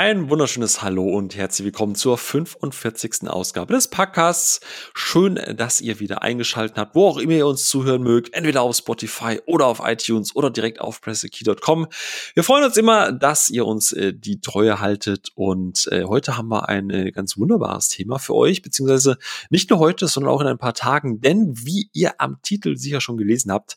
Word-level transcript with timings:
Ein 0.00 0.30
wunderschönes 0.30 0.80
Hallo 0.80 1.08
und 1.08 1.34
herzlich 1.34 1.64
willkommen 1.64 1.96
zur 1.96 2.18
45. 2.18 3.28
Ausgabe 3.28 3.74
des 3.74 3.88
Podcasts. 3.88 4.60
Schön, 4.94 5.40
dass 5.56 5.80
ihr 5.80 5.98
wieder 5.98 6.22
eingeschaltet 6.22 6.78
habt, 6.78 6.94
wo 6.94 7.08
auch 7.08 7.18
immer 7.18 7.32
ihr 7.32 7.48
uns 7.48 7.66
zuhören 7.66 8.04
mögt, 8.04 8.32
entweder 8.32 8.62
auf 8.62 8.76
Spotify 8.76 9.40
oder 9.46 9.66
auf 9.66 9.80
iTunes 9.82 10.36
oder 10.36 10.50
direkt 10.50 10.80
auf 10.80 11.00
pressekey.com. 11.00 11.88
Wir 12.34 12.44
freuen 12.44 12.62
uns 12.62 12.76
immer, 12.76 13.10
dass 13.10 13.50
ihr 13.50 13.66
uns 13.66 13.90
äh, 13.90 14.14
die 14.14 14.40
Treue 14.40 14.78
haltet 14.78 15.32
und 15.34 15.88
äh, 15.90 16.04
heute 16.04 16.36
haben 16.36 16.46
wir 16.46 16.68
ein 16.68 16.90
äh, 16.90 17.10
ganz 17.10 17.36
wunderbares 17.36 17.88
Thema 17.88 18.20
für 18.20 18.36
euch, 18.36 18.62
beziehungsweise 18.62 19.18
nicht 19.50 19.68
nur 19.68 19.80
heute, 19.80 20.06
sondern 20.06 20.32
auch 20.32 20.40
in 20.40 20.46
ein 20.46 20.58
paar 20.58 20.74
Tagen, 20.74 21.20
denn 21.20 21.54
wie 21.54 21.90
ihr 21.92 22.20
am 22.20 22.40
Titel 22.42 22.76
sicher 22.76 23.00
schon 23.00 23.16
gelesen 23.16 23.50
habt, 23.50 23.76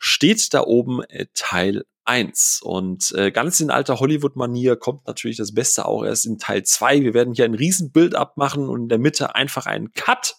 steht 0.00 0.52
da 0.52 0.62
oben 0.62 1.04
äh, 1.04 1.26
Teil 1.32 1.84
1. 2.10 2.60
Und 2.62 3.12
äh, 3.12 3.30
ganz 3.30 3.60
in 3.60 3.70
alter 3.70 4.00
Hollywood-Manier 4.00 4.74
kommt 4.74 5.06
natürlich 5.06 5.36
das 5.36 5.54
Beste 5.54 5.86
auch 5.86 6.04
erst 6.04 6.26
in 6.26 6.38
Teil 6.38 6.64
2. 6.64 7.02
Wir 7.02 7.14
werden 7.14 7.34
hier 7.34 7.44
ein 7.44 7.54
Riesenbild 7.54 8.16
abmachen 8.16 8.68
und 8.68 8.82
in 8.82 8.88
der 8.88 8.98
Mitte 8.98 9.36
einfach 9.36 9.66
einen 9.66 9.92
Cut, 9.92 10.36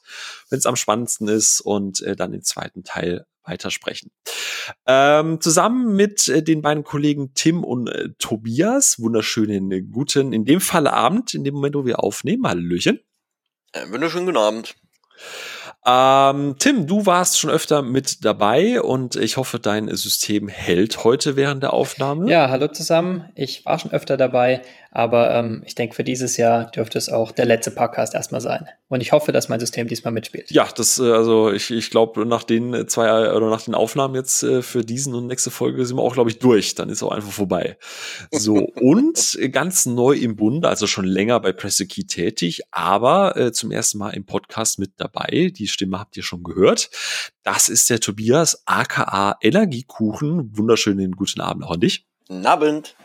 wenn 0.49 0.59
es 0.59 0.65
am 0.65 0.75
spannendsten 0.75 1.29
ist, 1.29 1.61
und 1.61 2.01
äh, 2.01 2.17
dann 2.17 2.33
den 2.33 2.43
zweiten 2.43 2.83
Teil 2.83 3.25
weitersprechen. 3.43 4.11
Ähm, 4.85 5.39
zusammen 5.39 5.95
mit 5.95 6.27
äh, 6.27 6.43
den 6.43 6.61
beiden 6.61 6.83
Kollegen 6.83 7.33
Tim 7.35 7.63
und 7.63 7.87
äh, 7.87 8.09
Tobias, 8.19 8.99
wunderschönen 8.99 9.91
guten, 9.91 10.33
in 10.33 10.43
dem 10.43 10.59
Fall 10.59 10.87
Abend, 10.87 11.33
in 11.33 11.45
dem 11.45 11.55
Moment, 11.55 11.75
wo 11.75 11.85
wir 11.85 12.03
aufnehmen. 12.03 12.45
Hallöchen. 12.45 12.99
Äh, 13.71 13.89
wunderschönen 13.89 14.25
guten 14.25 14.37
Abend. 14.37 14.75
Ähm, 15.85 16.55
Tim, 16.59 16.85
du 16.85 17.07
warst 17.07 17.39
schon 17.39 17.49
öfter 17.49 17.81
mit 17.81 18.23
dabei 18.23 18.81
und 18.81 19.15
ich 19.15 19.37
hoffe, 19.37 19.59
dein 19.59 19.87
System 19.95 20.47
hält 20.47 21.03
heute 21.03 21.35
während 21.35 21.63
der 21.63 21.73
Aufnahme. 21.73 22.29
Ja, 22.29 22.49
hallo 22.49 22.67
zusammen. 22.67 23.29
Ich 23.33 23.65
war 23.65 23.79
schon 23.79 23.91
öfter 23.91 24.15
dabei, 24.15 24.61
aber 24.93 25.33
ähm, 25.33 25.63
ich 25.65 25.73
denke, 25.73 25.95
für 25.95 26.03
dieses 26.03 26.35
Jahr 26.35 26.69
dürfte 26.69 26.97
es 26.97 27.07
auch 27.07 27.31
der 27.31 27.45
letzte 27.45 27.71
Podcast 27.71 28.13
erstmal 28.13 28.41
sein. 28.41 28.67
Und 28.89 28.99
ich 28.99 29.13
hoffe, 29.13 29.31
dass 29.31 29.47
mein 29.47 29.61
System 29.61 29.87
diesmal 29.87 30.11
mitspielt. 30.11 30.51
Ja, 30.51 30.67
das, 30.75 30.99
äh, 30.99 31.03
also 31.03 31.49
ich, 31.49 31.71
ich 31.71 31.89
glaube, 31.89 32.25
nach 32.25 32.43
den 32.43 32.89
zwei 32.89 33.31
oder 33.31 33.49
nach 33.49 33.61
den 33.61 33.73
Aufnahmen 33.73 34.15
jetzt 34.15 34.43
äh, 34.43 34.61
für 34.61 34.83
diesen 34.83 35.15
und 35.15 35.27
nächste 35.27 35.49
Folge 35.49 35.85
sind 35.85 35.95
wir 35.95 36.03
auch, 36.03 36.13
glaube 36.13 36.29
ich, 36.29 36.39
durch. 36.39 36.75
Dann 36.75 36.89
ist 36.89 37.01
auch 37.03 37.13
einfach 37.13 37.31
vorbei. 37.31 37.77
So, 38.31 38.55
und 38.81 39.39
ganz 39.53 39.85
neu 39.85 40.15
im 40.15 40.35
Bund, 40.35 40.65
also 40.65 40.87
schon 40.87 41.05
länger 41.05 41.39
bei 41.39 41.53
Pressekey 41.53 42.05
tätig, 42.05 42.61
aber 42.71 43.37
äh, 43.37 43.53
zum 43.53 43.71
ersten 43.71 43.97
Mal 43.97 44.09
im 44.09 44.25
Podcast 44.25 44.77
mit 44.77 44.91
dabei. 44.97 45.53
Die 45.55 45.67
Stimme 45.67 45.99
habt 45.99 46.17
ihr 46.17 46.23
schon 46.23 46.43
gehört. 46.43 46.89
Das 47.43 47.69
ist 47.69 47.89
der 47.89 48.01
Tobias, 48.01 48.63
aka 48.65 49.37
Energiekuchen. 49.41 50.57
Wunderschönen 50.57 51.13
guten 51.13 51.39
Abend 51.39 51.63
auch 51.63 51.71
an 51.71 51.79
dich. 51.79 52.05
Guten 52.27 52.45
Abend. 52.45 52.95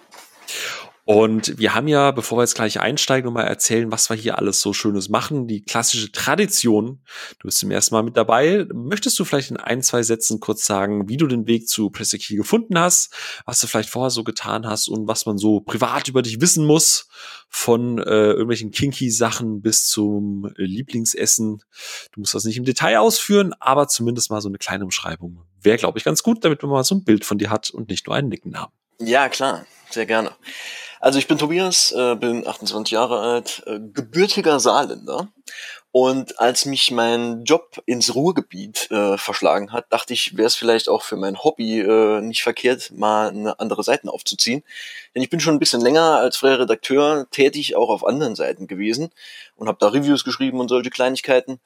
Und 1.09 1.57
wir 1.57 1.73
haben 1.73 1.87
ja, 1.87 2.11
bevor 2.11 2.39
wir 2.39 2.43
jetzt 2.43 2.57
gleich 2.57 2.81
einsteigen 2.81 3.29
und 3.29 3.35
mal 3.35 3.45
erzählen, 3.45 3.93
was 3.93 4.11
wir 4.11 4.17
hier 4.17 4.39
alles 4.39 4.61
so 4.61 4.73
Schönes 4.73 5.09
machen, 5.09 5.47
die 5.47 5.63
klassische 5.63 6.11
Tradition. 6.11 7.01
Du 7.39 7.47
bist 7.47 7.59
zum 7.59 7.71
ersten 7.71 7.95
Mal 7.95 8.03
mit 8.03 8.17
dabei. 8.17 8.67
Möchtest 8.75 9.17
du 9.21 9.25
vielleicht 9.25 9.53
in 9.53 9.57
ein, 9.57 9.83
zwei 9.83 10.03
Sätzen 10.03 10.41
kurz 10.41 10.67
sagen, 10.67 11.09
wie 11.09 11.17
du 11.17 11.29
den 11.29 11.47
Weg 11.47 11.69
zu 11.69 11.91
Presseki 11.91 12.35
gefunden 12.35 12.77
hast, 12.77 13.15
was 13.45 13.61
du 13.61 13.69
vielleicht 13.69 13.89
vorher 13.89 14.11
so 14.11 14.25
getan 14.25 14.67
hast 14.67 14.89
und 14.89 15.07
was 15.07 15.27
man 15.27 15.39
so 15.39 15.61
privat 15.61 16.09
über 16.09 16.23
dich 16.23 16.41
wissen 16.41 16.67
muss, 16.67 17.09
von 17.49 17.99
äh, 17.99 18.33
irgendwelchen 18.33 18.73
kinky 18.73 19.09
Sachen 19.09 19.63
bis 19.63 19.85
zum 19.85 20.51
Lieblingsessen. 20.57 21.63
Du 22.11 22.21
musst 22.21 22.35
das 22.35 22.43
nicht 22.43 22.57
im 22.57 22.65
Detail 22.65 22.99
ausführen, 22.99 23.55
aber 23.61 23.87
zumindest 23.87 24.33
mal 24.33 24.41
so 24.41 24.49
eine 24.49 24.59
kleine 24.59 24.83
Umschreibung. 24.83 25.45
Wäre, 25.63 25.79
glaube 25.79 25.99
ich, 25.99 26.05
ganz 26.05 26.25
gut, 26.25 26.45
damit 26.45 26.63
man 26.63 26.73
mal 26.73 26.83
so 26.83 26.97
ein 26.97 27.05
Bild 27.05 27.25
von 27.25 27.39
dir 27.39 27.51
hat 27.51 27.71
und 27.71 27.91
nicht 27.91 28.09
nur 28.09 28.17
einen 28.17 28.29
Nicknamen. 28.29 28.73
Ja, 28.99 29.29
klar, 29.29 29.67
sehr 29.91 30.07
gerne. 30.07 30.33
Also 31.01 31.19
ich 31.19 31.29
bin 31.29 31.39
Tobias, 31.39 31.93
äh, 31.93 32.15
bin 32.17 32.47
28 32.47 32.93
Jahre 32.93 33.21
alt, 33.21 33.63
äh, 33.67 33.79
gebürtiger 33.79 34.61
Saarländer. 34.61 35.29
Und 35.93 36.39
als 36.41 36.67
mich 36.67 36.91
mein 36.91 37.45
Job 37.45 37.83
ins 37.87 38.15
Ruhrgebiet 38.15 38.91
äh, 38.91 39.17
verschlagen 39.17 39.73
hat, 39.73 39.87
dachte 39.91 40.13
ich, 40.13 40.37
wäre 40.37 40.47
es 40.47 40.55
vielleicht 40.55 40.91
auch 40.91 41.03
für 41.03 41.17
mein 41.17 41.43
Hobby 41.43 41.81
äh, 41.81 42.21
nicht 42.21 42.43
verkehrt, 42.43 42.91
mal 42.93 43.31
eine 43.31 43.59
andere 43.61 43.83
Seiten 43.83 44.11
aufzuziehen. 44.11 44.63
Denn 45.15 45.23
ich 45.23 45.31
bin 45.31 45.41
schon 45.41 45.55
ein 45.55 45.59
bisschen 45.59 45.81
länger 45.81 46.19
als 46.19 46.37
freier 46.37 46.59
Redakteur 46.59 47.27
tätig, 47.31 47.77
auch 47.77 47.89
auf 47.89 48.07
anderen 48.07 48.37
Seiten 48.37 48.67
gewesen 48.67 49.11
und 49.55 49.69
habe 49.69 49.79
da 49.81 49.89
Reviews 49.89 50.23
geschrieben 50.23 50.61
und 50.61 50.69
solche 50.69 50.91
Kleinigkeiten. 50.91 51.61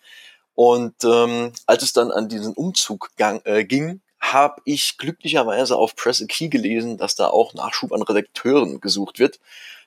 Und 0.54 0.94
ähm, 1.04 1.52
als 1.66 1.82
es 1.82 1.92
dann 1.92 2.12
an 2.12 2.28
diesen 2.28 2.54
Umzug 2.54 3.10
gang, 3.16 3.44
äh, 3.46 3.64
ging, 3.64 4.00
habe 4.20 4.60
ich 4.64 4.98
glücklicherweise 4.98 5.76
auf 5.76 5.96
Press 5.96 6.22
a 6.22 6.26
Key 6.26 6.48
gelesen, 6.48 6.98
dass 6.98 7.16
da 7.16 7.28
auch 7.28 7.54
Nachschub 7.54 7.92
an 7.92 8.02
Redakteuren 8.02 8.80
gesucht 8.80 9.18
wird. 9.18 9.40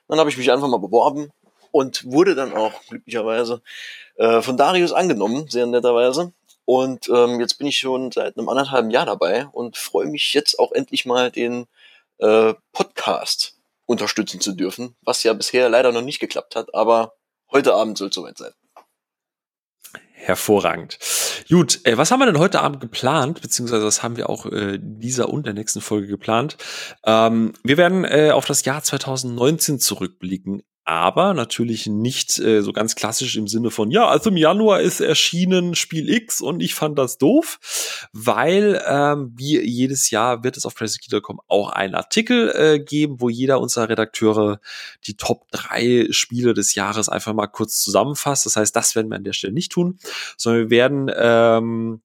Dann 0.08 0.18
habe 0.18 0.28
ich 0.28 0.36
mich 0.36 0.50
einfach 0.50 0.68
mal 0.68 0.78
beworben 0.78 1.30
und 1.70 2.04
wurde 2.04 2.34
dann 2.34 2.52
auch 2.52 2.72
glücklicherweise 2.88 3.62
äh, 4.16 4.42
von 4.42 4.56
Darius 4.56 4.92
angenommen, 4.92 5.48
sehr 5.48 5.66
netterweise. 5.66 6.32
Und 6.64 7.08
ähm, 7.08 7.40
jetzt 7.40 7.58
bin 7.58 7.66
ich 7.66 7.78
schon 7.78 8.10
seit 8.10 8.36
einem 8.36 8.48
anderthalben 8.48 8.90
Jahr 8.90 9.06
dabei 9.06 9.46
und 9.46 9.76
freue 9.76 10.06
mich 10.06 10.32
jetzt 10.34 10.58
auch 10.58 10.72
endlich 10.72 11.04
mal 11.04 11.30
den 11.30 11.66
äh, 12.18 12.54
Podcast 12.72 13.56
unterstützen 13.86 14.40
zu 14.40 14.52
dürfen, 14.52 14.96
was 15.02 15.22
ja 15.22 15.32
bisher 15.34 15.68
leider 15.68 15.92
noch 15.92 16.02
nicht 16.02 16.20
geklappt 16.20 16.56
hat, 16.56 16.74
aber 16.74 17.14
heute 17.52 17.74
Abend 17.74 17.98
soll 17.98 18.08
es 18.08 18.14
soweit 18.14 18.38
sein. 18.38 18.52
Hervorragend. 20.24 20.98
Gut, 21.50 21.80
äh, 21.84 21.98
was 21.98 22.10
haben 22.10 22.20
wir 22.20 22.24
denn 22.26 22.38
heute 22.38 22.62
Abend 22.62 22.80
geplant, 22.80 23.42
beziehungsweise 23.42 23.84
was 23.84 24.02
haben 24.02 24.16
wir 24.16 24.30
auch 24.30 24.46
äh, 24.46 24.78
dieser 24.80 25.28
und 25.28 25.44
der 25.44 25.52
nächsten 25.52 25.82
Folge 25.82 26.06
geplant? 26.06 26.56
Ähm, 27.04 27.52
wir 27.62 27.76
werden 27.76 28.06
äh, 28.06 28.30
auf 28.32 28.46
das 28.46 28.64
Jahr 28.64 28.82
2019 28.82 29.80
zurückblicken, 29.80 30.62
aber 30.84 31.32
natürlich 31.32 31.86
nicht 31.86 32.38
äh, 32.38 32.60
so 32.60 32.72
ganz 32.72 32.94
klassisch 32.94 33.36
im 33.36 33.48
Sinne 33.48 33.70
von, 33.70 33.90
ja, 33.90 34.06
also 34.06 34.28
im 34.28 34.36
Januar 34.36 34.80
ist 34.80 35.00
erschienen 35.00 35.74
Spiel 35.74 36.10
X 36.10 36.42
und 36.42 36.60
ich 36.60 36.74
fand 36.74 36.98
das 36.98 37.16
doof, 37.16 38.08
weil 38.12 38.82
ähm, 38.86 39.32
wie 39.34 39.58
jedes 39.60 40.10
Jahr 40.10 40.44
wird 40.44 40.58
es 40.58 40.66
auf 40.66 40.74
PlayStation.com 40.74 41.40
auch 41.48 41.70
einen 41.70 41.94
Artikel 41.94 42.50
äh, 42.54 42.80
geben, 42.80 43.20
wo 43.20 43.30
jeder 43.30 43.60
unserer 43.60 43.88
Redakteure 43.88 44.60
die 45.06 45.16
Top 45.16 45.50
drei 45.50 46.08
Spiele 46.10 46.52
des 46.52 46.74
Jahres 46.74 47.08
einfach 47.08 47.32
mal 47.32 47.46
kurz 47.46 47.82
zusammenfasst. 47.82 48.44
Das 48.44 48.56
heißt, 48.56 48.76
das 48.76 48.94
werden 48.94 49.08
wir 49.10 49.16
an 49.16 49.24
der 49.24 49.32
Stelle 49.32 49.54
nicht 49.54 49.72
tun, 49.72 49.98
sondern 50.36 50.64
wir 50.64 50.70
werden 50.70 51.10
ähm, 51.16 52.02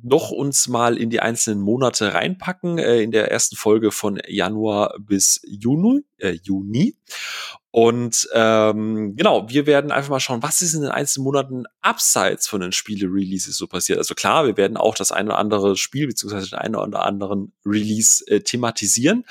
noch 0.00 0.30
uns 0.30 0.68
mal 0.68 0.96
in 0.96 1.10
die 1.10 1.20
einzelnen 1.20 1.60
Monate 1.60 2.14
reinpacken, 2.14 2.78
äh, 2.78 3.00
in 3.02 3.10
der 3.10 3.30
ersten 3.30 3.56
Folge 3.56 3.90
von 3.90 4.20
Januar 4.26 4.94
bis 4.98 5.40
Juni, 5.44 6.04
äh, 6.18 6.38
Juni. 6.42 6.94
Und 7.74 8.28
ähm, 8.34 9.16
genau, 9.16 9.48
wir 9.48 9.64
werden 9.64 9.92
einfach 9.92 10.10
mal 10.10 10.20
schauen, 10.20 10.42
was 10.42 10.60
ist 10.60 10.74
in 10.74 10.82
den 10.82 10.90
einzelnen 10.90 11.24
Monaten 11.24 11.64
abseits 11.80 12.46
von 12.46 12.60
den 12.60 12.72
Spiele-Releases 12.72 13.56
so 13.56 13.66
passiert. 13.66 13.96
Also 13.96 14.14
klar, 14.14 14.46
wir 14.46 14.58
werden 14.58 14.76
auch 14.76 14.94
das 14.94 15.10
eine 15.10 15.30
oder 15.30 15.38
andere 15.38 15.74
Spiel 15.76 16.06
beziehungsweise 16.06 16.50
den 16.50 16.58
einen 16.58 16.76
oder 16.76 17.06
anderen 17.06 17.54
Release 17.64 18.22
äh, 18.26 18.40
thematisieren, 18.40 19.24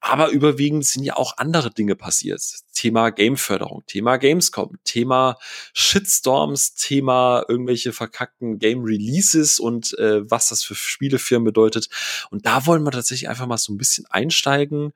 aber 0.00 0.28
überwiegend 0.28 0.86
sind 0.86 1.02
ja 1.02 1.16
auch 1.16 1.38
andere 1.38 1.72
Dinge 1.72 1.96
passiert. 1.96 2.40
Thema 2.72 3.10
Gameförderung, 3.10 3.82
Thema 3.88 4.16
Gamescom, 4.18 4.78
Thema 4.84 5.36
Shitstorms, 5.72 6.76
Thema 6.76 7.44
irgendwelche 7.48 7.92
verkackten 7.92 8.60
Game-Releases 8.60 9.58
und 9.58 9.98
äh, 9.98 10.30
was 10.30 10.50
das 10.50 10.62
für 10.62 10.76
Spielefirmen 10.76 11.46
bedeutet. 11.46 11.88
Und 12.30 12.46
da 12.46 12.64
wollen 12.66 12.84
wir 12.84 12.92
tatsächlich 12.92 13.28
einfach 13.28 13.48
mal 13.48 13.58
so 13.58 13.72
ein 13.72 13.78
bisschen 13.78 14.06
einsteigen 14.06 14.92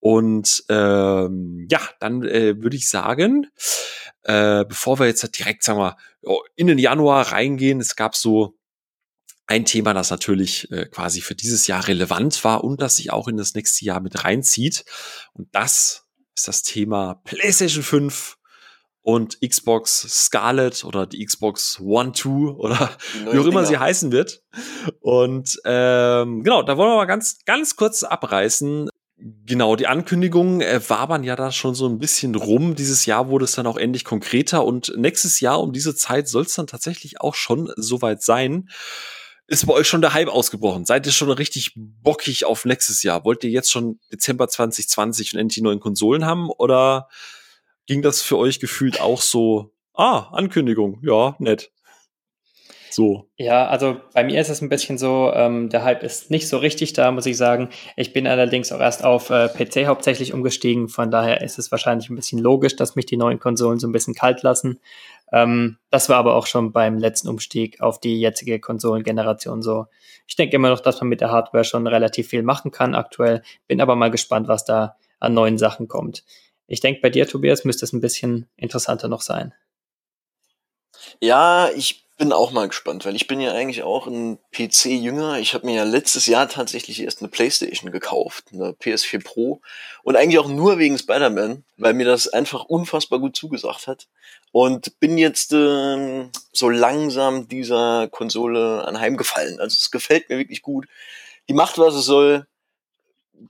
und 0.00 0.64
ähm, 0.70 1.66
ja, 1.70 1.80
dann 2.00 2.22
äh, 2.24 2.60
würde 2.62 2.76
ich 2.76 2.88
sagen, 2.88 3.46
äh, 4.22 4.64
bevor 4.64 4.98
wir 4.98 5.06
jetzt 5.06 5.38
direkt, 5.38 5.62
sagen 5.62 5.78
wir, 5.78 5.96
in 6.56 6.66
den 6.66 6.78
Januar 6.78 7.32
reingehen, 7.32 7.80
es 7.80 7.96
gab 7.96 8.16
so 8.16 8.56
ein 9.46 9.64
Thema, 9.64 9.92
das 9.92 10.10
natürlich 10.10 10.70
äh, 10.70 10.86
quasi 10.86 11.20
für 11.20 11.34
dieses 11.34 11.66
Jahr 11.66 11.86
relevant 11.86 12.44
war 12.44 12.64
und 12.64 12.80
das 12.80 12.96
sich 12.96 13.12
auch 13.12 13.28
in 13.28 13.36
das 13.36 13.54
nächste 13.54 13.84
Jahr 13.84 14.00
mit 14.00 14.24
reinzieht. 14.24 14.84
Und 15.32 15.48
das 15.52 16.06
ist 16.36 16.48
das 16.48 16.62
Thema 16.62 17.20
PlayStation 17.24 17.82
5 17.82 18.38
und 19.02 19.40
Xbox 19.40 20.02
Scarlet 20.08 20.84
oder 20.84 21.06
die 21.06 21.24
Xbox 21.24 21.80
One, 21.80 22.12
Two 22.12 22.50
oder 22.58 22.96
wie 23.30 23.38
auch 23.38 23.46
immer 23.46 23.66
sie 23.66 23.78
heißen 23.78 24.12
wird. 24.12 24.42
Und 25.00 25.60
ähm, 25.64 26.42
genau, 26.44 26.62
da 26.62 26.76
wollen 26.76 26.90
wir 26.90 26.96
mal 26.96 27.06
ganz, 27.06 27.38
ganz 27.44 27.76
kurz 27.76 28.02
abreißen, 28.02 28.88
Genau, 29.44 29.76
die 29.76 29.86
Ankündigungen 29.86 30.62
äh, 30.62 30.80
wabern 30.88 31.24
ja 31.24 31.36
da 31.36 31.52
schon 31.52 31.74
so 31.74 31.86
ein 31.86 31.98
bisschen 31.98 32.34
rum. 32.34 32.74
Dieses 32.74 33.04
Jahr 33.04 33.28
wurde 33.28 33.44
es 33.44 33.52
dann 33.52 33.66
auch 33.66 33.76
endlich 33.76 34.04
konkreter 34.04 34.64
und 34.64 34.94
nächstes 34.96 35.40
Jahr 35.40 35.60
um 35.60 35.72
diese 35.72 35.94
Zeit 35.94 36.26
soll 36.26 36.44
es 36.44 36.54
dann 36.54 36.66
tatsächlich 36.66 37.20
auch 37.20 37.34
schon 37.34 37.70
soweit 37.76 38.22
sein. 38.22 38.70
Ist 39.46 39.66
bei 39.66 39.74
euch 39.74 39.88
schon 39.88 40.00
der 40.00 40.14
Hype 40.14 40.28
ausgebrochen? 40.28 40.86
Seid 40.86 41.04
ihr 41.04 41.12
schon 41.12 41.30
richtig 41.30 41.72
bockig 41.76 42.46
auf 42.46 42.64
nächstes 42.64 43.02
Jahr? 43.02 43.24
Wollt 43.24 43.44
ihr 43.44 43.50
jetzt 43.50 43.70
schon 43.70 43.98
Dezember 44.10 44.48
2020 44.48 45.34
und 45.34 45.40
endlich 45.40 45.56
die 45.56 45.62
neuen 45.62 45.80
Konsolen 45.80 46.24
haben? 46.24 46.48
Oder 46.48 47.08
ging 47.86 48.00
das 48.00 48.22
für 48.22 48.38
euch 48.38 48.58
gefühlt 48.58 49.00
auch 49.00 49.20
so, 49.20 49.74
ah, 49.92 50.30
Ankündigung, 50.32 51.00
ja, 51.02 51.36
nett? 51.40 51.72
So. 52.90 53.28
Ja, 53.36 53.68
also 53.68 54.00
bei 54.14 54.24
mir 54.24 54.40
ist 54.40 54.48
es 54.48 54.60
ein 54.60 54.68
bisschen 54.68 54.98
so, 54.98 55.32
ähm, 55.34 55.68
der 55.68 55.84
Hype 55.84 56.02
ist 56.02 56.30
nicht 56.30 56.48
so 56.48 56.58
richtig 56.58 56.92
da, 56.92 57.10
muss 57.12 57.26
ich 57.26 57.36
sagen. 57.36 57.68
Ich 57.96 58.12
bin 58.12 58.26
allerdings 58.26 58.72
auch 58.72 58.80
erst 58.80 59.04
auf 59.04 59.30
äh, 59.30 59.48
PC 59.48 59.86
hauptsächlich 59.86 60.34
umgestiegen. 60.34 60.88
Von 60.88 61.10
daher 61.10 61.40
ist 61.40 61.58
es 61.58 61.70
wahrscheinlich 61.70 62.10
ein 62.10 62.16
bisschen 62.16 62.40
logisch, 62.40 62.76
dass 62.76 62.96
mich 62.96 63.06
die 63.06 63.16
neuen 63.16 63.38
Konsolen 63.38 63.78
so 63.78 63.86
ein 63.86 63.92
bisschen 63.92 64.14
kalt 64.14 64.42
lassen. 64.42 64.80
Ähm, 65.32 65.78
das 65.90 66.08
war 66.08 66.16
aber 66.16 66.34
auch 66.34 66.46
schon 66.46 66.72
beim 66.72 66.98
letzten 66.98 67.28
Umstieg 67.28 67.80
auf 67.80 68.00
die 68.00 68.20
jetzige 68.20 68.58
Konsolengeneration 68.58 69.62
so. 69.62 69.86
Ich 70.26 70.36
denke 70.36 70.56
immer 70.56 70.70
noch, 70.70 70.80
dass 70.80 71.00
man 71.00 71.08
mit 71.08 71.20
der 71.20 71.30
Hardware 71.30 71.64
schon 71.64 71.86
relativ 71.86 72.28
viel 72.28 72.42
machen 72.42 72.70
kann 72.70 72.94
aktuell. 72.94 73.42
Bin 73.68 73.80
aber 73.80 73.96
mal 73.96 74.10
gespannt, 74.10 74.48
was 74.48 74.64
da 74.64 74.96
an 75.20 75.34
neuen 75.34 75.58
Sachen 75.58 75.86
kommt. 75.86 76.24
Ich 76.66 76.80
denke, 76.80 77.00
bei 77.00 77.10
dir, 77.10 77.26
Tobias, 77.26 77.64
müsste 77.64 77.84
es 77.84 77.92
ein 77.92 78.00
bisschen 78.00 78.48
interessanter 78.56 79.08
noch 79.08 79.22
sein. 79.22 79.54
Ja, 81.20 81.68
ich 81.74 82.09
bin 82.20 82.34
auch 82.34 82.52
mal 82.52 82.68
gespannt, 82.68 83.06
weil 83.06 83.16
ich 83.16 83.26
bin 83.26 83.40
ja 83.40 83.52
eigentlich 83.52 83.82
auch 83.82 84.06
ein 84.06 84.38
PC-Jünger. 84.52 85.38
Ich 85.38 85.54
habe 85.54 85.64
mir 85.64 85.76
ja 85.76 85.84
letztes 85.84 86.26
Jahr 86.26 86.50
tatsächlich 86.50 87.02
erst 87.02 87.22
eine 87.22 87.30
Playstation 87.30 87.90
gekauft, 87.90 88.48
eine 88.52 88.72
PS4 88.72 89.24
Pro. 89.24 89.62
Und 90.02 90.16
eigentlich 90.16 90.38
auch 90.38 90.46
nur 90.46 90.78
wegen 90.78 90.98
Spider-Man, 90.98 91.64
weil 91.78 91.94
mir 91.94 92.04
das 92.04 92.28
einfach 92.28 92.64
unfassbar 92.64 93.20
gut 93.20 93.36
zugesagt 93.36 93.86
hat. 93.86 94.06
Und 94.52 95.00
bin 95.00 95.16
jetzt 95.16 95.54
äh, 95.54 96.28
so 96.52 96.68
langsam 96.68 97.48
dieser 97.48 98.08
Konsole 98.08 98.84
anheimgefallen. 98.86 99.58
Also 99.58 99.78
es 99.80 99.90
gefällt 99.90 100.28
mir 100.28 100.36
wirklich 100.36 100.60
gut. 100.60 100.88
Die 101.48 101.54
macht, 101.54 101.78
was 101.78 101.94
es 101.94 102.04
soll. 102.04 102.46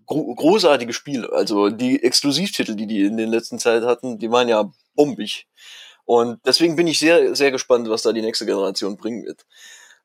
Gro 0.07 0.33
großartige 0.37 0.93
Spiele. 0.93 1.33
Also 1.33 1.71
die 1.71 2.05
Exklusivtitel, 2.05 2.77
die 2.77 2.87
die 2.87 3.03
in 3.03 3.17
den 3.17 3.31
letzten 3.31 3.59
Zeit 3.59 3.83
hatten, 3.83 4.21
die 4.21 4.31
waren 4.31 4.49
ja 4.49 4.71
bombig. 4.95 5.49
Und 6.11 6.41
deswegen 6.45 6.75
bin 6.75 6.89
ich 6.89 6.99
sehr, 6.99 7.37
sehr 7.37 7.53
gespannt, 7.53 7.89
was 7.89 8.03
da 8.03 8.13
die 8.13 8.21
nächste 8.21 8.45
Generation 8.45 8.97
bringen 8.97 9.25
wird. 9.25 9.47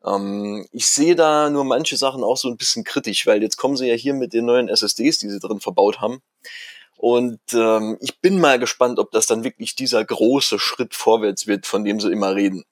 Ähm, 0.06 0.68
ich 0.72 0.86
sehe 0.86 1.16
da 1.16 1.50
nur 1.50 1.64
manche 1.64 1.98
Sachen 1.98 2.24
auch 2.24 2.38
so 2.38 2.48
ein 2.48 2.58
bisschen 2.58 2.84
kritisch, 2.84 3.26
weil 3.26 3.42
jetzt 3.42 3.58
kommen 3.58 3.76
sie 3.76 3.88
ja 3.88 3.96
hier 3.96 4.14
mit 4.14 4.32
den 4.32 4.46
neuen 4.46 4.70
SSDs, 4.70 5.18
die 5.18 5.32
sie 5.32 5.40
drin 5.40 5.62
verbaut 5.62 6.02
haben. 6.02 6.22
Und 6.96 7.40
ähm, 7.54 7.98
ich 8.02 8.22
bin 8.22 8.40
mal 8.40 8.60
gespannt, 8.60 9.00
ob 9.00 9.10
das 9.10 9.26
dann 9.26 9.44
wirklich 9.44 9.74
dieser 9.74 10.06
große 10.06 10.60
Schritt 10.60 10.94
vorwärts 10.94 11.48
wird, 11.48 11.66
von 11.66 11.84
dem 11.84 12.00
sie 12.00 12.12
immer 12.12 12.36
reden. 12.36 12.66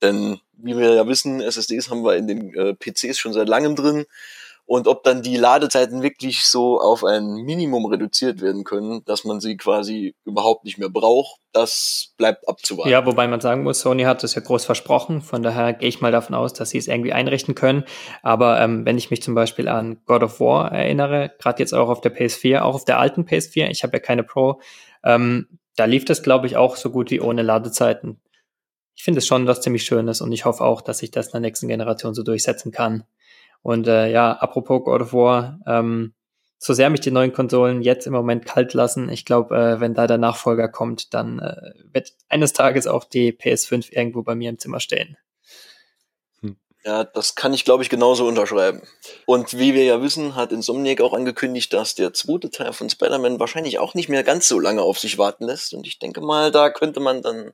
Denn 0.00 0.38
wie 0.52 0.76
wir 0.76 0.94
ja 0.94 1.08
wissen, 1.08 1.40
SSDs 1.40 1.90
haben 1.90 2.04
wir 2.04 2.14
in 2.14 2.28
den 2.28 2.54
äh, 2.54 2.74
PCs 2.74 3.18
schon 3.18 3.32
seit 3.32 3.48
langem 3.48 3.74
drin 3.74 4.06
und 4.70 4.86
ob 4.86 5.02
dann 5.02 5.20
die 5.20 5.36
Ladezeiten 5.36 6.00
wirklich 6.00 6.44
so 6.44 6.80
auf 6.80 7.02
ein 7.02 7.26
Minimum 7.42 7.86
reduziert 7.86 8.40
werden 8.40 8.62
können, 8.62 9.02
dass 9.04 9.24
man 9.24 9.40
sie 9.40 9.56
quasi 9.56 10.14
überhaupt 10.24 10.64
nicht 10.64 10.78
mehr 10.78 10.88
braucht, 10.88 11.40
das 11.50 12.14
bleibt 12.16 12.48
abzuwarten. 12.48 12.88
Ja, 12.88 13.04
wobei 13.04 13.26
man 13.26 13.40
sagen 13.40 13.64
muss, 13.64 13.80
Sony 13.80 14.04
hat 14.04 14.22
das 14.22 14.36
ja 14.36 14.42
groß 14.42 14.64
versprochen, 14.64 15.22
von 15.22 15.42
daher 15.42 15.72
gehe 15.72 15.88
ich 15.88 16.00
mal 16.00 16.12
davon 16.12 16.36
aus, 16.36 16.52
dass 16.52 16.70
sie 16.70 16.78
es 16.78 16.86
irgendwie 16.86 17.12
einrichten 17.12 17.56
können. 17.56 17.82
Aber 18.22 18.60
ähm, 18.60 18.86
wenn 18.86 18.96
ich 18.96 19.10
mich 19.10 19.24
zum 19.24 19.34
Beispiel 19.34 19.66
an 19.66 20.02
God 20.06 20.22
of 20.22 20.38
War 20.38 20.70
erinnere, 20.70 21.32
gerade 21.40 21.58
jetzt 21.58 21.74
auch 21.74 21.88
auf 21.88 22.00
der 22.00 22.14
PS4, 22.16 22.60
auch 22.60 22.76
auf 22.76 22.84
der 22.84 23.00
alten 23.00 23.22
PS4, 23.22 23.70
ich 23.70 23.82
habe 23.82 23.96
ja 23.96 24.00
keine 24.00 24.22
Pro, 24.22 24.60
ähm, 25.02 25.48
da 25.74 25.86
lief 25.86 26.04
das, 26.04 26.22
glaube 26.22 26.46
ich, 26.46 26.56
auch 26.56 26.76
so 26.76 26.90
gut 26.90 27.10
wie 27.10 27.20
ohne 27.20 27.42
Ladezeiten. 27.42 28.20
Ich 28.94 29.02
finde 29.02 29.18
es 29.18 29.26
schon 29.26 29.48
was 29.48 29.62
ziemlich 29.62 29.82
Schönes 29.82 30.20
und 30.20 30.30
ich 30.30 30.44
hoffe 30.44 30.62
auch, 30.62 30.80
dass 30.80 30.98
sich 30.98 31.10
das 31.10 31.26
in 31.26 31.32
der 31.32 31.40
nächsten 31.40 31.66
Generation 31.66 32.14
so 32.14 32.22
durchsetzen 32.22 32.70
kann. 32.70 33.02
Und 33.62 33.86
äh, 33.86 34.10
ja, 34.10 34.32
apropos 34.32 34.84
God 34.84 35.02
of 35.02 35.12
War, 35.12 35.60
ähm, 35.66 36.14
so 36.62 36.74
sehr 36.74 36.90
mich 36.90 37.00
die 37.00 37.10
neuen 37.10 37.32
Konsolen 37.32 37.80
jetzt 37.80 38.06
im 38.06 38.12
Moment 38.12 38.44
kalt 38.44 38.74
lassen, 38.74 39.08
ich 39.08 39.24
glaube, 39.24 39.56
äh, 39.56 39.80
wenn 39.80 39.94
da 39.94 40.06
der 40.06 40.18
Nachfolger 40.18 40.68
kommt, 40.68 41.14
dann 41.14 41.38
äh, 41.38 41.72
wird 41.92 42.12
eines 42.28 42.52
Tages 42.52 42.86
auch 42.86 43.04
die 43.04 43.32
PS5 43.32 43.90
irgendwo 43.90 44.22
bei 44.22 44.34
mir 44.34 44.50
im 44.50 44.58
Zimmer 44.58 44.78
stehen. 44.78 45.16
Hm. 46.40 46.58
Ja, 46.84 47.04
das 47.04 47.34
kann 47.34 47.54
ich, 47.54 47.64
glaube 47.64 47.82
ich, 47.82 47.88
genauso 47.88 48.28
unterschreiben. 48.28 48.82
Und 49.24 49.58
wie 49.58 49.72
wir 49.72 49.84
ja 49.84 50.02
wissen, 50.02 50.36
hat 50.36 50.52
Insomniac 50.52 51.00
auch 51.00 51.14
angekündigt, 51.14 51.72
dass 51.72 51.94
der 51.94 52.12
zweite 52.12 52.50
Teil 52.50 52.74
von 52.74 52.90
Spider-Man 52.90 53.40
wahrscheinlich 53.40 53.78
auch 53.78 53.94
nicht 53.94 54.10
mehr 54.10 54.22
ganz 54.22 54.46
so 54.46 54.60
lange 54.60 54.82
auf 54.82 54.98
sich 54.98 55.16
warten 55.16 55.44
lässt. 55.44 55.72
Und 55.72 55.86
ich 55.86 55.98
denke 55.98 56.20
mal, 56.20 56.50
da 56.50 56.68
könnte 56.68 57.00
man 57.00 57.22
dann 57.22 57.52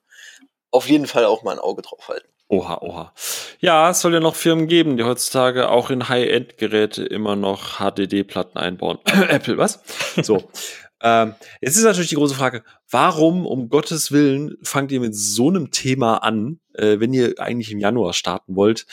auf 0.72 0.88
jeden 0.88 1.06
Fall 1.06 1.26
auch 1.26 1.44
mal 1.44 1.52
ein 1.52 1.60
Auge 1.60 1.82
drauf 1.82 2.08
halten. 2.08 2.28
Oha, 2.48 2.78
oha. 2.80 3.12
Ja, 3.58 3.90
es 3.90 4.00
soll 4.00 4.14
ja 4.14 4.20
noch 4.20 4.36
Firmen 4.36 4.68
geben, 4.68 4.96
die 4.96 5.02
heutzutage 5.02 5.68
auch 5.68 5.90
in 5.90 6.08
High-End-Geräte 6.08 7.04
immer 7.04 7.34
noch 7.34 7.80
HDD-Platten 7.80 8.56
einbauen. 8.56 8.98
Apple, 9.28 9.58
was? 9.58 9.80
So. 10.22 10.48
ähm, 11.02 11.34
jetzt 11.60 11.76
ist 11.76 11.82
natürlich 11.82 12.10
die 12.10 12.14
große 12.14 12.36
Frage, 12.36 12.62
warum 12.88 13.46
um 13.46 13.68
Gottes 13.68 14.12
Willen 14.12 14.56
fangt 14.62 14.92
ihr 14.92 15.00
mit 15.00 15.16
so 15.16 15.48
einem 15.48 15.72
Thema 15.72 16.18
an, 16.18 16.60
äh, 16.74 17.00
wenn 17.00 17.12
ihr 17.12 17.34
eigentlich 17.38 17.72
im 17.72 17.80
Januar 17.80 18.12
starten 18.12 18.54
wollt? 18.54 18.86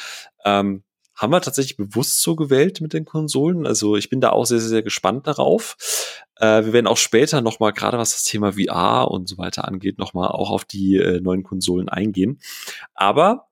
Ähm, 0.45 0.83
haben 1.23 1.31
wir 1.31 1.41
tatsächlich 1.41 1.77
bewusst 1.77 2.21
so 2.21 2.35
gewählt 2.35 2.81
mit 2.81 2.93
den 2.93 3.05
Konsolen. 3.05 3.65
Also 3.65 3.95
ich 3.95 4.09
bin 4.09 4.19
da 4.19 4.31
auch 4.31 4.45
sehr, 4.45 4.59
sehr, 4.59 4.69
sehr 4.69 4.83
gespannt 4.83 5.25
darauf. 5.25 5.77
Äh, 6.35 6.65
wir 6.65 6.73
werden 6.73 6.87
auch 6.87 6.97
später 6.97 7.41
nochmal, 7.41 7.71
gerade 7.71 7.97
was 7.97 8.11
das 8.11 8.25
Thema 8.25 8.53
VR 8.53 9.09
und 9.09 9.29
so 9.29 9.37
weiter 9.37 9.65
angeht, 9.65 9.97
nochmal 9.97 10.27
auch 10.27 10.51
auf 10.51 10.65
die 10.65 10.97
äh, 10.97 11.21
neuen 11.21 11.43
Konsolen 11.43 11.87
eingehen. 11.87 12.41
Aber 12.93 13.47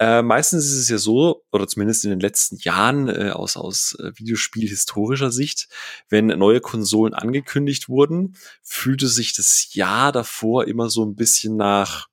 äh, 0.00 0.22
meistens 0.22 0.64
ist 0.66 0.78
es 0.78 0.88
ja 0.88 0.98
so, 0.98 1.44
oder 1.52 1.68
zumindest 1.68 2.04
in 2.04 2.10
den 2.10 2.18
letzten 2.18 2.56
Jahren 2.56 3.08
äh, 3.08 3.30
aus, 3.30 3.56
aus 3.56 3.96
äh, 4.00 4.10
Videospielhistorischer 4.16 5.30
Sicht, 5.30 5.68
wenn 6.08 6.26
neue 6.26 6.60
Konsolen 6.60 7.14
angekündigt 7.14 7.88
wurden, 7.88 8.34
fühlte 8.64 9.06
sich 9.06 9.32
das 9.32 9.74
Jahr 9.74 10.10
davor 10.10 10.66
immer 10.66 10.90
so 10.90 11.04
ein 11.04 11.14
bisschen 11.14 11.56
nach 11.56 12.08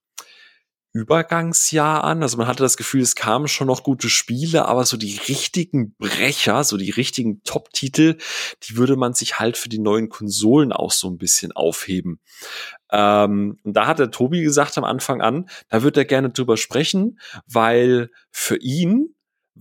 Übergangsjahr 0.91 2.03
an. 2.03 2.24
Also 2.24 2.38
man 2.38 2.47
hatte 2.47 2.63
das 2.63 2.77
Gefühl, 2.77 3.01
es 3.01 3.15
kamen 3.15 3.47
schon 3.47 3.68
noch 3.68 3.83
gute 3.83 4.09
Spiele, 4.09 4.68
aber 4.68 4.86
so 4.86 4.97
die 4.97 5.19
richtigen 5.27 5.95
Brecher, 5.97 6.63
so 6.63 6.77
die 6.77 6.89
richtigen 6.89 7.44
Top-Titel, 7.44 8.18
die 8.63 8.77
würde 8.77 8.95
man 8.95 9.13
sich 9.13 9.39
halt 9.39 9.57
für 9.57 9.69
die 9.69 9.80
neuen 9.80 10.09
Konsolen 10.09 10.71
auch 10.71 10.91
so 10.91 11.09
ein 11.09 11.18
bisschen 11.18 11.51
aufheben. 11.51 12.19
Ähm, 12.91 13.59
und 13.63 13.74
da 13.74 13.86
hat 13.86 14.00
der 14.00 14.12
Tobi 14.12 14.41
gesagt 14.41 14.77
am 14.77 14.83
Anfang 14.83 15.21
an, 15.21 15.50
da 15.69 15.83
wird 15.83 15.95
er 15.97 16.06
gerne 16.06 16.31
drüber 16.31 16.57
sprechen, 16.57 17.19
weil 17.45 18.09
für 18.31 18.57
ihn 18.57 19.15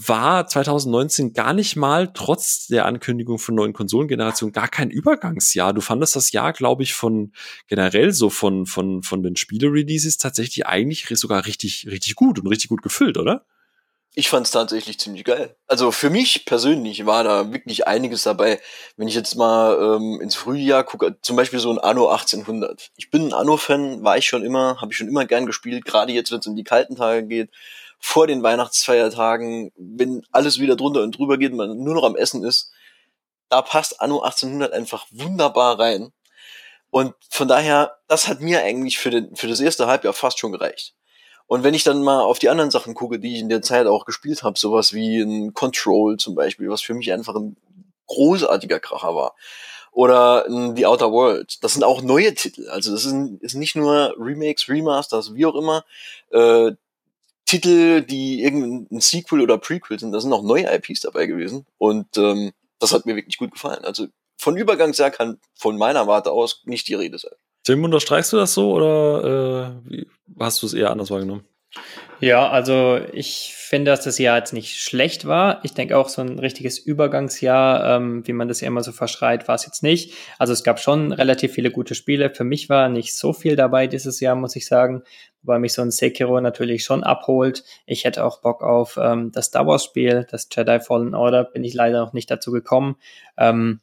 war 0.07 0.47
2019 0.47 1.33
gar 1.33 1.53
nicht 1.53 1.75
mal, 1.75 2.13
trotz 2.15 2.69
der 2.69 2.87
Ankündigung 2.87 3.39
von 3.39 3.57
neuen 3.57 3.73
Konsolengenerationen, 3.73 4.53
gar 4.53 4.69
kein 4.69 4.91
Übergangsjahr. 4.91 5.73
Du 5.73 5.81
fandest 5.81 6.15
das 6.15 6.31
Jahr, 6.31 6.53
glaube 6.53 6.85
ich, 6.85 6.95
von 6.95 7.33
generell 7.67 8.13
so 8.13 8.31
von, 8.31 8.67
von, 8.67 9.03
von 9.03 9.25
den 9.25 9.35
Spiele-Releases 9.35 10.19
tatsächlich 10.19 10.67
eigentlich 10.67 11.07
sogar 11.19 11.47
richtig, 11.47 11.89
richtig 11.91 12.15
gut 12.15 12.39
und 12.39 12.47
richtig 12.47 12.69
gut 12.69 12.83
gefüllt, 12.83 13.19
oder? 13.19 13.45
Ich 14.15 14.29
fand 14.29 14.47
es 14.47 14.53
tatsächlich 14.53 14.99
ziemlich 14.99 15.25
geil. 15.25 15.57
Also 15.67 15.91
für 15.91 16.11
mich 16.11 16.45
persönlich 16.45 17.05
war 17.05 17.25
da 17.25 17.53
wirklich 17.53 17.87
einiges 17.87 18.23
dabei. 18.23 18.61
Wenn 18.97 19.09
ich 19.09 19.15
jetzt 19.15 19.35
mal 19.35 19.97
ähm, 19.97 20.21
ins 20.21 20.35
Frühjahr 20.35 20.85
gucke, 20.85 21.17
zum 21.23 21.37
Beispiel 21.37 21.59
so 21.59 21.71
ein 21.71 21.79
Anno 21.79 22.09
1800. 22.09 22.91
Ich 22.97 23.11
bin 23.11 23.27
ein 23.27 23.33
Anno-Fan, 23.33 24.05
war 24.05 24.17
ich 24.17 24.27
schon 24.27 24.45
immer, 24.45 24.81
habe 24.81 24.93
ich 24.93 24.99
schon 24.99 25.09
immer 25.09 25.25
gern 25.25 25.47
gespielt, 25.47 25.85
gerade 25.85 26.13
jetzt, 26.13 26.31
wenn 26.31 26.39
es 26.39 26.47
um 26.47 26.57
die 26.57 26.65
kalten 26.65 26.97
Tage 26.97 27.27
geht 27.27 27.51
vor 27.99 28.27
den 28.27 28.43
Weihnachtsfeiertagen, 28.43 29.73
wenn 29.77 30.23
alles 30.31 30.61
wieder 30.61 30.77
drunter 30.77 31.03
und 31.03 31.17
drüber 31.17 31.39
geht 31.39 31.53
man 31.53 31.83
nur 31.83 31.95
noch 31.95 32.05
am 32.05 32.17
Essen 32.17 32.45
ist, 32.45 32.71
da 33.49 33.63
passt 33.63 34.01
Anno 34.01 34.21
1800 34.21 34.73
einfach 34.73 35.07
wunderbar 35.11 35.79
rein. 35.79 36.13
Und 36.91 37.15
von 37.29 37.49
daher, 37.49 37.99
das 38.07 38.29
hat 38.29 38.41
mir 38.41 38.63
eigentlich 38.63 38.99
für, 38.99 39.11
den, 39.11 39.37
für 39.37 39.49
das 39.49 39.61
erste 39.61 39.87
Halbjahr 39.87 40.13
fast 40.13 40.39
schon 40.39 40.53
gereicht. 40.53 40.95
Und 41.47 41.65
wenn 41.65 41.75
ich 41.75 41.85
dann 41.85 42.03
mal 42.03 42.21
auf 42.21 42.39
die 42.39 42.51
anderen 42.51 42.71
Sachen 42.71 42.95
gucke, 42.95 43.19
die 43.19 43.35
ich 43.35 43.41
in 43.41 43.49
der 43.49 43.63
Zeit 43.63 43.87
auch 43.87 44.05
gespielt 44.05 44.43
habe, 44.43 44.59
sowas 44.59 44.93
wie 44.93 45.21
ein 45.21 45.55
Control 45.55 46.19
zum 46.19 46.35
Beispiel, 46.35 46.69
was 46.69 46.83
für 46.83 46.95
mich 46.95 47.13
einfach 47.13 47.35
ein 47.35 47.57
großartiger 48.07 48.81
Kracher 48.81 49.15
war. 49.15 49.35
Oder 49.93 50.47
ein 50.47 50.77
The 50.77 50.87
Outer 50.87 51.11
World. 51.11 51.63
Das 51.63 51.73
sind 51.73 51.85
auch 51.85 52.03
neue 52.03 52.35
Titel. 52.35 52.69
Also 52.69 52.93
das 52.93 53.07
ist, 53.07 53.15
ist 53.41 53.55
nicht 53.55 53.77
nur 53.77 54.15
Remakes, 54.19 54.69
Remasters, 54.69 55.35
wie 55.35 55.47
auch 55.47 55.55
immer. 55.55 55.85
Äh, 56.31 56.73
Titel, 57.49 58.03
die 58.03 58.43
irgendein 58.43 59.01
Sequel 59.01 59.41
oder 59.41 59.57
Prequel 59.57 59.99
sind. 59.99 60.13
Da 60.13 60.21
sind 60.21 60.33
auch 60.35 60.43
neue 60.43 60.71
IPs 60.71 61.01
dabei 61.01 61.25
gewesen. 61.25 61.65
Und 61.79 62.19
ähm, 62.19 62.53
das 62.79 62.93
hat 62.93 63.07
mir 63.07 63.17
wirklich 63.17 63.39
gut 63.39 63.53
gefallen. 63.53 63.85
Also 63.85 64.09
von 64.37 64.57
Übergangsjahr 64.57 65.11
kann 65.11 65.39
von 65.55 65.79
meiner 65.79 66.07
Warte 66.07 66.31
aus 66.31 66.63
nicht 66.67 66.87
die 66.89 66.95
Rede 66.95 67.19
sein. 67.19 67.33
Tim, 67.65 67.83
unterstreichst 67.83 68.35
du 68.35 68.37
das 68.37 68.53
so 68.53 68.73
oder 68.73 69.81
äh, 69.85 69.91
wie, 69.91 70.07
hast 70.39 70.63
du 70.63 70.67
es 70.67 70.75
eher 70.75 70.91
anders 70.91 71.11
wahrgenommen? 71.11 71.45
Ja, 72.21 72.49
also 72.51 73.01
ich 73.13 73.55
finde, 73.69 73.91
dass 73.91 74.05
das 74.05 74.19
Jahr 74.19 74.39
jetzt 74.39 74.53
nicht 74.53 74.77
schlecht 74.77 75.27
war. 75.27 75.61
Ich 75.63 75.75
denke 75.75 75.97
auch 75.97 76.09
so 76.09 76.23
ein 76.23 76.39
richtiges 76.39 76.79
Übergangsjahr, 76.79 77.97
ähm, 77.97 78.27
wie 78.27 78.33
man 78.33 78.49
das 78.49 78.61
ja 78.61 78.69
immer 78.69 78.83
so 78.83 78.93
verschreit, 78.93 79.47
war 79.47 79.55
es 79.55 79.67
jetzt 79.67 79.83
nicht. 79.83 80.15
Also 80.39 80.53
es 80.53 80.65
gab 80.65 80.81
schon 80.81 81.13
relativ 81.13 81.53
viele 81.53 81.71
gute 81.71 81.95
Spiele. 81.95 82.31
Für 82.31 82.45
mich 82.45 82.69
war 82.69 82.89
nicht 82.89 83.15
so 83.15 83.33
viel 83.33 83.57
dabei 83.57 83.87
dieses 83.87 84.21
Jahr, 84.21 84.35
muss 84.37 84.57
ich 84.57 84.67
sagen, 84.67 85.03
weil 85.43 85.59
mich 85.59 85.73
so 85.73 85.83
ein 85.83 85.91
Sekiro 85.91 86.41
natürlich 86.41 86.85
schon 86.85 87.05
abholt. 87.05 87.65
Ich 87.87 88.05
hätte 88.05 88.25
auch 88.25 88.41
Bock 88.41 88.63
auf 88.63 88.99
ähm, 89.01 89.33
das 89.33 89.47
Star 89.47 89.67
Wars 89.67 89.85
Spiel, 89.85 90.27
das 90.31 90.49
Jedi 90.51 90.81
Fallen 90.81 91.15
Order, 91.15 91.45
bin 91.45 91.65
ich 91.65 91.75
leider 91.75 92.01
noch 92.01 92.13
nicht 92.13 92.31
dazu 92.31 92.51
gekommen. 92.51 92.97
Ähm, 93.37 93.81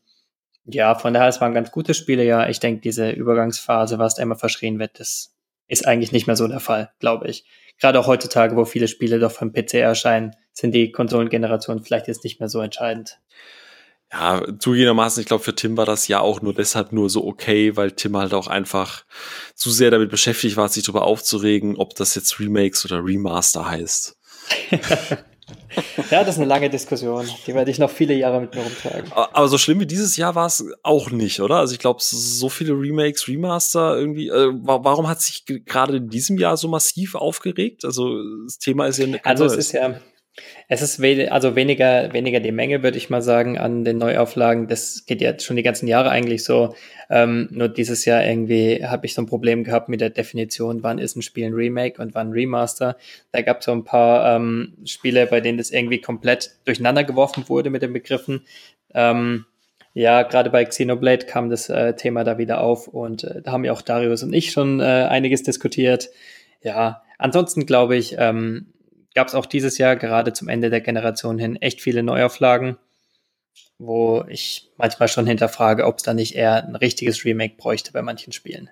ja, 0.65 0.95
von 0.95 1.13
daher, 1.13 1.29
es 1.29 1.41
waren 1.41 1.53
ganz 1.53 1.71
gute 1.71 1.93
Spiele, 1.93 2.25
ja. 2.25 2.49
Ich 2.49 2.59
denke, 2.59 2.81
diese 2.81 3.11
Übergangsphase, 3.11 3.99
was 3.99 4.15
da 4.15 4.23
immer 4.23 4.35
verschrien 4.35 4.79
wird, 4.79 4.99
das 4.99 5.35
ist 5.67 5.87
eigentlich 5.87 6.11
nicht 6.11 6.27
mehr 6.27 6.35
so 6.35 6.47
der 6.47 6.59
Fall, 6.59 6.91
glaube 6.99 7.27
ich. 7.27 7.45
Gerade 7.79 7.99
auch 7.99 8.07
heutzutage, 8.07 8.55
wo 8.55 8.65
viele 8.65 8.87
Spiele 8.87 9.19
doch 9.19 9.31
vom 9.31 9.51
PC 9.51 9.75
erscheinen, 9.75 10.35
sind 10.53 10.73
die 10.73 10.91
Konsolengenerationen 10.91 11.83
vielleicht 11.83 12.07
jetzt 12.07 12.23
nicht 12.23 12.39
mehr 12.39 12.49
so 12.49 12.61
entscheidend. 12.61 13.19
Ja, 14.11 14.41
zugegebenermaßen, 14.59 15.19
ich 15.21 15.27
glaube, 15.27 15.43
für 15.43 15.55
Tim 15.55 15.75
war 15.75 15.85
das 15.85 16.07
ja 16.07 16.19
auch 16.19 16.41
nur 16.41 16.53
deshalb 16.53 16.91
nur 16.93 17.09
so 17.09 17.25
okay, 17.25 17.75
weil 17.75 17.91
Tim 17.91 18.15
halt 18.15 18.33
auch 18.33 18.47
einfach 18.47 19.03
zu 19.55 19.71
sehr 19.71 19.91
damit 19.91 20.09
beschäftigt 20.09 20.55
war, 20.57 20.69
sich 20.69 20.83
darüber 20.83 21.05
aufzuregen, 21.05 21.75
ob 21.77 21.95
das 21.95 22.15
jetzt 22.15 22.39
Remakes 22.39 22.85
oder 22.85 23.03
Remaster 23.03 23.67
heißt. 23.67 24.17
ja, 26.09 26.23
das 26.23 26.35
ist 26.35 26.37
eine 26.37 26.47
lange 26.47 26.69
Diskussion. 26.69 27.27
Die 27.45 27.53
werde 27.53 27.69
ich 27.69 27.79
noch 27.79 27.89
viele 27.89 28.13
Jahre 28.13 28.41
mit 28.41 28.55
mir 28.55 28.61
rumtragen. 28.61 29.11
Aber 29.11 29.47
so 29.47 29.57
schlimm 29.57 29.79
wie 29.79 29.85
dieses 29.85 30.17
Jahr 30.17 30.35
war 30.35 30.47
es 30.47 30.65
auch 30.83 31.11
nicht, 31.11 31.39
oder? 31.39 31.57
Also 31.57 31.73
ich 31.73 31.79
glaube, 31.79 31.99
so 32.01 32.49
viele 32.49 32.73
Remakes, 32.73 33.27
Remaster 33.27 33.97
irgendwie. 33.97 34.29
Äh, 34.29 34.51
warum 34.61 35.07
hat 35.07 35.21
sich 35.21 35.45
gerade 35.45 35.97
in 35.97 36.09
diesem 36.09 36.37
Jahr 36.37 36.57
so 36.57 36.67
massiv 36.67 37.15
aufgeregt? 37.15 37.85
Also 37.85 38.17
das 38.45 38.57
Thema 38.57 38.87
ist 38.87 38.97
ja. 38.97 39.07
Also 39.23 39.45
es 39.45 39.55
ist 39.55 39.71
ja 39.73 39.99
es 40.67 40.81
ist 40.81 41.01
we 41.01 41.31
also 41.31 41.55
weniger, 41.55 42.11
weniger 42.13 42.39
die 42.39 42.51
Menge, 42.51 42.83
würde 42.83 42.97
ich 42.97 43.09
mal 43.09 43.21
sagen, 43.21 43.57
an 43.57 43.83
den 43.83 43.97
Neuauflagen. 43.97 44.67
Das 44.67 45.05
geht 45.05 45.21
ja 45.21 45.37
schon 45.39 45.55
die 45.55 45.63
ganzen 45.63 45.87
Jahre 45.87 46.09
eigentlich 46.09 46.43
so. 46.43 46.75
Ähm, 47.09 47.47
nur 47.51 47.69
dieses 47.69 48.05
Jahr 48.05 48.25
irgendwie 48.25 48.83
habe 48.85 49.05
ich 49.05 49.13
so 49.13 49.21
ein 49.21 49.27
Problem 49.27 49.63
gehabt 49.63 49.89
mit 49.89 50.01
der 50.01 50.09
Definition, 50.09 50.83
wann 50.83 50.97
ist 50.97 51.15
ein 51.15 51.21
Spiel 51.21 51.45
ein 51.45 51.53
Remake 51.53 52.01
und 52.01 52.15
wann 52.15 52.29
ein 52.29 52.33
Remaster. 52.33 52.97
Da 53.31 53.41
gab 53.41 53.59
es 53.59 53.65
so 53.65 53.71
ein 53.71 53.83
paar 53.83 54.35
ähm, 54.35 54.73
Spiele, 54.85 55.27
bei 55.27 55.39
denen 55.39 55.57
das 55.57 55.71
irgendwie 55.71 56.01
komplett 56.01 56.55
durcheinander 56.65 57.03
geworfen 57.03 57.47
wurde 57.47 57.69
mit 57.69 57.81
den 57.81 57.93
Begriffen. 57.93 58.41
Ähm, 58.93 59.45
ja, 59.93 60.23
gerade 60.23 60.49
bei 60.49 60.65
Xenoblade 60.65 61.25
kam 61.25 61.49
das 61.49 61.69
äh, 61.69 61.95
Thema 61.95 62.25
da 62.25 62.37
wieder 62.37 62.59
auf 62.59 62.87
und 62.87 63.23
äh, 63.23 63.41
da 63.41 63.53
haben 63.53 63.63
ja 63.63 63.71
auch 63.71 63.81
Darius 63.81 64.23
und 64.23 64.33
ich 64.33 64.51
schon 64.51 64.81
äh, 64.81 64.83
einiges 64.83 65.43
diskutiert. 65.43 66.09
Ja, 66.61 67.03
ansonsten 67.17 67.65
glaube 67.65 67.95
ich, 67.95 68.15
ähm, 68.17 68.73
gab 69.15 69.27
es 69.27 69.35
auch 69.35 69.45
dieses 69.45 69.77
Jahr 69.77 69.95
gerade 69.95 70.33
zum 70.33 70.49
Ende 70.49 70.69
der 70.69 70.81
Generation 70.81 71.39
hin 71.39 71.55
echt 71.55 71.81
viele 71.81 72.03
Neuauflagen, 72.03 72.77
wo 73.77 74.25
ich 74.27 74.71
manchmal 74.77 75.07
schon 75.07 75.25
hinterfrage, 75.25 75.85
ob 75.85 75.97
es 75.97 76.03
da 76.03 76.13
nicht 76.13 76.35
eher 76.35 76.63
ein 76.65 76.75
richtiges 76.75 77.25
Remake 77.25 77.55
bräuchte 77.57 77.91
bei 77.91 78.01
manchen 78.01 78.33
Spielen. 78.33 78.69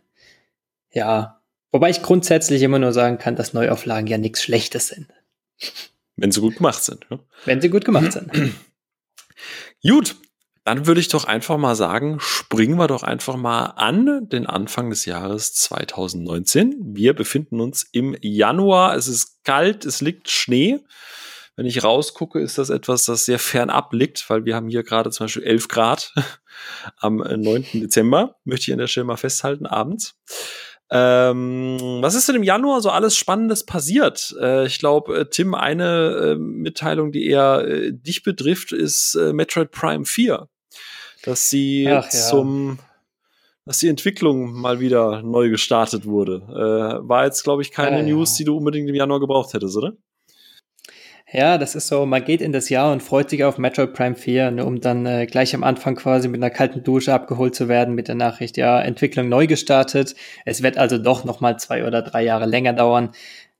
Ja, 0.91 1.41
wobei 1.71 1.89
ich 1.89 2.03
grundsätzlich 2.03 2.61
immer 2.61 2.79
nur 2.79 2.93
sagen 2.93 3.17
kann, 3.17 3.35
dass 3.35 3.53
Neuauflagen 3.53 4.07
ja 4.07 4.17
nichts 4.17 4.43
Schlechtes 4.43 4.89
sind. 4.89 5.07
Wenn 6.15 6.31
sie 6.31 6.41
gut 6.41 6.57
gemacht 6.57 6.83
sind. 6.83 7.07
Ja? 7.09 7.19
Wenn 7.45 7.61
sie 7.61 7.69
gut 7.69 7.85
gemacht 7.85 8.11
sind. 8.13 8.31
Gut, 9.81 10.15
dann 10.65 10.87
würde 10.87 11.01
ich 11.01 11.09
doch 11.09 11.25
einfach 11.25 11.57
mal 11.57 11.75
sagen, 11.75 12.19
springen 12.19 12.77
wir 12.77 12.87
doch 12.87 13.03
einfach 13.03 13.35
mal 13.35 13.65
an 13.65 14.29
den 14.29 14.47
Anfang 14.47 14.89
des 14.89 15.05
Jahres 15.05 15.53
2019. 15.53 16.75
Wir 16.93 17.13
befinden 17.13 17.59
uns 17.59 17.83
im 17.91 18.15
Januar. 18.21 18.95
Es 18.95 19.07
ist 19.07 19.43
kalt, 19.43 19.85
es 19.85 19.99
liegt 19.99 20.29
Schnee. 20.29 20.79
Wenn 21.55 21.65
ich 21.65 21.83
rausgucke, 21.83 22.39
ist 22.39 22.57
das 22.57 22.69
etwas, 22.69 23.03
das 23.03 23.25
sehr 23.25 23.39
fernab 23.39 23.93
liegt, 23.93 24.27
weil 24.29 24.45
wir 24.45 24.55
haben 24.55 24.69
hier 24.69 24.83
gerade 24.83 25.11
zum 25.11 25.25
Beispiel 25.25 25.43
11 25.43 25.67
Grad 25.67 26.13
am 26.97 27.17
9. 27.17 27.65
Dezember, 27.73 28.37
möchte 28.45 28.71
ich 28.71 28.73
an 28.73 28.79
der 28.79 28.87
Stelle 28.87 29.05
mal 29.05 29.17
festhalten, 29.17 29.65
abends. 29.65 30.15
Ähm, 30.89 31.77
was 32.01 32.15
ist 32.15 32.27
denn 32.27 32.35
im 32.35 32.43
Januar 32.43 32.81
so 32.81 32.89
alles 32.89 33.17
Spannendes 33.17 33.65
passiert? 33.65 34.33
Äh, 34.39 34.65
ich 34.65 34.79
glaube, 34.79 35.19
äh, 35.19 35.25
Tim, 35.29 35.55
eine 35.55 36.33
äh, 36.33 36.35
Mitteilung, 36.35 37.11
die 37.11 37.25
eher 37.25 37.65
äh, 37.67 37.91
dich 37.91 38.23
betrifft, 38.23 38.71
ist 38.71 39.15
äh, 39.15 39.33
Metroid 39.33 39.71
Prime 39.71 40.05
4 40.05 40.47
dass 41.23 41.49
sie 41.49 41.87
Ach, 41.89 42.05
ja. 42.05 42.09
zum 42.09 42.77
dass 43.65 43.79
die 43.79 43.87
Entwicklung 43.87 44.51
mal 44.53 44.79
wieder 44.79 45.21
neu 45.21 45.49
gestartet 45.49 46.05
wurde. 46.05 46.41
Äh, 46.49 47.07
war 47.07 47.25
jetzt, 47.25 47.43
glaube 47.43 47.61
ich, 47.61 47.71
keine 47.71 47.99
ja, 47.99 48.03
News, 48.03 48.33
die 48.35 48.43
du 48.43 48.57
unbedingt 48.57 48.89
im 48.89 48.95
Januar 48.95 49.21
gebraucht 49.21 49.53
hättest, 49.53 49.77
oder? 49.77 49.93
Ja, 51.35 51.57
das 51.57 51.73
ist 51.73 51.87
so, 51.87 52.05
man 52.05 52.23
geht 52.23 52.41
in 52.41 52.51
das 52.51 52.69
Jahr 52.69 52.91
und 52.91 53.01
freut 53.01 53.31
sich 53.31 53.43
auf 53.43 53.57
Metroid 53.57 53.93
Prime 53.93 54.15
4, 54.15 54.51
ne, 54.51 54.65
um 54.65 54.81
dann 54.81 55.07
äh, 55.07 55.25
gleich 55.25 55.55
am 55.55 55.63
Anfang 55.63 55.95
quasi 55.95 56.27
mit 56.27 56.39
einer 56.39 56.51
kalten 56.51 56.83
Dusche 56.83 57.11
abgeholt 57.11 57.55
zu 57.55 57.67
werden 57.67 57.95
mit 57.95 58.07
der 58.07 58.13
Nachricht, 58.13 58.55
ja, 58.55 58.79
Entwicklung 58.79 59.29
neu 59.29 59.47
gestartet. 59.47 60.13
Es 60.45 60.61
wird 60.61 60.77
also 60.77 60.99
doch 60.99 61.23
noch 61.23 61.41
mal 61.41 61.57
zwei 61.57 61.87
oder 61.87 62.03
drei 62.03 62.23
Jahre 62.23 62.45
länger 62.45 62.73
dauern. 62.73 63.13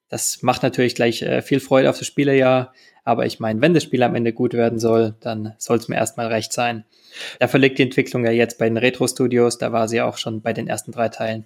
Das 0.10 0.41
macht 0.41 0.63
natürlich 0.63 0.95
gleich 0.95 1.22
äh, 1.22 1.41
viel 1.41 1.60
Freude 1.60 1.89
auf 1.89 1.98
das 1.98 2.07
Spielejahr. 2.07 2.74
Aber 3.03 3.25
ich 3.25 3.39
meine, 3.39 3.62
wenn 3.62 3.74
das 3.74 3.83
Spiel 3.83 4.03
am 4.03 4.15
Ende 4.15 4.31
gut 4.31 4.53
werden 4.53 4.79
soll, 4.79 5.15
dann 5.19 5.55
soll 5.57 5.77
es 5.77 5.88
mir 5.89 5.95
erstmal 5.95 6.27
recht 6.27 6.53
sein. 6.53 6.86
Dafür 7.39 7.60
liegt 7.60 7.77
die 7.77 7.83
Entwicklung 7.83 8.25
ja 8.25 8.31
jetzt 8.31 8.57
bei 8.57 8.65
den 8.65 8.77
Retro-Studios, 8.77 9.57
da 9.57 9.72
war 9.72 9.88
sie 9.88 10.01
auch 10.01 10.17
schon 10.17 10.41
bei 10.41 10.53
den 10.53 10.67
ersten 10.67 10.91
drei 10.91 11.10
Teilen. 11.10 11.45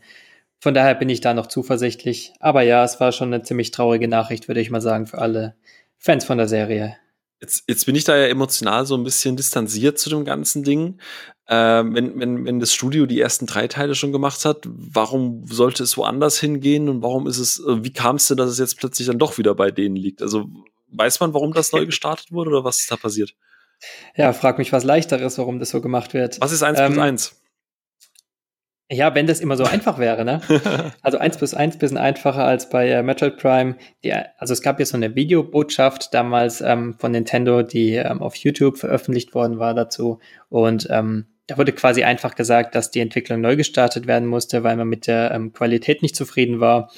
Von 0.59 0.73
daher 0.73 0.95
bin 0.95 1.09
ich 1.09 1.21
da 1.21 1.33
noch 1.33 1.47
zuversichtlich. 1.47 2.33
Aber 2.39 2.61
ja, 2.61 2.83
es 2.83 2.99
war 2.99 3.11
schon 3.11 3.33
eine 3.33 3.43
ziemlich 3.43 3.71
traurige 3.71 4.07
Nachricht, 4.07 4.47
würde 4.47 4.61
ich 4.61 4.69
mal 4.69 4.81
sagen, 4.81 5.07
für 5.07 5.19
alle 5.19 5.55
Fans 5.97 6.25
von 6.25 6.37
der 6.37 6.47
Serie. 6.47 6.97
Jetzt, 7.39 7.65
jetzt 7.67 7.85
bin 7.85 7.95
ich 7.95 8.03
da 8.03 8.17
ja 8.17 8.27
emotional 8.27 8.85
so 8.85 8.95
ein 8.95 9.03
bisschen 9.03 9.35
distanziert 9.35 9.99
zu 9.99 10.09
dem 10.09 10.25
ganzen 10.25 10.63
Ding. 10.63 10.99
Ähm, 11.49 11.95
wenn, 11.95 12.19
wenn, 12.19 12.45
wenn 12.45 12.59
das 12.59 12.73
Studio 12.73 13.05
die 13.05 13.21
ersten 13.21 13.45
drei 13.45 13.67
Teile 13.67 13.95
schon 13.95 14.11
gemacht 14.11 14.43
hat, 14.43 14.65
warum 14.65 15.45
sollte 15.47 15.83
es 15.83 15.97
woanders 15.97 16.39
hingehen 16.39 16.89
und 16.89 17.01
warum 17.01 17.25
ist 17.25 17.37
es, 17.37 17.59
äh, 17.59 17.83
wie 17.83 17.93
kam 17.93 18.17
es 18.17 18.27
denn, 18.27 18.37
dass 18.37 18.49
es 18.49 18.59
jetzt 18.59 18.77
plötzlich 18.77 19.07
dann 19.07 19.19
doch 19.19 19.37
wieder 19.37 19.55
bei 19.55 19.71
denen 19.71 19.95
liegt? 19.95 20.21
Also 20.21 20.49
Weiß 20.89 21.19
man, 21.19 21.33
warum 21.33 21.53
das 21.53 21.71
neu 21.71 21.85
gestartet 21.85 22.31
wurde 22.31 22.49
oder 22.49 22.63
was 22.63 22.79
ist 22.79 22.91
da 22.91 22.95
passiert? 22.95 23.35
Ja, 24.15 24.33
frag 24.33 24.57
mich 24.57 24.73
was 24.73 24.83
leichteres, 24.83 25.37
warum 25.37 25.59
das 25.59 25.69
so 25.69 25.81
gemacht 25.81 26.13
wird. 26.13 26.41
Was 26.41 26.51
ist 26.51 26.63
1 26.63 26.79
ähm, 26.79 26.93
plus 26.93 27.03
1? 27.03 27.41
Ja, 28.89 29.13
wenn 29.13 29.27
das 29.27 29.41
immer 29.41 29.57
so 29.57 29.65
einfach 29.65 29.99
wäre, 29.99 30.23
ne? 30.23 30.41
Also 31.01 31.17
1 31.17 31.37
plus 31.37 31.53
1 31.53 31.77
bisschen 31.77 31.97
einfacher 31.97 32.45
als 32.45 32.69
bei 32.69 32.89
äh, 32.89 33.03
Metroid 33.03 33.37
Prime. 33.37 33.75
Die, 34.03 34.13
also 34.13 34.53
es 34.53 34.61
gab 34.61 34.79
jetzt 34.79 34.91
so 34.91 34.97
eine 34.97 35.13
Videobotschaft 35.13 36.13
damals 36.13 36.61
ähm, 36.61 36.95
von 36.97 37.11
Nintendo, 37.11 37.63
die 37.63 37.95
ähm, 37.95 38.21
auf 38.21 38.35
YouTube 38.35 38.77
veröffentlicht 38.77 39.35
worden 39.35 39.59
war 39.59 39.73
dazu. 39.73 40.19
Und 40.49 40.87
ähm, 40.89 41.27
da 41.47 41.57
wurde 41.57 41.71
quasi 41.71 42.03
einfach 42.03 42.35
gesagt, 42.35 42.75
dass 42.75 42.91
die 42.91 42.99
Entwicklung 42.99 43.41
neu 43.41 43.55
gestartet 43.55 44.05
werden 44.05 44.27
musste, 44.27 44.63
weil 44.63 44.75
man 44.75 44.87
mit 44.87 45.07
der 45.07 45.31
ähm, 45.31 45.53
Qualität 45.53 46.01
nicht 46.01 46.15
zufrieden 46.15 46.59
war. 46.59 46.91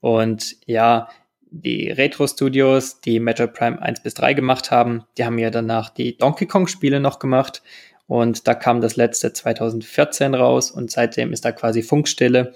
Und 0.00 0.56
ja, 0.66 1.08
die 1.50 1.90
Retro-Studios, 1.90 3.02
die 3.02 3.20
Metroid 3.20 3.52
Prime 3.52 3.80
1 3.80 4.02
bis 4.02 4.14
3 4.14 4.32
gemacht 4.32 4.70
haben, 4.70 5.04
die 5.18 5.24
haben 5.24 5.38
ja 5.38 5.50
danach 5.50 5.90
die 5.90 6.16
Donkey 6.16 6.46
Kong-Spiele 6.46 6.98
noch 6.98 7.18
gemacht. 7.18 7.62
Und 8.06 8.48
da 8.48 8.54
kam 8.54 8.80
das 8.80 8.96
letzte 8.96 9.32
2014 9.32 10.34
raus 10.34 10.70
und 10.70 10.90
seitdem 10.90 11.32
ist 11.32 11.44
da 11.44 11.52
quasi 11.52 11.82
Funkstille. 11.82 12.54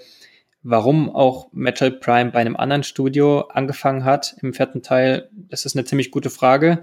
Warum 0.63 1.15
auch 1.15 1.49
Metroid 1.53 2.01
Prime 2.01 2.31
bei 2.31 2.39
einem 2.39 2.55
anderen 2.55 2.83
Studio 2.83 3.41
angefangen 3.41 4.03
hat 4.03 4.35
im 4.41 4.53
vierten 4.53 4.81
Teil, 4.81 5.29
das 5.31 5.65
ist 5.65 5.75
eine 5.75 5.85
ziemlich 5.85 6.11
gute 6.11 6.31
Frage. 6.31 6.81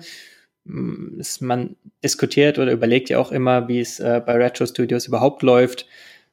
Mm, 0.64 1.20
man 1.40 1.76
diskutiert 2.02 2.58
oder 2.58 2.72
überlegt 2.72 3.08
ja 3.10 3.18
auch 3.18 3.32
immer, 3.32 3.68
wie 3.68 3.80
es 3.80 4.00
äh, 4.00 4.20
bei 4.24 4.34
Retro 4.34 4.66
Studios 4.66 5.06
überhaupt 5.06 5.42
läuft. 5.42 5.86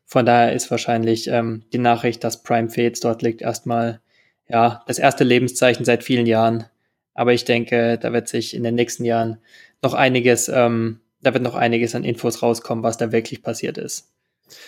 Von 0.05 0.25
daher 0.25 0.53
ist 0.53 0.69
wahrscheinlich 0.71 1.27
ähm, 1.27 1.63
die 1.71 1.77
Nachricht, 1.77 2.23
dass 2.23 2.43
Prime 2.43 2.69
Fates 2.69 2.99
dort 2.99 3.21
liegt, 3.21 3.41
erstmal 3.41 4.01
ja, 4.47 4.83
das 4.87 4.99
erste 4.99 5.23
Lebenszeichen 5.23 5.85
seit 5.85 6.03
vielen 6.03 6.25
Jahren. 6.25 6.65
Aber 7.13 7.33
ich 7.33 7.45
denke, 7.45 7.97
da 7.97 8.11
wird 8.13 8.27
sich 8.27 8.53
in 8.53 8.63
den 8.63 8.75
nächsten 8.75 9.05
Jahren 9.05 9.37
noch 9.81 9.93
einiges, 9.93 10.49
ähm, 10.49 10.99
da 11.21 11.33
wird 11.33 11.43
noch 11.43 11.55
einiges 11.55 11.95
an 11.95 12.03
Infos 12.03 12.41
rauskommen, 12.41 12.83
was 12.83 12.97
da 12.97 13.11
wirklich 13.11 13.41
passiert 13.41 13.77
ist. 13.77 14.11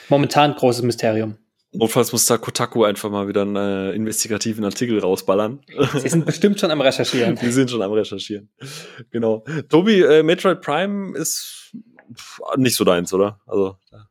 Momentan 0.10 0.56
großes 0.56 0.84
Mysterium. 0.84 1.38
Notfalls 1.74 2.12
muss 2.12 2.26
da 2.26 2.38
Kotaku 2.38 2.84
einfach 2.84 3.10
mal 3.10 3.28
wieder 3.28 3.42
einen 3.42 3.56
äh, 3.56 3.92
investigativen 3.92 4.64
Artikel 4.64 5.00
rausballern. 5.00 5.62
Sie 5.98 6.08
sind 6.08 6.26
bestimmt 6.26 6.60
schon 6.60 6.72
am 6.72 6.82
Recherchieren. 6.82 7.36
Sie 7.42 7.52
sind 7.52 7.72
schon 7.72 7.82
am 7.82 7.92
Recherchieren. 7.92 8.50
Genau. 9.12 9.44
Tobi, 9.70 10.02
äh, 10.02 10.24
Metroid 10.24 10.62
Prime 10.62 11.18
ist 11.18 11.72
nicht 12.58 12.76
so 12.76 12.84
deins, 12.84 13.14
oder? 13.14 13.40
Also. 13.48 13.78
Ja. 13.92 14.08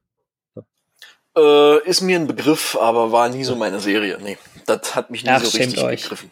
Äh, 1.34 1.88
ist 1.88 2.02
mir 2.02 2.18
ein 2.18 2.26
Begriff, 2.26 2.76
aber 2.78 3.12
war 3.12 3.28
nie 3.28 3.44
so 3.44 3.56
meine 3.56 3.80
Serie. 3.80 4.18
Nee 4.22 4.36
das 4.66 4.94
hat 4.94 5.10
mich 5.10 5.24
nie 5.24 5.30
Ach, 5.30 5.44
so 5.44 5.56
richtig 5.56 5.82
euch. 5.82 6.02
begriffen. 6.02 6.30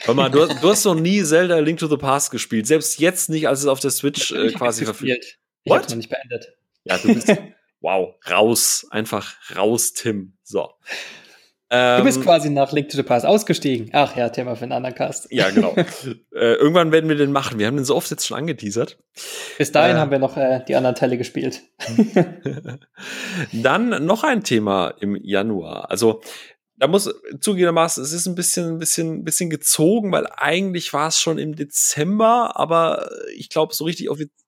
Hör 0.00 0.14
mal, 0.14 0.30
du, 0.30 0.46
du, 0.46 0.68
hast 0.68 0.84
noch 0.84 0.96
nie 0.96 1.22
Zelda 1.22 1.58
Link 1.60 1.78
to 1.78 1.86
the 1.86 1.96
Past 1.96 2.32
gespielt. 2.32 2.66
Selbst 2.66 2.98
jetzt 2.98 3.30
nicht, 3.30 3.46
als 3.46 3.60
es 3.60 3.66
auf 3.66 3.78
der 3.78 3.92
Switch 3.92 4.32
äh, 4.32 4.50
quasi 4.52 4.84
verfügt. 4.84 5.38
Ich 5.64 5.72
hab's 5.72 5.88
noch 5.90 5.96
nicht 5.96 6.10
beendet. 6.10 6.56
Ja, 6.84 6.98
du 6.98 7.14
bist. 7.14 7.28
wow, 7.82 8.14
raus. 8.30 8.86
Einfach 8.90 9.34
raus, 9.56 9.92
Tim. 9.92 10.34
So. 10.42 10.70
du 11.70 12.02
bist 12.04 12.18
ähm, 12.18 12.24
quasi 12.24 12.50
nach 12.50 12.72
Link 12.72 12.88
to 12.88 12.96
the 12.96 13.02
Past 13.02 13.26
ausgestiegen. 13.26 13.90
Ach 13.92 14.16
ja, 14.16 14.28
Thema 14.28 14.56
für 14.56 14.64
einen 14.64 14.72
anderen 14.72 14.94
Cast. 14.94 15.30
Ja, 15.30 15.50
genau. 15.50 15.74
äh, 16.34 16.54
irgendwann 16.54 16.92
werden 16.92 17.08
wir 17.08 17.16
den 17.16 17.32
machen. 17.32 17.58
Wir 17.58 17.66
haben 17.66 17.76
den 17.76 17.84
so 17.84 17.96
oft 17.96 18.10
jetzt 18.10 18.26
schon 18.26 18.38
angeteasert. 18.38 18.98
Bis 19.58 19.72
dahin 19.72 19.96
äh, 19.96 19.98
haben 19.98 20.10
wir 20.10 20.18
noch 20.18 20.36
äh, 20.36 20.64
die 20.66 20.76
anderen 20.76 20.94
Teile 20.94 21.18
gespielt. 21.18 21.62
Dann 23.52 24.06
noch 24.06 24.24
ein 24.24 24.42
Thema 24.44 24.94
im 25.00 25.16
Januar. 25.16 25.90
Also 25.90 26.22
da 26.82 26.88
muss 26.88 27.14
zugegebenermaßen, 27.40 28.02
es 28.02 28.12
ist 28.12 28.26
ein 28.26 28.34
bisschen, 28.34 28.74
ein 28.74 28.78
bisschen, 28.80 29.18
ein 29.18 29.24
bisschen 29.24 29.50
gezogen, 29.50 30.10
weil 30.10 30.26
eigentlich 30.36 30.92
war 30.92 31.06
es 31.06 31.20
schon 31.20 31.38
im 31.38 31.54
Dezember, 31.54 32.56
aber 32.56 33.08
ich 33.36 33.50
glaube, 33.50 33.72
so 33.72 33.84
richtig 33.84 34.10
offiziell. 34.10 34.41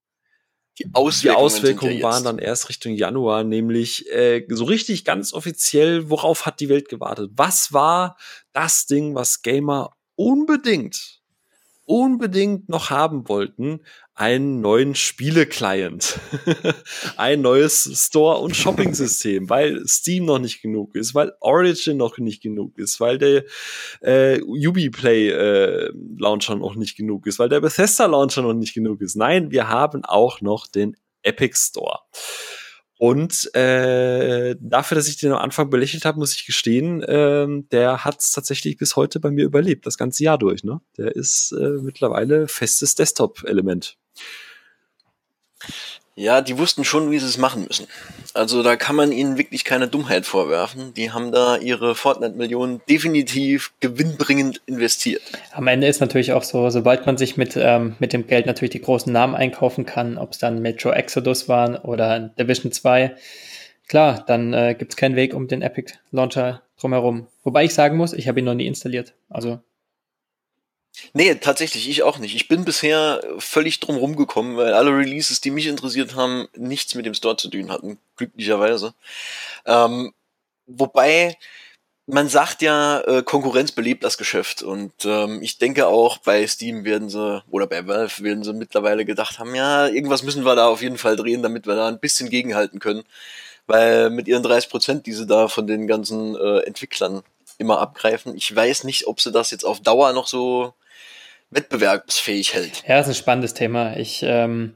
Die 0.78 0.86
Auswirkungen, 0.92 1.38
die 1.38 1.44
Auswirkungen 1.44 2.02
waren 2.02 2.24
dann 2.24 2.38
erst 2.38 2.68
Richtung 2.68 2.94
Januar, 2.94 3.44
nämlich 3.44 4.10
äh, 4.10 4.44
so 4.48 4.64
richtig 4.64 5.04
ganz 5.04 5.32
offiziell, 5.32 6.10
worauf 6.10 6.46
hat 6.46 6.60
die 6.60 6.68
Welt 6.68 6.88
gewartet? 6.88 7.30
Was 7.34 7.72
war 7.72 8.16
das 8.52 8.86
Ding, 8.86 9.14
was 9.14 9.42
Gamer 9.42 9.92
unbedingt, 10.16 11.22
unbedingt 11.84 12.68
noch 12.68 12.90
haben 12.90 13.28
wollten? 13.28 13.80
Einen 14.16 14.60
neuen 14.60 14.94
Spiele-Client. 14.94 16.20
ein 17.16 17.40
neues 17.40 17.90
Store- 18.06 18.38
und 18.38 18.54
Shopping-System, 18.54 19.48
weil 19.50 19.84
Steam 19.88 20.24
noch 20.24 20.38
nicht 20.38 20.62
genug 20.62 20.94
ist, 20.94 21.14
weil 21.14 21.32
Origin 21.40 21.96
noch 21.96 22.18
nicht 22.18 22.40
genug 22.40 22.78
ist, 22.78 23.00
weil 23.00 23.18
der 23.18 23.44
äh, 24.02 24.40
Ubiplay 24.40 25.30
äh, 25.30 25.92
Launcher 26.18 26.54
noch 26.54 26.76
nicht 26.76 26.96
genug 26.96 27.26
ist, 27.26 27.40
weil 27.40 27.48
der 27.48 27.60
Bethesda 27.60 28.06
Launcher 28.06 28.42
noch 28.42 28.54
nicht 28.54 28.74
genug 28.74 29.00
ist. 29.00 29.16
Nein, 29.16 29.50
wir 29.50 29.68
haben 29.68 30.04
auch 30.04 30.40
noch 30.40 30.68
den 30.68 30.96
Epic 31.22 31.56
Store. 31.56 31.98
Und 32.96 33.52
äh, 33.54 34.54
dafür, 34.60 34.94
dass 34.94 35.08
ich 35.08 35.16
den 35.16 35.32
am 35.32 35.38
Anfang 35.38 35.68
belächelt 35.68 36.04
habe, 36.04 36.18
muss 36.18 36.34
ich 36.34 36.46
gestehen, 36.46 37.02
äh, 37.02 37.46
der 37.72 38.04
hat 38.04 38.20
es 38.20 38.30
tatsächlich 38.30 38.76
bis 38.76 38.94
heute 38.94 39.18
bei 39.18 39.30
mir 39.30 39.44
überlebt, 39.44 39.84
das 39.86 39.98
ganze 39.98 40.22
Jahr 40.22 40.38
durch. 40.38 40.62
Ne? 40.62 40.80
Der 40.96 41.14
ist 41.14 41.52
äh, 41.52 41.70
mittlerweile 41.82 42.46
festes 42.46 42.94
Desktop-Element. 42.94 43.98
Ja, 46.16 46.42
die 46.42 46.58
wussten 46.58 46.84
schon, 46.84 47.10
wie 47.10 47.18
sie 47.18 47.26
es 47.26 47.38
machen 47.38 47.64
müssen. 47.66 47.88
Also 48.34 48.62
da 48.62 48.76
kann 48.76 48.94
man 48.94 49.10
ihnen 49.10 49.36
wirklich 49.36 49.64
keine 49.64 49.88
Dummheit 49.88 50.26
vorwerfen. 50.26 50.94
Die 50.94 51.10
haben 51.10 51.32
da 51.32 51.56
ihre 51.56 51.96
Fortnite-Millionen 51.96 52.82
definitiv 52.88 53.72
gewinnbringend 53.80 54.62
investiert. 54.66 55.22
Am 55.50 55.66
Ende 55.66 55.88
ist 55.88 56.00
natürlich 56.00 56.32
auch 56.32 56.44
so, 56.44 56.70
sobald 56.70 57.04
man 57.06 57.16
sich 57.16 57.36
mit, 57.36 57.56
ähm, 57.56 57.96
mit 57.98 58.12
dem 58.12 58.28
Geld 58.28 58.46
natürlich 58.46 58.70
die 58.70 58.80
großen 58.80 59.12
Namen 59.12 59.34
einkaufen 59.34 59.86
kann, 59.86 60.16
ob 60.16 60.32
es 60.32 60.38
dann 60.38 60.62
Metro 60.62 60.92
Exodus 60.92 61.48
waren 61.48 61.74
oder 61.74 62.20
Division 62.20 62.70
2, 62.70 63.16
klar, 63.88 64.22
dann 64.24 64.52
äh, 64.52 64.76
gibt 64.78 64.92
es 64.92 64.96
keinen 64.96 65.16
Weg 65.16 65.34
um 65.34 65.48
den 65.48 65.62
Epic 65.62 65.94
Launcher 66.12 66.62
drumherum. 66.78 67.26
Wobei 67.42 67.64
ich 67.64 67.74
sagen 67.74 67.96
muss, 67.96 68.12
ich 68.12 68.28
habe 68.28 68.38
ihn 68.38 68.44
noch 68.44 68.54
nie 68.54 68.66
installiert. 68.68 69.14
Also 69.28 69.58
Nee, 71.12 71.34
tatsächlich, 71.36 71.88
ich 71.88 72.02
auch 72.02 72.18
nicht. 72.18 72.34
Ich 72.34 72.48
bin 72.48 72.64
bisher 72.64 73.20
völlig 73.38 73.80
drum 73.80 73.96
rumgekommen, 73.96 74.56
weil 74.56 74.72
alle 74.74 74.90
Releases, 74.90 75.40
die 75.40 75.50
mich 75.50 75.66
interessiert 75.66 76.14
haben, 76.14 76.48
nichts 76.56 76.94
mit 76.94 77.04
dem 77.06 77.14
Store 77.14 77.36
zu 77.36 77.48
tun 77.50 77.70
hatten, 77.70 77.98
glücklicherweise. 78.16 78.94
Ähm, 79.66 80.12
wobei, 80.66 81.36
man 82.06 82.28
sagt 82.28 82.62
ja, 82.62 83.00
äh, 83.00 83.22
Konkurrenz 83.22 83.72
belebt 83.72 84.04
das 84.04 84.18
Geschäft 84.18 84.62
und 84.62 84.92
ähm, 85.04 85.42
ich 85.42 85.58
denke 85.58 85.86
auch 85.88 86.18
bei 86.18 86.46
Steam 86.46 86.84
werden 86.84 87.08
sie, 87.10 87.42
oder 87.50 87.66
bei 87.66 87.86
Valve 87.86 88.22
werden 88.22 88.44
sie 88.44 88.52
mittlerweile 88.52 89.04
gedacht 89.04 89.38
haben, 89.38 89.54
ja, 89.54 89.88
irgendwas 89.88 90.22
müssen 90.22 90.44
wir 90.44 90.54
da 90.54 90.68
auf 90.68 90.82
jeden 90.82 90.98
Fall 90.98 91.16
drehen, 91.16 91.42
damit 91.42 91.66
wir 91.66 91.74
da 91.76 91.88
ein 91.88 92.00
bisschen 92.00 92.30
gegenhalten 92.30 92.78
können. 92.80 93.04
Weil 93.66 94.10
mit 94.10 94.28
ihren 94.28 94.42
30 94.42 94.70
Prozent, 94.70 95.06
die 95.06 95.12
sie 95.14 95.26
da 95.26 95.48
von 95.48 95.66
den 95.66 95.86
ganzen 95.86 96.36
äh, 96.36 96.60
Entwicklern 96.60 97.22
immer 97.58 97.78
abgreifen, 97.80 98.36
ich 98.36 98.54
weiß 98.54 98.84
nicht, 98.84 99.06
ob 99.06 99.20
sie 99.20 99.32
das 99.32 99.50
jetzt 99.50 99.64
auf 99.64 99.80
Dauer 99.80 100.12
noch 100.12 100.26
so 100.26 100.74
wettbewerbsfähig 101.54 102.54
hält. 102.54 102.82
Ja, 102.86 102.98
das 102.98 103.08
ist 103.08 103.16
ein 103.16 103.22
spannendes 103.22 103.54
Thema. 103.54 103.96
Ich 103.96 104.22
ähm, 104.26 104.74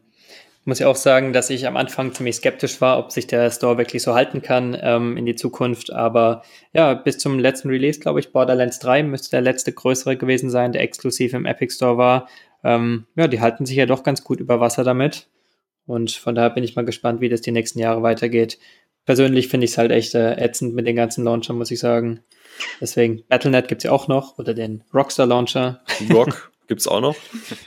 muss 0.65 0.79
ja 0.79 0.89
auch 0.89 0.97
sagen, 0.97 1.33
dass 1.33 1.51
ich 1.51 1.67
am 1.67 1.77
Anfang 1.77 2.13
ziemlich 2.13 2.37
skeptisch 2.37 2.81
war, 2.81 2.99
ob 2.99 3.11
sich 3.11 3.27
der 3.27 3.51
Store 3.51 3.79
wirklich 3.79 4.03
so 4.03 4.15
halten 4.15 4.43
kann 4.43 4.77
ähm, 4.81 5.17
in 5.17 5.27
die 5.27 5.35
Zukunft. 5.35 5.93
Aber 5.93 6.43
ja, 6.73 6.95
bis 6.95 7.19
zum 7.19 7.39
letzten 7.39 7.71
Release, 7.71 7.99
glaube 7.99 8.21
ich, 8.21 8.33
Borderlands 8.33 8.79
3 8.79 9.03
müsste 9.03 9.31
der 9.31 9.41
letzte 9.41 9.73
größere 9.73 10.17
gewesen 10.17 10.51
sein, 10.51 10.73
der 10.73 10.83
exklusiv 10.83 11.33
im 11.33 11.47
Epic 11.47 11.75
Store 11.75 11.97
war. 11.97 12.29
Ähm, 12.63 13.07
ja, 13.17 13.29
die 13.29 13.41
halten 13.41 13.67
sich 13.67 13.77
ja 13.77 13.87
doch 13.87 14.03
ganz 14.03 14.23
gut 14.23 14.41
über 14.41 14.61
Wasser 14.61 14.85
damit. 14.85 15.29
Und 15.87 16.11
von 16.11 16.35
daher 16.35 16.51
bin 16.51 16.65
ich 16.65 16.77
mal 16.77 16.85
gespannt, 16.85 17.23
wie 17.23 17.31
das 17.31 17.41
die 17.41 17.51
nächsten 17.53 17.79
Jahre 17.79 18.03
weitergeht. 18.03 18.59
Persönlich 19.07 19.49
finde 19.49 19.65
ich 19.65 19.71
es 19.71 19.79
halt 19.79 19.91
echt 19.91 20.15
äh, 20.15 20.37
ätzend 20.37 20.75
mit 20.75 20.87
den 20.87 20.97
ganzen 20.97 21.25
Launchern, 21.25 21.57
muss 21.57 21.71
ich 21.71 21.79
sagen. 21.79 22.21
Deswegen, 22.79 23.23
Battlenet 23.27 23.69
gibt 23.69 23.81
es 23.81 23.85
ja 23.85 23.93
auch 23.93 24.07
noch 24.07 24.39
oder 24.39 24.53
den 24.53 24.85
Rockstar 24.93 25.27
Launcher. 25.27 25.81
Rock. 26.13 26.53
Gibt's 26.69 26.87
auch 26.87 27.01
noch? 27.01 27.17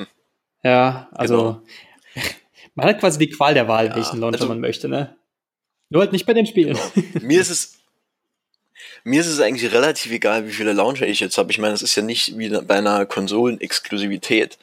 ja, 0.64 1.10
also 1.12 1.36
genau. 1.36 1.62
man 2.76 2.88
hat 2.88 3.00
quasi 3.00 3.20
die 3.20 3.30
Qual 3.30 3.54
der 3.54 3.68
Wahl, 3.68 3.88
ja, 3.88 3.96
welchen 3.96 4.20
Launcher 4.20 4.42
also, 4.42 4.48
man 4.48 4.62
möchte, 4.62 4.88
ne? 4.88 5.18
Nur 5.90 6.02
halt 6.02 6.14
nicht 6.14 6.26
bei 6.26 6.34
den 6.34 6.46
Spielen. 6.46 6.78
Genau. 6.94 7.26
Mir 7.26 7.42
ist 7.42 7.50
es 7.50 7.82
mir 9.04 9.22
ist 9.22 9.28
es 9.28 9.40
eigentlich 9.40 9.74
relativ 9.74 10.12
egal, 10.12 10.48
wie 10.48 10.52
viele 10.52 10.74
Launcher 10.74 11.08
ich 11.08 11.20
jetzt 11.20 11.38
habe. 11.38 11.52
Ich 11.52 11.58
meine, 11.58 11.74
es 11.74 11.82
ist 11.82 11.96
ja 11.96 12.04
nicht 12.04 12.38
wie 12.38 12.50
bei 12.50 12.76
einer 12.76 13.06
Konsolenexklusivität. 13.06 14.58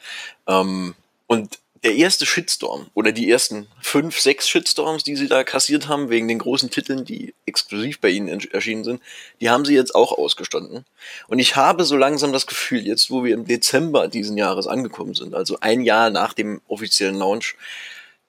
Ähm, 0.47 0.95
und 1.27 1.58
der 1.83 1.95
erste 1.95 2.25
Shitstorm 2.25 2.87
oder 2.93 3.11
die 3.11 3.29
ersten 3.29 3.67
fünf, 3.81 4.19
sechs 4.19 4.49
Shitstorms, 4.49 5.03
die 5.03 5.15
sie 5.15 5.27
da 5.27 5.43
kassiert 5.43 5.87
haben, 5.87 6.09
wegen 6.09 6.27
den 6.27 6.39
großen 6.39 6.69
Titeln, 6.69 7.05
die 7.05 7.33
exklusiv 7.45 7.99
bei 7.99 8.09
ihnen 8.09 8.27
erschienen 8.51 8.83
sind, 8.83 9.01
die 9.39 9.49
haben 9.49 9.65
sie 9.65 9.75
jetzt 9.75 9.95
auch 9.95 10.11
ausgestanden. 10.11 10.85
Und 11.27 11.39
ich 11.39 11.55
habe 11.55 11.85
so 11.85 11.95
langsam 11.95 12.33
das 12.33 12.47
Gefühl, 12.47 12.85
jetzt 12.85 13.09
wo 13.11 13.23
wir 13.23 13.33
im 13.33 13.45
Dezember 13.45 14.07
diesen 14.07 14.37
Jahres 14.37 14.67
angekommen 14.67 15.13
sind, 15.13 15.33
also 15.33 15.57
ein 15.61 15.81
Jahr 15.81 16.09
nach 16.09 16.33
dem 16.33 16.61
offiziellen 16.67 17.15
Launch, 17.15 17.55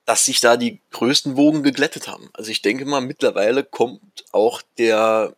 dass 0.06 0.24
sich 0.24 0.40
da 0.40 0.56
die 0.56 0.80
größten 0.92 1.36
Wogen 1.36 1.62
geglättet 1.62 2.08
haben. 2.08 2.30
Also 2.32 2.50
ich 2.50 2.62
denke 2.62 2.84
mal, 2.84 3.00
mittlerweile 3.00 3.64
kommt 3.64 4.24
auch 4.32 4.62
der 4.78 5.34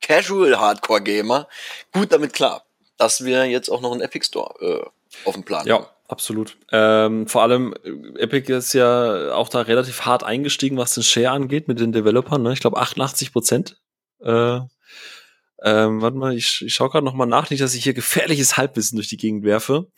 Casual 0.00 0.58
Hardcore 0.58 1.02
Gamer 1.02 1.48
gut 1.92 2.12
damit 2.12 2.32
klar, 2.32 2.64
dass 2.98 3.24
wir 3.24 3.46
jetzt 3.46 3.70
auch 3.70 3.80
noch 3.80 3.92
einen 3.92 4.02
Epic 4.02 4.26
Store 4.26 4.54
äh, 4.60 5.26
auf 5.28 5.34
dem 5.34 5.44
Plan 5.44 5.66
ja. 5.66 5.76
haben. 5.76 5.86
Absolut. 6.06 6.58
Ähm, 6.70 7.26
vor 7.26 7.42
allem, 7.42 7.74
äh, 7.82 8.20
Epic 8.20 8.52
ist 8.52 8.74
ja 8.74 9.34
auch 9.34 9.48
da 9.48 9.62
relativ 9.62 10.02
hart 10.02 10.22
eingestiegen, 10.22 10.76
was 10.76 10.94
den 10.94 11.02
Share 11.02 11.30
angeht 11.30 11.66
mit 11.66 11.80
den 11.80 11.92
Developern. 11.92 12.42
Ne? 12.42 12.52
Ich 12.52 12.60
glaube 12.60 12.78
88 12.78 13.32
Prozent. 13.32 13.80
Äh, 14.20 14.60
ähm, 15.62 16.02
warte 16.02 16.16
mal, 16.16 16.36
ich, 16.36 16.62
ich 16.64 16.74
schaue 16.74 16.90
gerade 16.90 17.06
noch 17.06 17.14
mal 17.14 17.24
nach, 17.24 17.48
nicht, 17.48 17.62
dass 17.62 17.74
ich 17.74 17.84
hier 17.84 17.94
gefährliches 17.94 18.58
Halbwissen 18.58 18.96
durch 18.96 19.08
die 19.08 19.16
Gegend 19.16 19.44
werfe. 19.44 19.90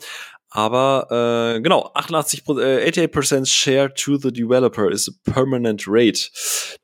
Aber 0.49 1.57
äh, 1.57 1.61
genau, 1.61 1.91
88 1.95 2.45
äh, 2.49 2.89
88% 2.89 3.47
Share 3.47 3.93
to 3.93 4.17
the 4.17 4.33
Developer 4.33 4.91
is 4.91 5.09
a 5.09 5.33
permanent 5.33 5.85
rate. 5.89 6.31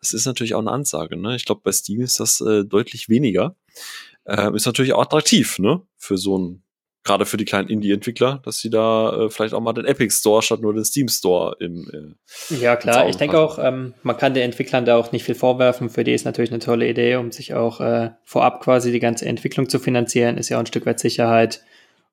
Das 0.01 0.13
ist 0.13 0.27
natürlich 0.27 0.55
auch 0.55 0.61
eine 0.61 0.73
Ansage. 0.73 1.17
Ne? 1.17 1.37
Ich 1.37 1.45
glaube, 1.45 1.61
bei 1.63 1.71
Steam 1.71 2.01
ist 2.01 2.19
das 2.19 2.41
äh, 2.41 2.65
deutlich 2.65 3.09
weniger. 3.09 3.55
Äh, 4.25 4.55
ist 4.55 4.67
natürlich 4.67 4.93
auch 4.93 5.03
attraktiv, 5.03 5.59
ne? 5.59 5.81
Für 5.97 6.19
so 6.19 6.39
ein 6.39 6.65
gerade 7.05 7.27
für 7.27 7.37
die 7.37 7.45
kleinen 7.45 7.69
Indie-Entwickler, 7.69 8.41
dass 8.45 8.59
sie 8.59 8.71
da 8.71 9.25
äh, 9.25 9.31
vielleicht 9.31 9.55
auch 9.55 9.61
mal 9.61 9.73
den 9.73 9.85
Epic 9.85 10.15
Store 10.15 10.43
statt 10.43 10.61
nur 10.61 10.73
den 10.73 10.85
Steam 10.85 11.09
Store 11.09 11.57
im 11.59 12.17
äh, 12.51 12.55
Ja, 12.55 12.77
klar. 12.77 13.09
Ich 13.09 13.17
denke 13.17 13.39
auch, 13.39 13.59
ähm, 13.59 13.95
man 14.03 14.17
kann 14.17 14.35
den 14.35 14.45
Entwicklern 14.45 14.85
da 14.85 14.97
auch 14.97 15.11
nicht 15.13 15.25
viel 15.25 15.35
vorwerfen. 15.35 15.91
Für 15.91 16.05
die 16.05 16.13
ist 16.13 16.25
natürlich 16.25 16.51
eine 16.51 16.61
tolle 16.61 16.89
Idee, 16.89 17.17
um 17.17 17.33
sich 17.33 17.55
auch 17.55 17.81
äh, 17.81 18.11
vorab 18.25 18.63
quasi 18.63 18.93
die 18.93 19.01
ganze 19.01 19.27
Entwicklung 19.27 19.69
zu 19.69 19.79
finanzieren. 19.79 20.39
Ist 20.39 20.49
ja 20.49 20.57
auch 20.57 20.63
ein 20.63 20.67
Stück 20.67 20.87
weit 20.87 21.01
Sicherheit. 21.01 21.63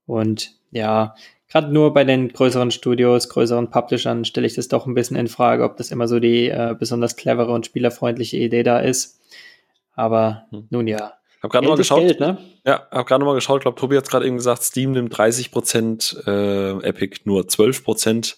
Und 0.05 0.55
ja, 0.71 1.13
gerade 1.49 1.71
nur 1.71 1.93
bei 1.93 2.03
den 2.03 2.29
größeren 2.29 2.71
Studios, 2.71 3.29
größeren 3.29 3.69
Publishern 3.69 4.25
stelle 4.25 4.47
ich 4.47 4.55
das 4.55 4.69
doch 4.69 4.87
ein 4.87 4.95
bisschen 4.95 5.17
in 5.17 5.27
Frage, 5.27 5.63
ob 5.63 5.77
das 5.77 5.91
immer 5.91 6.07
so 6.07 6.19
die 6.19 6.49
äh, 6.49 6.75
besonders 6.77 7.15
clevere 7.15 7.51
und 7.51 7.67
spielerfreundliche 7.67 8.37
Idee 8.37 8.63
da 8.63 8.79
ist. 8.79 9.19
Aber 9.93 10.45
hm. 10.49 10.67
nun 10.71 10.87
ja, 10.87 11.13
hab 11.41 11.51
gerade 11.51 11.67
mal 11.67 11.77
geschaut. 11.77 12.01
Geld, 12.01 12.19
ne? 12.19 12.37
Ja, 12.65 12.87
hab 12.91 13.07
gerade 13.07 13.23
mal 13.23 13.33
geschaut. 13.33 13.59
Ich 13.59 13.63
glaube, 13.63 13.79
Tobi 13.79 13.95
hat 13.95 14.09
gerade 14.09 14.25
eben 14.25 14.35
gesagt, 14.35 14.63
Steam 14.63 14.91
nimmt 14.91 15.17
30 15.17 15.51
Prozent, 15.51 16.21
äh, 16.27 16.71
Epic 16.83 17.21
nur 17.23 17.47
12 17.47 17.83
Prozent, 17.83 18.37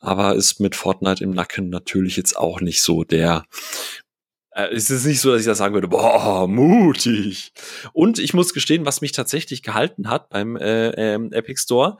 aber 0.00 0.34
ist 0.34 0.58
mit 0.58 0.74
Fortnite 0.74 1.22
im 1.22 1.30
Nacken 1.30 1.70
natürlich 1.70 2.16
jetzt 2.16 2.36
auch 2.36 2.60
nicht 2.60 2.82
so 2.82 3.04
der. 3.04 3.44
Äh, 4.50 4.74
es 4.74 4.90
ist 4.90 5.06
nicht 5.06 5.20
so, 5.20 5.30
dass 5.30 5.40
ich 5.40 5.46
da 5.46 5.54
sagen 5.54 5.74
würde, 5.74 5.88
boah, 5.88 6.48
mutig. 6.48 7.52
Und 7.92 8.18
ich 8.18 8.34
muss 8.34 8.52
gestehen, 8.52 8.84
was 8.84 9.00
mich 9.00 9.12
tatsächlich 9.12 9.62
gehalten 9.62 10.10
hat 10.10 10.28
beim 10.28 10.56
äh, 10.56 10.90
ähm, 10.90 11.32
Epic 11.32 11.60
Store, 11.60 11.98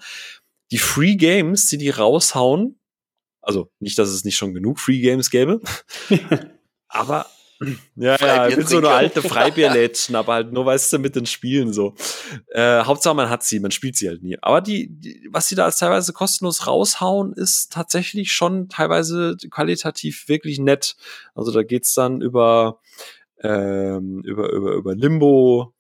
die 0.73 0.79
Free 0.79 1.15
Games, 1.15 1.67
die 1.69 1.79
die 1.79 1.91
raushauen, 1.91 2.81
also 3.41 3.71
nicht, 3.79 3.99
dass 3.99 4.09
es 4.09 4.25
nicht 4.25 4.37
schon 4.37 4.53
genug 4.53 4.81
Free 4.81 5.01
Games 5.01 5.31
gäbe, 5.31 5.61
aber 6.89 7.27
ja, 7.97 8.17
ja, 8.17 8.49
ich 8.49 8.57
bin 8.57 8.67
so 8.67 8.79
eine 8.79 8.89
alte 8.89 9.23
Freibierlädchen, 9.23 10.17
aber 10.17 10.35
halt 10.35 10.53
nur, 10.53 10.65
weißt 10.65 10.93
du, 10.93 10.99
mit 10.99 11.15
den 11.15 11.27
Spielen 11.27 11.73
so. 11.73 11.95
Äh, 12.49 12.83
Hauptsache, 12.85 13.15
man 13.15 13.29
hat 13.29 13.43
sie, 13.43 13.61
man 13.61 13.71
spielt 13.71 13.97
sie 13.97 14.09
halt 14.09 14.23
nie. 14.23 14.39
Aber 14.41 14.61
die, 14.61 14.89
die, 14.89 15.29
was 15.31 15.49
sie 15.49 15.55
da 15.55 15.65
als 15.65 15.79
teilweise 15.79 16.13
kostenlos 16.13 16.67
raushauen, 16.67 17.35
ist 17.35 17.73
tatsächlich 17.73 18.33
schon 18.33 18.69
teilweise 18.69 19.37
qualitativ 19.51 20.29
wirklich 20.29 20.59
nett. 20.59 20.97
Also 21.35 21.53
da 21.53 21.63
geht's 21.63 21.93
dann 21.95 22.23
über, 22.23 22.81
ähm, 23.43 24.23
über, 24.25 24.51
über, 24.53 24.73
über 24.73 24.95
Limbo, 24.95 25.75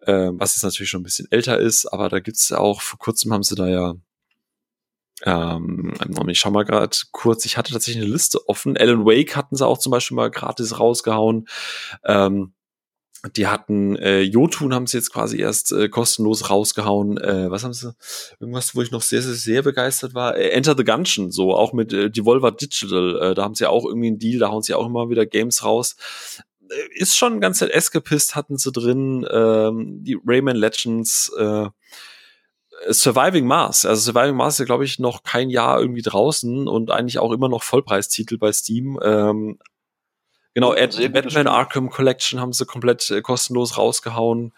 äh, 0.00 0.30
was 0.32 0.56
jetzt 0.56 0.64
natürlich 0.64 0.90
schon 0.90 1.02
ein 1.02 1.04
bisschen 1.04 1.28
älter 1.30 1.58
ist, 1.58 1.86
aber 1.86 2.08
da 2.08 2.20
gibt's 2.20 2.50
auch, 2.52 2.80
vor 2.80 2.98
kurzem 2.98 3.32
haben 3.32 3.42
sie 3.42 3.54
da 3.54 3.68
ja 3.68 3.94
ähm, 5.24 5.94
ich 6.28 6.38
schau 6.38 6.50
mal 6.50 6.64
gerade 6.64 6.96
kurz, 7.12 7.44
ich 7.44 7.56
hatte 7.56 7.72
tatsächlich 7.72 8.02
eine 8.02 8.12
Liste 8.12 8.48
offen. 8.48 8.76
Alan 8.76 9.04
Wake 9.04 9.36
hatten 9.36 9.56
sie 9.56 9.66
auch 9.66 9.78
zum 9.78 9.90
Beispiel 9.90 10.16
mal 10.16 10.30
gratis 10.30 10.78
rausgehauen. 10.78 11.46
Ähm, 12.04 12.52
die 13.36 13.46
hatten 13.46 13.96
äh, 13.96 14.22
Jotun 14.22 14.72
haben 14.72 14.86
sie 14.86 14.96
jetzt 14.96 15.12
quasi 15.12 15.38
erst 15.38 15.72
äh, 15.72 15.90
kostenlos 15.90 16.48
rausgehauen. 16.48 17.18
Äh, 17.18 17.50
was 17.50 17.64
haben 17.64 17.74
sie? 17.74 17.94
Irgendwas, 18.38 18.74
wo 18.74 18.80
ich 18.80 18.90
noch 18.90 19.02
sehr, 19.02 19.20
sehr, 19.20 19.34
sehr 19.34 19.62
begeistert 19.62 20.14
war. 20.14 20.36
Äh, 20.36 20.50
Enter 20.50 20.74
the 20.74 20.84
Gungeon, 20.84 21.30
so 21.30 21.54
auch 21.54 21.74
mit 21.74 21.92
äh, 21.92 22.10
Devolver 22.10 22.52
Digital. 22.52 23.18
Äh, 23.20 23.34
da 23.34 23.42
haben 23.42 23.54
sie 23.54 23.68
auch 23.68 23.84
irgendwie 23.84 24.08
einen 24.08 24.18
Deal, 24.18 24.38
da 24.38 24.48
hauen 24.48 24.62
sie 24.62 24.74
auch 24.74 24.86
immer 24.86 25.10
wieder 25.10 25.26
Games 25.26 25.62
raus. 25.62 25.96
Äh, 26.70 26.74
ist 26.94 27.16
schon 27.16 27.40
ganz 27.40 27.60
nett. 27.60 27.72
Escapist 27.72 28.36
hatten 28.36 28.56
sie 28.56 28.72
drin, 28.72 29.26
ähm, 29.30 30.02
die 30.02 30.18
Rayman 30.24 30.56
Legends, 30.56 31.30
äh, 31.36 31.66
Surviving 32.88 33.46
Mars. 33.46 33.84
Also 33.84 34.12
Surviving 34.12 34.36
Mars 34.36 34.54
ist 34.54 34.60
ja, 34.60 34.64
glaube 34.64 34.84
ich, 34.84 34.98
noch 34.98 35.22
kein 35.22 35.50
Jahr 35.50 35.80
irgendwie 35.80 36.02
draußen 36.02 36.66
und 36.66 36.90
eigentlich 36.90 37.18
auch 37.18 37.32
immer 37.32 37.48
noch 37.48 37.62
Vollpreistitel 37.62 38.38
bei 38.38 38.52
Steam. 38.52 38.98
Ähm, 39.02 39.58
Genau, 40.52 40.72
Ad, 40.72 41.08
Batman 41.10 41.46
Arkham 41.46 41.90
Collection 41.90 42.40
haben 42.40 42.52
sie 42.52 42.66
komplett 42.66 43.08
äh, 43.10 43.22
kostenlos 43.22 43.78
rausgehauen. 43.78 44.52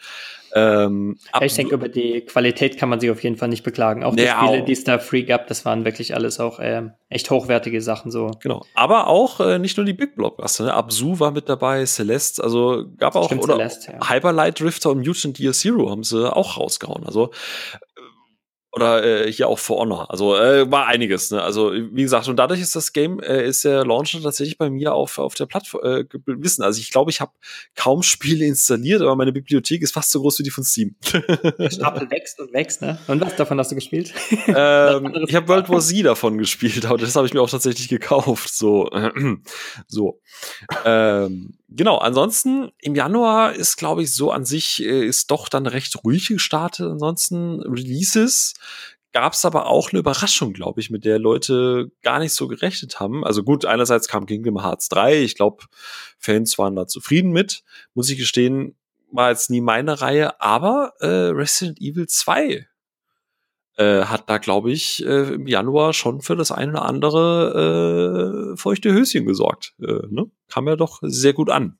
Ähm, 0.54 1.18
ich 1.40 1.54
denke, 1.54 1.74
über 1.74 1.88
die 1.88 2.22
Qualität 2.22 2.78
kann 2.78 2.88
man 2.88 3.00
sich 3.00 3.10
auf 3.10 3.22
jeden 3.22 3.36
Fall 3.36 3.48
nicht 3.48 3.62
beklagen. 3.62 4.02
Auch 4.02 4.14
die 4.14 4.22
ja, 4.22 4.42
Spiele, 4.42 4.62
die 4.64 4.72
es 4.72 4.84
da 4.84 4.98
free 4.98 5.22
gab, 5.22 5.46
das 5.48 5.64
waren 5.64 5.84
wirklich 5.84 6.14
alles 6.14 6.40
auch 6.40 6.60
äh, 6.60 6.82
echt 7.10 7.30
hochwertige 7.30 7.80
Sachen 7.82 8.10
so. 8.10 8.30
Genau. 8.40 8.64
Aber 8.74 9.06
auch 9.06 9.40
äh, 9.40 9.58
nicht 9.58 9.76
nur 9.76 9.84
die 9.84 9.92
Big 9.92 10.14
Blockbuster, 10.14 10.64
ne? 10.64 10.74
Absu 10.74 11.20
war 11.20 11.30
mit 11.30 11.48
dabei, 11.48 11.84
Celeste, 11.84 12.42
also 12.42 12.86
gab 12.96 13.14
auch 13.14 13.26
Stimmt, 13.26 13.44
oder 13.44 13.56
Celeste, 13.56 13.92
ja. 13.92 14.10
Hyperlight 14.10 14.60
Drifter 14.60 14.90
und 14.90 15.06
Mutant 15.06 15.38
Year 15.38 15.52
Zero 15.52 15.90
haben 15.90 16.04
sie 16.04 16.34
auch 16.34 16.58
rausgehauen. 16.58 17.04
Also 17.06 17.30
oder 18.72 19.04
äh, 19.04 19.30
hier 19.30 19.48
auch 19.48 19.58
For 19.58 19.78
Honor. 19.78 20.10
Also 20.10 20.34
äh, 20.34 20.70
war 20.70 20.86
einiges. 20.86 21.30
Ne? 21.30 21.42
Also 21.42 21.72
wie 21.72 22.02
gesagt, 22.02 22.26
und 22.28 22.36
dadurch 22.36 22.60
ist 22.60 22.74
das 22.74 22.94
Game, 22.94 23.20
äh, 23.20 23.46
ist 23.46 23.64
der 23.64 23.84
Launcher 23.84 24.20
tatsächlich 24.22 24.56
bei 24.56 24.70
mir 24.70 24.94
auf, 24.94 25.18
auf 25.18 25.34
der 25.34 25.44
Plattform 25.44 25.84
äh, 25.84 26.04
wissen. 26.24 26.62
Also 26.62 26.80
ich 26.80 26.90
glaube, 26.90 27.10
ich 27.10 27.20
habe 27.20 27.32
kaum 27.76 28.02
Spiele 28.02 28.46
installiert, 28.46 29.02
aber 29.02 29.14
meine 29.14 29.32
Bibliothek 29.32 29.82
ist 29.82 29.92
fast 29.92 30.10
so 30.10 30.22
groß 30.22 30.38
wie 30.38 30.44
die 30.44 30.50
von 30.50 30.64
Steam. 30.64 30.96
Der 31.58 31.70
Stapel 31.70 32.10
wächst 32.10 32.40
und 32.40 32.52
wächst, 32.54 32.80
ne? 32.80 32.98
Und 33.08 33.20
was 33.20 33.36
davon 33.36 33.58
hast 33.58 33.70
du 33.70 33.74
gespielt? 33.74 34.12
Ähm, 34.54 35.24
ich 35.28 35.34
habe 35.34 35.48
World 35.48 35.68
War 35.68 35.80
Z 35.80 36.04
davon 36.04 36.36
gespielt, 36.36 36.84
aber 36.84 36.98
das 36.98 37.14
habe 37.16 37.26
ich 37.26 37.32
mir 37.32 37.40
auch 37.40 37.48
tatsächlich 37.48 37.88
gekauft. 37.88 38.52
So, 38.52 38.90
so. 39.86 40.20
Ähm, 40.84 41.54
genau, 41.76 41.98
ansonsten 41.98 42.70
im 42.80 42.94
Januar 42.94 43.54
ist, 43.54 43.76
glaube 43.76 44.02
ich, 44.02 44.14
so 44.14 44.30
an 44.30 44.44
sich 44.44 44.82
äh, 44.82 45.06
ist 45.06 45.30
doch 45.30 45.48
dann 45.48 45.66
recht 45.66 46.04
ruhig 46.04 46.28
gestartet. 46.28 46.86
Ansonsten 46.86 47.60
Releases 47.62 48.54
gab 49.12 49.34
es 49.34 49.44
aber 49.44 49.66
auch 49.66 49.90
eine 49.90 50.00
Überraschung, 50.00 50.52
glaube 50.52 50.80
ich, 50.80 50.90
mit 50.90 51.04
der 51.04 51.18
Leute 51.18 51.90
gar 52.02 52.18
nicht 52.18 52.34
so 52.34 52.48
gerechnet 52.48 52.98
haben. 52.98 53.24
Also 53.24 53.42
gut, 53.42 53.64
einerseits 53.64 54.08
kam 54.08 54.26
Kingdom 54.26 54.62
Hearts 54.62 54.88
3. 54.88 55.22
Ich 55.22 55.34
glaube, 55.34 55.64
Fans 56.18 56.58
waren 56.58 56.76
da 56.76 56.86
zufrieden 56.86 57.30
mit. 57.30 57.62
Muss 57.94 58.10
ich 58.10 58.18
gestehen, 58.18 58.76
war 59.10 59.30
jetzt 59.30 59.50
nie 59.50 59.60
meine 59.60 60.00
Reihe. 60.00 60.40
Aber 60.40 60.94
äh, 61.00 61.06
Resident 61.06 61.80
Evil 61.80 62.06
2 62.06 62.66
äh, 63.76 64.02
hat 64.02 64.28
da, 64.28 64.38
glaube 64.38 64.70
ich, 64.70 65.04
äh, 65.04 65.34
im 65.34 65.46
Januar 65.46 65.92
schon 65.92 66.20
für 66.20 66.36
das 66.36 66.52
eine 66.52 66.72
oder 66.72 66.84
andere 66.84 68.52
äh, 68.52 68.56
feuchte 68.56 68.92
Höschen 68.92 69.26
gesorgt. 69.26 69.74
Äh, 69.80 70.06
ne? 70.10 70.26
Kam 70.48 70.68
ja 70.68 70.76
doch 70.76 70.98
sehr 71.02 71.32
gut 71.32 71.50
an. 71.50 71.78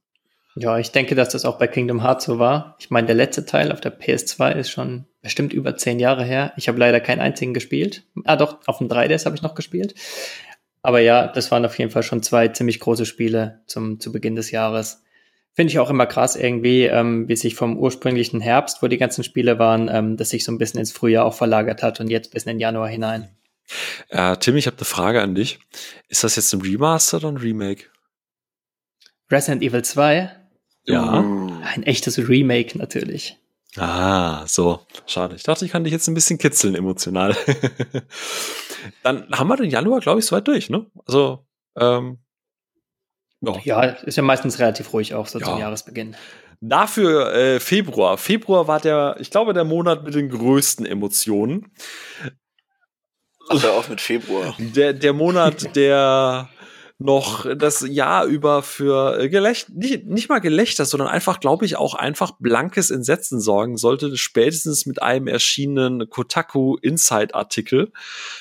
Ja, 0.55 0.79
ich 0.79 0.91
denke, 0.91 1.15
dass 1.15 1.31
das 1.31 1.45
auch 1.45 1.59
bei 1.59 1.67
Kingdom 1.67 2.03
Hearts 2.03 2.27
so 2.27 2.39
war. 2.39 2.77
Ich 2.79 2.91
meine, 2.91 3.07
der 3.07 3.17
letzte 3.17 3.47
Teil 3.47 3.73
auf 3.73 3.81
der 3.81 3.99
PS2 3.99 4.53
ist 4.53 4.71
schon 4.71 5.07
bestimmt 5.23 5.53
über 5.53 5.77
zehn 5.77 5.99
Jahre 5.99 6.25
her. 6.25 6.53
Ich 6.57 6.69
habe 6.69 6.79
leider 6.79 7.01
keinen 7.01 7.21
einzigen 7.21 7.55
gespielt. 7.55 8.05
Ah, 8.25 8.37
doch, 8.37 8.59
auf 8.67 8.79
dem 8.79 8.89
3DS 8.89 9.25
habe 9.25 9.35
ich 9.35 9.43
noch 9.43 9.55
gespielt. 9.55 9.95
Aber 10.83 11.01
ja, 11.01 11.29
das 11.29 11.51
waren 11.51 11.65
auf 11.65 11.79
jeden 11.79 11.91
Fall 11.91 12.03
schon 12.03 12.23
zwei 12.23 12.49
ziemlich 12.49 12.81
große 12.81 13.07
Spiele 13.07 13.63
zum, 13.67 13.99
zu 14.01 14.13
Beginn 14.13 14.35
des 14.35 14.51
Jahres. 14.51 15.03
Finde 15.55 15.71
ich 15.71 15.79
auch 15.79 15.91
immer 15.91 16.07
krass 16.07 16.35
irgendwie, 16.35 16.85
ähm, 16.85 17.29
wie 17.29 17.37
sich 17.37 17.55
vom 17.55 17.77
ursprünglichen 17.77 18.41
Herbst, 18.41 18.83
wo 18.83 18.89
die 18.89 18.97
ganzen 18.97 19.23
Spiele 19.23 19.59
waren, 19.59 19.91
ähm, 19.93 20.17
dass 20.17 20.31
sich 20.31 20.45
so 20.45 20.53
ein 20.53 20.59
bisschen 20.59 20.81
ins 20.81 20.93
Frühjahr 20.93 21.27
auch 21.27 21.35
verlagert 21.35 21.83
hat 21.83 22.01
und 22.01 22.09
jetzt 22.09 22.33
bis 22.33 22.45
in 22.45 22.51
den 22.51 22.61
Januar 22.61 22.89
hinein. 22.89 23.29
Äh, 24.09 24.37
Tim, 24.39 24.57
ich 24.57 24.67
habe 24.67 24.77
eine 24.77 24.85
Frage 24.85 25.21
an 25.21 25.35
dich. 25.35 25.59
Ist 26.09 26.25
das 26.25 26.37
jetzt 26.37 26.53
ein 26.55 26.63
Remaster 26.63 27.19
oder 27.19 27.29
ein 27.29 27.37
Remake? 27.37 27.85
Resident 29.31 29.63
Evil 29.63 29.83
2? 29.83 30.31
Ja. 30.85 31.25
Ein 31.75 31.83
echtes 31.85 32.19
Remake 32.29 32.77
natürlich. 32.77 33.39
Ah, 33.77 34.47
so. 34.47 34.81
Schade. 35.07 35.37
Ich 35.37 35.43
dachte, 35.43 35.65
ich 35.65 35.71
kann 35.71 35.85
dich 35.85 35.93
jetzt 35.93 36.09
ein 36.09 36.15
bisschen 36.15 36.39
kitzeln 36.39 36.75
emotional. 36.75 37.37
Dann 39.03 39.29
haben 39.33 39.49
wir 39.49 39.57
den 39.57 39.71
Januar, 39.71 40.01
glaube 40.01 40.21
ich, 40.21 40.27
soweit 40.27 40.47
durch, 40.47 40.69
ne? 40.69 40.87
Also, 41.07 41.47
ähm, 41.77 42.19
ja. 43.43 43.61
ja, 43.65 43.83
ist 43.83 44.17
ja 44.17 44.23
meistens 44.23 44.59
relativ 44.59 44.93
ruhig 44.93 45.15
auch 45.15 45.27
so 45.27 45.39
ja. 45.39 45.47
zum 45.47 45.59
Jahresbeginn. 45.59 46.17
Dafür 46.61 47.35
äh, 47.35 47.61
Februar. 47.61 48.17
Februar 48.19 48.69
war 48.69 48.79
der, 48.79 49.17
ich 49.19 49.31
glaube, 49.31 49.53
der 49.53 49.65
Monat 49.65 50.05
mit 50.05 50.15
den 50.15 50.29
größten 50.29 50.87
Emotionen. 50.87 51.73
Ach, 53.49 53.63
hör 53.63 53.73
auf 53.73 53.89
mit 53.89 54.01
Februar. 54.01 54.55
Der, 54.59 54.93
der 54.93 55.13
Monat, 55.13 55.75
der 55.77 56.49
noch 57.03 57.47
das 57.57 57.85
Jahr 57.89 58.27
über 58.27 58.63
für 58.63 59.19
äh, 59.19 59.29
Gelächt 59.29 59.71
nicht, 59.71 60.07
nicht 60.07 60.29
mal 60.29 60.39
Gelächter, 60.39 60.85
sondern 60.85 61.09
einfach, 61.09 61.41
glaube 61.41 61.65
ich, 61.65 61.77
auch 61.77 61.95
einfach 61.95 62.33
blankes 62.39 62.91
Entsetzen 62.91 63.41
sorgen 63.41 63.77
sollte, 63.77 64.17
spätestens 64.17 64.87
mit 64.87 65.03
einem 65.03 65.27
erschienenen 65.27 66.09
Kotaku 66.09 66.77
Inside 66.81 67.35
Artikel 67.35 67.93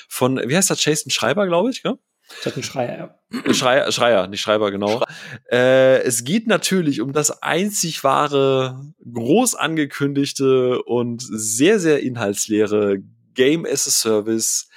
von, 0.08 0.40
wie 0.46 0.56
heißt 0.56 0.70
der, 0.70 0.76
Jason 0.78 1.10
Schreiber, 1.10 1.46
glaube 1.46 1.70
ich, 1.70 1.82
gell? 1.82 1.98
Jason 2.42 2.62
Schreier, 2.62 3.18
ja. 3.32 3.54
Schreier, 3.54 3.92
Schreier, 3.92 4.26
nicht 4.26 4.40
Schreiber, 4.40 4.70
genau. 4.70 4.98
Schrei 4.98 5.06
äh, 5.50 6.02
es 6.02 6.24
geht 6.24 6.46
natürlich 6.46 7.00
um 7.00 7.12
das 7.12 7.42
einzig 7.42 8.04
wahre, 8.04 8.92
groß 9.10 9.54
angekündigte 9.54 10.82
und 10.82 11.22
sehr, 11.22 11.78
sehr 11.78 12.00
inhaltsleere 12.00 12.98
Game 13.34 13.66
as 13.66 13.86
a 13.86 13.90
Service 13.90 14.68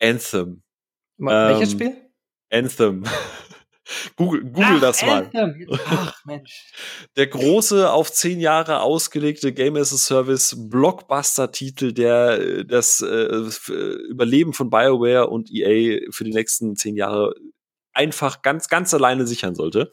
Anthem. 0.00 0.62
Welches 1.18 1.72
ähm, 1.72 1.78
Spiel? 1.78 1.96
Anthem. 2.50 3.04
Google, 4.16 4.42
Google 4.44 4.76
Ach, 4.76 4.80
das 4.80 5.02
mal. 5.02 5.30
Ach, 5.86 6.14
Mensch. 6.24 6.72
Der 7.16 7.26
große, 7.26 7.90
auf 7.90 8.12
zehn 8.12 8.40
Jahre 8.40 8.80
ausgelegte 8.80 9.52
Game 9.52 9.76
as 9.76 9.92
a 9.92 9.96
Service 9.96 10.54
Blockbuster-Titel, 10.58 11.92
der 11.92 12.64
das 12.64 13.00
äh, 13.00 13.72
Überleben 14.10 14.52
von 14.52 14.70
BioWare 14.70 15.28
und 15.28 15.50
EA 15.52 16.00
für 16.10 16.24
die 16.24 16.32
nächsten 16.32 16.76
zehn 16.76 16.96
Jahre 16.96 17.34
einfach 17.92 18.42
ganz, 18.42 18.68
ganz 18.68 18.94
alleine 18.94 19.26
sichern 19.26 19.54
sollte. 19.54 19.90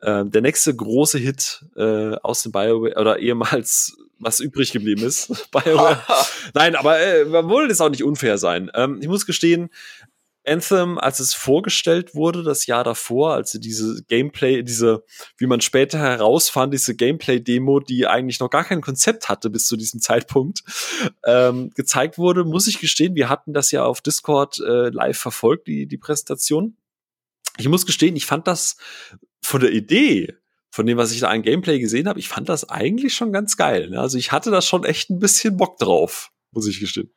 Äh, 0.00 0.24
der 0.26 0.42
nächste 0.42 0.74
große 0.74 1.18
Hit 1.18 1.64
äh, 1.76 2.16
aus 2.22 2.42
dem 2.42 2.52
BioWare 2.52 3.00
oder 3.00 3.18
ehemals 3.18 3.96
was 4.18 4.40
übrig 4.40 4.72
geblieben 4.72 5.02
ist. 5.02 5.50
BioWare. 5.50 6.02
Nein, 6.54 6.76
aber 6.76 6.98
äh, 6.98 7.24
man 7.24 7.48
wollte 7.48 7.72
es 7.72 7.80
auch 7.80 7.90
nicht 7.90 8.04
unfair 8.04 8.38
sein. 8.38 8.70
Ähm, 8.74 8.98
ich 9.00 9.08
muss 9.08 9.26
gestehen, 9.26 9.70
Anthem, 10.48 10.98
als 10.98 11.20
es 11.20 11.34
vorgestellt 11.34 12.14
wurde, 12.14 12.42
das 12.42 12.66
Jahr 12.66 12.84
davor, 12.84 13.34
als 13.34 13.52
diese 13.52 14.02
Gameplay, 14.04 14.62
diese, 14.62 15.04
wie 15.36 15.46
man 15.46 15.60
später 15.60 15.98
herausfand, 15.98 16.72
diese 16.72 16.96
Gameplay-Demo, 16.96 17.80
die 17.80 18.06
eigentlich 18.06 18.40
noch 18.40 18.50
gar 18.50 18.64
kein 18.64 18.80
Konzept 18.80 19.28
hatte 19.28 19.50
bis 19.50 19.66
zu 19.66 19.76
diesem 19.76 20.00
Zeitpunkt, 20.00 20.62
ähm, 21.24 21.70
gezeigt 21.74 22.18
wurde, 22.18 22.44
muss 22.44 22.66
ich 22.66 22.80
gestehen, 22.80 23.14
wir 23.14 23.28
hatten 23.28 23.52
das 23.52 23.70
ja 23.70 23.84
auf 23.84 24.00
Discord 24.00 24.58
äh, 24.58 24.88
live 24.88 25.18
verfolgt, 25.18 25.66
die, 25.66 25.86
die 25.86 25.98
Präsentation. 25.98 26.76
Ich 27.58 27.68
muss 27.68 27.86
gestehen, 27.86 28.16
ich 28.16 28.26
fand 28.26 28.46
das 28.46 28.76
von 29.42 29.60
der 29.60 29.72
Idee, 29.72 30.34
von 30.70 30.86
dem, 30.86 30.98
was 30.98 31.12
ich 31.12 31.20
da 31.20 31.28
an 31.28 31.42
Gameplay 31.42 31.78
gesehen 31.78 32.08
habe, 32.08 32.20
ich 32.20 32.28
fand 32.28 32.48
das 32.48 32.68
eigentlich 32.68 33.14
schon 33.14 33.32
ganz 33.32 33.56
geil. 33.56 33.90
Ne? 33.90 34.00
Also 34.00 34.18
ich 34.18 34.32
hatte 34.32 34.50
da 34.50 34.62
schon 34.62 34.84
echt 34.84 35.10
ein 35.10 35.18
bisschen 35.18 35.56
Bock 35.56 35.78
drauf, 35.78 36.30
muss 36.52 36.66
ich 36.66 36.80
gestehen 36.80 37.12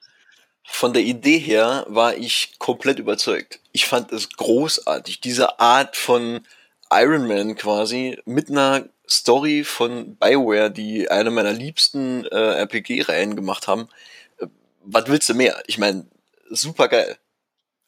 von 0.64 0.94
der 0.94 1.04
Idee 1.04 1.40
her 1.40 1.86
war 1.88 2.16
ich 2.16 2.56
komplett 2.60 3.00
überzeugt. 3.00 3.60
Ich 3.72 3.86
fand 3.86 4.12
es 4.12 4.30
großartig, 4.30 5.22
diese 5.22 5.60
Art 5.60 5.96
von 5.96 6.46
Iron 6.92 7.28
Man 7.28 7.56
quasi 7.56 8.20
mit 8.26 8.50
einer 8.50 8.90
Story 9.10 9.64
von 9.64 10.16
Bioware, 10.16 10.72
die 10.72 11.10
eine 11.10 11.32
meiner 11.32 11.54
liebsten 11.54 12.26
äh, 12.26 12.62
RPG-Reihen 12.62 13.36
gemacht 13.36 13.68
haben. 13.68 13.90
Äh, 14.38 14.48
was 14.84 15.08
willst 15.08 15.30
du 15.30 15.34
mehr? 15.34 15.62
Ich 15.68 15.78
meine, 15.78 16.08
super 16.50 16.88
geil. 16.88 17.18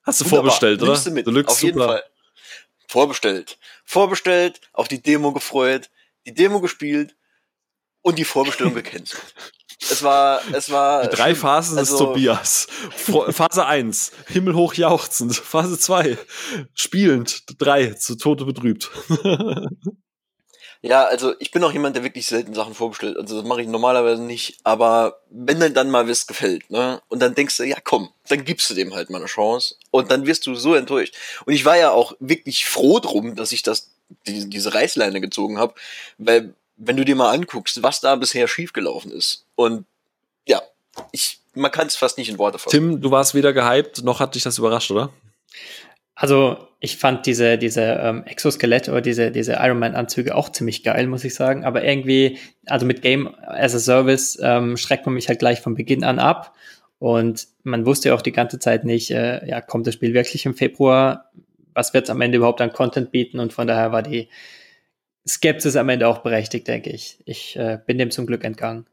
Hast 0.04 0.20
du 0.20 0.26
Wunderbar. 0.26 0.52
vorbestellt, 0.52 0.82
oder? 0.82 0.98
Du 0.98 1.12
mit. 1.12 1.28
Deluxe, 1.28 1.52
auf 1.52 1.64
jeden 1.64 1.80
super. 1.80 1.88
Fall. 1.88 2.04
Vorbestellt. 2.88 3.58
Vorbestellt, 3.86 4.62
auf 4.74 4.88
die 4.88 5.02
Demo 5.02 5.32
gefreut, 5.32 5.90
die 6.26 6.34
Demo 6.34 6.60
gespielt 6.60 7.16
und 8.02 8.18
die 8.20 8.26
Vorbestellung 8.26 8.74
gecancelt. 8.76 9.34
Es 9.92 10.04
war, 10.04 10.42
es 10.54 10.70
war. 10.72 11.04
Die 11.04 11.16
drei 11.16 11.36
Phasen 11.36 11.78
also, 11.78 11.98
des 11.98 12.00
Tobias. 12.00 12.68
Phase 13.30 13.66
1, 13.66 14.12
himmelhoch 14.28 14.74
jauchzend. 14.76 15.36
Phase 15.36 15.78
2, 15.78 16.18
spielend. 16.74 17.44
3, 17.60 17.94
zu 17.94 18.16
Tode 18.16 18.46
betrübt. 18.46 18.90
ja, 20.82 21.04
also 21.04 21.34
ich 21.40 21.52
bin 21.52 21.64
auch 21.64 21.74
jemand, 21.74 21.96
der 21.96 22.04
wirklich 22.04 22.26
selten 22.26 22.54
Sachen 22.54 22.74
vorbestellt. 22.74 23.18
Also 23.18 23.38
das 23.38 23.48
mache 23.48 23.62
ich 23.62 23.68
normalerweise 23.68 24.22
nicht. 24.22 24.60
Aber 24.64 25.22
wenn 25.30 25.60
dann 25.60 25.74
dann 25.74 25.90
mal 25.90 26.08
was 26.08 26.28
gefällt, 26.28 26.70
ne? 26.70 27.02
Und 27.10 27.20
dann 27.22 27.36
denkst 27.36 27.58
du, 27.58 27.64
ja 27.64 27.78
komm, 27.84 28.10
dann 28.30 28.46
gibst 28.46 28.70
du 28.70 28.74
dem 28.74 28.94
halt 28.94 29.10
mal 29.10 29.18
eine 29.18 29.28
Chance. 29.28 29.76
Und 29.92 30.12
dann 30.12 30.26
wirst 30.26 30.48
du 30.48 30.56
so 30.56 30.76
enttäuscht. 30.76 31.16
Und 31.46 31.54
ich 31.54 31.66
war 31.66 31.78
ja 31.78 31.92
auch 31.92 32.14
wirklich 32.20 32.66
froh 32.66 33.00
drum, 33.00 33.36
dass 33.36 33.52
ich 33.52 33.64
das, 33.64 33.92
die, 34.28 34.50
diese 34.50 34.74
Reißleine 34.74 35.20
gezogen 35.22 35.58
habe. 35.58 35.74
Weil 36.18 36.56
wenn 36.78 36.98
du 36.98 37.06
dir 37.06 37.16
mal 37.16 37.32
anguckst, 37.32 37.84
was 37.84 38.02
da 38.02 38.16
bisher 38.16 38.48
schiefgelaufen 38.48 39.12
ist. 39.12 39.46
Und 39.56 39.86
ja, 40.48 40.62
ich, 41.12 41.40
man 41.54 41.72
kann 41.72 41.88
es 41.88 41.96
fast 41.96 42.18
nicht 42.18 42.30
in 42.30 42.38
Worte 42.38 42.58
fassen. 42.58 42.72
Tim, 42.72 43.02
du 43.02 43.12
warst 43.12 43.36
weder 43.36 43.54
gehypt, 43.54 44.04
noch 44.04 44.20
hat 44.20 44.36
dich 44.36 44.44
das 44.44 44.58
überrascht, 44.58 44.92
oder? 44.92 45.12
Also 46.16 46.68
ich 46.80 46.98
fand 46.98 47.26
diese, 47.26 47.58
diese 47.58 47.82
ähm, 47.82 48.24
Exoskelett 48.26 48.90
oder 48.90 49.02
diese, 49.02 49.32
diese 49.32 49.54
Iron 49.54 49.80
Man-Anzüge 49.80 50.36
auch 50.36 50.50
ziemlich 50.50 50.84
geil, 50.84 51.08
muss 51.08 51.24
ich 51.24 51.34
sagen. 51.34 51.66
Aber 51.66 51.84
irgendwie, 51.84 52.40
also 52.68 52.86
mit 52.86 53.02
Game 53.02 53.34
as 53.48 53.74
a 53.74 53.80
Service 53.80 54.38
ähm, 54.42 54.78
schreckt 54.78 55.06
man 55.06 55.16
mich 55.16 55.28
halt 55.28 55.40
gleich 55.40 55.62
von 55.62 55.76
Beginn 55.76 56.04
an 56.04 56.20
ab. 56.20 56.54
Und 57.00 57.48
man 57.64 57.86
wusste 57.86 58.10
ja 58.10 58.16
auch 58.16 58.22
die 58.22 58.32
ganze 58.32 58.60
Zeit 58.60 58.86
nicht, 58.86 59.12
äh, 59.12 59.46
ja, 59.48 59.62
kommt 59.62 59.88
das 59.88 59.96
Spiel 59.96 60.14
wirklich 60.14 60.46
im 60.46 60.56
Februar? 60.56 61.32
Was 61.74 61.94
wird 61.94 62.06
es 62.06 62.10
am 62.10 62.22
Ende 62.22 62.38
überhaupt 62.38 62.62
an 62.62 62.74
Content 62.74 63.12
bieten? 63.12 63.40
Und 63.40 63.52
von 63.52 63.66
daher 63.66 63.92
war 63.92 64.04
die 64.04 64.30
Skepsis 65.28 65.76
am 65.76 65.90
Ende 65.90 66.08
auch 66.08 66.20
berechtigt, 66.20 66.68
denke 66.68 66.90
ich. 66.90 67.20
Ich 67.26 67.56
äh, 67.56 67.80
bin 67.86 67.98
dem 67.98 68.12
zum 68.12 68.26
Glück 68.26 68.44
entgangen. 68.44 68.86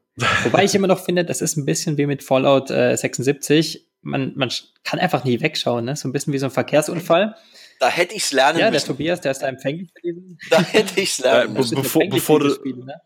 Wobei 0.44 0.64
ich 0.64 0.74
immer 0.74 0.86
noch 0.86 1.02
finde, 1.02 1.24
das 1.24 1.40
ist 1.40 1.56
ein 1.56 1.64
bisschen 1.64 1.96
wie 1.96 2.06
mit 2.06 2.22
Fallout 2.22 2.70
äh, 2.70 2.96
76 2.96 3.86
man, 4.02 4.32
man 4.36 4.50
kann 4.84 4.98
einfach 4.98 5.24
nie 5.24 5.40
wegschauen, 5.40 5.84
ne? 5.84 5.96
So 5.96 6.08
ein 6.08 6.12
bisschen 6.12 6.32
wie 6.32 6.38
so 6.38 6.46
ein 6.46 6.50
Verkehrsunfall. 6.50 7.36
Da 7.78 7.88
hätte 7.88 8.14
ich 8.14 8.24
es 8.24 8.32
lernen 8.32 8.58
ja, 8.58 8.70
müssen. 8.70 8.74
Ja, 8.74 8.80
der 8.80 8.96
Tobias, 8.96 9.20
der 9.20 9.32
ist 9.32 9.42
da 9.42 9.48
empfänglich 9.48 9.90
für 9.94 10.02
diesen. 10.02 10.38
Da 10.50 10.60
hätte 10.60 11.00
ich 11.00 11.10
es 11.10 11.18
lernen 11.18 11.54
müssen. 11.54 11.76
Be 11.76 11.82
bevor, 11.82 12.02
bevor, 12.08 12.40
du, 12.40 12.50
Spiele, 12.50 12.84
ne? 12.84 13.00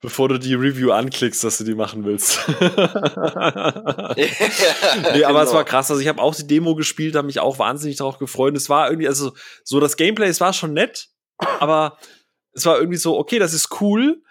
bevor 0.00 0.28
du 0.28 0.38
die 0.38 0.54
Review 0.54 0.92
anklickst, 0.92 1.44
dass 1.44 1.58
du 1.58 1.64
die 1.64 1.74
machen 1.74 2.04
willst. 2.04 2.40
ja, 2.48 2.54
nee, 4.16 5.24
aber 5.24 5.40
genau. 5.40 5.42
es 5.42 5.52
war 5.52 5.64
krass. 5.64 5.90
Also 5.90 6.00
ich 6.00 6.08
habe 6.08 6.22
auch 6.22 6.34
die 6.34 6.46
Demo 6.46 6.74
gespielt, 6.74 7.16
habe 7.16 7.26
mich 7.26 7.40
auch 7.40 7.58
wahnsinnig 7.58 7.96
darauf 7.96 8.18
gefreut. 8.18 8.56
Es 8.56 8.68
war 8.68 8.88
irgendwie, 8.88 9.08
also 9.08 9.32
so 9.64 9.80
das 9.80 9.96
Gameplay, 9.96 10.28
es 10.28 10.40
war 10.40 10.52
schon 10.52 10.72
nett, 10.72 11.08
aber 11.60 11.98
es 12.56 12.66
war 12.66 12.78
irgendwie 12.78 12.98
so, 12.98 13.16
okay, 13.16 13.38
das 13.38 13.52
ist 13.52 13.80
cool, 13.80 14.22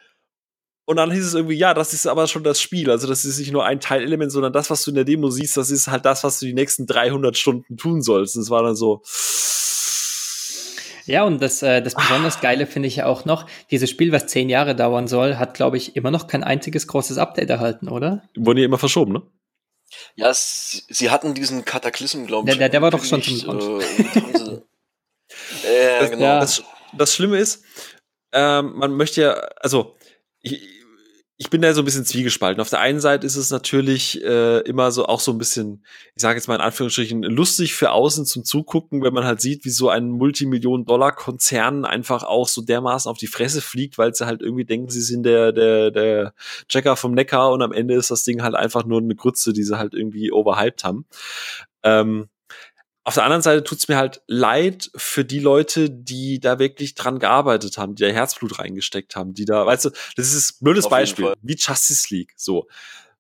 und 0.85 0.97
dann 0.97 1.11
hieß 1.11 1.25
es 1.25 1.33
irgendwie, 1.33 1.55
ja, 1.55 1.73
das 1.73 1.93
ist 1.93 2.05
aber 2.05 2.27
schon 2.27 2.43
das 2.43 2.61
Spiel. 2.61 2.91
Also 2.91 3.07
das 3.07 3.25
ist 3.25 3.39
nicht 3.39 3.51
nur 3.51 3.65
ein 3.65 3.79
Teilelement, 3.79 4.31
sondern 4.31 4.53
das, 4.53 4.69
was 4.69 4.83
du 4.83 4.91
in 4.91 4.95
der 4.95 5.03
Demo 5.03 5.31
siehst, 5.31 5.57
das 5.57 5.71
ist 5.71 5.88
halt 5.88 6.05
das, 6.05 6.23
was 6.23 6.39
du 6.39 6.45
die 6.45 6.53
nächsten 6.53 6.85
300 6.85 7.35
Stunden 7.35 7.75
tun 7.75 8.03
sollst. 8.03 8.35
Und 8.35 8.43
es 8.43 8.51
war 8.51 8.61
dann 8.61 8.75
so. 8.75 9.01
Ja, 11.07 11.23
und 11.23 11.41
das, 11.41 11.63
äh, 11.63 11.81
das 11.81 11.95
besonders 11.95 12.39
Geile 12.39 12.67
finde 12.67 12.88
ich 12.88 12.97
ja 12.97 13.05
auch 13.07 13.25
noch, 13.25 13.47
dieses 13.71 13.89
Spiel, 13.89 14.11
was 14.11 14.27
zehn 14.27 14.49
Jahre 14.49 14.75
dauern 14.75 15.07
soll, 15.07 15.38
hat, 15.38 15.55
glaube 15.55 15.77
ich, 15.77 15.95
immer 15.95 16.09
noch 16.11 16.27
kein 16.27 16.43
einziges 16.43 16.88
großes 16.88 17.17
Update 17.17 17.49
erhalten, 17.49 17.89
oder? 17.89 18.23
Wurden 18.35 18.59
ja 18.59 18.65
immer 18.65 18.79
verschoben, 18.79 19.13
ne? 19.13 19.21
Ja, 20.15 20.29
es, 20.29 20.85
sie 20.89 21.11
hatten 21.11 21.35
diesen 21.35 21.63
Kataklysm, 21.63 22.25
glaube 22.25 22.49
ich. 22.49 22.57
Der, 22.57 22.69
der, 22.69 22.69
der 22.69 22.81
war 22.81 22.91
doch 22.91 23.03
schon 23.03 23.21
zum 23.21 23.59
äh, 23.59 24.55
äh, 25.63 26.09
genau. 26.09 26.23
Ja. 26.23 26.39
Das, 26.39 26.63
das 26.97 27.13
Schlimme 27.13 27.38
ist, 27.38 27.63
ähm, 28.36 28.74
man 28.76 28.95
möchte 28.95 29.21
ja, 29.21 29.32
also 29.62 29.95
ich, 30.41 30.62
ich 31.38 31.50
bin 31.50 31.62
da 31.62 31.74
so 31.74 31.82
ein 31.82 31.86
bisschen 31.86 32.06
zwiegespalten. 32.06 32.62
Auf 32.62 32.69
der 32.69 32.82
einen 32.82 33.00
Seite 33.00 33.26
ist 33.26 33.38
es 33.38 33.50
natürlich 33.50 34.21
äh, 34.24 34.60
immer 34.60 34.91
so 34.91 35.06
auch 35.06 35.21
so 35.21 35.32
ein 35.32 35.38
bisschen, 35.38 35.86
ich 36.15 36.21
sage 36.21 36.38
jetzt 36.38 36.48
mal 36.48 36.56
in 36.56 36.62
Anführungsstrichen, 36.62 37.24
lustig 37.24 37.74
für 37.74 37.91
außen 37.91 38.26
zum 38.26 38.43
Zugucken, 38.43 39.04
wenn 39.04 39.13
man 39.13 39.24
halt 39.24 39.39
sieht, 39.39 39.63
wie 39.63 39.69
so 39.69 39.89
ein 39.89 40.10
Multimillionen-Dollar-Konzern 40.10 41.86
einfach 41.86 42.24
auch 42.24 42.48
so 42.48 42.62
dermaßen 42.62 43.10
auf 43.10 43.17
die 43.17 43.28
Fresse 43.28 43.62
fliegt, 43.62 43.98
weil 43.98 44.13
sie 44.13 44.26
halt 44.26 44.41
irgendwie 44.41 44.65
denken, 44.65 44.89
sie 44.89 45.02
sind 45.02 45.24
der, 45.24 45.54
der, 45.54 45.91
der 45.91 46.34
Checker 46.67 46.98
vom 46.98 47.13
Neckar 47.13 47.52
und 47.52 47.62
am 47.62 47.71
Ende 47.71 47.95
ist 47.95 48.12
das 48.12 48.24
Ding 48.24 48.41
halt 48.41 48.56
einfach 48.56 48.86
nur 48.86 49.00
eine 49.00 49.15
Grütze, 49.15 49.54
die 49.54 49.63
sie 49.63 49.78
halt 49.78 49.93
irgendwie 49.93 50.32
overhyped 50.32 50.84
haben. 50.84 51.06
Ähm, 51.84 52.28
auf 53.06 53.13
der 53.13 53.24
anderen 53.24 53.44
Seite 53.44 53.63
tut's 53.63 53.88
mir 53.88 53.98
halt 53.98 54.24
leid 54.26 54.89
für 54.96 55.24
die 55.24 55.39
Leute, 55.39 55.91
die 55.91 56.39
da 56.39 56.58
wirklich 56.58 56.96
dran 56.96 57.20
gearbeitet 57.20 57.78
haben, 57.78 57.94
die 57.94 58.04
da 58.04 58.10
Herzblut 58.10 58.58
reingesteckt 58.58 59.15
haben, 59.15 59.36
die 59.36 59.46
da, 59.46 59.63
weißt 59.63 59.86
du, 59.86 59.89
das 60.18 60.34
ist 60.34 60.60
ein 60.60 60.63
blödes 60.63 60.86
Auf 60.86 60.89
Beispiel, 60.89 61.34
wie 61.41 61.56
Justice 61.56 62.13
League, 62.13 62.34
so. 62.36 62.68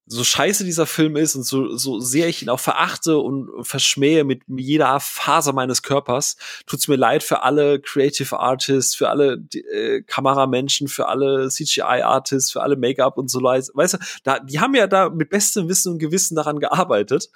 So 0.07 0.23
scheiße 0.23 0.65
dieser 0.65 0.85
Film 0.85 1.15
ist 1.15 1.33
und 1.33 1.43
so, 1.43 1.75
so 1.77 1.99
sehr 1.99 2.27
ich 2.27 2.43
ihn 2.43 2.49
auch 2.49 2.59
verachte 2.59 3.17
und 3.17 3.49
verschmähe 3.65 4.23
mit 4.23 4.43
jeder 4.45 4.99
Faser 4.99 5.51
meines 5.51 5.81
Körpers, 5.81 6.37
tut's 6.67 6.87
mir 6.87 6.95
leid 6.95 7.23
für 7.23 7.41
alle 7.41 7.79
Creative 7.79 8.39
Artists, 8.39 8.93
für 8.93 9.09
alle 9.09 9.43
äh, 9.51 10.03
Kameramenschen, 10.03 10.87
für 10.87 11.07
alle 11.07 11.49
CGI 11.49 12.03
Artists, 12.03 12.51
für 12.51 12.61
alle 12.61 12.75
Make-up 12.75 13.17
und 13.17 13.31
so 13.31 13.39
leid. 13.39 13.67
Weißt 13.73 13.95
du, 13.95 13.97
da, 14.23 14.37
die 14.37 14.59
haben 14.59 14.75
ja 14.75 14.85
da 14.85 15.09
mit 15.09 15.31
bestem 15.31 15.69
Wissen 15.69 15.93
und 15.93 15.99
Gewissen 15.99 16.35
daran 16.35 16.59
gearbeitet. 16.59 17.31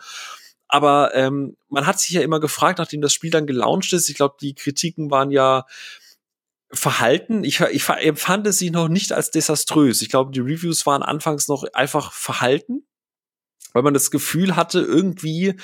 Aber 0.69 1.13
ähm, 1.15 1.57
man 1.67 1.85
hat 1.85 1.99
sich 1.99 2.11
ja 2.11 2.21
immer 2.21 2.39
gefragt, 2.39 2.79
nachdem 2.79 3.01
das 3.01 3.13
Spiel 3.13 3.31
dann 3.31 3.47
gelauncht 3.47 3.91
ist, 3.91 4.07
ich 4.09 4.15
glaube, 4.15 4.37
die 4.39 4.53
Kritiken 4.53 5.11
waren 5.11 5.31
ja 5.31 5.65
verhalten. 6.71 7.43
Ich, 7.43 7.59
ich 7.59 7.89
empfand 7.89 8.45
es 8.47 8.59
sich 8.59 8.71
noch 8.71 8.87
nicht 8.87 9.11
als 9.11 9.31
desaströs. 9.31 10.01
Ich 10.01 10.09
glaube, 10.09 10.31
die 10.31 10.39
Reviews 10.39 10.85
waren 10.85 11.01
anfangs 11.01 11.47
noch 11.47 11.65
einfach 11.73 12.13
verhalten 12.13 12.83
weil 13.73 13.83
man 13.83 13.93
das 13.93 14.11
Gefühl 14.11 14.55
hatte, 14.55 14.79
irgendwie, 14.79 15.55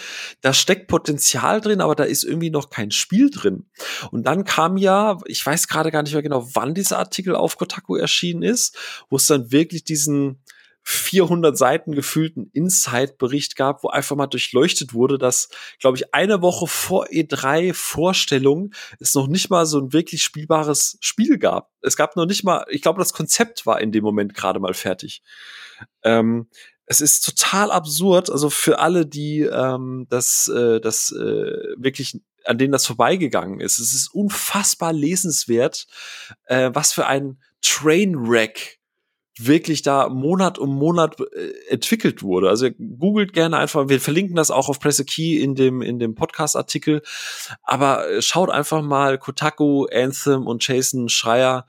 da 0.41 0.53
steckt 0.53 0.87
Potenzial 0.87 1.61
drin, 1.61 1.81
aber 1.81 1.95
da 1.95 2.03
ist 2.03 2.23
irgendwie 2.23 2.51
noch 2.51 2.69
kein 2.69 2.91
Spiel 2.91 3.29
drin. 3.29 3.65
Und 4.11 4.23
dann 4.27 4.45
kam 4.45 4.77
ja, 4.77 5.17
ich 5.25 5.45
weiß 5.45 5.67
gerade 5.67 5.91
gar 5.91 6.03
nicht 6.03 6.13
mehr 6.13 6.21
genau, 6.21 6.47
wann 6.53 6.75
dieser 6.75 6.99
Artikel 6.99 7.35
auf 7.35 7.57
Kotaku 7.57 7.95
erschienen 7.95 8.43
ist, 8.43 8.77
wo 9.09 9.15
es 9.15 9.25
dann 9.25 9.51
wirklich 9.51 9.83
diesen 9.83 10.39
400 10.87 11.57
Seiten 11.57 11.93
gefühlten 11.93 12.51
Inside-Bericht 12.53 13.55
gab, 13.55 13.83
wo 13.83 13.89
einfach 13.89 14.15
mal 14.15 14.27
durchleuchtet 14.27 14.93
wurde, 14.93 15.17
dass, 15.17 15.49
glaube 15.79 15.97
ich, 15.97 16.13
eine 16.13 16.43
Woche 16.43 16.67
vor 16.67 17.07
E3 17.07 17.73
Vorstellung 17.73 18.71
es 18.99 19.15
noch 19.15 19.27
nicht 19.27 19.49
mal 19.49 19.65
so 19.65 19.79
ein 19.79 19.93
wirklich 19.93 20.23
spielbares 20.23 20.97
Spiel 21.01 21.39
gab. 21.39 21.71
Es 21.81 21.97
gab 21.97 22.15
noch 22.15 22.27
nicht 22.27 22.43
mal, 22.43 22.65
ich 22.69 22.83
glaube, 22.83 22.99
das 22.99 23.13
Konzept 23.13 23.65
war 23.65 23.81
in 23.81 23.91
dem 23.91 24.03
Moment 24.03 24.35
gerade 24.35 24.59
mal 24.59 24.75
fertig. 24.75 25.23
Ähm, 26.03 26.49
es 26.85 27.01
ist 27.01 27.25
total 27.25 27.71
absurd, 27.71 28.29
also 28.29 28.51
für 28.51 28.77
alle, 28.77 29.07
die 29.07 29.41
ähm, 29.41 30.05
das, 30.09 30.47
äh, 30.49 30.79
das 30.79 31.11
äh, 31.11 31.73
wirklich 31.77 32.21
an 32.45 32.59
denen 32.59 32.71
das 32.71 32.85
vorbeigegangen 32.85 33.59
ist. 33.59 33.79
Es 33.79 33.95
ist 33.95 34.13
unfassbar 34.13 34.93
lesenswert, 34.93 35.87
äh, 36.45 36.69
was 36.73 36.93
für 36.93 37.07
ein 37.07 37.41
Trainwreck 37.63 38.79
wirklich 39.37 39.81
da 39.81 40.09
Monat 40.09 40.57
um 40.57 40.75
Monat 40.75 41.19
äh, 41.19 41.51
entwickelt 41.69 42.23
wurde. 42.23 42.49
Also 42.49 42.69
googelt 42.71 43.33
gerne 43.33 43.57
einfach, 43.57 43.89
wir 43.89 43.99
verlinken 43.99 44.35
das 44.35 44.51
auch 44.51 44.69
auf 44.69 44.79
Press 44.79 44.99
a 44.99 45.03
Key 45.03 45.41
in 45.41 45.55
dem, 45.55 45.81
in 45.81 45.99
dem 45.99 46.15
Podcast-Artikel. 46.15 47.01
Aber 47.63 48.09
äh, 48.09 48.21
schaut 48.21 48.49
einfach 48.49 48.81
mal 48.81 49.17
Kotaku, 49.17 49.85
Anthem 49.85 50.47
und 50.47 50.65
Jason 50.65 51.09
Schreier. 51.09 51.65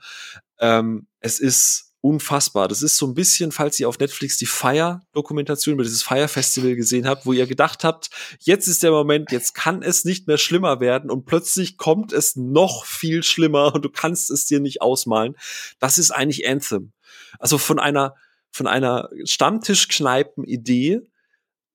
Ähm, 0.59 1.07
es 1.19 1.39
ist 1.39 1.87
unfassbar. 2.01 2.67
Das 2.67 2.81
ist 2.81 2.97
so 2.97 3.07
ein 3.07 3.15
bisschen, 3.15 3.51
falls 3.51 3.79
ihr 3.79 3.89
auf 3.89 3.99
Netflix 3.99 4.37
die 4.37 4.45
Fire-Dokumentation 4.45 5.73
über 5.73 5.83
dieses 5.83 6.03
Fire-Festival 6.03 6.75
gesehen 6.75 7.07
habt, 7.07 7.25
wo 7.25 7.33
ihr 7.33 7.47
gedacht 7.47 7.83
habt, 7.83 8.09
jetzt 8.39 8.67
ist 8.67 8.83
der 8.83 8.91
Moment, 8.91 9.31
jetzt 9.31 9.55
kann 9.55 9.81
es 9.81 10.05
nicht 10.05 10.27
mehr 10.27 10.37
schlimmer 10.37 10.79
werden 10.79 11.09
und 11.09 11.25
plötzlich 11.25 11.77
kommt 11.77 12.13
es 12.13 12.35
noch 12.35 12.85
viel 12.85 13.23
schlimmer 13.23 13.73
und 13.75 13.83
du 13.83 13.89
kannst 13.89 14.31
es 14.31 14.45
dir 14.45 14.59
nicht 14.59 14.81
ausmalen. 14.81 15.35
Das 15.79 15.97
ist 15.97 16.11
eigentlich 16.11 16.47
Anthem. 16.47 16.93
Also 17.39 17.57
von 17.57 17.79
einer, 17.79 18.15
von 18.51 18.67
einer 18.67 19.09
Stammtischkneipen-Idee, 19.23 21.01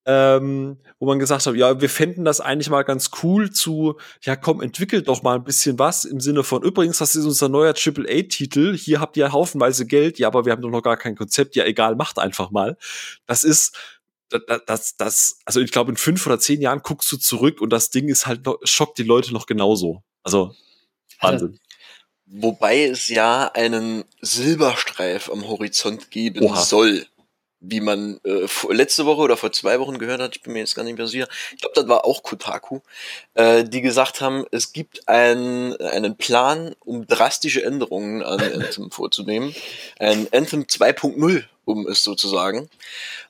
ähm, 0.05 0.79
wo 0.99 1.07
man 1.07 1.19
gesagt 1.19 1.47
hat, 1.47 1.55
ja, 1.55 1.81
wir 1.81 1.89
fänden 1.89 2.25
das 2.25 2.41
eigentlich 2.41 2.71
mal 2.71 2.83
ganz 2.83 3.11
cool 3.23 3.51
zu, 3.51 3.99
ja 4.23 4.35
komm, 4.35 4.61
entwickelt 4.61 5.07
doch 5.07 5.23
mal 5.23 5.37
ein 5.37 5.45
bisschen 5.45 5.79
was 5.79 6.05
im 6.05 6.19
Sinne 6.19 6.43
von, 6.43 6.63
übrigens, 6.63 6.99
das 6.99 7.15
ist 7.15 7.25
unser 7.25 7.49
neuer 7.49 7.75
AAA-Titel, 7.75 8.77
hier 8.77 9.01
habt 9.01 9.17
ihr 9.17 9.33
haufenweise 9.33 9.87
Geld, 9.87 10.19
ja, 10.19 10.27
aber 10.27 10.45
wir 10.45 10.53
haben 10.53 10.63
doch 10.63 10.71
noch 10.71 10.83
gar 10.83 10.97
kein 10.97 11.15
Konzept, 11.15 11.55
ja 11.55 11.65
egal, 11.65 11.95
macht 11.95 12.19
einfach 12.19 12.51
mal. 12.51 12.77
Das 13.27 13.45
ist, 13.45 13.77
das, 14.29 14.63
das, 14.67 14.97
das 14.97 15.39
also 15.45 15.61
ich 15.61 15.71
glaube, 15.71 15.93
in 15.93 15.97
fünf 15.97 16.27
oder 16.27 16.39
zehn 16.39 16.61
Jahren 16.61 16.81
guckst 16.81 17.11
du 17.13 17.17
zurück 17.17 17.61
und 17.61 17.71
das 17.71 17.91
Ding 17.91 18.09
ist 18.09 18.27
halt, 18.27 18.45
noch, 18.47 18.59
schockt 18.65 18.99
die 18.99 19.05
Leute 19.05 19.33
noch 19.33 19.47
genauso. 19.47 20.03
Also, 20.25 20.55
Wahnsinn. 21.21 21.49
Also, 21.49 21.59
Wobei 22.35 22.85
es 22.85 23.09
ja 23.09 23.51
einen 23.53 24.05
Silberstreif 24.23 25.31
am 25.31 25.47
Horizont 25.47 26.11
geben 26.11 26.43
Oha. 26.43 26.63
soll. 26.63 27.07
Wie 27.65 27.81
man 27.81 28.21
äh, 28.25 28.47
letzte 28.71 29.07
Woche 29.07 29.21
oder 29.21 29.37
vor 29.37 29.53
zwei 29.53 29.79
Wochen 29.79 29.99
gehört 29.99 30.21
hat, 30.21 30.35
ich 30.35 30.43
bin 30.43 30.53
mir 30.53 30.59
jetzt 30.59 30.75
gar 30.75 30.83
nicht 30.83 30.99
mehr 30.99 31.07
sicher. 31.07 31.29
Ich 31.53 31.61
glaube, 31.61 31.75
das 31.77 31.87
war 31.87 32.05
auch 32.05 32.23
Kotaku, 32.23 32.81
äh, 33.35 33.63
die 33.63 33.83
gesagt 33.83 34.21
haben, 34.21 34.45
es 34.51 34.73
gibt 34.73 35.09
ein, 35.09 35.77
einen 35.77 36.17
Plan, 36.17 36.75
um 36.81 37.07
drastische 37.07 37.65
Änderungen 37.65 38.23
an 38.23 38.41
Anthem 38.55 38.91
vorzunehmen. 38.91 39.55
Ein 40.01 40.27
Anthem 40.33 40.63
2.0, 40.63 41.45
um 41.65 41.87
es 41.87 42.03
so 42.03 42.15
zu 42.15 42.29
sagen. 42.29 42.69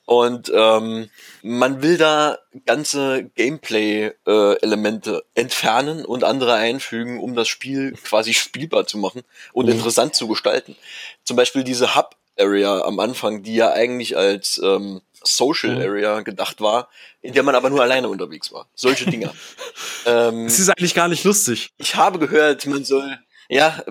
Und 0.05 0.51
ähm, 0.53 1.09
man 1.41 1.81
will 1.81 1.97
da 1.97 2.39
ganze 2.65 3.29
Gameplay-Elemente 3.35 5.23
äh, 5.35 5.39
entfernen 5.39 6.05
und 6.05 6.23
andere 6.23 6.55
einfügen, 6.55 7.19
um 7.19 7.35
das 7.35 7.47
Spiel 7.47 7.93
quasi 8.03 8.33
spielbar 8.33 8.85
zu 8.85 8.97
machen 8.97 9.21
und 9.53 9.67
mhm. 9.67 9.73
interessant 9.73 10.15
zu 10.15 10.27
gestalten. 10.27 10.75
Zum 11.23 11.37
Beispiel 11.37 11.63
diese 11.63 11.95
Hub-Area 12.37 12.81
am 12.81 12.99
Anfang, 12.99 13.43
die 13.43 13.55
ja 13.55 13.71
eigentlich 13.71 14.17
als 14.17 14.59
ähm, 14.63 15.01
Social 15.23 15.75
mhm. 15.75 15.81
Area 15.81 16.21
gedacht 16.21 16.61
war, 16.61 16.89
in 17.21 17.33
der 17.33 17.43
man 17.43 17.55
aber 17.55 17.69
nur 17.69 17.81
alleine 17.81 18.09
unterwegs 18.09 18.51
war. 18.51 18.67
Solche 18.75 19.05
Dinge. 19.05 19.31
ähm, 20.05 20.45
das 20.45 20.59
ist 20.59 20.69
eigentlich 20.69 20.95
gar 20.95 21.07
nicht 21.07 21.23
lustig. 21.23 21.71
Ich 21.77 21.95
habe 21.95 22.19
gehört, 22.19 22.65
man 22.65 22.83
soll 22.83 23.19
Ja, 23.49 23.83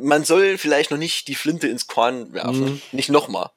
man 0.00 0.24
soll 0.24 0.58
vielleicht 0.58 0.90
noch 0.90 0.98
nicht 0.98 1.28
die 1.28 1.34
Flinte 1.34 1.68
ins 1.68 1.86
Korn 1.86 2.32
werfen. 2.32 2.64
Mhm. 2.64 2.82
Nicht 2.92 3.10
nochmal. 3.10 3.50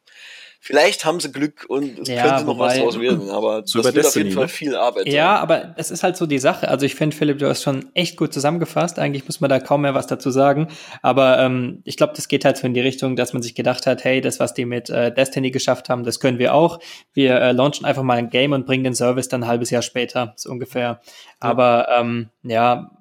Vielleicht 0.67 1.05
haben 1.05 1.21
sie 1.21 1.31
Glück 1.31 1.63
und 1.69 1.97
es 1.99 2.09
ja, 2.09 2.23
könnte 2.23 2.43
noch 2.43 2.59
was 2.59 2.77
draus 2.77 2.99
werden, 2.99 3.29
aber 3.29 3.61
so 3.65 3.79
das 3.79 3.85
wird 3.85 4.03
Destiny, 4.03 4.25
auf 4.25 4.25
jeden 4.25 4.35
Fall 4.35 4.43
ne? 4.43 4.49
viel 4.49 4.75
Arbeit. 4.75 5.07
Ja, 5.07 5.35
sein. 5.35 5.41
aber 5.41 5.73
es 5.77 5.91
ist 5.91 6.03
halt 6.03 6.17
so 6.17 6.25
die 6.25 6.39
Sache. 6.39 6.67
Also 6.67 6.85
ich 6.85 6.95
finde, 6.95 7.15
Philipp, 7.15 7.39
du 7.39 7.47
hast 7.47 7.63
schon 7.63 7.89
echt 7.93 8.17
gut 8.17 8.33
zusammengefasst. 8.33 8.99
Eigentlich 8.99 9.25
muss 9.25 9.39
man 9.39 9.49
da 9.49 9.61
kaum 9.61 9.83
mehr 9.83 9.93
was 9.93 10.07
dazu 10.07 10.29
sagen. 10.29 10.67
Aber 11.01 11.39
ähm, 11.39 11.79
ich 11.85 11.95
glaube, 11.95 12.11
das 12.17 12.27
geht 12.27 12.43
halt 12.43 12.57
so 12.57 12.67
in 12.67 12.73
die 12.73 12.81
Richtung, 12.81 13.15
dass 13.15 13.31
man 13.31 13.41
sich 13.41 13.55
gedacht 13.55 13.87
hat, 13.87 14.03
hey, 14.03 14.19
das, 14.19 14.41
was 14.41 14.53
die 14.53 14.65
mit 14.65 14.89
äh, 14.89 15.09
Destiny 15.09 15.51
geschafft 15.51 15.87
haben, 15.87 16.03
das 16.03 16.19
können 16.19 16.37
wir 16.37 16.53
auch. 16.53 16.81
Wir 17.13 17.39
äh, 17.39 17.53
launchen 17.53 17.85
einfach 17.85 18.03
mal 18.03 18.17
ein 18.17 18.29
Game 18.29 18.51
und 18.51 18.65
bringen 18.65 18.83
den 18.83 18.93
Service 18.93 19.29
dann 19.29 19.43
ein 19.43 19.47
halbes 19.47 19.69
Jahr 19.69 19.83
später, 19.83 20.33
so 20.35 20.51
ungefähr. 20.51 20.99
Aber 21.39 21.87
ähm, 21.97 22.27
ja, 22.43 22.91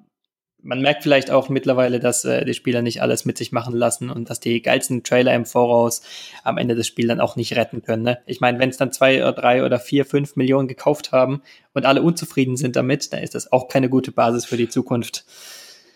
man 0.63 0.81
merkt 0.81 1.03
vielleicht 1.03 1.31
auch 1.31 1.49
mittlerweile, 1.49 1.99
dass 1.99 2.25
äh, 2.25 2.43
die 2.43 2.53
Spieler 2.53 2.81
nicht 2.81 3.01
alles 3.01 3.25
mit 3.25 3.37
sich 3.37 3.51
machen 3.51 3.75
lassen 3.75 4.09
und 4.09 4.29
dass 4.29 4.39
die 4.39 4.61
geilsten 4.61 5.03
Trailer 5.03 5.33
im 5.33 5.45
Voraus 5.45 6.01
am 6.43 6.57
Ende 6.57 6.75
des 6.75 6.87
Spiels 6.87 7.09
dann 7.09 7.21
auch 7.21 7.35
nicht 7.35 7.55
retten 7.55 7.83
können. 7.83 8.03
Ne? 8.03 8.19
Ich 8.25 8.41
meine, 8.41 8.59
wenn 8.59 8.69
es 8.69 8.77
dann 8.77 8.91
zwei 8.91 9.21
oder 9.21 9.33
drei 9.33 9.63
oder 9.63 9.79
vier, 9.79 10.05
fünf 10.05 10.35
Millionen 10.35 10.67
gekauft 10.67 11.11
haben 11.11 11.41
und 11.73 11.85
alle 11.85 12.01
unzufrieden 12.01 12.57
sind 12.57 12.75
damit, 12.75 13.13
dann 13.13 13.21
ist 13.21 13.35
das 13.35 13.51
auch 13.51 13.67
keine 13.67 13.89
gute 13.89 14.11
Basis 14.11 14.45
für 14.45 14.57
die 14.57 14.69
Zukunft. 14.69 15.25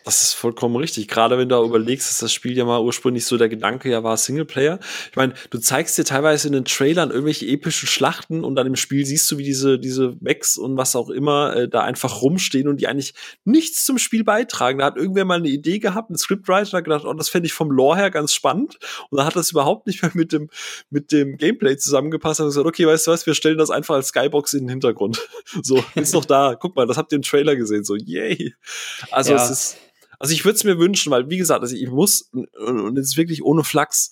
Das 0.03 0.23
ist 0.23 0.33
vollkommen 0.33 0.75
richtig. 0.75 1.07
Gerade 1.07 1.37
wenn 1.37 1.49
du 1.49 1.63
überlegst, 1.63 2.09
dass 2.09 2.17
das 2.17 2.33
Spiel 2.33 2.57
ja 2.57 2.65
mal 2.65 2.81
ursprünglich 2.81 3.25
so 3.25 3.37
der 3.37 3.49
Gedanke 3.49 3.89
ja 3.89 4.03
war, 4.03 4.17
Singleplayer. 4.17 4.79
Ich 5.09 5.15
meine, 5.15 5.33
du 5.49 5.59
zeigst 5.59 5.97
dir 5.97 6.05
teilweise 6.05 6.47
in 6.47 6.53
den 6.53 6.65
Trailern 6.65 7.11
irgendwelche 7.11 7.45
epischen 7.45 7.87
Schlachten 7.87 8.43
und 8.43 8.55
dann 8.55 8.67
im 8.67 8.75
Spiel 8.75 9.05
siehst 9.05 9.29
du, 9.31 9.37
wie 9.37 9.43
diese, 9.43 9.77
diese 9.79 10.15
Mechs 10.19 10.57
und 10.57 10.77
was 10.77 10.95
auch 10.95 11.09
immer 11.09 11.55
äh, 11.55 11.69
da 11.69 11.81
einfach 11.81 12.21
rumstehen 12.21 12.67
und 12.67 12.77
die 12.77 12.87
eigentlich 12.87 13.13
nichts 13.45 13.85
zum 13.85 13.97
Spiel 13.97 14.23
beitragen. 14.23 14.79
Da 14.79 14.85
hat 14.85 14.97
irgendwer 14.97 15.25
mal 15.25 15.35
eine 15.35 15.49
Idee 15.49 15.79
gehabt, 15.79 16.09
ein 16.09 16.17
Scriptwriter 16.17 16.77
hat 16.77 16.83
gedacht, 16.83 17.05
oh, 17.05 17.13
das 17.13 17.29
fände 17.29 17.45
ich 17.45 17.53
vom 17.53 17.71
Lore 17.71 17.97
her 17.97 18.11
ganz 18.11 18.33
spannend. 18.33 18.79
Und 19.09 19.19
da 19.19 19.25
hat 19.25 19.35
das 19.35 19.51
überhaupt 19.51 19.87
nicht 19.87 20.01
mehr 20.01 20.11
mit 20.13 20.31
dem, 20.31 20.49
mit 20.89 21.11
dem 21.11 21.37
Gameplay 21.37 21.77
zusammengepasst. 21.77 22.39
Und 22.39 22.47
gesagt, 22.47 22.65
okay, 22.65 22.87
weißt 22.87 23.07
du 23.07 23.11
was, 23.11 23.25
wir 23.25 23.35
stellen 23.35 23.57
das 23.57 23.69
einfach 23.69 23.95
als 23.95 24.07
Skybox 24.07 24.53
in 24.53 24.61
den 24.61 24.69
Hintergrund. 24.69 25.21
So, 25.63 25.83
ist 25.95 26.13
noch 26.13 26.25
da. 26.25 26.55
Guck 26.55 26.75
mal, 26.75 26.87
das 26.87 26.97
habt 26.97 27.11
ihr 27.11 27.17
im 27.17 27.21
Trailer 27.21 27.55
gesehen. 27.55 27.83
So, 27.83 27.95
yay. 27.95 28.53
Also 29.11 29.33
ja. 29.33 29.43
es 29.43 29.49
ist 29.49 29.77
also 30.21 30.33
ich 30.33 30.45
würde 30.45 30.55
es 30.55 30.63
mir 30.63 30.77
wünschen, 30.77 31.11
weil 31.11 31.29
wie 31.29 31.37
gesagt, 31.37 31.61
also 31.61 31.75
ich 31.75 31.89
muss 31.89 32.29
und 32.31 32.97
es 32.97 33.09
ist 33.09 33.17
wirklich 33.17 33.43
ohne 33.43 33.63
Flachs. 33.63 34.11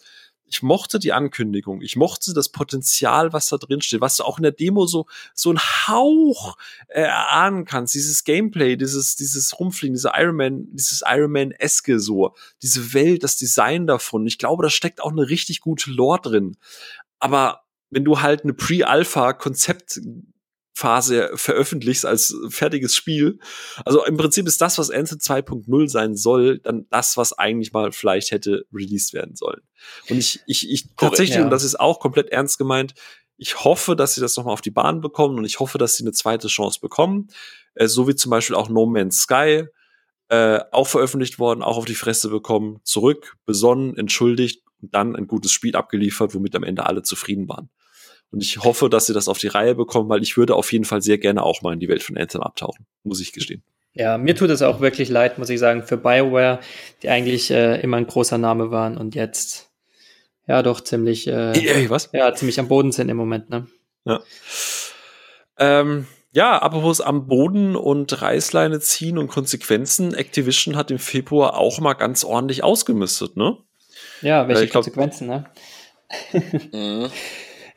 Ich 0.51 0.63
mochte 0.63 0.97
die 0.97 1.13
Ankündigung, 1.13 1.83
ich 1.83 1.95
mochte 1.95 2.33
das 2.33 2.49
Potenzial, 2.49 3.31
was 3.33 3.45
da 3.49 3.57
drin 3.57 3.81
steht, 3.81 4.01
was 4.01 4.17
du 4.17 4.23
auch 4.23 4.39
in 4.39 4.43
der 4.43 4.51
Demo 4.51 4.87
so 4.87 5.05
so 5.35 5.53
ein 5.53 5.59
Hauch 5.59 6.57
erahnen 6.87 7.65
kannst, 7.65 7.93
dieses 7.93 8.23
Gameplay, 8.23 8.75
dieses 8.75 9.15
dieses 9.15 9.59
Rumfliegen, 9.59 9.93
diese 9.93 10.11
Iron 10.15 10.35
Man, 10.35 10.67
dieses 10.71 11.03
Iron 11.05 11.31
Man 11.31 11.51
eske 11.51 11.99
so, 11.99 12.33
diese 12.63 12.95
Welt, 12.95 13.23
das 13.23 13.37
Design 13.37 13.85
davon. 13.85 14.25
Ich 14.25 14.39
glaube, 14.39 14.63
da 14.63 14.71
steckt 14.71 15.03
auch 15.03 15.11
eine 15.11 15.29
richtig 15.29 15.61
gute 15.61 15.91
Lore 15.91 16.21
drin. 16.21 16.57
Aber 17.19 17.61
wenn 17.91 18.03
du 18.03 18.19
halt 18.21 18.43
eine 18.43 18.53
Pre-Alpha-Konzept 18.53 19.99
Phase 20.79 21.31
veröffentlichst 21.33 22.05
als 22.05 22.33
fertiges 22.47 22.95
Spiel. 22.95 23.39
Also 23.83 24.05
im 24.05 24.15
Prinzip 24.15 24.47
ist 24.47 24.61
das, 24.61 24.77
was 24.77 24.89
Anthem 24.89 25.17
2.0 25.17 25.89
sein 25.89 26.15
soll, 26.15 26.59
dann 26.59 26.85
das, 26.89 27.17
was 27.17 27.33
eigentlich 27.33 27.73
mal 27.73 27.91
vielleicht 27.91 28.31
hätte 28.31 28.65
released 28.73 29.13
werden 29.13 29.35
sollen. 29.35 29.59
Und 30.09 30.17
ich, 30.17 30.39
ich, 30.45 30.69
ich 30.71 30.85
tatsächlich, 30.95 31.35
ja. 31.35 31.43
und 31.43 31.49
das 31.49 31.65
ist 31.65 31.77
auch 31.77 31.99
komplett 31.99 32.29
ernst 32.29 32.57
gemeint, 32.57 32.93
ich 33.35 33.65
hoffe, 33.65 33.97
dass 33.97 34.15
sie 34.15 34.21
das 34.21 34.37
nochmal 34.37 34.53
auf 34.53 34.61
die 34.61 34.71
Bahn 34.71 35.01
bekommen 35.01 35.37
und 35.37 35.43
ich 35.43 35.59
hoffe, 35.59 35.77
dass 35.77 35.97
sie 35.97 36.03
eine 36.03 36.13
zweite 36.13 36.47
Chance 36.47 36.79
bekommen. 36.81 37.27
Äh, 37.75 37.87
so 37.87 38.07
wie 38.07 38.15
zum 38.15 38.29
Beispiel 38.29 38.55
auch 38.55 38.69
No 38.69 38.85
Man's 38.85 39.19
Sky, 39.19 39.65
äh, 40.29 40.59
auch 40.71 40.87
veröffentlicht 40.87 41.39
worden, 41.39 41.61
auch 41.61 41.75
auf 41.75 41.85
die 41.85 41.95
Fresse 41.95 42.29
bekommen, 42.29 42.79
zurück, 42.83 43.35
besonnen, 43.45 43.97
entschuldigt 43.97 44.63
und 44.81 44.95
dann 44.95 45.17
ein 45.17 45.27
gutes 45.27 45.51
Spiel 45.51 45.75
abgeliefert, 45.75 46.33
womit 46.33 46.55
am 46.55 46.63
Ende 46.63 46.85
alle 46.85 47.03
zufrieden 47.03 47.49
waren. 47.49 47.69
Und 48.31 48.43
ich 48.43 48.59
hoffe, 48.59 48.89
dass 48.89 49.07
sie 49.07 49.13
das 49.13 49.27
auf 49.27 49.39
die 49.39 49.47
Reihe 49.47 49.75
bekommen, 49.75 50.09
weil 50.09 50.21
ich 50.21 50.37
würde 50.37 50.55
auf 50.55 50.71
jeden 50.71 50.85
Fall 50.85 51.01
sehr 51.01 51.17
gerne 51.17 51.43
auch 51.43 51.61
mal 51.61 51.73
in 51.73 51.79
die 51.79 51.89
Welt 51.89 52.03
von 52.03 52.17
Anthem 52.17 52.41
abtauchen, 52.41 52.85
muss 53.03 53.19
ich 53.19 53.33
gestehen. 53.33 53.63
Ja, 53.93 54.17
mir 54.17 54.35
tut 54.35 54.51
es 54.51 54.61
auch 54.61 54.81
wirklich 54.81 55.09
leid, 55.09 55.39
muss 55.39 55.49
ich 55.49 55.59
sagen, 55.59 55.83
für 55.83 55.97
BioWare, 55.97 56.59
die 57.01 57.09
eigentlich 57.09 57.49
äh, 57.49 57.81
immer 57.81 57.97
ein 57.97 58.05
großer 58.05 58.37
Name 58.37 58.69
waren 58.71 58.97
und 58.97 59.15
jetzt 59.15 59.71
ja 60.47 60.61
doch 60.61 60.81
ziemlich, 60.81 61.27
äh, 61.27 61.51
Ey, 61.53 61.89
was? 61.89 62.09
Ja, 62.13 62.33
ziemlich 62.33 62.59
am 62.59 62.67
Boden 62.67 62.91
sind 62.91 63.09
im 63.09 63.17
Moment, 63.17 63.49
ne? 63.49 63.67
Ja. 64.05 64.21
Ähm, 65.57 66.07
ja, 66.31 66.59
apropos 66.59 67.01
am 67.01 67.27
Boden 67.27 67.75
und 67.75 68.21
Reißleine 68.21 68.79
ziehen 68.79 69.17
und 69.17 69.27
Konsequenzen. 69.27 70.13
Activision 70.13 70.75
hat 70.75 70.91
im 70.91 70.99
Februar 70.99 71.57
auch 71.57 71.79
mal 71.79 71.95
ganz 71.95 72.23
ordentlich 72.23 72.63
ausgemistet, 72.63 73.35
ne? 73.35 73.57
Ja, 74.21 74.47
welche 74.47 74.63
äh, 74.63 74.67
glaub, 74.67 74.83
Konsequenzen, 74.83 75.27
ne? 75.27 75.49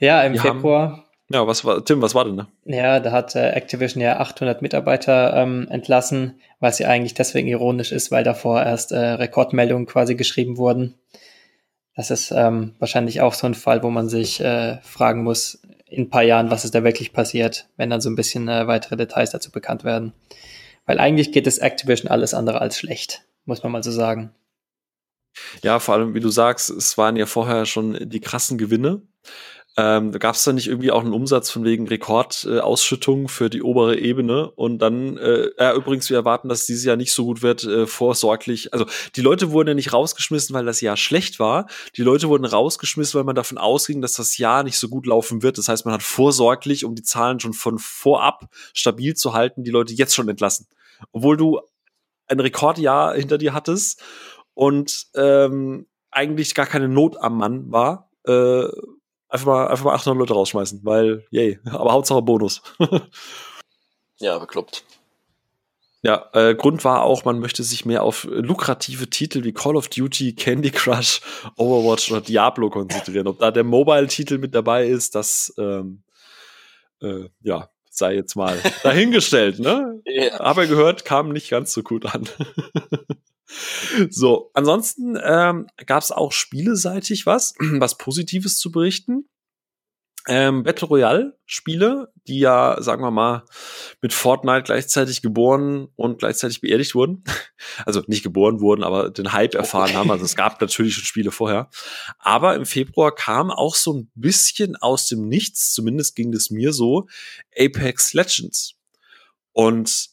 Ja, 0.02 0.20
im 0.24 0.32
Wir 0.32 0.40
Februar. 0.40 0.90
Haben, 0.90 1.04
ja, 1.30 1.46
was 1.46 1.64
war, 1.64 1.84
Tim, 1.84 2.02
was 2.02 2.12
war 2.12 2.24
denn 2.24 2.36
da? 2.36 2.48
Ja, 2.64 2.98
da 2.98 3.12
hat 3.12 3.36
äh, 3.36 3.50
Activision 3.50 4.02
ja 4.02 4.18
800 4.18 4.60
Mitarbeiter 4.60 5.32
ähm, 5.36 5.68
entlassen, 5.70 6.40
was 6.58 6.80
ja 6.80 6.88
eigentlich 6.88 7.14
deswegen 7.14 7.46
ironisch 7.46 7.92
ist, 7.92 8.10
weil 8.10 8.24
davor 8.24 8.64
erst 8.64 8.90
äh, 8.90 8.98
Rekordmeldungen 8.98 9.86
quasi 9.86 10.16
geschrieben 10.16 10.56
wurden. 10.56 10.98
Das 11.94 12.10
ist 12.10 12.32
ähm, 12.32 12.74
wahrscheinlich 12.80 13.20
auch 13.20 13.32
so 13.32 13.46
ein 13.46 13.54
Fall, 13.54 13.84
wo 13.84 13.90
man 13.90 14.08
sich 14.08 14.40
äh, 14.40 14.78
fragen 14.82 15.22
muss, 15.22 15.62
in 15.86 16.06
ein 16.06 16.10
paar 16.10 16.24
Jahren, 16.24 16.50
was 16.50 16.64
ist 16.64 16.74
da 16.74 16.82
wirklich 16.82 17.12
passiert, 17.12 17.68
wenn 17.76 17.88
dann 17.88 18.00
so 18.00 18.10
ein 18.10 18.16
bisschen 18.16 18.48
äh, 18.48 18.66
weitere 18.66 18.96
Details 18.96 19.30
dazu 19.30 19.52
bekannt 19.52 19.84
werden. 19.84 20.14
Weil 20.84 20.98
eigentlich 20.98 21.30
geht 21.30 21.46
es 21.46 21.58
Activision 21.58 22.10
alles 22.10 22.34
andere 22.34 22.60
als 22.60 22.76
schlecht, 22.76 23.22
muss 23.44 23.62
man 23.62 23.70
mal 23.70 23.84
so 23.84 23.92
sagen. 23.92 24.34
Ja, 25.62 25.78
vor 25.78 25.94
allem, 25.94 26.14
wie 26.14 26.20
du 26.20 26.28
sagst, 26.28 26.70
es 26.70 26.98
waren 26.98 27.14
ja 27.14 27.26
vorher 27.26 27.66
schon 27.66 27.96
die 28.00 28.20
krassen 28.20 28.58
Gewinne. 28.58 29.02
Ähm, 29.78 30.12
da 30.12 30.18
gab 30.18 30.34
es 30.34 30.44
dann 30.44 30.56
nicht 30.56 30.68
irgendwie 30.68 30.90
auch 30.90 31.00
einen 31.00 31.14
Umsatz 31.14 31.50
von 31.50 31.64
wegen 31.64 31.88
Rekordausschüttung 31.88 33.24
äh, 33.24 33.28
für 33.28 33.48
die 33.48 33.62
obere 33.62 33.98
Ebene 33.98 34.50
und 34.50 34.80
dann, 34.80 35.16
äh, 35.16 35.48
ja, 35.58 35.74
übrigens, 35.74 36.10
wir 36.10 36.18
erwarten, 36.18 36.50
dass 36.50 36.66
dieses 36.66 36.84
Jahr 36.84 36.96
nicht 36.96 37.12
so 37.12 37.24
gut 37.24 37.40
wird, 37.40 37.64
äh, 37.64 37.86
vorsorglich. 37.86 38.74
Also 38.74 38.84
die 39.16 39.22
Leute 39.22 39.50
wurden 39.50 39.68
ja 39.68 39.74
nicht 39.74 39.94
rausgeschmissen, 39.94 40.54
weil 40.54 40.66
das 40.66 40.82
Jahr 40.82 40.98
schlecht 40.98 41.40
war. 41.40 41.68
Die 41.96 42.02
Leute 42.02 42.28
wurden 42.28 42.44
rausgeschmissen, 42.44 43.16
weil 43.16 43.24
man 43.24 43.34
davon 43.34 43.56
ausging, 43.56 44.02
dass 44.02 44.12
das 44.12 44.36
Jahr 44.36 44.62
nicht 44.62 44.78
so 44.78 44.90
gut 44.90 45.06
laufen 45.06 45.42
wird. 45.42 45.56
Das 45.56 45.68
heißt, 45.68 45.86
man 45.86 45.94
hat 45.94 46.02
vorsorglich, 46.02 46.84
um 46.84 46.94
die 46.94 47.02
Zahlen 47.02 47.40
schon 47.40 47.54
von 47.54 47.78
vorab 47.78 48.50
stabil 48.74 49.14
zu 49.14 49.32
halten, 49.32 49.64
die 49.64 49.70
Leute 49.70 49.94
jetzt 49.94 50.14
schon 50.14 50.28
entlassen. 50.28 50.66
Obwohl 51.12 51.38
du 51.38 51.60
ein 52.26 52.40
Rekordjahr 52.40 53.14
hinter 53.14 53.38
dir 53.38 53.54
hattest 53.54 54.02
und 54.52 55.06
ähm, 55.14 55.86
eigentlich 56.10 56.54
gar 56.54 56.66
keine 56.66 56.88
Not 56.88 57.16
am 57.16 57.38
Mann 57.38 57.72
war. 57.72 58.10
Äh, 58.26 58.68
einfach 59.32 59.46
mal, 59.46 59.68
einfach 59.68 59.84
mal 59.86 59.94
800 59.94 60.18
Leute 60.18 60.34
rausschmeißen, 60.34 60.80
weil, 60.84 61.26
yay, 61.30 61.58
aber 61.70 61.92
Hauptsache 61.92 62.22
Bonus. 62.22 62.62
ja, 64.18 64.38
bekloppt. 64.38 64.84
Ja, 66.04 66.30
äh, 66.32 66.56
Grund 66.56 66.84
war 66.84 67.02
auch, 67.02 67.24
man 67.24 67.38
möchte 67.38 67.62
sich 67.62 67.86
mehr 67.86 68.02
auf 68.02 68.26
lukrative 68.28 69.08
Titel 69.08 69.44
wie 69.44 69.52
Call 69.52 69.76
of 69.76 69.88
Duty, 69.88 70.34
Candy 70.34 70.72
Crush, 70.72 71.20
Overwatch 71.56 72.10
oder 72.10 72.20
Diablo 72.20 72.70
konzentrieren. 72.70 73.28
Ob 73.28 73.38
da 73.38 73.52
der 73.52 73.62
Mobile-Titel 73.62 74.38
mit 74.38 74.52
dabei 74.52 74.86
ist, 74.88 75.14
das 75.14 75.54
ähm, 75.58 76.02
äh, 77.00 77.28
ja, 77.42 77.68
sei 77.88 78.16
jetzt 78.16 78.34
mal 78.34 78.58
dahingestellt, 78.82 79.60
ne? 79.60 80.02
Aber 80.38 80.66
gehört, 80.66 81.04
kam 81.04 81.28
nicht 81.28 81.50
ganz 81.50 81.72
so 81.72 81.84
gut 81.84 82.04
an. 82.12 82.28
So, 84.10 84.50
ansonsten 84.54 85.18
ähm, 85.22 85.66
gab 85.86 86.02
es 86.02 86.10
auch 86.10 86.32
spieleseitig 86.32 87.26
was, 87.26 87.54
was 87.58 87.98
Positives 87.98 88.58
zu 88.58 88.70
berichten. 88.70 89.28
Ähm, 90.28 90.62
Battle 90.62 90.86
Royale 90.86 91.36
Spiele, 91.46 92.12
die 92.28 92.38
ja, 92.38 92.76
sagen 92.80 93.02
wir 93.02 93.10
mal, 93.10 93.44
mit 94.00 94.12
Fortnite 94.12 94.62
gleichzeitig 94.62 95.20
geboren 95.20 95.88
und 95.96 96.20
gleichzeitig 96.20 96.60
beerdigt 96.60 96.94
wurden. 96.94 97.24
Also 97.86 98.02
nicht 98.08 98.24
geboren 98.24 98.60
wurden, 98.60 98.82
aber 98.82 99.08
den 99.10 99.32
Hype 99.32 99.54
erfahren 99.54 99.94
haben. 99.94 100.10
Also 100.10 100.24
es 100.24 100.34
gab 100.34 100.60
natürlich 100.60 100.94
schon 100.94 101.04
Spiele 101.04 101.30
vorher. 101.30 101.70
Aber 102.18 102.56
im 102.56 102.66
Februar 102.66 103.14
kam 103.14 103.50
auch 103.52 103.76
so 103.76 103.94
ein 103.94 104.10
bisschen 104.14 104.74
aus 104.76 105.06
dem 105.06 105.28
Nichts, 105.28 105.72
zumindest 105.72 106.16
ging 106.16 106.34
es 106.34 106.50
mir 106.50 106.72
so, 106.72 107.06
Apex 107.56 108.14
Legends. 108.14 108.74
Und 109.52 110.11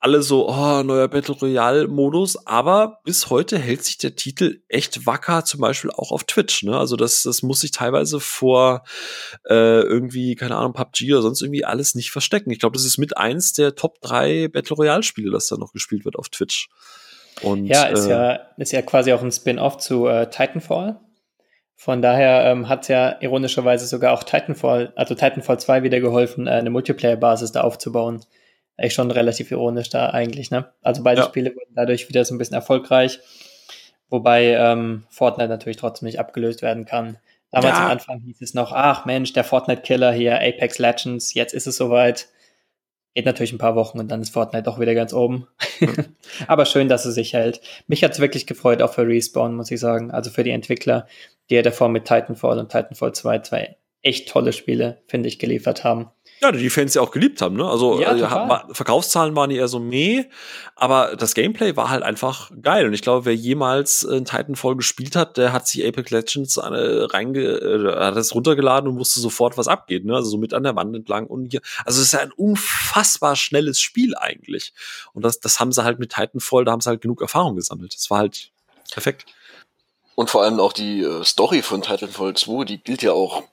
alle 0.00 0.22
so, 0.22 0.48
oh, 0.48 0.82
neuer 0.82 1.08
Battle 1.08 1.34
Royale 1.34 1.86
Modus, 1.86 2.46
aber 2.46 3.00
bis 3.04 3.28
heute 3.28 3.58
hält 3.58 3.84
sich 3.84 3.98
der 3.98 4.16
Titel 4.16 4.62
echt 4.68 5.06
wacker, 5.06 5.44
zum 5.44 5.60
Beispiel 5.60 5.90
auch 5.90 6.12
auf 6.12 6.24
Twitch, 6.24 6.62
ne? 6.62 6.78
Also 6.78 6.96
das, 6.96 7.22
das 7.22 7.42
muss 7.42 7.60
sich 7.60 7.70
teilweise 7.70 8.20
vor 8.20 8.84
äh, 9.48 9.82
irgendwie, 9.82 10.34
keine 10.34 10.56
Ahnung, 10.56 10.72
PUBG 10.72 11.12
oder 11.12 11.22
sonst 11.22 11.42
irgendwie 11.42 11.64
alles 11.64 11.94
nicht 11.94 12.10
verstecken. 12.10 12.50
Ich 12.50 12.58
glaube, 12.58 12.74
das 12.74 12.86
ist 12.86 12.96
mit 12.96 13.18
eins 13.18 13.52
der 13.52 13.74
Top 13.74 14.00
3 14.00 14.48
Battle 14.48 14.76
Royale 14.76 15.02
Spiele, 15.02 15.30
das 15.30 15.48
da 15.48 15.56
noch 15.56 15.72
gespielt 15.72 16.06
wird 16.06 16.16
auf 16.16 16.30
Twitch. 16.30 16.68
Und, 17.42 17.66
ja, 17.66 17.84
ist 17.84 18.06
äh, 18.06 18.10
ja, 18.10 18.32
ist 18.56 18.72
ja 18.72 18.80
quasi 18.80 19.12
auch 19.12 19.22
ein 19.22 19.32
Spin-off 19.32 19.76
zu 19.76 20.06
äh, 20.06 20.30
Titanfall. 20.30 21.00
Von 21.76 22.00
daher 22.00 22.50
ähm, 22.50 22.68
hat 22.68 22.88
ja 22.88 23.20
ironischerweise 23.20 23.86
sogar 23.86 24.14
auch 24.14 24.22
Titanfall, 24.22 24.94
also 24.96 25.14
Titanfall 25.14 25.60
2 25.60 25.82
wieder 25.82 26.00
geholfen, 26.00 26.46
äh, 26.46 26.52
eine 26.52 26.70
Multiplayer-Basis 26.70 27.52
da 27.52 27.60
aufzubauen 27.60 28.24
echt 28.76 28.94
schon 28.94 29.10
relativ 29.10 29.50
ironisch 29.50 29.88
da 29.90 30.10
eigentlich, 30.10 30.50
ne? 30.50 30.72
Also 30.82 31.02
beide 31.02 31.22
ja. 31.22 31.26
Spiele 31.26 31.54
wurden 31.54 31.74
dadurch 31.74 32.08
wieder 32.08 32.24
so 32.24 32.34
ein 32.34 32.38
bisschen 32.38 32.54
erfolgreich, 32.54 33.20
wobei 34.08 34.54
ähm, 34.54 35.04
Fortnite 35.10 35.48
natürlich 35.48 35.76
trotzdem 35.76 36.06
nicht 36.06 36.18
abgelöst 36.18 36.62
werden 36.62 36.84
kann. 36.84 37.18
Damals 37.50 37.76
ja. 37.76 37.84
am 37.84 37.90
Anfang 37.92 38.20
hieß 38.20 38.40
es 38.40 38.54
noch, 38.54 38.72
ach 38.72 39.04
Mensch, 39.04 39.32
der 39.32 39.44
Fortnite-Killer 39.44 40.12
hier, 40.12 40.36
Apex 40.36 40.78
Legends, 40.78 41.34
jetzt 41.34 41.54
ist 41.54 41.66
es 41.66 41.76
soweit. 41.76 42.28
Geht 43.14 43.26
natürlich 43.26 43.52
ein 43.52 43.58
paar 43.58 43.76
Wochen 43.76 44.00
und 44.00 44.08
dann 44.10 44.20
ist 44.20 44.30
Fortnite 44.30 44.64
doch 44.64 44.80
wieder 44.80 44.92
ganz 44.92 45.12
oben. 45.12 45.46
Aber 46.48 46.64
schön, 46.64 46.88
dass 46.88 47.04
es 47.04 47.14
sich 47.14 47.32
hält. 47.32 47.60
Mich 47.86 48.02
hat 48.02 48.10
es 48.10 48.18
wirklich 48.18 48.48
gefreut, 48.48 48.82
auch 48.82 48.92
für 48.92 49.06
Respawn, 49.06 49.54
muss 49.54 49.70
ich 49.70 49.78
sagen. 49.78 50.10
Also 50.10 50.30
für 50.30 50.42
die 50.42 50.50
Entwickler, 50.50 51.06
die 51.48 51.54
ja 51.54 51.62
davor 51.62 51.88
mit 51.88 52.06
Titanfall 52.06 52.58
und 52.58 52.72
Titanfall 52.72 53.14
2 53.14 53.38
zwei 53.38 53.76
echt 54.04 54.28
tolle 54.28 54.52
Spiele, 54.52 55.02
finde 55.08 55.28
ich, 55.28 55.38
geliefert 55.38 55.82
haben. 55.82 56.10
Ja, 56.40 56.52
die 56.52 56.68
Fans 56.68 56.92
ja 56.92 57.00
auch 57.00 57.10
geliebt 57.10 57.40
haben, 57.40 57.56
ne? 57.56 57.66
Also 57.66 58.00
ja, 58.00 58.14
äh, 58.14 58.74
Verkaufszahlen 58.74 59.34
waren 59.34 59.50
eher 59.50 59.66
so 59.66 59.78
meh, 59.78 60.24
aber 60.76 61.16
das 61.16 61.34
Gameplay 61.34 61.74
war 61.76 61.88
halt 61.88 62.02
einfach 62.02 62.50
geil. 62.60 62.86
Und 62.86 62.92
ich 62.92 63.00
glaube, 63.00 63.24
wer 63.24 63.34
jemals 63.34 64.02
in 64.02 64.26
Titanfall 64.26 64.76
gespielt 64.76 65.16
hat, 65.16 65.38
der 65.38 65.54
hat 65.54 65.66
sich 65.66 65.86
Apex 65.86 66.10
Legends 66.10 66.56
äh, 66.58 66.62
reinge 66.62 67.40
äh, 67.40 67.96
hat 67.98 68.16
das 68.16 68.34
runtergeladen 68.34 68.90
und 68.90 68.98
wusste 68.98 69.20
sofort, 69.20 69.56
was 69.56 69.68
abgeht, 69.68 70.04
ne? 70.04 70.16
Also 70.16 70.28
so 70.28 70.36
mit 70.36 70.52
an 70.52 70.64
der 70.64 70.76
Wand 70.76 70.94
entlang 70.94 71.26
und 71.26 71.50
hier. 71.50 71.62
Also 71.86 72.00
es 72.00 72.08
ist 72.08 72.12
ja 72.12 72.20
ein 72.20 72.32
unfassbar 72.32 73.36
schnelles 73.36 73.80
Spiel 73.80 74.14
eigentlich. 74.14 74.74
Und 75.14 75.24
das, 75.24 75.40
das 75.40 75.60
haben 75.60 75.72
sie 75.72 75.82
halt 75.82 75.98
mit 75.98 76.12
Titanfall, 76.12 76.66
da 76.66 76.72
haben 76.72 76.80
sie 76.80 76.90
halt 76.90 77.00
genug 77.00 77.22
Erfahrung 77.22 77.56
gesammelt. 77.56 77.94
Das 77.94 78.10
war 78.10 78.18
halt 78.18 78.50
perfekt. 78.90 79.24
Und 80.14 80.30
vor 80.30 80.42
allem 80.42 80.60
auch 80.60 80.72
die 80.72 81.02
äh, 81.02 81.24
Story 81.24 81.62
von 81.62 81.80
Titanfall 81.80 82.34
2, 82.34 82.64
die 82.64 82.78
gilt 82.78 83.02
ja 83.02 83.12
auch 83.12 83.44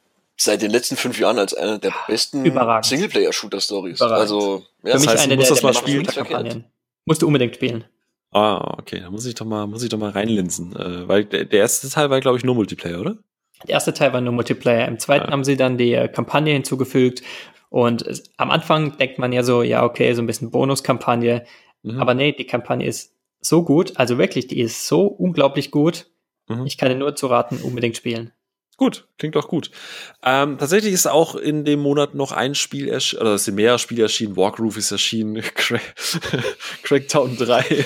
seit 0.44 0.62
den 0.62 0.72
letzten 0.72 0.96
fünf 0.96 1.20
Jahren 1.20 1.40
als 1.40 1.54
eine 1.54 1.80
der 1.80 1.94
besten 2.08 2.44
Singleplayer-Shooter-Stories. 2.44 4.02
Also, 4.02 4.64
ja, 4.84 4.94
Für 4.94 5.00
mich 5.00 5.10
heißt, 5.10 5.24
eine 5.24 5.38
der, 5.38 5.48
das 5.48 5.60
der 5.60 5.70
mal 5.70 5.74
spielen. 5.74 6.06
Kampagnen. 6.06 6.66
Musst 7.06 7.22
du 7.22 7.28
unbedingt 7.28 7.56
spielen. 7.56 7.86
Ah, 8.32 8.76
okay, 8.78 9.02
da 9.02 9.12
muss 9.12 9.26
ich 9.26 9.36
doch 9.36 9.46
mal, 9.46 9.68
muss 9.68 9.84
ich 9.84 9.90
doch 9.90 9.98
mal 9.98 10.12
reinlinsen, 10.12 10.76
äh, 10.76 11.08
weil 11.08 11.26
der, 11.26 11.46
der 11.46 11.60
erste 11.60 11.90
Teil 11.90 12.10
war, 12.10 12.22
glaube 12.22 12.38
ich, 12.38 12.46
nur 12.46 12.56
Multiplayer, 12.56 13.02
oder? 13.02 13.18
Der 13.68 13.74
erste 13.74 13.94
Teil 13.94 14.14
war 14.14 14.22
nur 14.22 14.34
Multiplayer. 14.34 14.88
Im 14.88 15.00
zweiten 15.00 15.26
ja. 15.26 15.32
haben 15.32 15.44
sie 15.44 15.58
dann 15.58 15.78
die 15.78 15.94
äh, 15.94 16.08
Kampagne 16.08 16.54
hinzugefügt 16.54 17.22
und 17.70 18.02
es, 18.04 18.24
am 18.38 18.50
Anfang 18.50 18.98
denkt 18.98 19.20
man 19.20 19.34
ja 19.34 19.44
so, 19.44 19.64
ja, 19.64 19.84
okay, 19.84 20.14
so 20.14 20.22
ein 20.22 20.28
bisschen 20.28 20.50
Bonuskampagne, 20.50 21.46
mhm. 21.84 22.00
aber 22.00 22.14
nee, 22.14 22.32
die 22.32 22.46
Kampagne 22.46 22.88
ist 22.88 23.14
so 23.42 23.64
gut, 23.64 23.98
also 23.98 24.18
wirklich, 24.18 24.48
die 24.48 24.62
ist 24.62 24.88
so 24.88 25.08
unglaublich 25.08 25.72
gut. 25.72 26.08
Mhm. 26.48 26.66
Ich 26.66 26.78
kann 26.78 26.90
dir 26.90 26.96
nur 26.96 27.16
zu 27.16 27.28
raten, 27.28 27.58
unbedingt 27.62 27.98
spielen. 27.98 28.32
Gut, 28.78 29.08
klingt 29.20 29.36
doch 29.36 29.48
gut. 29.48 29.70
Ähm, 30.24 30.58
tatsächlich 30.58 30.94
ist 30.94 31.06
auch 31.06 31.36
in 31.36 31.66
dem 31.66 31.82
Monat 31.82 32.16
noch 32.16 32.32
ein 32.32 32.56
Spiel 32.56 32.88
erschienen, 32.90 33.22
oder 33.22 33.34
es 33.36 33.46
sind 33.46 33.56
mehrere 33.56 33.78
Spiele 33.78 34.04
erschienen. 34.04 34.36
Wargroove 34.36 34.78
ist 34.78 34.92
erschienen, 34.92 35.44
Crackdown 36.84 37.38
3. 37.38 37.60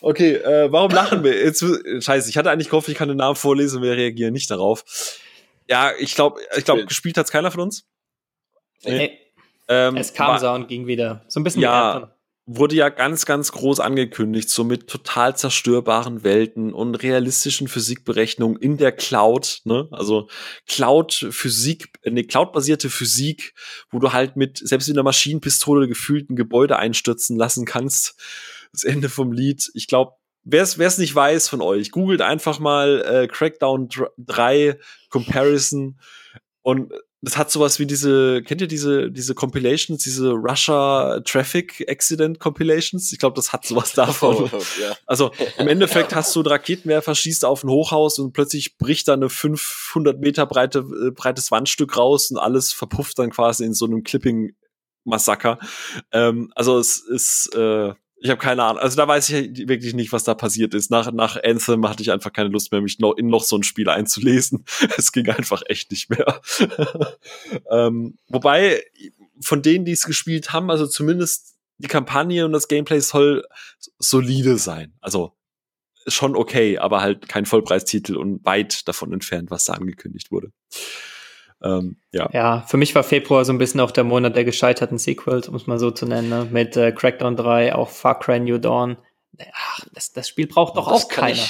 okay, 0.00 0.34
äh, 0.34 0.72
warum 0.72 0.90
lachen 0.90 1.22
wir? 1.22 1.44
Jetzt, 1.44 1.64
scheiße, 2.00 2.28
ich 2.28 2.36
hatte 2.36 2.50
eigentlich 2.50 2.70
gehofft, 2.70 2.88
ich 2.88 2.96
kann 2.96 3.08
den 3.08 3.18
Namen 3.18 3.36
vorlesen, 3.36 3.82
wir 3.82 3.92
reagieren 3.92 4.32
nicht 4.32 4.50
darauf. 4.50 4.84
Ja, 5.68 5.92
ich 5.98 6.16
glaube, 6.16 6.40
ich 6.56 6.64
glaube, 6.64 6.84
gespielt 6.86 7.16
hat's 7.16 7.30
keiner 7.30 7.52
von 7.52 7.60
uns. 7.60 7.86
Nee. 8.82 8.96
nee. 8.96 9.18
Ähm, 9.68 9.96
es 9.96 10.12
kam 10.12 10.38
so 10.38 10.50
und 10.50 10.66
ging 10.66 10.86
wieder. 10.86 11.24
So 11.28 11.38
ein 11.38 11.44
bisschen 11.44 11.62
ja, 11.62 12.11
wurde 12.44 12.74
ja 12.74 12.88
ganz, 12.88 13.24
ganz 13.24 13.52
groß 13.52 13.78
angekündigt, 13.80 14.50
so 14.50 14.64
mit 14.64 14.88
total 14.88 15.36
zerstörbaren 15.36 16.24
Welten 16.24 16.72
und 16.72 16.96
realistischen 16.96 17.68
Physikberechnungen 17.68 18.56
in 18.60 18.78
der 18.78 18.92
Cloud, 18.92 19.60
ne? 19.64 19.88
Also 19.92 20.28
Cloud-Physik, 20.66 21.90
eine 22.04 22.24
Cloud-basierte 22.24 22.90
Physik, 22.90 23.54
wo 23.90 24.00
du 24.00 24.12
halt 24.12 24.36
mit, 24.36 24.58
selbst 24.58 24.88
in 24.88 24.94
der 24.94 25.04
Maschinenpistole 25.04 25.86
gefühlt 25.86 26.30
ein 26.30 26.36
Gebäude 26.36 26.78
einstürzen 26.78 27.36
lassen 27.36 27.64
kannst. 27.64 28.20
Das 28.72 28.84
Ende 28.84 29.08
vom 29.08 29.32
Lied. 29.32 29.70
Ich 29.74 29.86
glaube, 29.86 30.12
Wer 30.44 30.62
es 30.62 30.98
nicht 30.98 31.14
weiß 31.14 31.48
von 31.48 31.60
euch, 31.60 31.92
googelt 31.92 32.20
einfach 32.20 32.58
mal 32.58 33.00
äh, 33.02 33.28
Crackdown 33.28 33.88
3 34.18 34.76
Comparison 35.08 36.00
und 36.62 36.92
das 37.24 37.36
hat 37.36 37.52
sowas 37.52 37.78
wie 37.78 37.86
diese, 37.86 38.42
kennt 38.42 38.60
ihr 38.60 38.66
diese, 38.66 39.10
diese 39.10 39.34
Compilations, 39.36 40.02
diese 40.02 40.32
Russia 40.32 41.20
Traffic 41.24 41.84
Accident 41.88 42.40
Compilations? 42.40 43.12
Ich 43.12 43.20
glaube, 43.20 43.36
das 43.36 43.52
hat 43.52 43.64
sowas 43.64 43.92
davon. 43.94 44.50
Oh, 44.52 44.58
ja. 44.80 44.96
Also 45.06 45.30
im 45.56 45.68
Endeffekt 45.68 46.14
hast 46.16 46.34
du 46.34 46.40
einen 46.40 46.48
Raketenwerfer, 46.48 47.14
schießt 47.14 47.44
auf 47.44 47.62
ein 47.62 47.70
Hochhaus 47.70 48.18
und 48.18 48.32
plötzlich 48.32 48.76
bricht 48.76 49.06
da 49.06 49.12
eine 49.12 49.28
500 49.28 50.20
Meter 50.20 50.46
breite, 50.46 50.80
äh, 50.80 51.10
breites 51.12 51.52
Wandstück 51.52 51.96
raus 51.96 52.32
und 52.32 52.38
alles 52.38 52.72
verpufft 52.72 53.20
dann 53.20 53.30
quasi 53.30 53.64
in 53.64 53.74
so 53.74 53.84
einem 53.86 54.02
Clipping 54.02 54.56
Massaker. 55.04 55.60
Ähm, 56.10 56.50
also 56.56 56.78
es 56.78 56.98
ist, 56.98 57.54
äh, 57.54 57.94
ich 58.22 58.30
habe 58.30 58.40
keine 58.40 58.62
Ahnung. 58.62 58.80
Also 58.80 58.96
da 58.96 59.08
weiß 59.08 59.30
ich 59.30 59.68
wirklich 59.68 59.94
nicht, 59.94 60.12
was 60.12 60.22
da 60.22 60.34
passiert 60.34 60.74
ist. 60.74 60.92
Nach, 60.92 61.10
nach 61.10 61.36
Anthem 61.42 61.88
hatte 61.88 62.02
ich 62.02 62.12
einfach 62.12 62.32
keine 62.32 62.50
Lust 62.50 62.70
mehr, 62.70 62.80
mich 62.80 63.00
noch 63.00 63.14
in 63.14 63.26
noch 63.26 63.42
so 63.42 63.56
ein 63.56 63.64
Spiel 63.64 63.88
einzulesen. 63.88 64.64
Es 64.96 65.10
ging 65.10 65.28
einfach 65.28 65.62
echt 65.66 65.90
nicht 65.90 66.08
mehr. 66.08 66.40
ähm, 67.70 68.16
wobei, 68.28 68.84
von 69.40 69.62
denen, 69.62 69.84
die 69.84 69.92
es 69.92 70.04
gespielt 70.04 70.52
haben, 70.52 70.70
also 70.70 70.86
zumindest 70.86 71.56
die 71.78 71.88
Kampagne 71.88 72.44
und 72.44 72.52
das 72.52 72.68
Gameplay 72.68 73.00
soll 73.00 73.44
solide 73.98 74.56
sein. 74.56 74.92
Also 75.00 75.32
schon 76.06 76.36
okay, 76.36 76.78
aber 76.78 77.00
halt 77.00 77.28
kein 77.28 77.46
Vollpreistitel 77.46 78.16
und 78.16 78.44
weit 78.44 78.86
davon 78.86 79.12
entfernt, 79.12 79.50
was 79.50 79.64
da 79.64 79.72
angekündigt 79.72 80.30
wurde. 80.30 80.52
Ähm, 81.62 81.96
ja. 82.12 82.28
ja, 82.32 82.60
für 82.66 82.76
mich 82.76 82.94
war 82.94 83.04
Februar 83.04 83.44
so 83.44 83.52
ein 83.52 83.58
bisschen 83.58 83.80
auch 83.80 83.90
der 83.90 84.04
Monat 84.04 84.36
der 84.36 84.44
gescheiterten 84.44 84.98
Sequels, 84.98 85.48
um 85.48 85.54
es 85.54 85.66
mal 85.66 85.78
so 85.78 85.90
zu 85.90 86.06
nennen, 86.06 86.28
ne? 86.28 86.48
mit 86.50 86.76
äh, 86.76 86.92
Crackdown 86.92 87.36
3, 87.36 87.74
auch 87.74 87.90
Far 87.90 88.18
Cry 88.18 88.40
New 88.40 88.58
Dawn. 88.58 88.96
Ach, 89.52 89.80
das, 89.92 90.12
das 90.12 90.28
Spiel 90.28 90.46
braucht 90.46 90.76
doch 90.76 90.90
das 90.90 91.04
auch 91.04 91.08
keiner. 91.08 91.42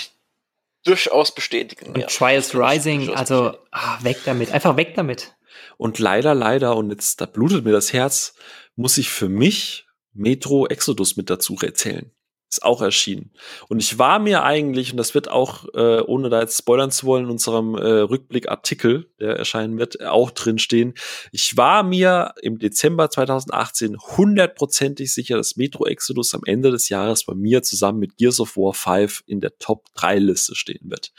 durchaus 0.85 1.35
bestätigen. 1.35 1.87
Und 1.89 1.99
ja. 1.99 2.07
Trials 2.07 2.55
Rising, 2.55 3.11
also 3.11 3.55
ah, 3.71 3.99
weg 4.03 4.19
damit, 4.25 4.53
einfach 4.53 4.77
weg 4.77 4.95
damit. 4.95 5.35
Und 5.79 5.99
leider, 5.99 6.35
leider, 6.35 6.77
und 6.77 6.91
jetzt 6.91 7.21
da 7.21 7.27
blutet 7.27 7.65
mir 7.65 7.73
das 7.73 7.93
Herz, 7.93 8.35
muss 8.77 8.99
ich 8.99 9.09
für 9.09 9.29
mich 9.29 9.87
Metro 10.13 10.67
Exodus 10.67 11.17
mit 11.17 11.31
dazu 11.31 11.57
erzählen 11.61 12.13
ist 12.53 12.63
auch 12.63 12.83
erschienen. 12.83 13.31
Und 13.69 13.81
ich 13.81 13.99
war 13.99 14.19
mir 14.19 14.43
eigentlich, 14.43 14.91
und 14.91 14.99
das 14.99 15.15
wird 15.15 15.31
auch, 15.31 15.65
äh, 15.75 16.01
ohne 16.03 16.29
da 16.29 16.41
jetzt 16.41 16.59
spoilern 16.59 16.91
zu 16.91 17.07
wollen, 17.07 17.25
in 17.25 17.31
unserem 17.31 17.75
äh, 17.75 17.81
Rückblick-Artikel, 17.81 19.11
der 19.19 19.37
erscheinen 19.37 19.79
wird, 19.79 20.05
auch 20.05 20.31
drin 20.31 20.59
stehen. 20.59 20.93
Ich 21.33 21.57
war 21.57 21.83
mir 21.83 22.35
im 22.43 22.59
Dezember 22.59 23.09
2018 23.09 23.97
hundertprozentig 23.99 25.15
sicher, 25.15 25.39
dass 25.39 25.57
Metro 25.57 25.87
Exodus 25.87 26.35
am 26.35 26.43
Ende 26.45 26.71
des 26.71 26.91
Jahres 26.91 27.25
bei 27.25 27.35
mir 27.35 27.63
zusammen 27.63 28.01
mit 28.01 28.19
Gears 28.19 28.39
of 28.39 28.57
War 28.59 28.75
5 28.75 29.23
in 29.27 29.41
der 29.41 29.57
Top 29.59 29.87
3 29.95 30.19
Liste 30.19 30.55
stehen 30.55 30.91
wird. 30.91 31.13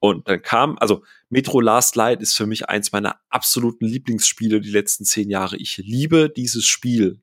Und 0.00 0.28
dann 0.28 0.42
kam, 0.42 0.76
also 0.78 1.02
Metro 1.30 1.60
Last 1.60 1.94
Light 1.96 2.20
ist 2.20 2.34
für 2.34 2.46
mich 2.46 2.68
eins 2.68 2.92
meiner 2.92 3.20
absoluten 3.30 3.86
Lieblingsspiele 3.86 4.60
die 4.60 4.70
letzten 4.70 5.04
zehn 5.04 5.30
Jahre. 5.30 5.56
Ich 5.56 5.78
liebe 5.78 6.28
dieses 6.28 6.66
Spiel 6.66 7.22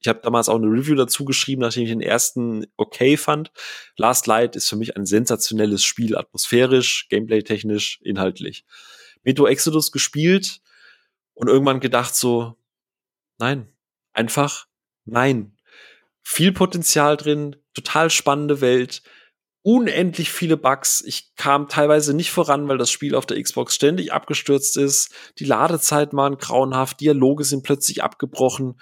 ich 0.00 0.08
habe 0.08 0.20
damals 0.22 0.48
auch 0.48 0.56
eine 0.56 0.66
Review 0.66 0.94
dazu 0.94 1.24
geschrieben, 1.24 1.62
nachdem 1.62 1.82
ich 1.84 1.88
den 1.88 2.00
ersten 2.00 2.66
okay 2.76 3.16
fand. 3.16 3.50
Last 3.96 4.26
Light 4.26 4.54
ist 4.54 4.68
für 4.68 4.76
mich 4.76 4.96
ein 4.96 5.06
sensationelles 5.06 5.84
Spiel, 5.84 6.16
atmosphärisch, 6.16 7.08
gameplay-technisch, 7.08 8.00
inhaltlich. 8.02 8.64
Metro 9.24 9.46
Exodus 9.46 9.90
gespielt 9.90 10.60
und 11.34 11.48
irgendwann 11.48 11.80
gedacht 11.80 12.14
so, 12.14 12.56
nein, 13.38 13.68
einfach 14.12 14.66
nein. 15.04 15.56
Viel 16.22 16.52
Potenzial 16.52 17.16
drin, 17.16 17.56
total 17.74 18.10
spannende 18.10 18.60
Welt, 18.60 19.02
unendlich 19.62 20.30
viele 20.30 20.56
Bugs. 20.56 21.02
Ich 21.04 21.34
kam 21.36 21.68
teilweise 21.68 22.14
nicht 22.14 22.30
voran, 22.30 22.68
weil 22.68 22.78
das 22.78 22.90
Spiel 22.90 23.14
auf 23.14 23.26
der 23.26 23.42
Xbox 23.42 23.74
ständig 23.74 24.12
abgestürzt 24.12 24.76
ist. 24.76 25.12
Die 25.38 25.44
Ladezeiten 25.44 26.16
waren 26.16 26.38
grauenhaft, 26.38 27.00
Dialoge 27.00 27.44
sind 27.44 27.64
plötzlich 27.64 28.02
abgebrochen 28.02 28.80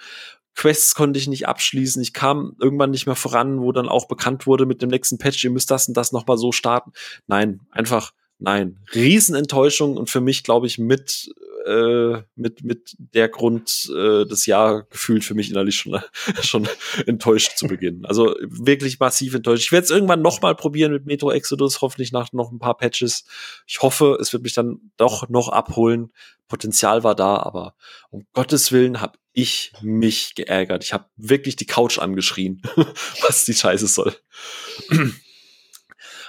Quests 0.57 0.95
konnte 0.95 1.19
ich 1.19 1.27
nicht 1.27 1.47
abschließen. 1.47 2.01
Ich 2.01 2.13
kam 2.13 2.55
irgendwann 2.59 2.89
nicht 2.89 3.05
mehr 3.05 3.15
voran, 3.15 3.61
wo 3.61 3.71
dann 3.71 3.87
auch 3.87 4.07
bekannt 4.07 4.47
wurde 4.47 4.65
mit 4.65 4.81
dem 4.81 4.89
nächsten 4.89 5.19
Patch, 5.19 5.43
ihr 5.43 5.51
müsst 5.51 5.69
das 5.71 5.87
und 5.87 5.95
das 5.95 6.11
nochmal 6.11 6.37
so 6.37 6.51
starten. 6.51 6.91
Nein, 7.27 7.61
einfach 7.71 8.11
nein. 8.39 8.79
Riesenenttäuschung 8.93 9.97
und 9.97 10.09
für 10.09 10.19
mich, 10.19 10.43
glaube 10.43 10.65
ich, 10.65 10.79
mit, 10.79 11.31
äh, 11.67 12.23
mit, 12.35 12.63
mit 12.63 12.95
der 12.97 13.27
Grund 13.29 13.91
äh, 13.93 14.25
des 14.25 14.45
Jahr 14.45 14.83
gefühlt 14.83 15.25
für 15.25 15.33
mich 15.33 15.49
innerlich 15.49 15.75
schon, 15.75 16.01
schon 16.41 16.67
enttäuscht 17.05 17.57
zu 17.57 17.67
beginnen. 17.67 18.05
Also 18.05 18.35
wirklich 18.41 18.99
massiv 18.99 19.35
enttäuscht. 19.35 19.65
Ich 19.65 19.71
werde 19.71 19.85
es 19.85 19.91
irgendwann 19.91 20.21
nochmal 20.21 20.55
probieren 20.55 20.93
mit 20.93 21.05
Metro 21.05 21.31
Exodus, 21.31 21.81
hoffentlich 21.81 22.11
nach 22.11 22.31
noch 22.31 22.51
ein 22.51 22.59
paar 22.59 22.77
Patches. 22.77 23.25
Ich 23.67 23.81
hoffe, 23.81 24.17
es 24.21 24.31
wird 24.33 24.43
mich 24.43 24.53
dann 24.53 24.91
doch 24.95 25.29
noch 25.29 25.49
abholen. 25.49 26.11
Potenzial 26.47 27.03
war 27.03 27.15
da, 27.15 27.37
aber 27.37 27.75
um 28.09 28.25
Gottes 28.31 28.71
Willen 28.71 29.01
habe 29.01 29.19
ich 29.33 29.73
mich 29.81 30.33
geärgert. 30.35 30.83
Ich 30.83 30.93
habe 30.93 31.09
wirklich 31.17 31.57
die 31.57 31.65
Couch 31.65 31.99
angeschrien, 31.99 32.61
was 33.21 33.45
die 33.45 33.53
Scheiße 33.53 33.87
soll. 33.87 34.15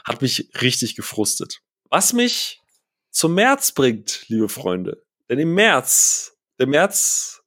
Hat 0.04 0.20
mich 0.20 0.50
richtig 0.60 0.96
gefrustet. 0.96 1.60
Was 1.90 2.12
mich 2.12 2.60
zum 3.10 3.34
März 3.34 3.72
bringt, 3.72 4.24
liebe 4.28 4.48
Freunde. 4.48 5.02
Denn 5.28 5.38
im 5.38 5.54
März, 5.54 6.36
der 6.58 6.66
März 6.66 7.38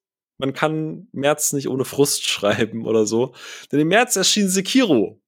man 0.42 0.54
kann 0.54 1.08
März 1.14 1.54
nicht 1.54 1.70
ohne 1.70 1.86
Frust 1.86 2.24
schreiben 2.28 2.86
oder 2.86 3.06
so. 3.06 3.34
Denn 3.72 3.80
im 3.80 3.88
März 3.88 4.18
erschien 4.18 4.50
Sekiro. 4.50 5.22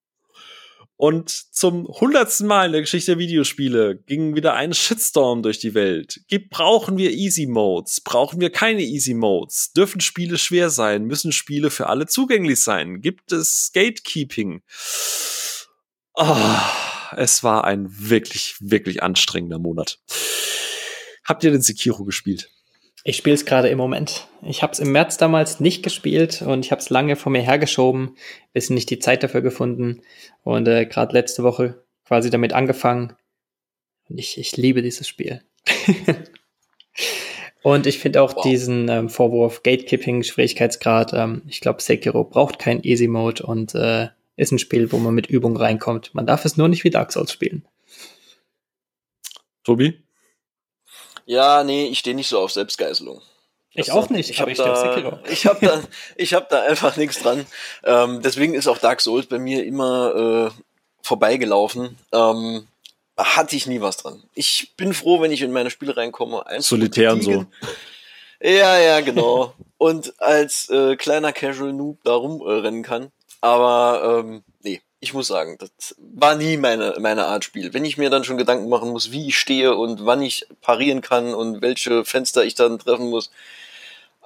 Und 0.96 1.30
zum 1.30 1.88
hundertsten 1.88 2.48
Mal 2.48 2.68
in 2.68 2.72
der 2.72 2.82
Geschichte 2.82 3.12
der 3.12 3.20
Videospiele 3.20 3.98
ging 3.98 4.36
wieder 4.36 4.54
ein 4.54 4.74
Shitstorm 4.74 5.42
durch 5.42 5.60
die 5.60 5.74
Welt. 5.74 6.22
Brauchen 6.50 6.98
wir 6.98 7.12
Easy 7.12 7.46
Modes? 7.46 8.02
Brauchen 8.02 8.40
wir 8.40 8.52
keine 8.52 8.84
Easy 8.84 9.14
Modes? 9.14 9.74
Dürfen 9.74 10.02
Spiele 10.02 10.38
schwer 10.38 10.70
sein? 10.70 11.06
Müssen 11.06 11.32
Spiele 11.32 11.72
für 11.72 11.88
alle 11.88 12.06
zugänglich 12.06 12.62
sein? 12.62 13.02
Gibt 13.02 13.32
es 13.32 13.72
Gatekeeping? 13.74 14.62
Oh, 16.14 16.38
es 17.18 17.44
war 17.44 17.66
ein 17.66 17.88
wirklich, 17.90 18.56
wirklich 18.60 19.04
anstrengender 19.04 19.60
Monat. 19.60 20.00
Habt 21.24 21.44
ihr 21.44 21.52
den 21.52 21.62
Sekiro 21.62 22.04
gespielt? 22.04 22.50
Ich 23.06 23.18
spiele 23.18 23.34
es 23.34 23.46
gerade 23.46 23.68
im 23.68 23.78
Moment. 23.78 24.28
Ich 24.42 24.64
habe 24.64 24.72
es 24.72 24.80
im 24.80 24.92
März 24.92 25.18
damals 25.18 25.60
nicht 25.60 25.84
gespielt 25.84 26.42
und 26.42 26.66
ich 26.66 26.72
habe 26.72 26.82
es 26.82 26.90
lange 26.90 27.18
vor 27.18 27.32
mir 27.32 27.42
hergeschoben, 27.42 28.16
bis 28.54 28.70
nicht 28.70 28.90
die 28.90 29.00
Zeit 29.00 29.24
dafür 29.24 29.42
gefunden 29.42 30.02
und 30.44 30.68
äh, 30.68 30.86
gerade 30.86 31.14
letzte 31.14 31.44
Woche 31.44 31.84
quasi 32.06 32.30
damit 32.30 32.54
angefangen. 32.54 33.14
Und 34.10 34.18
ich, 34.20 34.38
ich 34.38 34.56
liebe 34.56 34.82
dieses 34.82 35.08
Spiel. 35.08 35.42
und 37.62 37.88
ich 37.88 38.00
finde 38.00 38.22
auch 38.22 38.38
wow. 38.38 38.44
diesen 38.44 38.88
ähm, 38.88 39.10
Vorwurf 39.10 39.64
Gatekeeping, 39.64 40.24
Schwierigkeitsgrad. 40.24 41.12
Ähm, 41.14 41.42
ich 41.48 41.60
glaube, 41.60 41.82
Sekiro 41.82 42.24
braucht 42.24 42.58
kein 42.58 42.84
Easy 42.84 43.10
Mode 43.10 43.46
und 43.46 43.76
äh, 43.76 44.10
ist 44.38 44.54
ein 44.54 44.60
Spiel, 44.60 44.92
wo 44.94 44.98
man 44.98 45.14
mit 45.14 45.28
Übung 45.28 45.58
reinkommt. 45.58 46.16
Man 46.16 46.26
darf 46.26 46.46
es 46.46 46.56
nur 46.56 46.70
nicht 46.70 46.86
wie 46.86 46.90
Dark 46.90 47.12
Souls 47.12 47.34
spielen. 47.34 47.66
Tobi? 49.64 50.04
Ja, 51.26 51.64
nee, 51.64 51.88
ich 51.88 52.00
stehe 52.00 52.16
nicht 52.16 52.28
so 52.28 52.40
auf 52.40 52.52
Selbstgeißelung. 52.52 53.22
Ich 53.76 53.92
auch 53.92 54.10
nicht, 54.10 54.30
ich 54.30 54.40
aber 54.42 54.52
ich 54.52 54.58
da, 54.58 55.20
Ich 55.30 55.46
habe 55.48 55.66
da, 55.66 55.82
ich 56.16 56.34
hab 56.34 56.50
da 56.50 56.62
einfach 56.64 56.96
nichts 56.96 57.22
dran. 57.22 57.46
Ähm, 57.84 58.22
deswegen 58.22 58.54
ist 58.54 58.68
auch 58.68 58.78
Dark 58.78 59.02
Souls 59.02 59.26
bei 59.26 59.40
mir 59.40 59.66
immer 59.66 60.52
äh, 60.54 60.62
vorbeigelaufen. 61.02 61.98
Ähm, 62.12 62.68
hatte 63.18 63.56
ich 63.56 63.68
nie 63.68 63.82
was 63.82 63.98
dran. 63.98 64.24
Ich 64.36 64.74
bin 64.78 64.94
froh, 64.94 65.22
wenn 65.22 65.32
ich 65.32 65.42
in 65.42 65.52
meine 65.52 65.70
Spiele 65.70 65.98
reinkomme. 65.98 66.44
Solitär 66.60 67.14
und 67.14 67.24
so. 67.24 67.46
Ja, 68.42 68.78
ja, 68.78 69.00
genau. 69.02 69.54
und 69.78 70.20
als 70.20 70.70
äh, 70.70 70.96
kleiner 70.96 71.32
Casual 71.32 71.74
Noob 71.74 72.00
da 72.04 72.14
rumrennen 72.14 72.84
kann. 72.84 73.12
Aber 73.42 74.24
ähm, 74.24 74.44
ich 75.04 75.14
muss 75.14 75.28
sagen, 75.28 75.58
das 75.60 75.96
war 75.98 76.36
nie 76.36 76.56
meine, 76.56 76.96
meine 76.98 77.26
Art 77.26 77.44
Spiel. 77.44 77.74
Wenn 77.74 77.84
ich 77.84 77.98
mir 77.98 78.10
dann 78.10 78.24
schon 78.24 78.38
Gedanken 78.38 78.70
machen 78.70 78.90
muss, 78.90 79.12
wie 79.12 79.28
ich 79.28 79.38
stehe 79.38 79.76
und 79.76 80.06
wann 80.06 80.22
ich 80.22 80.48
parieren 80.62 81.02
kann 81.02 81.34
und 81.34 81.62
welche 81.62 82.06
Fenster 82.06 82.46
ich 82.46 82.56
dann 82.56 82.80
treffen 82.80 83.10
muss. 83.10 83.30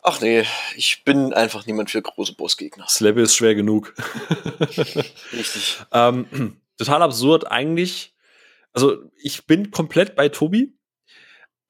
Ach 0.03 0.21
nee, 0.21 0.45
ich 0.75 1.03
bin 1.03 1.33
einfach 1.33 1.65
niemand 1.65 1.89
für 1.89 1.99
große 1.99 2.33
Bossgegner. 2.33 2.83
Das 2.83 2.99
Level 2.99 3.23
ist 3.23 3.35
schwer 3.35 3.55
genug. 3.55 3.95
Richtig. 5.33 5.79
ähm, 5.91 6.57
total 6.77 7.01
absurd 7.01 7.47
eigentlich. 7.47 8.13
Also 8.71 8.97
ich 9.17 9.47
bin 9.47 9.71
komplett 9.71 10.15
bei 10.15 10.29
Tobi. 10.29 10.77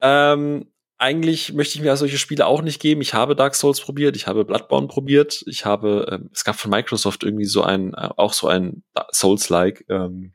Ähm, 0.02 0.70
eigentlich 0.98 1.52
möchte 1.52 1.76
ich 1.76 1.82
mir 1.82 1.96
solche 1.96 2.18
Spiele 2.18 2.46
auch 2.46 2.60
nicht 2.60 2.80
geben. 2.80 3.00
Ich 3.00 3.14
habe 3.14 3.36
Dark 3.36 3.54
Souls 3.54 3.80
probiert, 3.80 4.16
ich 4.16 4.26
habe 4.26 4.44
Bloodborne 4.44 4.88
probiert, 4.88 5.44
ich 5.46 5.64
habe, 5.64 6.20
äh, 6.22 6.28
es 6.32 6.44
gab 6.44 6.56
von 6.56 6.70
Microsoft 6.70 7.22
irgendwie 7.22 7.44
so 7.44 7.62
ein, 7.62 7.94
äh, 7.94 8.08
auch 8.16 8.32
so 8.32 8.48
ein 8.48 8.82
Souls-like. 9.12 9.84
Ähm, 9.88 10.34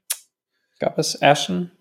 gab 0.79 0.97
es 0.97 1.21
Ashen? 1.21 1.71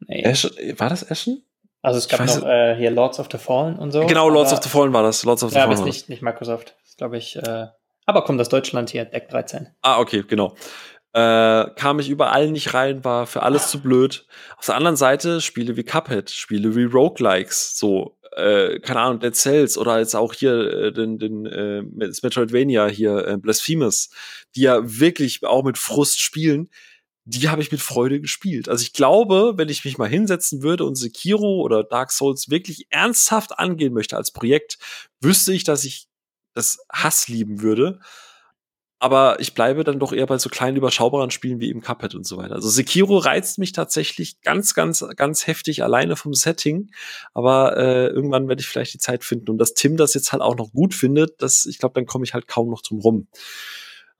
Nee. 0.00 0.26
Ashen? 0.26 0.50
War 0.76 0.90
das 0.90 1.08
Ashen? 1.10 1.44
Also 1.82 1.98
es 1.98 2.08
gab 2.08 2.26
noch 2.26 2.44
äh, 2.44 2.74
hier 2.76 2.90
Lords 2.90 3.20
of 3.20 3.28
the 3.30 3.38
Fallen 3.38 3.78
und 3.78 3.92
so. 3.92 4.04
Genau, 4.06 4.28
Lords 4.28 4.52
of 4.52 4.62
the 4.62 4.68
Fallen 4.68 4.92
war 4.92 5.04
das. 5.04 5.24
Lords 5.24 5.44
of 5.44 5.50
the 5.50 5.56
ja, 5.56 5.62
Fallen. 5.62 5.76
Ja, 5.76 5.78
aber 5.78 5.88
ist 5.88 5.94
nicht, 5.94 6.08
nicht 6.08 6.22
Microsoft. 6.22 6.76
glaube 6.96 7.16
ich. 7.16 7.36
Äh, 7.36 7.66
aber 8.06 8.22
kommt 8.24 8.40
aus 8.40 8.48
Deutschland 8.48 8.90
hier, 8.90 9.04
Deck 9.04 9.28
13. 9.28 9.68
Ah, 9.82 10.00
okay, 10.00 10.24
genau 10.26 10.54
äh, 11.16 11.70
kam 11.76 11.98
ich 11.98 12.10
überall 12.10 12.50
nicht 12.50 12.74
rein, 12.74 13.02
war 13.02 13.26
für 13.26 13.42
alles 13.42 13.70
zu 13.70 13.80
blöd. 13.80 14.26
Auf 14.58 14.66
der 14.66 14.74
anderen 14.74 14.96
Seite 14.96 15.40
Spiele 15.40 15.74
wie 15.78 15.82
Cuphead, 15.82 16.28
Spiele 16.28 16.76
wie 16.76 16.84
Roguelikes, 16.84 17.78
so, 17.78 18.18
äh, 18.36 18.80
keine 18.80 19.00
Ahnung, 19.00 19.20
Dead 19.20 19.34
Cells 19.34 19.78
oder 19.78 19.98
jetzt 19.98 20.14
auch 20.14 20.34
hier 20.34 20.52
äh, 20.52 20.92
den, 20.92 21.18
den 21.18 21.46
äh, 21.46 21.80
Metroidvania 21.80 22.88
hier, 22.88 23.26
äh, 23.26 23.38
Blasphemous, 23.38 24.10
die 24.56 24.60
ja 24.60 24.78
wirklich 24.82 25.42
auch 25.42 25.64
mit 25.64 25.78
Frust 25.78 26.20
spielen, 26.20 26.68
die 27.24 27.48
habe 27.48 27.62
ich 27.62 27.72
mit 27.72 27.80
Freude 27.80 28.20
gespielt. 28.20 28.68
Also 28.68 28.82
ich 28.82 28.92
glaube, 28.92 29.54
wenn 29.56 29.70
ich 29.70 29.86
mich 29.86 29.96
mal 29.96 30.10
hinsetzen 30.10 30.62
würde 30.62 30.84
und 30.84 30.96
Sekiro 30.96 31.62
oder 31.62 31.82
Dark 31.82 32.12
Souls 32.12 32.50
wirklich 32.50 32.88
ernsthaft 32.90 33.58
angehen 33.58 33.94
möchte 33.94 34.18
als 34.18 34.32
Projekt, 34.32 34.76
wüsste 35.22 35.54
ich, 35.54 35.64
dass 35.64 35.84
ich 35.84 36.08
das 36.52 36.78
Hass 36.92 37.26
lieben 37.28 37.62
würde 37.62 38.00
aber 38.98 39.40
ich 39.40 39.54
bleibe 39.54 39.84
dann 39.84 39.98
doch 39.98 40.12
eher 40.12 40.26
bei 40.26 40.38
so 40.38 40.48
kleinen 40.48 40.76
überschaubaren 40.76 41.30
Spielen 41.30 41.60
wie 41.60 41.68
eben 41.68 41.82
Cuphead 41.82 42.14
und 42.14 42.26
so 42.26 42.36
weiter. 42.36 42.54
Also 42.54 42.68
Sekiro 42.68 43.18
reizt 43.18 43.58
mich 43.58 43.72
tatsächlich 43.72 44.40
ganz, 44.40 44.74
ganz, 44.74 45.04
ganz 45.16 45.46
heftig 45.46 45.82
alleine 45.82 46.16
vom 46.16 46.34
Setting, 46.34 46.90
aber 47.34 47.76
äh, 47.76 48.06
irgendwann 48.06 48.48
werde 48.48 48.60
ich 48.60 48.68
vielleicht 48.68 48.94
die 48.94 48.98
Zeit 48.98 49.24
finden 49.24 49.50
und 49.50 49.58
dass 49.58 49.74
Tim 49.74 49.96
das 49.96 50.14
jetzt 50.14 50.32
halt 50.32 50.42
auch 50.42 50.56
noch 50.56 50.72
gut 50.72 50.94
findet, 50.94 51.42
das, 51.42 51.66
ich 51.66 51.78
glaube, 51.78 51.94
dann 51.94 52.06
komme 52.06 52.24
ich 52.24 52.34
halt 52.34 52.48
kaum 52.48 52.70
noch 52.70 52.82
drum 52.82 53.00
rum. 53.00 53.28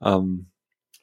Ähm, 0.01 0.51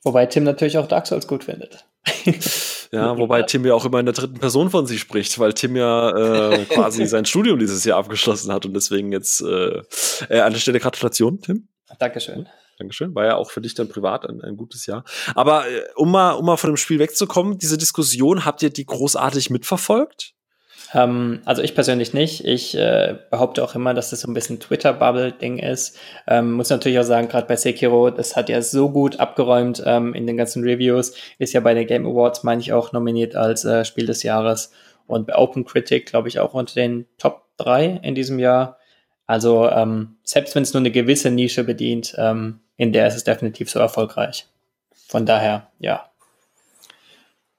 wobei 0.03 0.27
Tim 0.27 0.45
natürlich 0.45 0.79
auch 0.79 0.87
Dark 0.87 1.07
Souls 1.07 1.27
gut 1.27 1.45
findet. 1.45 1.87
Ja, 2.95 3.19
wobei 3.19 3.43
Tim 3.43 3.67
ja 3.67 3.75
auch 3.75 3.85
immer 3.85 3.99
in 3.99 4.07
der 4.07 4.15
dritten 4.15 4.39
Person 4.39 4.71
von 4.71 4.87
sich 4.87 5.01
spricht, 5.01 5.39
weil 5.41 5.53
Tim 5.53 5.75
ja 5.75 6.53
äh, 6.53 6.65
quasi 6.69 7.07
sein 7.07 7.25
Studium 7.25 7.59
dieses 7.59 7.85
Jahr 7.85 7.99
abgeschlossen 7.99 8.53
hat 8.53 8.67
und 8.67 8.75
deswegen 8.75 9.11
jetzt 9.11 9.41
äh, 9.41 9.83
äh, 10.29 10.41
an 10.41 10.53
der 10.53 10.61
Stelle 10.61 10.79
Gratulation, 10.79 11.41
Tim. 11.41 11.69
Dankeschön. 11.99 12.47
Dankeschön. 12.85 13.15
War 13.15 13.25
ja 13.25 13.37
auch 13.37 13.51
für 13.51 13.61
dich 13.61 13.75
dann 13.75 13.89
privat 13.89 14.29
ein, 14.29 14.43
ein 14.43 14.57
gutes 14.57 14.87
Jahr. 14.87 15.05
Aber 15.35 15.67
äh, 15.69 15.83
um 15.97 16.11
mal, 16.11 16.33
um 16.33 16.45
mal 16.47 16.57
von 16.57 16.71
dem 16.71 16.77
Spiel 16.77 16.99
wegzukommen, 16.99 17.59
diese 17.59 17.79
Diskussion, 17.79 18.45
habt 18.45 18.63
ihr 18.63 18.71
die 18.71 18.85
großartig 18.85 19.51
mitverfolgt? 19.51 20.35
Ähm, 20.93 21.41
also 21.47 21.63
ich 21.63 21.75
persönlich 21.75 22.13
nicht. 22.13 22.45
Ich 22.45 22.77
äh, 22.77 23.17
behaupte 23.31 23.65
auch 23.65 23.75
immer, 23.75 23.95
dass 23.95 24.11
das 24.11 24.21
so 24.21 24.31
ein 24.31 24.35
bisschen 24.35 24.61
Twitter-Bubble-Ding 24.61 25.59
ist. 25.59 25.99
Ähm, 26.27 26.53
muss 26.53 26.69
natürlich 26.69 26.99
auch 26.99 27.05
sagen, 27.05 27.29
gerade 27.29 27.47
bei 27.47 27.57
Sekiro, 27.57 28.11
das 28.11 28.37
hat 28.37 28.51
ja 28.51 28.61
so 28.61 28.91
gut 28.91 29.19
abgeräumt 29.19 29.83
ähm, 29.87 30.15
in 30.15 30.27
den 30.27 30.37
ganzen 30.37 30.63
Reviews. 30.63 31.15
Ist 31.39 31.55
ja 31.55 31.61
bei 31.61 31.73
den 31.73 31.87
Game 31.87 32.07
Awards, 32.07 32.45
meine 32.45 32.61
ich, 32.61 32.73
auch 32.73 32.93
nominiert 32.93 33.35
als 33.35 33.65
äh, 33.65 33.85
Spiel 33.85 34.07
des 34.07 34.23
Jahres. 34.23 34.73
Und 35.07 35.27
bei 35.27 35.37
Open 35.37 35.65
Critic, 35.65 36.07
glaube 36.07 36.29
ich, 36.29 36.39
auch 36.39 36.55
unter 36.55 36.75
den 36.75 37.07
Top 37.19 37.47
3 37.57 38.01
in 38.03 38.15
diesem 38.15 38.39
Jahr. 38.39 38.79
Also 39.27 39.69
ähm, 39.71 40.17
selbst 40.23 40.55
wenn 40.55 40.63
es 40.63 40.75
nur 40.75 40.81
eine 40.81 40.91
gewisse 40.91 41.31
Nische 41.31 41.65
bedient, 41.65 42.15
ähm, 42.19 42.61
in 42.77 42.93
der 42.93 43.07
ist 43.07 43.15
es 43.15 43.25
definitiv 43.25 43.71
so 43.71 43.79
erfolgreich. 43.79 44.47
Von 45.09 45.27
daher, 45.27 45.71
ja. 45.79 46.11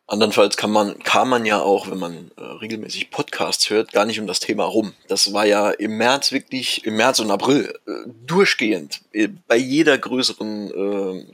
Andernfalls 0.08 0.56
kann 0.56 0.70
man, 0.70 1.00
kam 1.00 1.30
man 1.30 1.46
ja 1.46 1.62
auch, 1.62 1.90
wenn 1.90 1.98
man 1.98 2.32
äh, 2.38 2.42
regelmäßig 2.44 3.10
Podcasts 3.10 3.70
hört, 3.72 3.92
gar 3.92 4.06
nicht 4.06 4.20
um 4.20 4.28
das 4.28 4.40
Thema 4.40 4.66
rum. 4.66 4.94
Das 5.08 5.34
war 5.34 5.46
ja 5.46 5.72
im 5.72 5.98
März 5.98 6.32
wirklich, 6.32 6.86
im 6.86 6.96
März 6.98 7.20
und 7.20 7.32
April, 7.32 7.74
äh, 7.88 7.92
durchgehend, 8.26 9.02
äh, 9.14 9.30
bei 9.48 9.56
jeder 9.56 9.98
größeren 9.98 10.70
äh, 10.70 11.26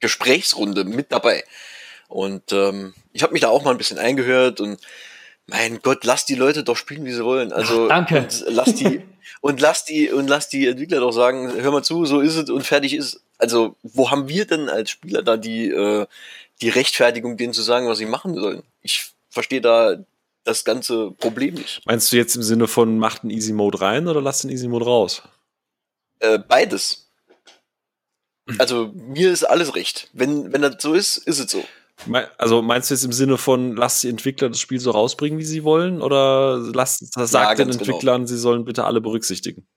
Gesprächsrunde 0.00 0.84
mit 0.84 1.10
dabei. 1.10 1.44
Und 2.08 2.52
ähm, 2.52 2.92
ich 3.12 3.22
habe 3.22 3.32
mich 3.32 3.40
da 3.40 3.48
auch 3.48 3.64
mal 3.64 3.70
ein 3.70 3.78
bisschen 3.78 3.98
eingehört 3.98 4.60
und 4.60 4.78
mein 5.46 5.80
Gott, 5.80 6.04
lass 6.04 6.26
die 6.26 6.34
Leute 6.34 6.64
doch 6.64 6.76
spielen, 6.76 7.04
wie 7.06 7.12
sie 7.12 7.24
wollen. 7.24 7.52
Also 7.52 7.84
Ach, 7.84 7.88
danke. 7.88 8.28
lass 8.48 8.74
die 8.74 9.02
und 9.42 9.60
lass 9.60 9.84
die 9.84 10.10
und 10.10 10.28
lass 10.28 10.48
die 10.48 10.68
Entwickler 10.68 11.00
doch 11.00 11.10
sagen, 11.10 11.52
hör 11.52 11.72
mal 11.72 11.82
zu, 11.82 12.06
so 12.06 12.20
ist 12.20 12.36
es 12.36 12.48
und 12.48 12.64
fertig 12.64 12.94
ist. 12.94 13.20
Also, 13.38 13.76
wo 13.82 14.10
haben 14.10 14.28
wir 14.28 14.46
denn 14.46 14.68
als 14.68 14.90
Spieler 14.90 15.22
da 15.22 15.36
die, 15.36 15.68
äh, 15.68 16.06
die 16.62 16.68
Rechtfertigung, 16.68 17.36
denen 17.36 17.52
zu 17.52 17.62
sagen, 17.62 17.88
was 17.88 17.98
sie 17.98 18.06
machen 18.06 18.36
sollen? 18.36 18.62
Ich 18.82 19.12
verstehe 19.30 19.60
da 19.60 19.96
das 20.44 20.64
ganze 20.64 21.10
Problem 21.10 21.54
nicht. 21.54 21.84
Meinst 21.86 22.12
du 22.12 22.16
jetzt 22.16 22.36
im 22.36 22.42
Sinne 22.42 22.68
von 22.68 22.98
macht 22.98 23.22
einen 23.22 23.30
Easy 23.30 23.52
Mode 23.52 23.80
rein 23.80 24.06
oder 24.06 24.22
lasst 24.22 24.44
den 24.44 24.50
Easy 24.50 24.68
Mode 24.68 24.84
raus? 24.84 25.22
Äh, 26.20 26.38
beides. 26.38 27.10
Also 28.58 28.92
mir 28.94 29.32
ist 29.32 29.42
alles 29.42 29.74
recht. 29.74 30.08
Wenn, 30.12 30.52
wenn 30.52 30.62
das 30.62 30.76
so 30.78 30.94
ist, 30.94 31.16
ist 31.16 31.40
es 31.40 31.50
so. 31.50 31.64
Also 32.38 32.62
meinst 32.62 32.90
du 32.90 32.94
jetzt 32.94 33.04
im 33.04 33.12
Sinne 33.12 33.38
von, 33.38 33.76
lass 33.76 34.00
die 34.00 34.08
Entwickler 34.08 34.48
das 34.48 34.58
Spiel 34.58 34.80
so 34.80 34.90
rausbringen, 34.90 35.38
wie 35.38 35.44
sie 35.44 35.62
wollen? 35.64 36.02
Oder 36.02 36.58
lass, 36.58 36.98
sagt 36.98 37.32
ja, 37.32 37.54
den 37.54 37.68
genau. 37.68 37.78
Entwicklern, 37.78 38.22
genau. 38.22 38.26
sie 38.26 38.38
sollen 38.38 38.64
bitte 38.64 38.84
alle 38.84 39.00
berücksichtigen? 39.00 39.68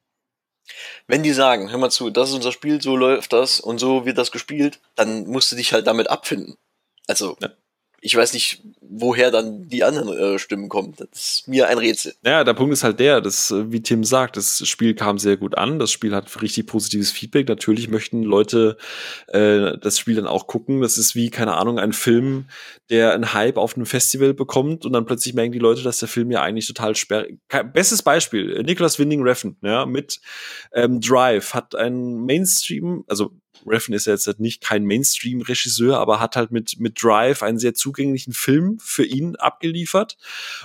Wenn 1.08 1.22
die 1.22 1.34
sagen, 1.34 1.70
hör 1.70 1.78
mal 1.78 1.92
zu, 1.92 2.10
das 2.10 2.30
ist 2.30 2.36
unser 2.36 2.52
Spiel, 2.52 2.82
so 2.82 2.96
läuft 2.96 3.34
das 3.34 3.60
und 3.60 3.80
so 3.80 4.06
wird 4.06 4.18
das 4.18 4.32
gespielt, 4.32 4.82
dann 4.96 5.28
musst 5.28 5.52
du 5.52 5.56
dich 5.56 5.74
halt 5.74 5.86
damit 5.86 6.10
abfinden. 6.10 6.56
Also, 7.08 7.38
ja. 7.40 7.50
Ich 8.02 8.16
weiß 8.16 8.34
nicht, 8.34 8.62
woher 8.82 9.32
dann 9.32 9.68
die 9.68 9.84
anderen 9.84 10.10
äh, 10.10 10.40
Stimmen 10.40 10.70
kommen. 10.70 10.94
Das 10.98 11.08
ist 11.12 11.48
mir 11.48 11.68
ein 11.68 11.78
Rätsel. 11.78 12.14
Ja, 12.26 12.44
der 12.44 12.54
Punkt 12.54 12.74
ist 12.74 12.84
halt 12.84 13.00
der, 13.00 13.22
dass, 13.22 13.52
äh, 13.52 13.72
wie 13.72 13.82
Tim 13.82 14.04
sagt, 14.04 14.38
das 14.38 14.68
Spiel 14.68 14.94
kam 14.94 15.18
sehr 15.18 15.38
gut 15.38 15.58
an. 15.58 15.80
Das 15.80 15.92
Spiel 15.92 16.16
hat 16.16 16.42
richtig 16.42 16.68
positives 16.68 17.12
Feedback. 17.12 17.48
Natürlich 17.48 17.90
möchten 17.90 18.24
Leute 18.24 18.78
äh, 19.28 19.78
das 19.80 20.00
Spiel 20.00 20.16
dann 20.16 20.28
auch 20.28 20.48
gucken. 20.48 20.82
Das 20.82 20.98
ist 20.98 21.16
wie, 21.16 21.30
keine 21.30 21.56
Ahnung, 21.56 21.80
ein 21.80 21.94
Film, 21.94 22.46
der 22.90 23.14
einen 23.14 23.34
Hype 23.34 23.58
auf 23.58 23.76
einem 23.76 23.86
Festival 23.86 24.34
bekommt 24.34 24.86
und 24.86 24.94
dann 24.94 25.06
plötzlich 25.06 25.34
merken 25.34 25.52
die 25.52 25.60
Leute, 25.60 25.84
dass 25.84 26.00
der 26.00 26.08
Film 26.08 26.32
ja 26.32 26.42
eigentlich 26.42 26.68
total 26.68 26.96
sperrig. 26.96 27.40
Bestes 27.74 28.04
Beispiel, 28.04 28.62
Nicholas 28.64 29.00
Winding 29.00 29.24
Refn, 29.24 29.58
ja, 29.62 29.86
mit 29.86 30.20
ähm, 30.74 31.02
Drive 31.02 31.54
hat 31.54 31.76
ein 31.76 32.26
Mainstream, 32.26 33.04
also 33.08 33.32
Refn 33.66 33.94
ist 33.94 34.06
ja 34.06 34.14
jetzt 34.14 34.28
halt 34.28 34.40
nicht 34.40 34.62
kein 34.62 34.86
Mainstream-Regisseur, 34.86 35.98
aber 35.98 36.20
hat 36.20 36.36
halt 36.36 36.52
mit, 36.52 36.80
mit 36.80 37.02
Drive 37.02 37.44
einen 37.44 37.60
sehr 37.60 37.74
zugänglichen 37.74 38.34
Film 38.34 38.78
für 38.80 39.06
ihn 39.06 39.36
abgeliefert. 39.36 40.18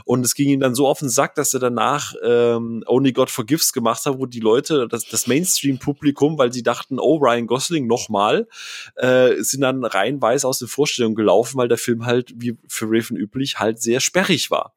Und 0.04 0.24
es 0.24 0.34
ging 0.34 0.48
ihm 0.48 0.60
dann 0.60 0.74
so 0.74 0.86
auf 0.86 0.98
den 0.98 1.08
Sack, 1.08 1.34
dass 1.34 1.54
er 1.54 1.60
danach 1.60 2.14
ähm, 2.22 2.84
Only 2.86 3.12
God 3.12 3.30
Forgives 3.30 3.72
gemacht 3.72 4.04
hat, 4.04 4.18
wo 4.18 4.26
die 4.26 4.40
Leute, 4.40 4.86
das, 4.88 5.06
das 5.06 5.26
Mainstream-Publikum, 5.26 6.38
weil 6.38 6.52
sie 6.52 6.62
dachten, 6.62 6.98
oh, 6.98 7.16
Ryan 7.16 7.46
Gosling 7.46 7.86
nochmal, 7.86 8.48
äh, 8.96 9.34
sind 9.42 9.62
dann 9.62 9.84
reihenweise 9.84 10.46
aus 10.46 10.58
den 10.58 10.68
Vorstellungen 10.68 11.14
gelaufen, 11.14 11.56
weil 11.58 11.68
der 11.68 11.78
Film 11.78 12.06
halt, 12.06 12.32
wie 12.36 12.56
für 12.68 12.86
Raven 12.86 13.16
üblich, 13.16 13.58
halt 13.58 13.80
sehr 13.80 14.00
sperrig 14.00 14.50
war. 14.50 14.74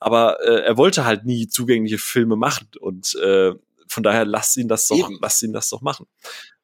Aber 0.00 0.38
äh, 0.44 0.64
er 0.64 0.76
wollte 0.76 1.04
halt 1.04 1.24
nie 1.24 1.48
zugängliche 1.48 1.98
Filme 1.98 2.36
machen 2.36 2.68
und 2.80 3.14
äh, 3.16 3.52
von 3.86 4.02
daher 4.02 4.24
lasst 4.24 4.56
ihn 4.56 4.68
das 4.68 4.88
doch, 4.88 5.10
Eben. 5.10 5.18
lasst 5.20 5.42
ihn 5.42 5.52
das 5.52 5.68
doch 5.68 5.80
machen 5.80 6.06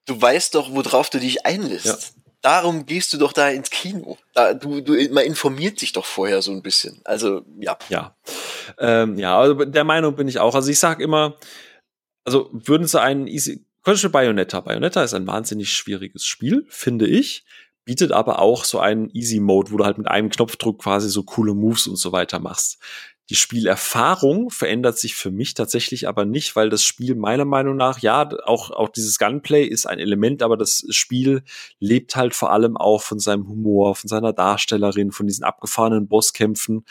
du 0.07 0.21
weißt 0.21 0.55
doch, 0.55 0.73
worauf 0.73 1.11
du 1.11 1.19
dich 1.19 1.47
einlässt. 1.47 1.87
Ja. 1.87 1.97
Darum 2.43 2.87
gehst 2.87 3.13
du 3.13 3.19
doch 3.19 3.33
da 3.33 3.51
ins 3.51 3.69
Kino. 3.69 4.17
Da, 4.33 4.55
du, 4.55 4.81
du, 4.81 4.95
man 5.13 5.25
informiert 5.25 5.79
sich 5.79 5.93
doch 5.93 6.07
vorher 6.07 6.41
so 6.41 6.53
ein 6.53 6.63
bisschen. 6.63 7.01
Also, 7.05 7.43
ja. 7.59 7.77
Ja. 7.91 8.17
Ähm, 8.79 9.19
ja, 9.19 9.39
also 9.39 9.65
der 9.65 9.85
Meinung 9.85 10.17
bin 10.17 10.27
ich 10.27 10.39
auch. 10.39 10.55
Also 10.55 10.71
ich 10.71 10.79
sag 10.79 11.01
immer, 11.01 11.37
also 12.25 12.49
würden 12.53 12.87
sie 12.87 13.01
einen 13.01 13.27
easy, 13.27 13.67
Beispiel 13.83 14.11
Bayonetta. 14.11 14.61
Bayonetta 14.61 15.05
ist 15.05 15.13
ein 15.13 15.27
wahnsinnig 15.27 15.73
schwieriges 15.73 16.25
Spiel, 16.25 16.67
finde 16.69 17.07
ich 17.07 17.45
bietet 17.91 18.13
aber 18.13 18.39
auch 18.39 18.65
so 18.65 18.79
einen 18.79 19.11
Easy 19.11 19.41
Mode, 19.41 19.73
wo 19.73 19.77
du 19.77 19.85
halt 19.85 19.99
mit 19.99 20.07
einem 20.07 20.31
Knopfdruck 20.31 20.81
quasi 20.81 21.09
so 21.09 21.25
coole 21.25 21.55
Moves 21.55 21.89
und 21.89 21.97
so 21.97 22.13
weiter 22.13 22.39
machst. 22.39 22.79
Die 23.31 23.37
Spielerfahrung 23.37 24.51
verändert 24.51 24.99
sich 24.99 25.15
für 25.15 25.31
mich 25.31 25.55
tatsächlich 25.55 26.09
aber 26.09 26.25
nicht, 26.25 26.57
weil 26.57 26.69
das 26.69 26.83
Spiel 26.83 27.15
meiner 27.15 27.45
Meinung 27.45 27.77
nach, 27.77 28.01
ja, 28.01 28.29
auch, 28.45 28.73
auch 28.73 28.89
dieses 28.89 29.19
Gunplay 29.19 29.65
ist 29.65 29.87
ein 29.87 30.01
Element, 30.01 30.43
aber 30.43 30.57
das 30.57 30.85
Spiel 30.91 31.45
lebt 31.79 32.17
halt 32.17 32.35
vor 32.35 32.51
allem 32.51 32.77
auch 32.77 33.03
von 33.03 33.21
seinem 33.21 33.47
Humor, 33.47 33.95
von 33.95 34.09
seiner 34.09 34.33
Darstellerin, 34.33 35.13
von 35.13 35.29
diesen 35.29 35.45
abgefahrenen 35.45 36.09
Bosskämpfen, 36.09 36.85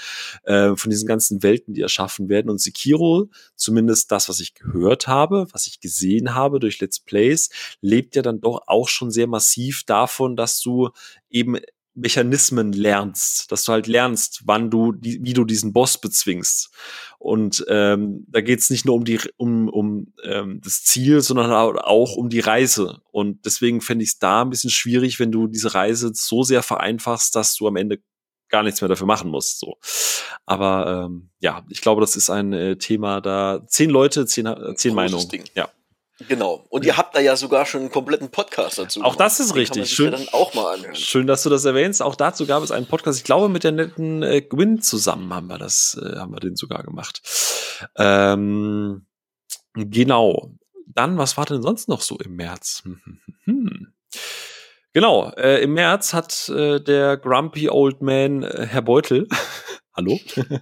äh, 0.43 0.77
von 0.77 0.89
diesen 0.89 1.09
ganzen 1.09 1.43
Welten, 1.43 1.73
die 1.73 1.81
erschaffen 1.81 2.29
werden. 2.29 2.49
Und 2.49 2.61
Sekiro, 2.61 3.29
zumindest 3.55 4.09
das, 4.13 4.29
was 4.29 4.39
ich 4.39 4.53
gehört 4.53 5.07
habe, 5.07 5.45
was 5.51 5.67
ich 5.67 5.81
gesehen 5.81 6.35
habe 6.35 6.61
durch 6.61 6.79
Let's 6.79 7.01
Plays, 7.01 7.49
lebt 7.81 8.15
ja 8.15 8.21
dann 8.21 8.39
doch 8.39 8.61
auch 8.67 8.87
schon 8.87 9.11
sehr 9.11 9.27
massiv 9.27 9.83
davon, 9.83 10.37
dass 10.37 10.61
du 10.61 10.91
eben 11.29 11.57
Mechanismen 11.99 12.73
lernst, 12.73 13.51
dass 13.51 13.63
du 13.63 13.71
halt 13.71 13.87
lernst, 13.87 14.41
wann 14.45 14.69
du, 14.69 14.91
die, 14.91 15.19
wie 15.23 15.33
du 15.33 15.45
diesen 15.45 15.73
Boss 15.73 15.99
bezwingst. 15.99 16.71
Und 17.17 17.65
ähm, 17.67 18.25
da 18.29 18.41
geht 18.41 18.59
es 18.59 18.69
nicht 18.69 18.85
nur 18.85 18.95
um 18.95 19.05
die 19.05 19.19
um, 19.37 19.69
um 19.69 20.13
ähm, 20.23 20.61
das 20.63 20.83
Ziel, 20.83 21.21
sondern 21.21 21.51
auch 21.51 22.15
um 22.15 22.29
die 22.29 22.39
Reise. 22.39 23.01
Und 23.11 23.45
deswegen 23.45 23.81
fände 23.81 24.03
ich 24.03 24.11
es 24.11 24.19
da 24.19 24.41
ein 24.41 24.49
bisschen 24.49 24.69
schwierig, 24.69 25.19
wenn 25.19 25.31
du 25.31 25.47
diese 25.47 25.73
Reise 25.73 26.11
so 26.13 26.43
sehr 26.43 26.63
vereinfachst, 26.63 27.35
dass 27.35 27.55
du 27.55 27.67
am 27.67 27.75
Ende 27.75 27.99
gar 28.49 28.63
nichts 28.63 28.81
mehr 28.81 28.89
dafür 28.89 29.07
machen 29.07 29.29
musst. 29.29 29.59
So. 29.59 29.77
Aber 30.45 31.05
ähm, 31.05 31.29
ja, 31.39 31.65
ich 31.69 31.81
glaube, 31.81 32.01
das 32.01 32.15
ist 32.15 32.29
ein 32.29 32.53
äh, 32.53 32.77
Thema, 32.77 33.21
da 33.21 33.63
zehn 33.67 33.89
Leute, 33.89 34.25
zehn, 34.25 34.45
äh, 34.45 34.75
zehn 34.75 34.95
Meinungen. 34.95 35.29
Ding. 35.29 35.43
Ja. 35.55 35.69
Genau. 36.27 36.65
Und 36.69 36.85
ihr 36.85 36.97
habt 36.97 37.15
da 37.15 37.19
ja 37.19 37.35
sogar 37.35 37.65
schon 37.65 37.81
einen 37.81 37.91
kompletten 37.91 38.29
Podcast 38.29 38.77
dazu. 38.77 39.01
Auch 39.03 39.15
das 39.15 39.39
ist 39.39 39.55
richtig. 39.55 39.89
Schön, 39.89 40.13
ja 40.13 40.19
auch 40.33 40.53
mal 40.53 40.77
schön, 40.95 41.27
dass 41.27 41.43
du 41.43 41.49
das 41.49 41.63
erwähnst. 41.65 42.01
Auch 42.01 42.15
dazu 42.15 42.45
gab 42.45 42.61
es 42.61 42.71
einen 42.71 42.87
Podcast. 42.87 43.19
Ich 43.19 43.23
glaube, 43.23 43.47
mit 43.47 43.63
der 43.63 43.71
netten 43.71 44.21
äh, 44.23 44.41
Gwyn 44.41 44.81
zusammen 44.81 45.33
haben 45.33 45.47
wir 45.47 45.57
das, 45.57 45.99
äh, 46.01 46.17
haben 46.17 46.33
wir 46.33 46.39
den 46.39 46.55
sogar 46.55 46.83
gemacht. 46.83 47.21
Ähm, 47.95 49.05
genau. 49.73 50.51
Dann, 50.87 51.17
was 51.17 51.37
war 51.37 51.45
denn 51.45 51.61
sonst 51.61 51.87
noch 51.87 52.01
so 52.01 52.17
im 52.17 52.35
März? 52.35 52.83
Hm. 53.45 53.93
Genau, 54.93 55.31
äh, 55.37 55.61
im 55.61 55.73
März 55.73 56.13
hat 56.13 56.49
äh, 56.49 56.81
der 56.81 57.15
Grumpy 57.17 57.69
Old 57.69 58.01
Man 58.01 58.43
äh, 58.43 58.65
Herr 58.67 58.81
Beutel 58.81 59.27
hallo, 59.99 60.19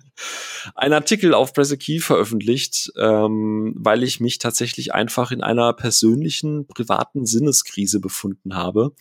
ein 0.75 0.93
Artikel 0.93 1.33
auf 1.33 1.53
Presse 1.53 1.77
Key 1.77 1.99
veröffentlicht, 1.99 2.91
ähm, 2.97 3.73
weil 3.77 4.03
ich 4.03 4.19
mich 4.19 4.39
tatsächlich 4.39 4.93
einfach 4.93 5.31
in 5.31 5.43
einer 5.43 5.73
persönlichen, 5.73 6.67
privaten 6.67 7.25
Sinneskrise 7.25 7.99
befunden 7.99 8.55
habe. 8.55 8.93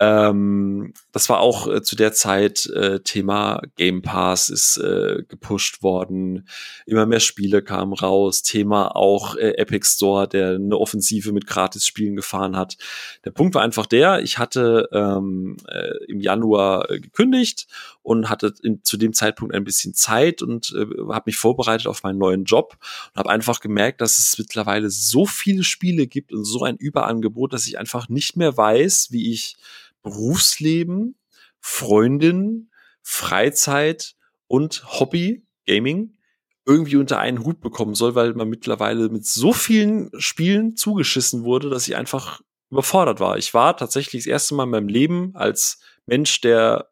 Ähm, 0.00 0.94
das 1.12 1.28
war 1.28 1.40
auch 1.40 1.68
äh, 1.68 1.82
zu 1.82 1.94
der 1.94 2.12
Zeit 2.12 2.66
äh, 2.66 3.00
Thema 3.00 3.60
Game 3.76 4.02
Pass 4.02 4.48
ist 4.48 4.78
äh, 4.78 5.22
gepusht 5.28 5.82
worden, 5.82 6.48
immer 6.86 7.06
mehr 7.06 7.20
Spiele 7.20 7.62
kamen 7.62 7.92
raus, 7.92 8.42
Thema 8.42 8.96
auch 8.96 9.36
äh, 9.36 9.52
Epic 9.58 9.86
Store, 9.86 10.26
der 10.26 10.54
eine 10.54 10.78
Offensive 10.78 11.32
mit 11.32 11.46
Gratis-Spielen 11.46 12.16
gefahren 12.16 12.56
hat. 12.56 12.76
Der 13.24 13.30
Punkt 13.30 13.54
war 13.54 13.62
einfach 13.62 13.86
der, 13.86 14.22
ich 14.22 14.38
hatte 14.38 14.88
ähm, 14.92 15.58
äh, 15.68 16.04
im 16.08 16.20
Januar 16.20 16.90
äh, 16.90 16.98
gekündigt 16.98 17.66
und 18.02 18.30
hatte 18.30 18.54
in, 18.62 18.82
zu 18.82 18.96
dem 18.96 19.12
Zeitpunkt 19.12 19.54
ein 19.54 19.64
bisschen 19.64 19.94
Zeit 19.94 20.40
und 20.40 20.74
äh, 20.74 20.86
habe 21.12 21.24
mich 21.26 21.36
vorbereitet 21.36 21.86
auf 21.86 22.02
meinen 22.02 22.18
neuen 22.18 22.44
Job 22.44 22.78
und 23.12 23.18
habe 23.18 23.30
einfach 23.30 23.60
gemerkt, 23.60 24.00
dass 24.00 24.18
es 24.18 24.38
mittlerweile 24.38 24.88
so 24.88 25.26
viele 25.26 25.62
Spiele 25.62 26.06
gibt 26.06 26.32
und 26.32 26.44
so 26.44 26.64
ein 26.64 26.76
Überangebot, 26.76 27.52
dass 27.52 27.66
ich 27.66 27.78
einfach 27.78 28.08
nicht 28.08 28.36
mehr 28.36 28.56
weiß, 28.56 29.08
wie 29.10 29.30
ich 29.30 29.56
Berufsleben, 30.02 31.16
Freundin, 31.60 32.70
Freizeit 33.02 34.14
und 34.46 34.84
Hobby, 35.00 35.46
Gaming, 35.66 36.16
irgendwie 36.64 36.96
unter 36.96 37.18
einen 37.18 37.44
Hut 37.44 37.60
bekommen 37.60 37.94
soll, 37.94 38.14
weil 38.14 38.34
man 38.34 38.48
mittlerweile 38.48 39.08
mit 39.08 39.26
so 39.26 39.52
vielen 39.52 40.10
Spielen 40.18 40.76
zugeschissen 40.76 41.44
wurde, 41.44 41.70
dass 41.70 41.88
ich 41.88 41.96
einfach 41.96 42.40
überfordert 42.70 43.20
war. 43.20 43.36
Ich 43.36 43.52
war 43.54 43.76
tatsächlich 43.76 44.24
das 44.24 44.30
erste 44.30 44.54
Mal 44.54 44.64
in 44.64 44.70
meinem 44.70 44.88
Leben 44.88 45.32
als 45.34 45.80
Mensch, 46.06 46.40
der 46.40 46.88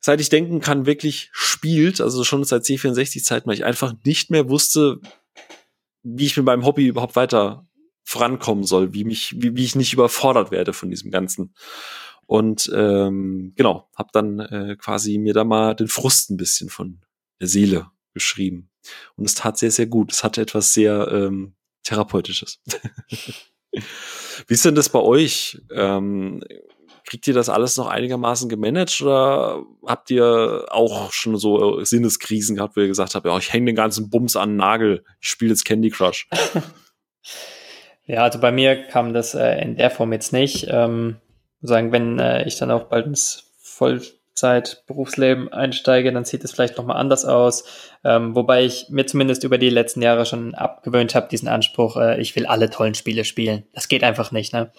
seit 0.00 0.20
ich 0.20 0.30
denken 0.30 0.60
kann, 0.60 0.86
wirklich 0.86 1.28
spielt, 1.32 2.00
also 2.00 2.24
schon 2.24 2.42
seit 2.44 2.62
C64-Zeiten, 2.62 3.46
weil 3.46 3.54
ich 3.54 3.64
einfach 3.64 3.92
nicht 4.04 4.30
mehr 4.30 4.48
wusste, 4.48 4.98
wie 6.02 6.24
ich 6.24 6.36
mit 6.36 6.46
meinem 6.46 6.64
Hobby 6.64 6.86
überhaupt 6.86 7.16
weiter 7.16 7.66
vorankommen 8.02 8.64
soll, 8.64 8.94
wie 8.94 9.04
mich, 9.04 9.34
wie, 9.36 9.54
wie 9.54 9.64
ich 9.64 9.76
nicht 9.76 9.92
überfordert 9.92 10.50
werde 10.50 10.72
von 10.72 10.90
diesem 10.90 11.10
Ganzen. 11.10 11.54
Und 12.30 12.70
ähm, 12.72 13.54
genau, 13.56 13.88
habe 13.96 14.10
dann 14.12 14.38
äh, 14.38 14.76
quasi 14.76 15.18
mir 15.18 15.34
da 15.34 15.42
mal 15.42 15.74
den 15.74 15.88
Frust 15.88 16.30
ein 16.30 16.36
bisschen 16.36 16.68
von 16.68 17.00
der 17.40 17.48
Seele 17.48 17.90
geschrieben. 18.14 18.70
Und 19.16 19.24
es 19.24 19.34
tat 19.34 19.58
sehr, 19.58 19.72
sehr 19.72 19.86
gut. 19.86 20.12
Es 20.12 20.22
hatte 20.22 20.40
etwas 20.40 20.72
sehr 20.72 21.08
ähm, 21.10 21.54
Therapeutisches. 21.82 22.62
Wie 23.72 24.54
ist 24.54 24.64
denn 24.64 24.76
das 24.76 24.90
bei 24.90 25.00
euch? 25.00 25.60
Ähm, 25.72 26.44
kriegt 27.04 27.26
ihr 27.26 27.34
das 27.34 27.48
alles 27.48 27.76
noch 27.76 27.88
einigermaßen 27.88 28.48
gemanagt 28.48 29.02
oder 29.02 29.64
habt 29.84 30.12
ihr 30.12 30.66
auch 30.70 31.10
schon 31.10 31.36
so 31.36 31.82
Sinneskrisen 31.82 32.54
gehabt, 32.54 32.76
wo 32.76 32.80
ihr 32.80 32.86
gesagt 32.86 33.16
habt, 33.16 33.26
ja, 33.26 33.36
ich 33.38 33.52
hänge 33.52 33.66
den 33.66 33.74
ganzen 33.74 34.08
Bums 34.08 34.36
an 34.36 34.50
den 34.50 34.56
Nagel, 34.58 35.04
ich 35.20 35.30
spiele 35.30 35.50
jetzt 35.50 35.64
Candy 35.64 35.90
Crush? 35.90 36.28
ja, 38.06 38.22
also 38.22 38.38
bei 38.38 38.52
mir 38.52 38.84
kam 38.86 39.14
das 39.14 39.34
äh, 39.34 39.60
in 39.60 39.74
der 39.74 39.90
Form 39.90 40.12
jetzt 40.12 40.32
nicht. 40.32 40.68
Ähm, 40.70 41.16
sagen, 41.62 41.92
wenn 41.92 42.18
äh, 42.18 42.46
ich 42.46 42.56
dann 42.56 42.70
auch 42.70 42.84
bald 42.84 43.06
ins 43.06 43.52
Vollzeit-Berufsleben 43.58 45.52
einsteige, 45.52 46.12
dann 46.12 46.24
sieht 46.24 46.44
es 46.44 46.52
vielleicht 46.52 46.78
nochmal 46.78 46.96
anders 46.96 47.24
aus. 47.24 47.64
Ähm, 48.04 48.34
wobei 48.34 48.64
ich 48.64 48.86
mir 48.88 49.06
zumindest 49.06 49.44
über 49.44 49.58
die 49.58 49.70
letzten 49.70 50.02
Jahre 50.02 50.26
schon 50.26 50.54
abgewöhnt 50.54 51.14
habe, 51.14 51.28
diesen 51.28 51.48
Anspruch, 51.48 51.96
äh, 51.96 52.20
ich 52.20 52.36
will 52.36 52.46
alle 52.46 52.70
tollen 52.70 52.94
Spiele 52.94 53.24
spielen. 53.24 53.64
Das 53.72 53.88
geht 53.88 54.04
einfach 54.04 54.32
nicht, 54.32 54.52
ne? 54.52 54.72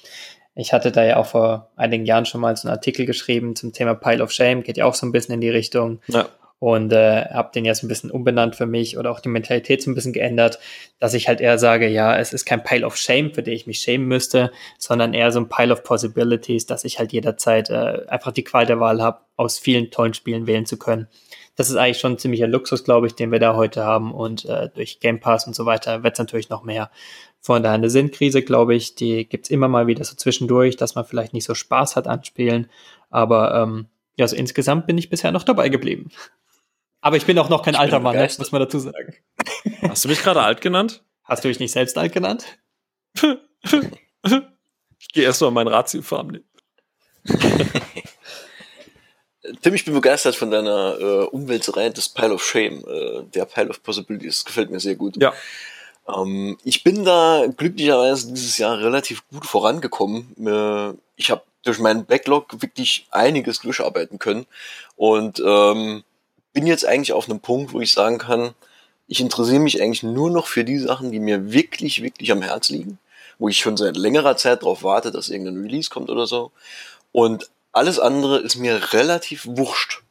Ich 0.54 0.74
hatte 0.74 0.92
da 0.92 1.02
ja 1.04 1.16
auch 1.16 1.28
vor 1.28 1.72
einigen 1.78 2.06
Jahren 2.06 2.26
schon 2.26 2.42
mal 2.42 2.58
so 2.58 2.68
einen 2.68 2.76
Artikel 2.76 3.06
geschrieben 3.06 3.56
zum 3.56 3.72
Thema 3.72 3.96
Pile 3.96 4.22
of 4.22 4.34
Shame, 4.34 4.64
geht 4.64 4.76
ja 4.76 4.84
auch 4.86 4.96
so 4.96 5.06
ein 5.06 5.14
bisschen 5.14 5.36
in 5.36 5.42
die 5.42 5.50
Richtung. 5.50 6.02
Ja 6.08 6.28
und 6.62 6.94
äh, 6.94 7.26
habe 7.26 7.50
den 7.56 7.66
jetzt 7.66 7.82
ein 7.82 7.88
bisschen 7.88 8.12
umbenannt 8.12 8.56
für 8.56 8.68
mich 8.68 8.96
oder 8.96 9.10
auch 9.10 9.20
die 9.20 9.30
Mentalität 9.30 9.82
so 9.82 9.90
ein 9.90 9.96
bisschen 9.96 10.14
geändert, 10.14 10.60
dass 11.00 11.16
ich 11.16 11.28
halt 11.28 11.42
eher 11.42 11.58
sage, 11.58 11.88
ja, 11.88 12.16
es 12.16 12.34
ist 12.34 12.46
kein 12.46 12.64
Pile 12.64 12.86
of 12.86 12.98
Shame, 12.98 13.34
für 13.34 13.42
den 13.42 13.56
ich 13.56 13.66
mich 13.66 13.80
schämen 13.80 14.08
müsste, 14.08 14.52
sondern 14.78 15.16
eher 15.16 15.32
so 15.32 15.40
ein 15.40 15.50
Pile 15.50 15.74
of 15.74 15.82
Possibilities, 15.82 16.68
dass 16.68 16.84
ich 16.84 17.00
halt 17.00 17.14
jederzeit 17.14 17.72
äh, 17.72 18.06
einfach 18.08 18.32
die 18.32 18.44
Qual 18.44 18.68
der 18.68 18.80
Wahl 18.80 19.02
habe, 19.02 19.22
aus 19.38 19.58
vielen 19.58 19.90
tollen 19.90 20.14
Spielen 20.14 20.46
wählen 20.46 20.68
zu 20.68 20.78
können. 20.78 21.08
Das 21.56 21.72
ist 21.72 21.78
eigentlich 21.78 21.98
schon 21.98 22.14
ein 22.14 22.20
ziemlicher 22.20 22.48
Luxus, 22.48 22.84
glaube 22.84 23.08
ich, 23.08 23.16
den 23.16 23.32
wir 23.32 23.40
da 23.40 23.56
heute 23.56 23.84
haben 23.84 24.14
und 24.14 24.46
äh, 24.46 24.70
durch 24.70 25.00
Game 25.00 25.20
Pass 25.20 25.48
und 25.48 25.56
so 25.56 25.66
weiter 25.66 26.04
wird 26.04 26.14
es 26.14 26.20
natürlich 26.20 26.50
noch 26.50 26.62
mehr. 26.62 26.92
Von 27.40 27.64
daher 27.64 27.74
eine 27.74 27.90
Sinnkrise, 27.90 28.44
glaube 28.44 28.76
ich, 28.76 28.94
die 28.94 29.28
gibt's 29.28 29.50
immer 29.50 29.68
mal 29.68 29.88
wieder 29.88 30.04
so 30.04 30.16
zwischendurch, 30.16 30.78
dass 30.78 30.94
man 30.94 31.06
vielleicht 31.06 31.34
nicht 31.34 31.46
so 31.46 31.56
Spaß 31.56 31.96
hat 31.96 32.08
an 32.08 32.24
Spielen, 32.24 32.70
aber 33.10 33.56
ähm, 33.56 33.88
ja, 34.16 34.26
also 34.26 34.36
insgesamt 34.36 34.86
bin 34.86 35.00
ich 35.00 35.10
bisher 35.10 35.32
noch 35.32 35.42
dabei 35.42 35.70
geblieben. 35.70 36.12
Aber 37.02 37.18
ich 37.18 37.26
bin 37.26 37.38
auch 37.40 37.50
noch 37.50 37.64
kein 37.64 37.76
alter 37.76 38.00
Mann, 38.00 38.16
ne? 38.16 38.30
muss 38.38 38.52
man 38.52 38.62
dazu 38.62 38.80
sagen. 38.80 39.16
Hast 39.82 40.06
du 40.06 40.10
mich 40.10 40.22
gerade 40.22 40.42
alt 40.42 40.62
genannt? 40.62 41.04
Hast 41.24 41.44
du 41.44 41.48
dich 41.48 41.60
nicht 41.60 41.72
selbst 41.72 41.98
alt 41.98 42.14
genannt? 42.14 42.46
ich 43.16 45.08
gehe 45.12 45.24
erst 45.24 45.42
mal 45.42 45.52
meinen 45.52 45.68
Ratiofarm 45.68 46.28
nehmen. 46.28 46.46
Tim, 49.62 49.74
ich 49.74 49.86
bin 49.86 49.94
begeistert 49.94 50.36
von 50.36 50.52
deiner 50.52 50.98
äh, 51.00 51.24
Umwälzerei 51.26 51.90
des 51.90 52.10
Pile 52.10 52.34
of 52.34 52.44
Shame, 52.44 52.84
äh, 52.88 53.24
der 53.34 53.46
Pile 53.46 53.70
of 53.70 53.82
Possibilities. 53.84 54.46
Gefällt 54.46 54.70
mir 54.70 54.80
sehr 54.80 54.96
gut. 54.96 55.18
Ja. 55.22 55.34
Ähm, 56.08 56.58
ich 56.64 56.84
bin 56.84 57.04
da 57.04 57.46
glücklicherweise 57.58 58.32
dieses 58.34 58.58
Jahr 58.58 58.80
relativ 58.80 59.28
gut 59.30 59.46
vorangekommen. 59.46 60.36
Äh, 60.46 60.94
ich 61.16 61.32
habe 61.32 61.44
durch 61.64 61.80
meinen 61.80 62.06
Backlog 62.06 62.62
wirklich 62.62 63.08
einiges 63.12 63.60
durcharbeiten 63.60 64.20
können 64.20 64.46
und 64.96 65.42
ähm, 65.46 66.04
bin 66.54 66.68
jetzt 66.68 66.86
eigentlich 66.86 67.14
auf 67.14 67.30
einem 67.30 67.40
Punkt, 67.40 67.74
wo 67.74 67.82
ich 67.82 67.92
sagen 67.92 68.18
kann, 68.18 68.54
ich 69.08 69.20
interessiere 69.20 69.60
mich 69.60 69.82
eigentlich 69.82 70.04
nur 70.04 70.30
noch 70.30 70.48
für 70.48 70.64
die 70.64 70.78
Sachen, 70.78 71.12
die 71.12 71.20
mir 71.20 71.52
wirklich, 71.52 72.02
wirklich 72.02 72.32
am 72.32 72.42
Herz 72.42 72.70
liegen, 72.70 72.98
wo 73.40 73.50
ich 73.50 73.60
schon 73.60 73.78
seit 73.78 73.98
längerer 73.98 74.38
Zeit 74.38 74.62
darauf 74.62 74.84
warte, 74.84 75.12
dass 75.12 75.30
irgendein 75.30 75.62
Release 75.62 75.90
kommt 75.90 76.10
oder 76.10 76.28
so. 76.28 76.52
Und 77.12 77.50
alles 77.74 78.00
andere 78.00 78.40
ist 78.40 78.56
mir 78.56 78.94
relativ 78.94 79.46
wurscht. 79.46 80.02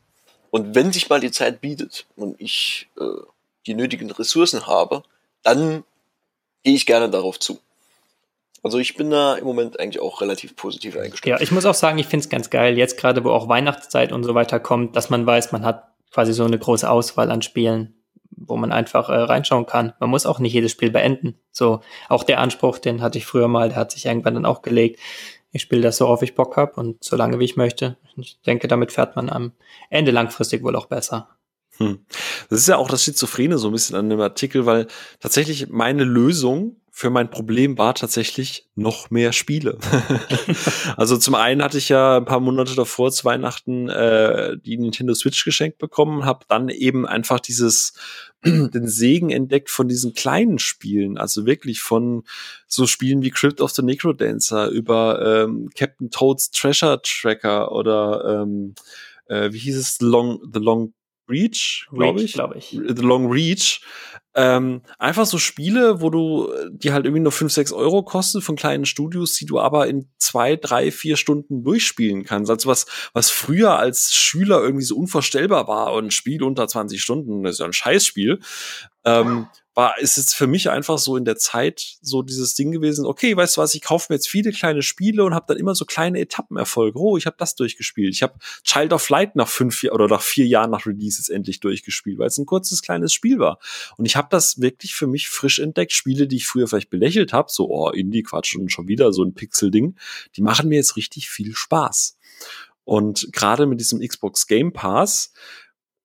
Und 0.50 0.74
wenn 0.74 0.92
sich 0.92 1.08
mal 1.08 1.20
die 1.20 1.30
Zeit 1.30 1.60
bietet 1.60 2.06
und 2.16 2.40
ich 2.40 2.88
äh, 2.98 3.04
die 3.66 3.74
nötigen 3.74 4.10
Ressourcen 4.10 4.66
habe, 4.66 5.02
dann 5.42 5.84
gehe 6.62 6.74
ich 6.74 6.86
gerne 6.86 7.08
darauf 7.08 7.38
zu. 7.38 7.58
Also 8.62 8.78
ich 8.78 8.94
bin 8.94 9.10
da 9.10 9.36
im 9.36 9.44
Moment 9.44 9.80
eigentlich 9.80 10.02
auch 10.02 10.20
relativ 10.20 10.54
positiv 10.54 10.96
eingestellt. 10.96 11.38
Ja, 11.38 11.42
ich 11.42 11.50
muss 11.50 11.64
auch 11.64 11.74
sagen, 11.74 11.98
ich 11.98 12.06
finde 12.06 12.24
es 12.24 12.28
ganz 12.28 12.50
geil, 12.50 12.76
jetzt 12.76 12.98
gerade 12.98 13.24
wo 13.24 13.30
auch 13.30 13.48
Weihnachtszeit 13.48 14.12
und 14.12 14.24
so 14.24 14.34
weiter 14.34 14.60
kommt, 14.60 14.96
dass 14.96 15.08
man 15.08 15.24
weiß, 15.24 15.52
man 15.52 15.64
hat 15.64 15.89
quasi 16.10 16.32
so 16.32 16.44
eine 16.44 16.58
große 16.58 16.88
Auswahl 16.88 17.30
an 17.30 17.42
Spielen, 17.42 17.94
wo 18.30 18.56
man 18.56 18.72
einfach 18.72 19.08
äh, 19.08 19.14
reinschauen 19.14 19.66
kann. 19.66 19.92
Man 20.00 20.10
muss 20.10 20.26
auch 20.26 20.38
nicht 20.38 20.52
jedes 20.52 20.72
Spiel 20.72 20.90
beenden. 20.90 21.38
So, 21.52 21.80
auch 22.08 22.24
der 22.24 22.40
Anspruch, 22.40 22.78
den 22.78 23.02
hatte 23.02 23.18
ich 23.18 23.26
früher 23.26 23.48
mal, 23.48 23.68
der 23.68 23.78
hat 23.78 23.92
sich 23.92 24.06
irgendwann 24.06 24.34
dann 24.34 24.46
auch 24.46 24.62
gelegt 24.62 24.98
ich 25.52 25.62
spiele 25.62 25.82
das 25.82 25.96
so 25.96 26.06
oft 26.06 26.22
ich 26.22 26.34
Bock 26.34 26.56
habe 26.56 26.74
und 26.74 27.02
so 27.02 27.16
lange 27.16 27.38
wie 27.38 27.44
ich 27.44 27.56
möchte. 27.56 27.96
Ich 28.16 28.40
denke, 28.42 28.68
damit 28.68 28.92
fährt 28.92 29.16
man 29.16 29.30
am 29.30 29.52
Ende 29.88 30.10
langfristig 30.10 30.62
wohl 30.62 30.76
auch 30.76 30.86
besser. 30.86 31.28
Hm. 31.78 32.04
Das 32.48 32.60
ist 32.60 32.68
ja 32.68 32.76
auch 32.76 32.88
das 32.88 33.02
Schizophrene 33.02 33.58
so 33.58 33.68
ein 33.68 33.72
bisschen 33.72 33.96
an 33.96 34.10
dem 34.10 34.20
Artikel, 34.20 34.66
weil 34.66 34.86
tatsächlich 35.18 35.68
meine 35.68 36.04
Lösung 36.04 36.76
für 36.92 37.10
mein 37.10 37.30
Problem 37.30 37.78
war 37.78 37.94
tatsächlich 37.94 38.68
noch 38.74 39.10
mehr 39.10 39.32
Spiele. 39.32 39.78
also 40.96 41.16
zum 41.16 41.34
einen 41.34 41.62
hatte 41.62 41.78
ich 41.78 41.88
ja 41.88 42.16
ein 42.16 42.24
paar 42.24 42.40
Monate 42.40 42.74
davor 42.74 43.10
zu 43.12 43.24
Weihnachten 43.24 43.88
äh, 43.88 44.56
die 44.58 44.76
Nintendo 44.76 45.14
Switch 45.14 45.44
geschenkt 45.44 45.78
bekommen, 45.78 46.24
habe 46.24 46.44
dann 46.48 46.68
eben 46.68 47.06
einfach 47.06 47.40
dieses 47.40 47.94
den 48.44 48.88
Segen 48.88 49.30
entdeckt 49.30 49.70
von 49.70 49.88
diesen 49.88 50.14
kleinen 50.14 50.58
Spielen, 50.58 51.16
also 51.16 51.46
wirklich 51.46 51.80
von 51.80 52.24
so 52.66 52.86
Spielen 52.86 53.22
wie 53.22 53.30
Crypt 53.30 53.60
of 53.60 53.70
the 53.70 53.82
Necrodancer 53.82 54.68
über 54.68 55.44
ähm, 55.44 55.70
Captain 55.76 56.10
Toads 56.10 56.50
Treasure 56.50 57.00
Tracker 57.02 57.72
oder 57.72 58.42
ähm, 58.42 58.74
äh, 59.26 59.52
wie 59.52 59.58
hieß 59.58 59.76
es 59.76 60.00
Long 60.00 60.40
The 60.52 60.60
Long 60.60 60.92
Reach, 61.30 61.88
glaube 61.92 62.22
ich. 62.22 62.32
Glaub 62.32 62.54
ich. 62.54 62.70
The 62.70 63.02
Long 63.02 63.30
Reach. 63.30 63.80
Ähm, 64.32 64.82
einfach 64.98 65.26
so 65.26 65.38
Spiele, 65.38 66.00
wo 66.00 66.08
du, 66.08 66.52
die 66.70 66.92
halt 66.92 67.04
irgendwie 67.04 67.22
nur 67.22 67.32
5, 67.32 67.52
6 67.52 67.72
Euro 67.72 68.04
kosten 68.04 68.40
von 68.40 68.54
kleinen 68.54 68.84
Studios, 68.84 69.34
die 69.34 69.44
du 69.44 69.58
aber 69.58 69.88
in 69.88 70.08
zwei, 70.18 70.54
drei, 70.54 70.92
vier 70.92 71.16
Stunden 71.16 71.64
durchspielen 71.64 72.22
kannst. 72.22 72.48
Also 72.48 72.68
was, 72.68 72.86
was 73.12 73.30
früher 73.30 73.76
als 73.76 74.14
Schüler 74.14 74.62
irgendwie 74.62 74.84
so 74.84 74.96
unvorstellbar 74.96 75.66
war 75.66 75.94
und 75.94 76.06
ein 76.06 76.10
Spiel 76.12 76.44
unter 76.44 76.68
20 76.68 77.02
Stunden, 77.02 77.42
das 77.42 77.54
ist 77.54 77.58
ja 77.58 77.66
ein 77.66 77.72
Scheißspiel. 77.72 78.38
Ähm, 79.04 79.48
war, 79.80 79.98
ist 79.98 80.18
jetzt 80.18 80.34
für 80.34 80.46
mich 80.46 80.68
einfach 80.68 80.98
so 80.98 81.16
in 81.16 81.24
der 81.24 81.36
Zeit 81.36 81.96
so 82.02 82.20
dieses 82.20 82.54
Ding 82.54 82.70
gewesen, 82.70 83.06
okay, 83.06 83.34
weißt 83.34 83.56
du 83.56 83.62
was, 83.62 83.74
ich 83.74 83.80
kaufe 83.80 84.08
mir 84.10 84.16
jetzt 84.16 84.28
viele 84.28 84.52
kleine 84.52 84.82
Spiele 84.82 85.24
und 85.24 85.34
habe 85.34 85.46
dann 85.48 85.56
immer 85.56 85.74
so 85.74 85.86
kleine 85.86 86.20
Etappenerfolge. 86.20 86.98
Oh, 86.98 87.16
ich 87.16 87.24
habe 87.24 87.36
das 87.38 87.54
durchgespielt. 87.54 88.14
Ich 88.14 88.22
habe 88.22 88.34
Child 88.62 88.92
of 88.92 89.08
Light 89.08 89.36
nach 89.36 89.48
fünf 89.48 89.82
oder 89.84 90.06
nach 90.06 90.20
vier 90.20 90.46
Jahren 90.46 90.70
nach 90.70 90.84
Release 90.84 91.18
jetzt 91.18 91.30
endlich 91.30 91.60
durchgespielt, 91.60 92.18
weil 92.18 92.26
es 92.26 92.36
ein 92.36 92.44
kurzes 92.44 92.82
kleines 92.82 93.14
Spiel 93.14 93.38
war. 93.38 93.58
Und 93.96 94.04
ich 94.04 94.16
habe 94.16 94.28
das 94.30 94.60
wirklich 94.60 94.94
für 94.94 95.06
mich 95.06 95.30
frisch 95.30 95.58
entdeckt. 95.58 95.92
Spiele, 95.92 96.26
die 96.26 96.36
ich 96.36 96.46
früher 96.46 96.68
vielleicht 96.68 96.90
belächelt 96.90 97.32
habe, 97.32 97.48
so 97.50 97.70
oh, 97.70 97.88
Indie 97.88 98.22
Quatsch 98.22 98.54
und 98.56 98.70
schon 98.70 98.86
wieder 98.86 99.14
so 99.14 99.24
ein 99.24 99.32
Pixel-Ding, 99.32 99.96
die 100.36 100.42
machen 100.42 100.68
mir 100.68 100.76
jetzt 100.76 100.96
richtig 100.96 101.30
viel 101.30 101.54
Spaß. 101.54 102.18
Und 102.84 103.28
gerade 103.32 103.66
mit 103.66 103.80
diesem 103.80 104.00
Xbox 104.00 104.46
Game 104.46 104.72
Pass 104.72 105.32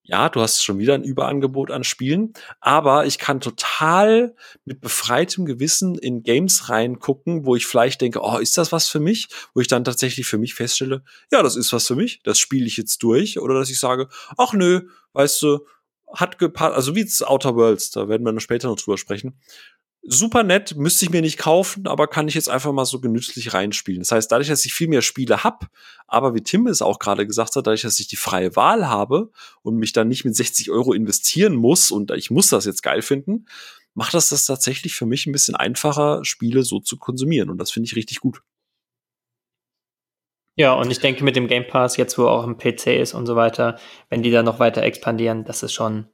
ja, 0.07 0.29
du 0.29 0.39
hast 0.39 0.63
schon 0.63 0.77
wieder 0.77 0.93
ein 0.93 1.03
Überangebot 1.03 1.71
an 1.71 1.83
Spielen, 1.83 2.33
aber 2.59 3.07
ich 3.07 3.17
kann 3.17 3.41
total 3.41 4.35
mit 4.63 4.79
befreitem 4.79 5.45
Gewissen 5.45 5.97
in 5.97 6.21
Games 6.21 6.69
reingucken, 6.69 7.45
wo 7.45 7.55
ich 7.55 7.65
vielleicht 7.65 8.01
denke, 8.01 8.19
oh, 8.21 8.37
ist 8.37 8.57
das 8.57 8.71
was 8.71 8.87
für 8.87 8.99
mich? 8.99 9.27
Wo 9.53 9.61
ich 9.61 9.67
dann 9.67 9.83
tatsächlich 9.83 10.27
für 10.27 10.37
mich 10.37 10.53
feststelle, 10.53 11.03
ja, 11.31 11.41
das 11.41 11.55
ist 11.55 11.73
was 11.73 11.87
für 11.87 11.95
mich, 11.95 12.21
das 12.23 12.37
spiele 12.37 12.67
ich 12.67 12.77
jetzt 12.77 13.01
durch. 13.01 13.39
Oder 13.39 13.55
dass 13.55 13.71
ich 13.71 13.79
sage, 13.79 14.07
ach 14.37 14.53
nö, 14.53 14.87
weißt 15.13 15.41
du, 15.41 15.65
hat 16.13 16.37
gepasst, 16.37 16.75
also 16.75 16.95
wie 16.95 17.09
Outer 17.25 17.55
Worlds, 17.55 17.89
da 17.89 18.07
werden 18.07 18.23
wir 18.23 18.31
noch 18.31 18.41
später 18.41 18.67
noch 18.67 18.77
drüber 18.77 18.97
sprechen 18.97 19.39
super 20.07 20.43
nett, 20.43 20.75
müsste 20.75 21.05
ich 21.05 21.11
mir 21.11 21.21
nicht 21.21 21.37
kaufen, 21.37 21.87
aber 21.87 22.07
kann 22.07 22.27
ich 22.27 22.35
jetzt 22.35 22.49
einfach 22.49 22.71
mal 22.71 22.85
so 22.85 22.99
genüsslich 22.99 23.53
reinspielen. 23.53 24.01
Das 24.01 24.11
heißt, 24.11 24.31
dadurch, 24.31 24.47
dass 24.47 24.65
ich 24.65 24.73
viel 24.73 24.87
mehr 24.87 25.01
Spiele 25.01 25.43
hab, 25.43 25.67
aber 26.07 26.35
wie 26.35 26.41
Tim 26.41 26.67
es 26.67 26.81
auch 26.81 26.99
gerade 26.99 27.25
gesagt 27.25 27.55
hat, 27.55 27.67
dadurch, 27.67 27.81
dass 27.81 27.99
ich 27.99 28.07
die 28.07 28.15
freie 28.15 28.55
Wahl 28.55 28.87
habe 28.87 29.31
und 29.63 29.77
mich 29.77 29.93
dann 29.93 30.07
nicht 30.07 30.23
mit 30.23 30.35
60 30.35 30.69
Euro 30.71 30.93
investieren 30.93 31.55
muss 31.55 31.91
und 31.91 32.11
ich 32.11 32.29
muss 32.29 32.49
das 32.49 32.65
jetzt 32.65 32.83
geil 32.83 33.01
finden, 33.01 33.47
macht 33.95 34.13
das 34.13 34.29
das 34.29 34.45
tatsächlich 34.45 34.93
für 34.93 35.05
mich 35.05 35.25
ein 35.25 35.31
bisschen 35.31 35.55
einfacher, 35.55 36.23
Spiele 36.23 36.63
so 36.63 36.79
zu 36.79 36.97
konsumieren. 36.97 37.49
Und 37.49 37.57
das 37.57 37.71
finde 37.71 37.87
ich 37.87 37.95
richtig 37.95 38.19
gut. 38.19 38.41
Ja, 40.57 40.73
und 40.73 40.89
ich 40.89 40.99
denke 40.99 41.23
mit 41.23 41.35
dem 41.35 41.47
Game 41.47 41.67
Pass, 41.67 41.97
jetzt 41.97 42.17
wo 42.17 42.27
auch 42.27 42.45
ein 42.45 42.57
PC 42.57 42.87
ist 42.87 43.13
und 43.13 43.25
so 43.25 43.35
weiter, 43.35 43.77
wenn 44.09 44.23
die 44.23 44.31
da 44.31 44.41
noch 44.43 44.59
weiter 44.59 44.83
expandieren, 44.83 45.43
das 45.43 45.63
ist 45.63 45.73
schon, 45.73 46.07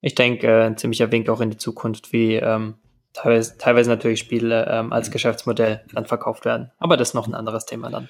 ich 0.00 0.14
denke, 0.14 0.64
ein 0.64 0.76
ziemlicher 0.76 1.12
Wink 1.12 1.28
auch 1.28 1.40
in 1.40 1.50
die 1.50 1.56
Zukunft, 1.56 2.12
wie 2.12 2.34
ähm, 2.34 2.74
teilweise, 3.16 3.58
teilweise 3.58 3.90
natürlich 3.90 4.20
Spiele 4.20 4.66
ähm, 4.70 4.92
als 4.92 5.10
Geschäftsmodell 5.10 5.82
dann 5.92 6.06
verkauft 6.06 6.44
werden. 6.44 6.70
Aber 6.78 6.96
das 6.96 7.08
ist 7.08 7.14
noch 7.14 7.26
ein 7.26 7.34
anderes 7.34 7.66
Thema 7.66 7.90
dann. 7.90 8.08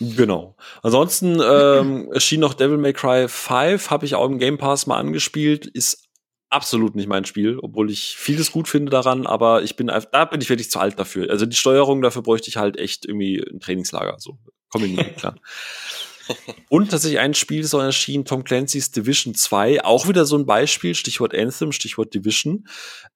Genau. 0.00 0.56
Ansonsten 0.82 1.40
ähm, 1.42 2.10
erschien 2.12 2.40
noch 2.40 2.54
Devil 2.54 2.78
May 2.78 2.92
Cry 2.92 3.28
5, 3.28 3.90
habe 3.90 4.06
ich 4.06 4.14
auch 4.14 4.26
im 4.26 4.38
Game 4.38 4.58
Pass 4.58 4.86
mal 4.86 4.96
angespielt, 4.96 5.66
ist 5.66 6.08
absolut 6.50 6.94
nicht 6.94 7.08
mein 7.08 7.24
Spiel, 7.24 7.58
obwohl 7.60 7.90
ich 7.90 8.16
vieles 8.16 8.52
gut 8.52 8.68
finde 8.68 8.90
daran, 8.90 9.26
aber 9.26 9.62
ich 9.62 9.76
bin 9.76 9.88
da 9.88 10.24
bin 10.24 10.40
ich 10.40 10.48
wirklich 10.48 10.70
zu 10.70 10.78
alt 10.78 10.98
dafür. 10.98 11.30
Also 11.30 11.44
die 11.44 11.56
Steuerung 11.56 12.00
dafür 12.00 12.22
bräuchte 12.22 12.48
ich 12.48 12.56
halt 12.56 12.78
echt 12.78 13.04
irgendwie 13.04 13.38
ein 13.38 13.60
Trainingslager, 13.60 14.16
so 14.18 14.38
komme 14.70 14.86
ich 14.86 14.92
nicht 14.92 15.16
klar. 15.16 15.34
Und 16.68 16.90
tatsächlich 16.90 17.20
ein 17.20 17.34
Spiel 17.34 17.60
ist 17.60 17.74
auch 17.74 17.82
erschienen, 17.82 18.24
Tom 18.24 18.44
Clancy's 18.44 18.90
Division 18.90 19.34
2, 19.34 19.84
auch 19.84 20.08
wieder 20.08 20.24
so 20.24 20.36
ein 20.36 20.46
Beispiel, 20.46 20.94
Stichwort 20.94 21.34
Anthem, 21.34 21.72
Stichwort 21.72 22.14
Division. 22.14 22.66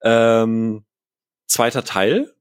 Ähm, 0.03 0.85
zweiter 1.53 1.84
Teil 1.84 2.34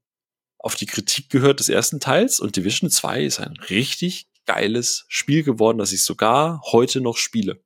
auf 0.58 0.76
die 0.76 0.86
Kritik 0.86 1.30
gehört 1.30 1.60
des 1.60 1.70
ersten 1.70 2.00
Teils 2.00 2.40
und 2.40 2.56
Division 2.56 2.90
2 2.90 3.24
ist 3.24 3.40
ein 3.40 3.58
richtig 3.70 4.28
geiles 4.46 5.06
Spiel 5.08 5.44
geworden, 5.44 5.78
das 5.78 5.92
ich 5.92 6.04
sogar 6.04 6.62
heute 6.72 7.02
noch 7.02 7.18
spiele. 7.18 7.62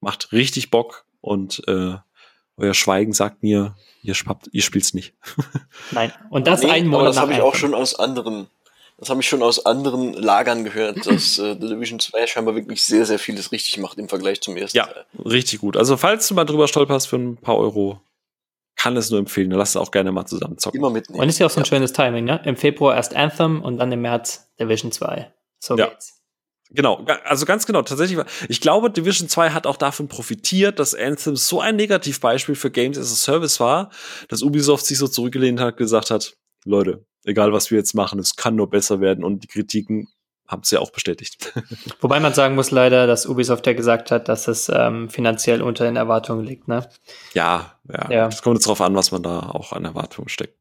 Macht 0.00 0.32
richtig 0.32 0.70
Bock 0.70 1.06
und 1.20 1.62
äh, 1.68 1.96
euer 2.56 2.74
Schweigen 2.74 3.12
sagt 3.12 3.42
mir, 3.42 3.76
ihr, 4.02 4.14
spabt, 4.14 4.48
ihr 4.52 4.62
spielt's 4.62 4.94
nicht. 4.94 5.14
Nein, 5.92 6.12
und 6.30 6.46
das 6.46 6.62
nee, 6.62 6.70
ein 6.70 6.86
Monat. 6.88 7.08
Das 7.08 7.16
habe 7.18 7.32
ich 7.32 7.40
auch 7.40 7.54
schon 7.54 7.72
aus 7.72 7.94
anderen, 7.94 8.48
das 8.98 9.10
habe 9.10 9.20
ich 9.20 9.28
schon 9.28 9.42
aus 9.42 9.64
anderen 9.64 10.12
Lagern 10.12 10.64
gehört, 10.64 11.06
dass 11.06 11.38
äh, 11.38 11.56
The 11.58 11.68
Division 11.68 12.00
2 12.00 12.26
scheinbar 12.26 12.56
wirklich 12.56 12.82
sehr, 12.82 13.06
sehr 13.06 13.18
vieles 13.18 13.52
richtig 13.52 13.78
macht 13.78 13.98
im 13.98 14.08
Vergleich 14.08 14.40
zum 14.40 14.56
ersten 14.56 14.76
ja, 14.76 14.86
Teil. 14.86 15.06
Richtig 15.24 15.60
gut. 15.60 15.76
Also 15.76 15.96
falls 15.96 16.26
du 16.26 16.34
mal 16.34 16.44
drüber 16.44 16.68
stolperst 16.68 17.08
für 17.08 17.16
ein 17.16 17.36
paar 17.36 17.56
Euro, 17.56 18.00
kann 18.82 18.96
es 18.96 19.10
nur 19.10 19.20
empfehlen. 19.20 19.50
Lass 19.52 19.70
es 19.70 19.76
auch 19.76 19.92
gerne 19.92 20.10
mal 20.10 20.26
zusammen 20.26 20.58
zocken. 20.58 20.78
Immer 20.78 20.90
mitnehmen. 20.90 21.22
Und 21.22 21.28
ist 21.28 21.38
ja 21.38 21.46
auch 21.46 21.50
so 21.50 21.60
ein 21.60 21.64
ja. 21.64 21.68
schönes 21.68 21.92
Timing, 21.92 22.24
ne? 22.24 22.42
Im 22.44 22.56
Februar 22.56 22.96
erst 22.96 23.14
Anthem 23.14 23.62
und 23.62 23.78
dann 23.78 23.92
im 23.92 24.02
März 24.02 24.50
Division 24.58 24.90
2. 24.90 25.32
So 25.60 25.76
ja. 25.76 25.86
geht's. 25.86 26.20
Genau, 26.70 27.04
also 27.24 27.44
ganz 27.44 27.66
genau, 27.66 27.82
tatsächlich. 27.82 28.18
Ich 28.48 28.60
glaube, 28.60 28.90
Division 28.90 29.28
2 29.28 29.50
hat 29.50 29.66
auch 29.66 29.76
davon 29.76 30.08
profitiert, 30.08 30.78
dass 30.78 30.94
Anthem 30.94 31.36
so 31.36 31.60
ein 31.60 31.76
Negativbeispiel 31.76 32.54
für 32.54 32.70
Games 32.70 32.98
as 32.98 33.12
a 33.12 33.14
Service 33.14 33.60
war, 33.60 33.90
dass 34.28 34.42
Ubisoft 34.42 34.86
sich 34.86 34.98
so 34.98 35.06
zurückgelehnt 35.06 35.60
hat, 35.60 35.76
gesagt 35.76 36.10
hat, 36.10 36.34
Leute, 36.64 37.04
egal 37.24 37.52
was 37.52 37.70
wir 37.70 37.78
jetzt 37.78 37.94
machen, 37.94 38.18
es 38.18 38.36
kann 38.36 38.56
nur 38.56 38.70
besser 38.70 39.00
werden 39.00 39.22
und 39.22 39.44
die 39.44 39.48
Kritiken 39.48 40.08
haben 40.52 40.62
es 40.62 40.70
ja 40.70 40.78
auch 40.78 40.90
bestätigt. 40.90 41.52
Wobei 42.00 42.20
man 42.20 42.34
sagen 42.34 42.54
muss 42.54 42.70
leider, 42.70 43.06
dass 43.06 43.26
Ubisoft 43.26 43.66
ja 43.66 43.72
gesagt 43.72 44.10
hat, 44.10 44.28
dass 44.28 44.46
es 44.46 44.70
ähm, 44.72 45.08
finanziell 45.08 45.62
unter 45.62 45.84
den 45.84 45.96
Erwartungen 45.96 46.44
liegt, 46.44 46.68
ne? 46.68 46.88
Ja, 47.34 47.74
ja. 47.88 48.28
Es 48.28 48.36
ja. 48.36 48.42
kommt 48.42 48.56
jetzt 48.56 48.66
darauf 48.66 48.80
an, 48.80 48.94
was 48.94 49.10
man 49.10 49.22
da 49.22 49.40
auch 49.40 49.72
an 49.72 49.84
Erwartungen 49.84 50.28
steckt. 50.28 50.56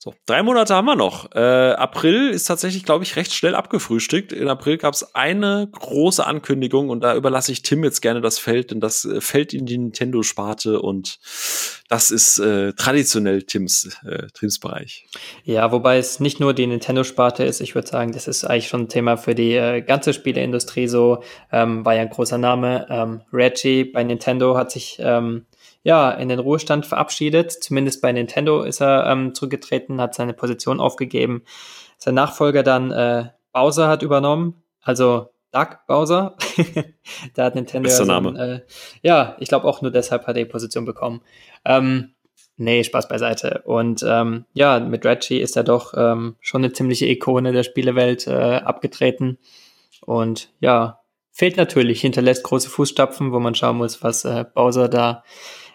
So, 0.00 0.14
drei 0.26 0.44
Monate 0.44 0.76
haben 0.76 0.84
wir 0.84 0.94
noch. 0.94 1.34
Äh, 1.34 1.40
April 1.40 2.30
ist 2.30 2.44
tatsächlich, 2.44 2.84
glaube 2.84 3.02
ich, 3.02 3.16
recht 3.16 3.34
schnell 3.34 3.56
abgefrühstückt. 3.56 4.32
In 4.32 4.46
April 4.46 4.78
gab 4.78 4.94
es 4.94 5.16
eine 5.16 5.68
große 5.72 6.24
Ankündigung 6.24 6.88
und 6.88 7.00
da 7.00 7.16
überlasse 7.16 7.50
ich 7.50 7.62
Tim 7.62 7.82
jetzt 7.82 8.00
gerne 8.00 8.20
das 8.20 8.38
Feld, 8.38 8.70
denn 8.70 8.78
das 8.78 9.04
äh, 9.04 9.20
fällt 9.20 9.52
in 9.54 9.66
die 9.66 9.76
Nintendo-Sparte 9.76 10.80
und 10.80 11.18
das 11.88 12.12
ist 12.12 12.38
äh, 12.38 12.74
traditionell 12.74 13.42
Tims, 13.42 13.98
äh, 14.04 14.28
Tims 14.34 14.60
Bereich. 14.60 15.08
Ja, 15.42 15.72
wobei 15.72 15.98
es 15.98 16.20
nicht 16.20 16.38
nur 16.38 16.54
die 16.54 16.68
Nintendo-Sparte 16.68 17.42
ist. 17.42 17.60
Ich 17.60 17.74
würde 17.74 17.88
sagen, 17.88 18.12
das 18.12 18.28
ist 18.28 18.44
eigentlich 18.44 18.68
schon 18.68 18.82
ein 18.82 18.88
Thema 18.88 19.16
für 19.16 19.34
die 19.34 19.54
äh, 19.54 19.80
ganze 19.80 20.12
Spieleindustrie 20.12 20.86
so. 20.86 21.24
Ähm, 21.50 21.84
war 21.84 21.96
ja 21.96 22.02
ein 22.02 22.10
großer 22.10 22.38
Name. 22.38 22.86
Ähm, 22.88 23.22
Reggie 23.32 23.82
bei 23.82 24.04
Nintendo 24.04 24.56
hat 24.56 24.70
sich 24.70 24.98
ähm, 25.00 25.46
ja, 25.88 26.10
in 26.10 26.28
den 26.28 26.38
Ruhestand 26.38 26.84
verabschiedet. 26.84 27.50
Zumindest 27.50 28.02
bei 28.02 28.12
Nintendo 28.12 28.60
ist 28.62 28.82
er 28.82 29.06
ähm, 29.06 29.34
zurückgetreten, 29.34 30.02
hat 30.02 30.14
seine 30.14 30.34
Position 30.34 30.80
aufgegeben. 30.80 31.44
Sein 31.96 32.12
Nachfolger 32.12 32.62
dann 32.62 32.90
äh, 32.90 33.30
Bowser 33.54 33.88
hat 33.88 34.02
übernommen, 34.02 34.62
also 34.82 35.30
Doug 35.50 35.78
Bowser. 35.86 36.36
da 37.34 37.44
hat 37.44 37.54
Nintendo 37.54 37.86
Bester 37.86 38.04
ja, 38.04 38.20
Name. 38.20 38.36
so, 38.36 38.36
äh, 38.36 38.60
ja, 39.00 39.36
ich 39.40 39.48
glaube 39.48 39.66
auch 39.66 39.80
nur 39.80 39.90
deshalb 39.90 40.26
hat 40.26 40.36
er 40.36 40.44
die 40.44 40.50
Position 40.50 40.84
bekommen. 40.84 41.22
Ähm, 41.64 42.12
nee, 42.58 42.84
Spaß 42.84 43.08
beiseite. 43.08 43.62
Und 43.64 44.04
ähm, 44.06 44.44
ja, 44.52 44.80
mit 44.80 45.06
Reggie 45.06 45.40
ist 45.40 45.56
er 45.56 45.64
doch 45.64 45.94
ähm, 45.96 46.36
schon 46.42 46.62
eine 46.62 46.74
ziemliche 46.74 47.06
Ikone 47.06 47.52
der 47.52 47.62
Spielewelt 47.62 48.26
äh, 48.26 48.56
abgetreten. 48.56 49.38
Und 50.04 50.50
ja, 50.60 51.00
fehlt 51.32 51.56
natürlich, 51.56 52.02
hinterlässt 52.02 52.44
große 52.44 52.68
Fußstapfen, 52.68 53.32
wo 53.32 53.40
man 53.40 53.54
schauen 53.54 53.78
muss, 53.78 54.02
was 54.02 54.26
äh, 54.26 54.44
Bowser 54.52 54.90
da 54.90 55.24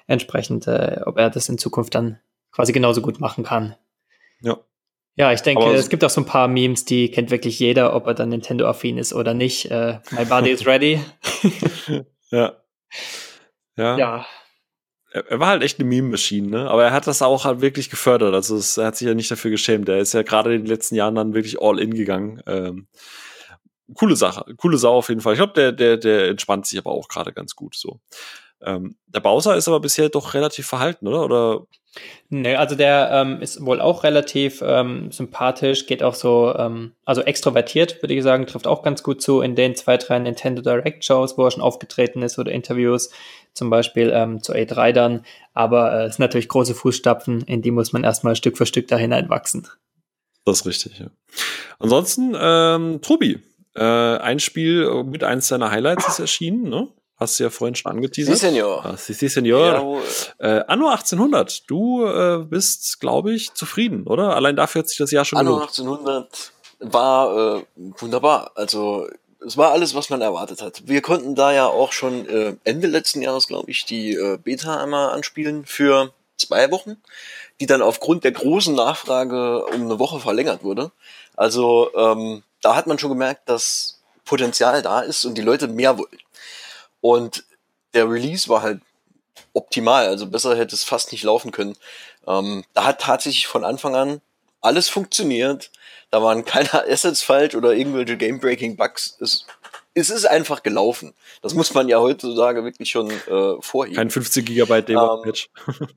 entsprechend, 0.08 0.68
äh, 0.68 1.02
ob 1.06 1.18
er 1.18 1.30
das 1.30 1.50
in 1.50 1.58
Zukunft 1.58 1.96
dann 1.96 2.20
quasi 2.52 2.72
genauso 2.72 3.02
gut 3.02 3.20
machen 3.20 3.44
kann. 3.44 3.76
Ja. 4.42 4.58
Ja, 5.16 5.32
ich 5.32 5.42
denke, 5.42 5.64
Aber 5.64 5.76
es 5.76 5.90
gibt 5.90 6.04
auch 6.04 6.10
so 6.10 6.22
ein 6.22 6.26
paar 6.26 6.48
Memes, 6.48 6.86
die 6.86 7.12
kennt 7.12 7.30
wirklich 7.30 7.60
jeder, 7.60 7.96
ob 7.96 8.08
er 8.08 8.16
dann 8.16 8.30
Nintendo-affin 8.30 8.98
ist 8.98 9.14
oder 9.14 9.36
nicht. 9.36 9.70
Äh, 9.70 10.00
my 10.12 10.26
body 10.26 10.50
is 10.52 10.66
ready. 10.66 11.00
Ja. 12.32 12.54
Ja. 13.78 13.98
ja, 13.98 14.26
Er, 15.12 15.28
er 15.28 15.40
war 15.40 15.50
halt 15.50 15.62
echt 15.62 15.80
eine 15.80 15.88
Meme-Maschine, 15.88 16.48
ne? 16.48 16.70
Aber 16.70 16.84
er 16.84 16.92
hat 16.92 17.06
das 17.06 17.22
auch 17.22 17.46
halt 17.46 17.62
wirklich 17.62 17.92
gefördert. 17.92 18.34
Also 18.34 18.56
es, 18.56 18.78
er 18.78 18.88
hat 18.88 18.98
sich 18.98 19.08
ja 19.08 19.14
nicht 19.14 19.30
dafür 19.30 19.52
geschämt. 19.52 19.88
Er 19.88 20.00
ist 20.00 20.14
ja 20.14 20.24
gerade 20.24 20.56
in 20.56 20.62
den 20.62 20.68
letzten 20.68 20.96
Jahren 20.96 21.14
dann 21.14 21.36
wirklich 21.36 21.62
all 21.62 21.80
in 21.80 21.94
gegangen. 21.94 22.42
Ähm, 22.48 22.88
coole 23.94 24.16
Sache, 24.16 24.46
coole 24.58 24.78
Sau 24.80 24.96
auf 24.96 25.10
jeden 25.10 25.22
Fall. 25.22 25.34
Ich 25.34 25.40
glaube, 25.40 25.54
der, 25.54 25.72
der, 25.74 25.98
der 25.98 26.30
entspannt 26.30 26.66
sich 26.66 26.80
aber 26.80 26.90
auch 26.90 27.08
gerade 27.08 27.34
ganz 27.34 27.56
gut 27.56 27.76
so. 27.76 28.00
Ähm, 28.66 28.96
der 29.08 29.20
Bowser 29.20 29.56
ist 29.56 29.68
aber 29.68 29.80
bisher 29.80 30.10
doch 30.10 30.34
relativ 30.34 30.68
verhalten, 30.68 31.08
oder? 31.08 31.24
Oder 31.24 31.68
Nee, 32.30 32.56
also 32.56 32.76
der 32.76 33.12
ähm, 33.12 33.42
ist 33.42 33.64
wohl 33.64 33.80
auch 33.80 34.04
relativ 34.04 34.64
ähm, 34.66 35.12
sympathisch, 35.12 35.86
geht 35.86 36.02
auch 36.02 36.16
so, 36.16 36.54
ähm, 36.58 36.94
also 37.06 37.22
extrovertiert, 37.22 38.02
würde 38.02 38.16
ich 38.16 38.24
sagen, 38.24 38.48
trifft 38.48 38.66
auch 38.66 38.82
ganz 38.82 39.04
gut 39.04 39.22
zu 39.22 39.42
in 39.42 39.56
den 39.56 39.76
zwei, 39.76 39.98
drei 39.98 40.18
Nintendo 40.18 40.64
Direct 40.64 41.06
Shows, 41.06 41.38
wo 41.38 41.46
er 41.46 41.52
schon 41.52 41.62
aufgetreten 41.62 42.24
ist 42.24 42.40
oder 42.40 42.52
Interviews, 42.52 43.12
zum 43.54 43.70
Beispiel 43.70 44.12
ähm, 44.12 44.42
zur 44.42 44.56
A3 44.56 44.92
dann. 44.92 45.26
Aber 45.54 45.94
äh, 45.94 46.06
es 46.06 46.16
sind 46.16 46.24
natürlich 46.24 46.50
große 46.50 46.74
Fußstapfen, 46.74 47.42
in 47.42 47.62
die 47.62 47.72
muss 47.72 47.94
man 47.94 48.04
erstmal 48.04 48.36
Stück 48.36 48.58
für 48.58 48.66
Stück 48.66 48.88
da 48.88 48.98
hineinwachsen. 48.98 49.68
das 50.46 50.62
ist 50.62 50.66
richtig, 50.66 50.98
ja. 50.98 51.08
Ansonsten, 51.78 52.36
ähm, 52.36 53.02
Tobi, 53.04 53.40
äh, 53.76 53.84
ein 53.84 54.40
Spiel 54.40 55.04
mit 55.04 55.24
eins 55.24 55.48
deiner 55.48 55.70
Highlights 55.70 56.08
ist 56.08 56.20
erschienen, 56.20 56.64
ne? 56.64 56.88
Hast 57.24 57.40
du 57.40 57.44
ja 57.46 57.50
vorhin 57.50 57.76
schon 57.76 57.92
angeteasert. 57.92 58.38
Senor. 58.38 58.86
Ah, 58.86 58.98
si, 58.98 59.14
si, 59.14 59.28
Senor. 59.28 59.66
Jawohl. 59.66 60.02
Äh, 60.40 60.64
Anno 60.68 60.90
1800, 60.90 61.70
du 61.70 62.06
äh, 62.06 62.40
bist, 62.44 63.00
glaube 63.00 63.34
ich, 63.34 63.54
zufrieden, 63.54 64.06
oder? 64.08 64.36
Allein 64.36 64.56
dafür 64.56 64.80
hat 64.80 64.90
sich 64.90 64.98
das 64.98 65.12
Jahr 65.12 65.26
schon 65.26 65.40
Anno 65.40 65.56
gelohnt. 65.56 65.70
1800 65.70 66.52
war 66.80 67.58
äh, 67.58 67.64
wunderbar. 67.98 68.52
Also 68.56 69.08
es 69.46 69.58
war 69.58 69.72
alles, 69.72 69.96
was 69.96 70.10
man 70.10 70.22
erwartet 70.22 70.62
hat. 70.62 70.84
Wir 70.86 71.02
konnten 71.02 71.36
da 71.36 71.52
ja 71.52 71.68
auch 71.68 71.92
schon 71.92 72.28
äh, 72.28 72.56
Ende 72.64 72.88
letzten 72.88 73.22
Jahres, 73.22 73.48
glaube 73.48 73.72
ich, 73.72 73.86
die 73.86 74.14
äh, 74.14 74.38
Beta 74.38 74.82
einmal 74.82 75.10
anspielen 75.10 75.66
für 75.66 76.12
zwei 76.38 76.72
Wochen, 76.72 76.98
die 77.60 77.66
dann 77.66 77.82
aufgrund 77.82 78.24
der 78.24 78.32
großen 78.32 78.76
Nachfrage 78.76 79.66
um 79.66 79.82
eine 79.82 80.00
Woche 80.00 80.20
verlängert 80.20 80.64
wurde. 80.64 80.92
Also 81.36 81.90
ähm, 81.96 82.44
da 82.62 82.76
hat 82.76 82.88
man 82.88 83.00
schon 83.00 83.10
gemerkt, 83.10 83.50
dass 83.50 84.00
Potenzial 84.26 84.82
da 84.82 85.02
ist 85.02 85.26
und 85.26 85.38
die 85.38 85.42
Leute 85.42 85.68
mehr 85.68 85.98
wollen. 85.98 86.18
Und 87.04 87.44
der 87.94 88.10
Release 88.10 88.48
war 88.48 88.62
halt 88.62 88.80
optimal, 89.52 90.08
also 90.08 90.26
besser 90.26 90.56
hätte 90.56 90.74
es 90.74 90.86
fast 90.86 91.12
nicht 91.12 91.26
laufen 91.26 91.52
können. 91.52 91.76
Ähm, 92.26 92.64
da 92.74 92.86
hat 92.86 93.02
tatsächlich 93.02 93.46
von 93.46 93.66
Anfang 93.66 93.94
an 93.94 94.22
alles 94.62 94.88
funktioniert. 94.88 95.70
Da 96.12 96.24
waren 96.24 96.46
keine 96.46 96.72
Assets 96.90 97.22
falsch 97.22 97.56
oder 97.56 97.74
irgendwelche 97.74 98.16
Game-Breaking-Bugs. 98.16 99.18
Es, 99.20 99.46
es 99.94 100.10
ist 100.10 100.26
einfach 100.26 100.64
gelaufen. 100.64 101.14
Das 101.42 101.54
muss 101.54 101.74
man 101.74 101.90
ja 101.90 102.00
heutzutage 102.00 102.64
wirklich 102.64 102.90
schon 102.90 103.12
äh, 103.12 103.62
vorheben. 103.62 103.98
Kein 103.98 104.10
50 104.10 104.46
Gigabyte 104.46 104.88
Debug 104.88 105.26
Ähm. 105.26 105.50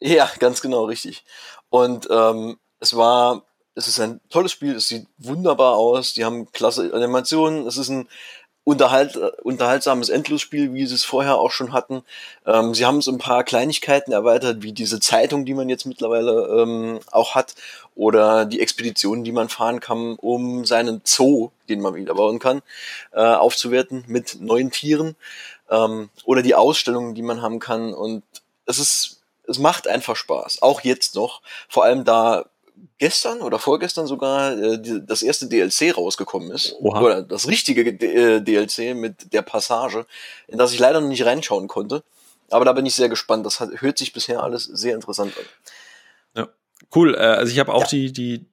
Ja, 0.00 0.30
ganz 0.38 0.60
genau, 0.60 0.84
richtig. 0.84 1.24
Und 1.70 2.06
ähm, 2.10 2.58
es 2.78 2.94
war, 2.94 3.42
es 3.74 3.88
ist 3.88 4.00
ein 4.00 4.20
tolles 4.28 4.52
Spiel, 4.52 4.74
es 4.74 4.88
sieht 4.88 5.06
wunderbar 5.16 5.76
aus, 5.76 6.12
die 6.12 6.26
haben 6.26 6.52
klasse 6.52 6.92
Animationen, 6.92 7.66
es 7.66 7.78
ist 7.78 7.88
ein 7.88 8.06
unterhalt, 8.64 9.16
äh, 9.16 9.30
unterhaltsames 9.42 10.08
Endlosspiel, 10.08 10.72
wie 10.72 10.86
sie 10.86 10.94
es 10.94 11.04
vorher 11.04 11.36
auch 11.36 11.50
schon 11.50 11.72
hatten. 11.72 12.02
Ähm, 12.46 12.74
sie 12.74 12.86
haben 12.86 13.02
so 13.02 13.12
ein 13.12 13.18
paar 13.18 13.44
Kleinigkeiten 13.44 14.12
erweitert, 14.12 14.62
wie 14.62 14.72
diese 14.72 15.00
Zeitung, 15.00 15.44
die 15.44 15.54
man 15.54 15.68
jetzt 15.68 15.84
mittlerweile 15.84 16.62
ähm, 16.62 17.00
auch 17.12 17.34
hat, 17.34 17.54
oder 17.94 18.44
die 18.46 18.60
Expeditionen, 18.60 19.22
die 19.22 19.32
man 19.32 19.48
fahren 19.48 19.80
kann, 19.80 20.16
um 20.16 20.64
seinen 20.64 21.02
Zoo, 21.04 21.50
den 21.68 21.80
man 21.80 21.94
wieder 21.94 22.14
bauen 22.14 22.38
kann, 22.38 22.62
äh, 23.12 23.20
aufzuwerten 23.20 24.04
mit 24.08 24.40
neuen 24.40 24.70
Tieren, 24.70 25.14
ähm, 25.70 26.08
oder 26.24 26.42
die 26.42 26.54
Ausstellungen, 26.54 27.14
die 27.14 27.22
man 27.22 27.42
haben 27.42 27.60
kann. 27.60 27.94
Und 27.94 28.22
es 28.66 28.78
ist, 28.78 29.20
es 29.46 29.58
macht 29.58 29.86
einfach 29.86 30.16
Spaß, 30.16 30.62
auch 30.62 30.80
jetzt 30.80 31.14
noch. 31.14 31.42
Vor 31.68 31.84
allem 31.84 32.04
da 32.04 32.46
gestern 32.98 33.40
oder 33.40 33.58
vorgestern 33.58 34.06
sogar 34.06 34.56
äh, 34.58 34.80
die, 34.80 35.04
das 35.06 35.22
erste 35.22 35.46
DLC 35.46 35.96
rausgekommen 35.96 36.50
ist. 36.50 36.74
Oha. 36.80 37.00
Oder 37.00 37.22
das 37.22 37.48
richtige 37.48 37.92
D 37.94 38.06
äh, 38.06 38.40
DLC 38.40 38.94
mit 38.96 39.32
der 39.32 39.42
Passage, 39.42 40.06
in 40.48 40.58
das 40.58 40.72
ich 40.72 40.78
leider 40.78 41.00
noch 41.00 41.08
nicht 41.08 41.24
reinschauen 41.24 41.68
konnte. 41.68 42.02
Aber 42.50 42.64
da 42.64 42.72
bin 42.72 42.86
ich 42.86 42.94
sehr 42.94 43.08
gespannt. 43.08 43.44
Das 43.46 43.58
hat, 43.60 43.70
hört 43.80 43.98
sich 43.98 44.12
bisher 44.12 44.42
alles 44.42 44.64
sehr 44.64 44.94
interessant 44.94 45.32
an. 45.36 45.44
Cool, 46.94 47.14
äh, 47.14 47.18
also 47.18 47.52
ich 47.52 47.58
habe 47.58 47.72
auch 47.72 47.82
Ja. 47.82 47.88
die, 47.88 48.12
die 48.12 48.46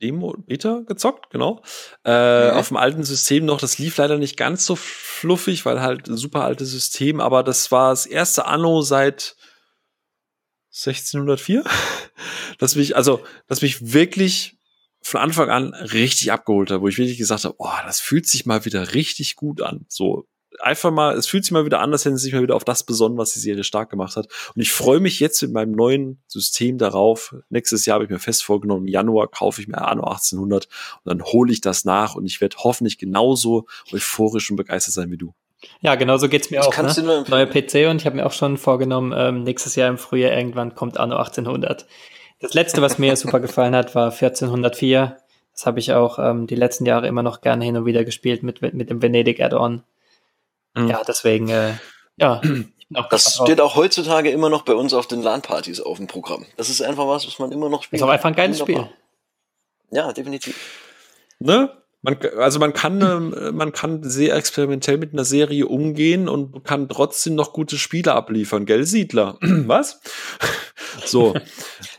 Demo 0.00 0.34
Beta 0.46 0.82
gezockt, 0.86 1.30
genau. 1.30 1.62
Äh, 2.04 2.52
Mhm. 2.52 2.56
Auf 2.58 2.68
dem 2.68 2.76
alten 2.76 3.04
System 3.04 3.44
noch, 3.44 3.58
das 3.60 3.78
lief 3.78 3.96
leider 3.96 4.18
nicht 4.18 4.36
ganz 4.36 4.64
so 4.64 4.76
fluffig, 4.76 5.66
weil 5.66 5.80
halt 5.82 6.08
ein 6.08 6.16
super 6.16 6.42
altes 6.44 6.70
System, 6.70 7.20
aber 7.20 7.42
das 7.42 7.70
war 7.72 7.90
das 7.90 8.06
erste 8.06 8.46
Anno 8.46 8.82
seit 8.82 9.36
1604, 10.72 11.64
das 12.58 12.76
mich, 12.76 12.96
also, 12.96 13.22
das 13.46 13.62
mich 13.62 13.92
wirklich 13.92 14.56
von 15.02 15.20
Anfang 15.20 15.50
an 15.50 15.74
richtig 15.74 16.32
abgeholt 16.32 16.70
hat, 16.70 16.80
wo 16.80 16.88
ich 16.88 16.98
wirklich 16.98 17.18
gesagt 17.18 17.44
habe, 17.44 17.56
oh, 17.58 17.68
das 17.84 18.00
fühlt 18.00 18.26
sich 18.26 18.46
mal 18.46 18.64
wieder 18.64 18.94
richtig 18.94 19.36
gut 19.36 19.60
an. 19.60 19.84
So, 19.88 20.26
einfach 20.60 20.90
mal, 20.90 21.16
es 21.16 21.26
fühlt 21.26 21.44
sich 21.44 21.52
mal 21.52 21.64
wieder 21.64 21.80
an, 21.80 21.92
als 21.92 22.04
hätten 22.04 22.16
sie 22.16 22.24
sich 22.24 22.32
mal 22.32 22.42
wieder 22.42 22.56
auf 22.56 22.64
das 22.64 22.84
besonnen, 22.84 23.18
was 23.18 23.32
die 23.32 23.40
Serie 23.40 23.64
stark 23.64 23.90
gemacht 23.90 24.16
hat. 24.16 24.28
Und 24.54 24.62
ich 24.62 24.72
freue 24.72 25.00
mich 25.00 25.20
jetzt 25.20 25.42
mit 25.42 25.52
meinem 25.52 25.72
neuen 25.72 26.22
System 26.26 26.78
darauf. 26.78 27.34
Nächstes 27.50 27.86
Jahr 27.86 27.96
habe 27.96 28.04
ich 28.04 28.10
mir 28.10 28.18
fest 28.18 28.44
vorgenommen, 28.44 28.86
im 28.86 28.92
Januar 28.92 29.28
kaufe 29.28 29.60
ich 29.60 29.68
mir 29.68 29.82
Anno 29.82 30.04
1800 30.04 30.66
und 30.66 30.70
dann 31.04 31.22
hole 31.22 31.52
ich 31.52 31.60
das 31.60 31.84
nach 31.84 32.14
und 32.14 32.26
ich 32.26 32.40
werde 32.40 32.56
hoffentlich 32.58 32.98
genauso 32.98 33.66
euphorisch 33.92 34.50
und 34.50 34.56
begeistert 34.56 34.94
sein 34.94 35.10
wie 35.10 35.18
du. 35.18 35.34
Ja, 35.80 35.94
genau 35.94 36.16
so 36.16 36.28
geht's 36.28 36.50
mir 36.50 36.58
Das 36.58 36.68
auch. 36.68 37.02
Ne? 37.02 37.24
Neuer 37.28 37.46
PC 37.46 37.88
und 37.90 38.00
ich 38.00 38.06
habe 38.06 38.16
mir 38.16 38.26
auch 38.26 38.32
schon 38.32 38.56
vorgenommen, 38.56 39.12
ähm, 39.16 39.42
nächstes 39.42 39.76
Jahr 39.76 39.88
im 39.88 39.98
Frühjahr 39.98 40.32
irgendwann 40.32 40.74
kommt 40.74 40.98
Anno 40.98 41.16
1800. 41.16 41.86
Das 42.40 42.54
letzte, 42.54 42.82
was 42.82 42.98
mir 42.98 43.14
super 43.16 43.40
gefallen 43.40 43.74
hat, 43.74 43.94
war 43.94 44.10
1404. 44.10 45.16
Das 45.52 45.66
habe 45.66 45.78
ich 45.78 45.92
auch 45.92 46.18
ähm, 46.18 46.46
die 46.46 46.54
letzten 46.54 46.86
Jahre 46.86 47.06
immer 47.06 47.22
noch 47.22 47.40
gerne 47.40 47.64
hin 47.64 47.76
und 47.76 47.84
wieder 47.84 48.04
gespielt 48.04 48.42
mit, 48.42 48.62
mit 48.62 48.90
dem 48.90 49.02
Venedig 49.02 49.40
Add-on. 49.40 49.84
Mhm. 50.74 50.88
Ja, 50.88 51.02
deswegen, 51.06 51.48
äh, 51.50 51.74
ja, 52.16 52.40
ich 52.42 52.98
auch 52.98 53.08
Das 53.08 53.36
steht 53.36 53.60
auch 53.60 53.76
heutzutage 53.76 54.30
immer 54.30 54.48
noch 54.48 54.62
bei 54.62 54.74
uns 54.74 54.94
auf 54.94 55.06
den 55.06 55.22
LAN-Partys 55.22 55.80
auf 55.80 55.98
dem 55.98 56.06
Programm. 56.06 56.46
Das 56.56 56.68
ist 56.68 56.82
einfach 56.82 57.06
was, 57.06 57.26
was 57.26 57.38
man 57.38 57.52
immer 57.52 57.68
noch 57.68 57.82
spielt. 57.82 58.00
Ist 58.00 58.06
auch 58.06 58.10
einfach 58.10 58.28
ein 58.28 58.34
geiles. 58.34 58.58
Spiel. 58.58 58.88
Ja, 59.90 60.12
definitiv. 60.12 60.56
Ne? 61.38 61.70
Man, 62.02 62.18
also 62.36 62.58
man 62.58 62.72
kann, 62.72 63.00
ähm, 63.34 63.56
man 63.56 63.72
kann 63.72 64.02
sehr 64.02 64.34
experimentell 64.34 64.98
mit 64.98 65.12
einer 65.12 65.24
Serie 65.24 65.66
umgehen 65.66 66.28
und 66.28 66.64
kann 66.64 66.88
trotzdem 66.88 67.36
noch 67.36 67.52
gute 67.52 67.78
Spiele 67.78 68.12
abliefern, 68.12 68.66
gell, 68.66 68.84
Siedler? 68.84 69.38
Was? 69.40 70.00
so. 71.06 71.34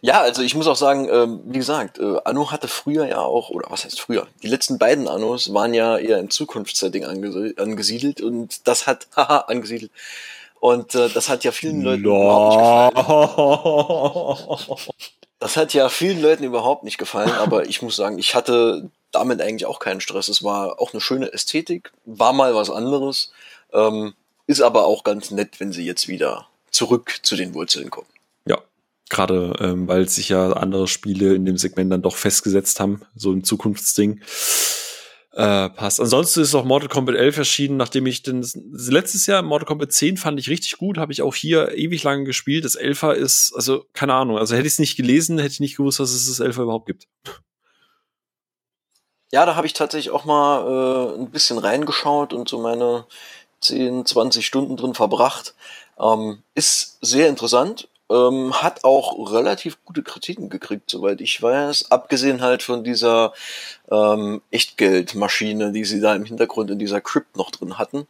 Ja, 0.06 0.20
also 0.20 0.42
ich 0.42 0.54
muss 0.54 0.68
auch 0.68 0.76
sagen, 0.76 1.08
ähm, 1.10 1.40
wie 1.46 1.60
gesagt, 1.60 1.98
äh, 1.98 2.18
Anno 2.26 2.52
hatte 2.52 2.68
früher 2.68 3.08
ja 3.08 3.20
auch, 3.20 3.50
oder 3.50 3.72
was 3.72 3.86
heißt 3.86 4.02
früher? 4.02 4.28
Die 4.42 4.50
letzten 4.50 4.78
beiden 4.78 5.08
Annos 5.08 5.54
waren 5.54 5.74
ja 5.74 5.98
eher 5.98 6.20
im 6.20 6.30
Zukunftssetting 6.30 7.06
angesi 7.06 7.54
angesiedelt 7.58 8.20
und 8.20 8.68
das 8.68 8.86
hat, 8.86 9.08
haha, 9.16 9.46
angesiedelt. 9.48 9.92
Und 10.60 10.94
äh, 10.96 11.08
das 11.08 11.30
hat 11.30 11.46
ja 11.46 11.54
vielen 11.54 11.82
Leuten 11.82 12.04
überhaupt 12.04 12.84
nicht 12.84 13.08
gefallen. 14.68 14.94
Das 15.40 15.56
hat 15.56 15.74
ja 15.74 15.88
vielen 15.88 16.22
Leuten 16.22 16.44
überhaupt 16.44 16.84
nicht 16.84 16.98
gefallen, 16.98 17.32
aber 17.32 17.70
ich 17.70 17.82
muss 17.82 17.96
sagen, 17.96 18.20
ich 18.20 18.36
hatte 18.36 18.90
damit 19.14 19.42
eigentlich 19.42 19.66
auch 19.66 19.80
keinen 19.80 20.02
Stress. 20.02 20.28
Es 20.28 20.44
war 20.44 20.82
auch 20.82 20.94
eine 20.94 21.02
schöne 21.02 21.32
Ästhetik, 21.32 21.92
war 22.06 22.34
mal 22.34 22.56
was 22.56 22.70
anderes, 22.70 23.32
ähm, 23.72 24.14
ist 24.48 24.62
aber 24.62 24.86
auch 24.86 25.04
ganz 25.04 25.32
nett, 25.32 25.60
wenn 25.60 25.72
sie 25.72 25.86
jetzt 25.86 26.08
wieder 26.08 26.48
zurück 26.72 27.20
zu 27.22 27.36
den 27.36 27.54
Wurzeln 27.54 27.90
kommen. 27.90 28.08
Ja, 28.46 28.58
gerade 29.10 29.56
ähm, 29.60 29.88
weil 29.88 30.10
sich 30.10 30.30
ja 30.30 30.52
andere 30.54 30.88
Spiele 30.88 31.34
in 31.36 31.46
dem 31.46 31.58
Segment 31.58 31.92
dann 31.92 32.02
doch 32.02 32.16
festgesetzt 32.16 32.80
haben, 32.80 33.02
so 33.16 33.32
ein 33.32 33.44
Zukunftsding. 33.44 34.22
Äh, 35.36 35.70
passt. 35.70 36.00
Ansonsten 36.00 36.42
ist 36.42 36.54
auch 36.54 36.64
Mortal 36.64 36.90
Kombat 36.90 37.16
11 37.16 37.38
erschienen, 37.40 37.76
nachdem 37.76 38.06
ich 38.06 38.22
den 38.22 38.46
letztes 38.54 39.26
Jahr 39.26 39.42
Mortal 39.42 39.66
Kombat 39.66 39.92
10 39.92 40.18
fand 40.18 40.40
ich 40.40 40.48
richtig 40.48 40.78
gut, 40.78 41.00
habe 41.00 41.12
ich 41.12 41.24
auch 41.24 41.34
hier 41.34 41.76
ewig 41.76 42.04
lange 42.04 42.24
gespielt. 42.24 42.66
Das 42.66 42.80
11er 42.80 43.14
ist, 43.14 43.52
also 43.56 43.86
keine 43.94 44.14
Ahnung, 44.14 44.38
also 44.38 44.56
hätte 44.56 44.68
ich 44.68 44.74
es 44.74 44.80
nicht 44.80 44.96
gelesen, 44.96 45.40
hätte 45.40 45.54
ich 45.54 45.60
nicht 45.60 45.78
gewusst, 45.78 46.00
dass 46.00 46.12
es 46.12 46.28
das 46.28 46.40
11er 46.40 46.64
überhaupt 46.64 46.86
gibt. 46.86 47.08
Ja, 49.34 49.48
da 49.48 49.56
habe 49.56 49.66
ich 49.66 49.74
tatsächlich 49.74 50.14
auch 50.14 50.26
mal 50.26 51.16
äh, 51.16 51.20
ein 51.20 51.32
bisschen 51.32 51.58
reingeschaut 51.58 52.34
und 52.34 52.48
so 52.48 52.60
meine 52.60 53.06
10, 53.62 54.06
20 54.06 54.46
Stunden 54.46 54.78
drin 54.78 54.94
verbracht. 54.94 55.56
Ähm, 56.00 56.44
ist 56.54 57.00
sehr 57.02 57.30
interessant, 57.30 57.88
ähm, 58.12 58.54
hat 58.62 58.84
auch 58.84 59.32
relativ 59.32 59.84
gute 59.86 60.04
Kritiken 60.04 60.50
gekriegt, 60.50 60.88
soweit 60.92 61.20
ich 61.20 61.42
weiß. 61.42 61.90
Abgesehen 61.90 62.44
halt 62.44 62.62
von 62.62 62.84
dieser 62.84 63.34
ähm, 63.90 64.44
Echtgeldmaschine, 64.52 65.72
die 65.72 65.86
sie 65.86 66.00
da 66.00 66.14
im 66.14 66.26
Hintergrund 66.26 66.70
in 66.70 66.78
dieser 66.78 67.02
Crypt 67.02 67.36
noch 67.36 67.50
drin 67.50 67.80
hatten. 67.80 68.06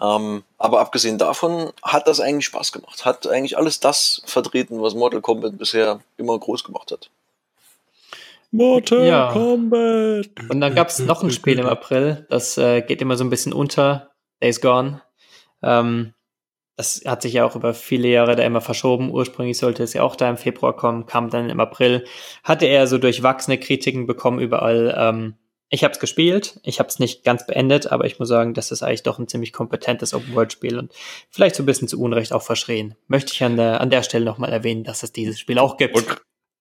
Ähm, 0.00 0.42
aber 0.58 0.80
abgesehen 0.80 1.18
davon 1.18 1.72
hat 1.84 2.08
das 2.08 2.18
eigentlich 2.18 2.46
Spaß 2.46 2.72
gemacht. 2.72 3.04
Hat 3.04 3.28
eigentlich 3.28 3.56
alles 3.56 3.78
das 3.78 4.22
vertreten, 4.26 4.82
was 4.82 4.94
Mortal 4.94 5.20
Kombat 5.20 5.56
bisher 5.56 6.00
immer 6.16 6.36
groß 6.36 6.64
gemacht 6.64 6.90
hat. 6.90 7.10
Mortal 8.50 9.06
ja. 9.06 9.32
Kombat! 9.32 10.30
Und 10.48 10.60
dann 10.60 10.74
gab 10.74 10.88
es 10.88 10.98
noch 10.98 11.22
ein 11.22 11.30
Spiel 11.30 11.58
im 11.58 11.66
April, 11.66 12.26
das 12.30 12.56
äh, 12.58 12.82
geht 12.82 13.02
immer 13.02 13.16
so 13.16 13.24
ein 13.24 13.30
bisschen 13.30 13.52
unter. 13.52 14.08
Days 14.40 14.60
Gone. 14.60 15.02
Ähm, 15.62 16.14
das 16.76 17.02
hat 17.04 17.22
sich 17.22 17.32
ja 17.32 17.44
auch 17.44 17.56
über 17.56 17.74
viele 17.74 18.08
Jahre 18.08 18.36
da 18.36 18.44
immer 18.44 18.60
verschoben. 18.60 19.10
Ursprünglich 19.10 19.58
sollte 19.58 19.82
es 19.82 19.94
ja 19.94 20.02
auch 20.02 20.14
da 20.14 20.30
im 20.30 20.36
Februar 20.36 20.76
kommen, 20.76 21.06
kam 21.06 21.28
dann 21.28 21.50
im 21.50 21.58
April. 21.58 22.04
Hatte 22.44 22.66
er 22.66 22.86
so 22.86 22.98
durchwachsene 22.98 23.58
Kritiken 23.58 24.06
bekommen 24.06 24.38
überall. 24.38 24.94
Ähm, 24.96 25.34
ich 25.70 25.84
habe 25.84 25.92
es 25.92 26.00
gespielt, 26.00 26.60
ich 26.62 26.78
habe 26.78 26.88
es 26.88 26.98
nicht 26.98 27.24
ganz 27.24 27.46
beendet, 27.46 27.92
aber 27.92 28.06
ich 28.06 28.18
muss 28.18 28.28
sagen, 28.28 28.54
das 28.54 28.70
ist 28.70 28.82
eigentlich 28.82 29.02
doch 29.02 29.18
ein 29.18 29.28
ziemlich 29.28 29.52
kompetentes 29.52 30.14
Open-World-Spiel 30.14 30.78
und 30.78 30.94
vielleicht 31.28 31.56
so 31.56 31.62
ein 31.62 31.66
bisschen 31.66 31.88
zu 31.88 32.00
Unrecht 32.00 32.32
auch 32.32 32.42
verschrien. 32.42 32.94
Möchte 33.06 33.34
ich 33.34 33.44
an 33.44 33.56
der, 33.56 33.82
an 33.82 33.90
der 33.90 34.02
Stelle 34.02 34.24
nochmal 34.24 34.50
erwähnen, 34.50 34.84
dass 34.84 35.02
es 35.02 35.12
dieses 35.12 35.38
Spiel 35.38 35.58
auch 35.58 35.76
gibt. 35.76 35.94
Und 35.94 36.06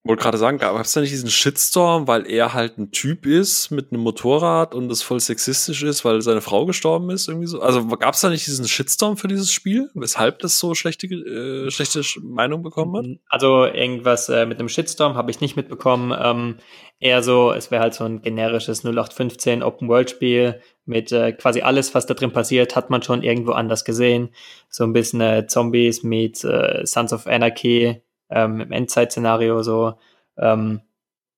wollte 0.04 0.24
gerade 0.24 0.38
sagen, 0.38 0.58
gab 0.58 0.80
es 0.80 0.94
da 0.94 1.02
nicht 1.02 1.12
diesen 1.12 1.30
Shitstorm, 1.30 2.08
weil 2.08 2.30
er 2.30 2.54
halt 2.54 2.78
ein 2.78 2.92
Typ 2.92 3.26
ist 3.26 3.72
mit 3.72 3.92
einem 3.92 4.02
Motorrad 4.02 4.74
und 4.74 4.90
das 4.90 5.02
voll 5.02 5.20
sexistisch 5.20 5.84
ist, 5.84 6.06
weil 6.06 6.22
seine 6.22 6.42
Frau 6.42 6.66
gestorben 6.66 7.10
ist, 7.10 7.28
irgendwie 7.28 7.48
so? 7.48 7.62
Also 7.62 7.86
gab 7.88 8.14
es 8.14 8.22
da 8.22 8.30
nicht 8.30 8.48
diesen 8.48 8.68
Shitstorm 8.68 9.18
für 9.18 9.28
dieses 9.28 9.52
Spiel, 9.52 9.90
weshalb 9.94 10.40
das 10.40 10.60
so 10.60 10.76
schlechte, 10.76 11.08
äh, 11.08 11.70
schlechte 11.72 12.02
Meinung 12.22 12.64
bekommen 12.64 12.96
hat? 12.96 13.20
Also 13.28 13.66
irgendwas 13.66 14.30
äh, 14.30 14.46
mit 14.46 14.60
einem 14.60 14.70
Shitstorm 14.70 15.16
habe 15.16 15.32
ich 15.32 15.42
nicht 15.42 15.56
mitbekommen. 15.56 16.18
Ähm, 16.18 16.58
eher 17.00 17.22
so, 17.22 17.52
es 17.52 17.72
wäre 17.72 17.84
halt 17.84 17.94
so 17.94 18.06
ein 18.06 18.22
generisches 18.22 18.84
0815 18.84 19.64
Open-World-Spiel 19.64 20.62
mit 20.86 21.12
äh, 21.12 21.34
quasi 21.34 21.62
alles, 21.62 21.94
was 21.94 22.06
da 22.06 22.14
drin 22.14 22.32
passiert, 22.32 22.76
hat 22.76 22.90
man 22.90 23.04
schon 23.04 23.24
irgendwo 23.24 23.52
anders 23.52 23.84
gesehen. 23.84 24.30
So 24.70 24.84
ein 24.86 24.94
bisschen 24.94 25.22
äh, 25.22 25.46
Zombies 25.48 26.04
mit 26.04 26.44
äh, 26.44 26.86
Sons 26.86 27.12
of 27.12 27.28
Anarchy, 27.28 28.02
ähm, 28.30 28.62
im 28.62 28.72
Endzeit-Szenario 28.72 29.64
so. 29.64 29.96
Ähm, 30.38 30.82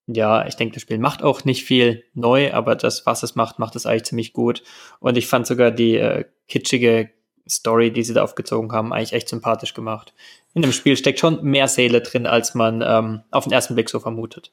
ja, 0.07 0.47
ich 0.47 0.55
denke, 0.55 0.73
das 0.73 0.81
Spiel 0.81 0.97
macht 0.97 1.21
auch 1.21 1.45
nicht 1.45 1.63
viel 1.63 2.03
neu, 2.13 2.51
aber 2.53 2.75
das, 2.75 3.05
was 3.05 3.21
es 3.21 3.35
macht, 3.35 3.59
macht 3.59 3.75
es 3.75 3.85
eigentlich 3.85 4.05
ziemlich 4.05 4.33
gut. 4.33 4.63
Und 4.99 5.17
ich 5.17 5.27
fand 5.27 5.45
sogar 5.45 5.69
die 5.69 5.97
äh, 5.97 6.25
kitschige 6.47 7.11
Story, 7.47 7.91
die 7.91 8.03
sie 8.03 8.13
da 8.13 8.23
aufgezogen 8.23 8.71
haben, 8.71 8.91
eigentlich 8.91 9.13
echt 9.13 9.29
sympathisch 9.29 9.73
gemacht. 9.73 10.13
In 10.53 10.61
dem 10.61 10.71
Spiel 10.71 10.97
steckt 10.97 11.19
schon 11.19 11.43
mehr 11.43 11.67
Seele 11.67 12.01
drin, 12.01 12.25
als 12.25 12.55
man 12.55 12.83
ähm, 12.85 13.21
auf 13.31 13.43
den 13.43 13.53
ersten 13.53 13.75
Blick 13.75 13.89
so 13.89 13.99
vermutet. 13.99 14.51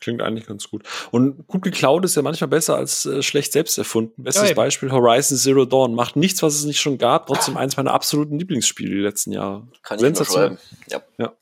Klingt 0.00 0.22
eigentlich 0.22 0.46
ganz 0.46 0.68
gut. 0.68 0.84
Und 1.12 1.46
gut 1.46 1.62
geklaut 1.62 2.04
ist 2.04 2.14
ja 2.14 2.22
manchmal 2.22 2.48
besser 2.48 2.76
als 2.76 3.06
äh, 3.06 3.22
schlecht 3.22 3.52
selbst 3.52 3.78
erfunden. 3.78 4.22
Bestes 4.22 4.50
ja, 4.50 4.54
Beispiel 4.54 4.92
Horizon 4.92 5.38
Zero 5.38 5.64
Dawn. 5.64 5.94
Macht 5.94 6.16
nichts, 6.16 6.42
was 6.42 6.54
es 6.56 6.64
nicht 6.64 6.80
schon 6.80 6.98
gab. 6.98 7.26
Trotzdem 7.26 7.56
eins 7.56 7.76
meiner 7.76 7.92
absoluten 7.92 8.38
Lieblingsspiele 8.38 8.90
die 8.90 9.00
letzten 9.00 9.32
Jahre. 9.32 9.66
Kann 9.82 9.98
ich 9.98 10.14
nur 10.14 10.24
schreiben. 10.26 10.58
Ja. 10.90 11.02
ja. 11.18 11.32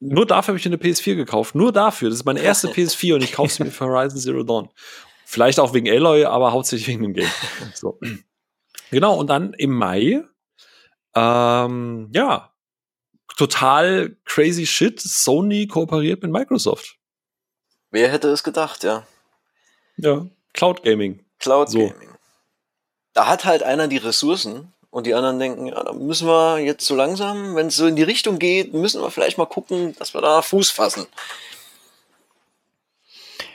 Nur 0.00 0.26
dafür 0.26 0.52
habe 0.52 0.58
ich 0.58 0.66
eine 0.66 0.76
PS4 0.76 1.14
gekauft. 1.14 1.54
Nur 1.54 1.72
dafür. 1.72 2.10
Das 2.10 2.18
ist 2.18 2.24
meine 2.24 2.40
erste 2.40 2.68
PS4 2.72 3.14
und 3.14 3.24
ich 3.24 3.32
kaufe 3.32 3.52
sie 3.52 3.64
mir 3.64 3.70
für 3.70 3.86
Horizon 3.86 4.18
Zero 4.18 4.42
Dawn. 4.42 4.68
Vielleicht 5.24 5.58
auch 5.58 5.74
wegen 5.74 5.88
Aloy, 5.88 6.24
aber 6.24 6.52
hauptsächlich 6.52 6.88
wegen 6.88 7.02
dem 7.02 7.14
Game. 7.14 7.30
So. 7.74 7.98
Genau, 8.90 9.16
und 9.16 9.28
dann 9.28 9.52
im 9.54 9.72
Mai, 9.72 10.22
ähm, 11.14 12.10
ja, 12.12 12.52
total 13.36 14.16
crazy 14.24 14.66
shit. 14.66 15.00
Sony 15.00 15.66
kooperiert 15.66 16.22
mit 16.22 16.30
Microsoft. 16.30 16.96
Wer 17.90 18.10
hätte 18.10 18.28
es 18.28 18.44
gedacht, 18.44 18.84
ja. 18.84 19.06
Ja, 19.96 20.26
Cloud 20.52 20.82
Gaming. 20.82 21.24
Cloud 21.38 21.70
so. 21.70 21.88
Gaming. 21.88 22.10
Da 23.14 23.26
hat 23.26 23.44
halt 23.44 23.62
einer 23.62 23.88
die 23.88 23.96
Ressourcen, 23.96 24.72
und 24.96 25.06
die 25.06 25.12
anderen 25.12 25.38
denken, 25.38 25.66
ja, 25.66 25.84
da 25.84 25.92
müssen 25.92 26.26
wir 26.26 26.58
jetzt 26.58 26.86
so 26.86 26.96
langsam, 26.96 27.54
wenn 27.54 27.66
es 27.66 27.76
so 27.76 27.86
in 27.86 27.96
die 27.96 28.02
Richtung 28.02 28.38
geht, 28.38 28.72
müssen 28.72 29.02
wir 29.02 29.10
vielleicht 29.10 29.36
mal 29.36 29.44
gucken, 29.44 29.94
dass 29.98 30.14
wir 30.14 30.22
da 30.22 30.40
Fuß 30.40 30.70
fassen. 30.70 31.04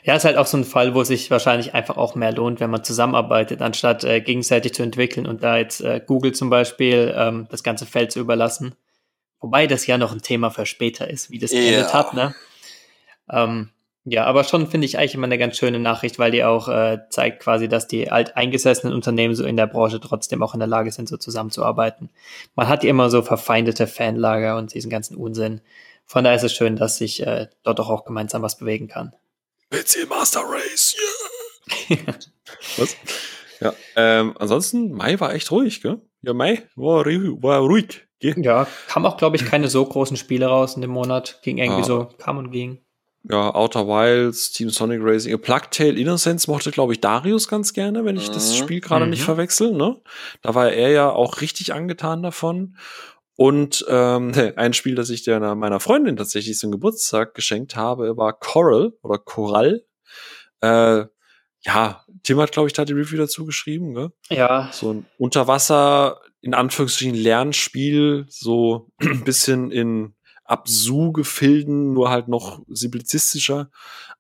Ja, 0.04 0.16
ist 0.16 0.24
halt 0.24 0.38
auch 0.38 0.46
so 0.46 0.58
ein 0.58 0.66
Fall, 0.66 0.94
wo 0.94 1.04
sich 1.04 1.32
wahrscheinlich 1.32 1.74
einfach 1.74 1.98
auch 1.98 2.14
mehr 2.14 2.32
lohnt, 2.32 2.60
wenn 2.60 2.70
man 2.70 2.84
zusammenarbeitet, 2.84 3.64
anstatt 3.64 4.04
äh, 4.04 4.22
gegenseitig 4.22 4.76
zu 4.76 4.84
entwickeln 4.84 5.26
und 5.26 5.42
da 5.42 5.58
jetzt 5.58 5.82
äh, 5.82 6.00
Google 6.06 6.34
zum 6.34 6.52
Beispiel 6.52 7.12
ähm, 7.18 7.48
das 7.50 7.64
ganze 7.64 7.88
Feld 7.88 8.12
zu 8.12 8.20
überlassen. 8.20 8.76
Wobei 9.40 9.66
das 9.66 9.88
ja 9.88 9.98
noch 9.98 10.12
ein 10.12 10.22
Thema 10.22 10.52
für 10.52 10.68
später 10.68 11.10
ist, 11.10 11.32
wie 11.32 11.40
das 11.40 11.50
geendet 11.50 11.88
ja. 11.88 11.94
hat, 11.94 12.14
ne? 12.14 12.36
Ähm, 13.32 13.70
ja, 14.04 14.26
aber 14.26 14.44
schon 14.44 14.68
finde 14.68 14.86
ich 14.86 14.98
eigentlich 14.98 15.14
immer 15.14 15.28
eine 15.28 15.38
ganz 15.38 15.58
schöne 15.58 15.80
Nachricht, 15.80 16.18
weil 16.18 16.32
die 16.32 16.44
auch 16.44 16.68
äh, 16.68 17.00
zeigt 17.10 17.44
quasi, 17.44 17.68
dass 17.68 17.88
die 17.88 18.10
alteingesessenen 18.10 18.96
Unternehmen 18.96 19.36
so 19.36 19.46
in 19.46 19.58
der 19.58 19.68
Branche 19.68 20.00
trotzdem 20.00 20.42
auch 20.42 20.56
in 20.56 20.60
der 20.60 20.68
Lage 20.68 20.92
sind, 20.92 21.08
so 21.08 21.18
zusammenzuarbeiten. 21.18 22.10
Man 22.56 22.68
hat 22.68 22.84
ja 22.84 22.90
immer 22.90 23.12
so 23.12 23.22
verfeindete 23.22 23.86
Fanlager 23.86 24.58
und 24.58 24.74
diesen 24.74 24.90
ganzen 24.90 25.16
Unsinn. 25.16 25.62
Von 26.08 26.24
daher 26.24 26.38
ist 26.38 26.44
es 26.44 26.54
schön, 26.54 26.78
dass 26.78 26.98
sich 26.98 27.26
äh, 27.26 27.48
dort 27.64 27.80
auch, 27.80 27.90
auch 27.90 28.04
gemeinsam 28.04 28.42
was 28.42 28.58
bewegen 28.58 28.88
kann. 28.88 29.14
PC 29.70 30.10
Master 30.10 30.42
Race, 30.46 30.96
yeah. 31.90 32.16
was? 32.78 32.98
Ja, 33.60 33.74
ähm, 33.96 34.36
ansonsten, 34.40 34.92
Mai 34.92 35.20
war 35.20 35.36
echt 35.36 35.52
ruhig, 35.52 35.82
gell? 35.84 36.02
Ja, 36.24 36.34
Mai 36.34 36.64
war, 36.76 37.06
war 37.06 37.60
ruhig. 37.60 38.08
Gell? 38.20 38.34
Ja, 38.38 38.68
kam 38.88 39.06
auch, 39.06 39.18
glaube 39.18 39.36
ich, 39.36 39.46
keine 39.46 39.68
so 39.68 39.86
großen 39.86 40.18
Spiele 40.18 40.48
raus 40.48 40.76
in 40.76 40.82
dem 40.82 40.90
Monat. 40.90 41.40
Ging 41.44 41.60
irgendwie 41.60 41.82
ah. 41.82 41.86
so, 41.86 42.10
kam 42.18 42.40
und 42.40 42.52
ging 42.52 42.84
ja, 43.24 43.54
Outer 43.54 43.88
Wilds, 43.88 44.52
Team 44.52 44.70
Sonic 44.70 45.00
Racing, 45.02 45.40
Plague 45.42 45.70
Tale 45.70 45.94
Innocence 45.94 46.48
mochte, 46.48 46.72
glaube 46.72 46.94
ich, 46.94 47.02
Darius 47.02 47.48
ganz 47.48 47.74
gerne, 47.74 48.04
wenn 48.04 48.18
ich 48.18 48.30
mhm. 48.30 48.34
das 48.34 48.56
Spiel 48.56 48.82
gerade 48.82 49.06
mhm. 49.06 49.12
nicht 49.12 49.24
verwechsel. 49.24 49.74
Ne? 49.74 50.02
Da 50.42 50.56
war 50.56 50.72
er 50.72 50.90
ja 50.90 51.10
auch 51.10 51.42
richtig 51.42 51.74
angetan 51.74 52.24
davon. 52.24 52.78
Und 53.36 53.86
ähm, 53.88 54.34
ein 54.56 54.74
Spiel, 54.74 54.96
das 54.96 55.10
ich 55.10 55.24
der, 55.24 55.40
meiner 55.56 55.80
Freundin 55.80 56.16
tatsächlich 56.16 56.58
zum 56.58 56.72
Geburtstag 56.72 57.36
geschenkt 57.36 57.76
habe, 57.76 58.18
war 58.18 58.34
Coral 58.34 58.94
oder 59.04 59.20
Coral. 59.20 59.84
Äh, 60.62 61.06
ja, 61.64 62.04
Tim 62.24 62.40
hat, 62.40 62.52
glaube 62.52 62.68
ich, 62.68 62.74
da 62.74 62.86
die 62.86 62.94
Review 62.94 63.18
dazu 63.18 63.46
geschrieben, 63.46 63.94
ne? 63.94 64.12
Ja. 64.30 64.70
So 64.72 64.94
ein 64.94 65.06
Unterwasser, 65.18 66.20
in 66.42 66.56
Anführungsstrichen 66.56 67.16
Lernspiel, 67.16 68.26
so 68.30 68.90
ein 69.00 69.24
bisschen 69.26 69.72
in 69.72 70.16
Absu-Gefilden, 70.46 71.94
nur 71.94 72.10
halt 72.10 72.28
noch 72.28 72.62
simplizistischer, 72.68 73.70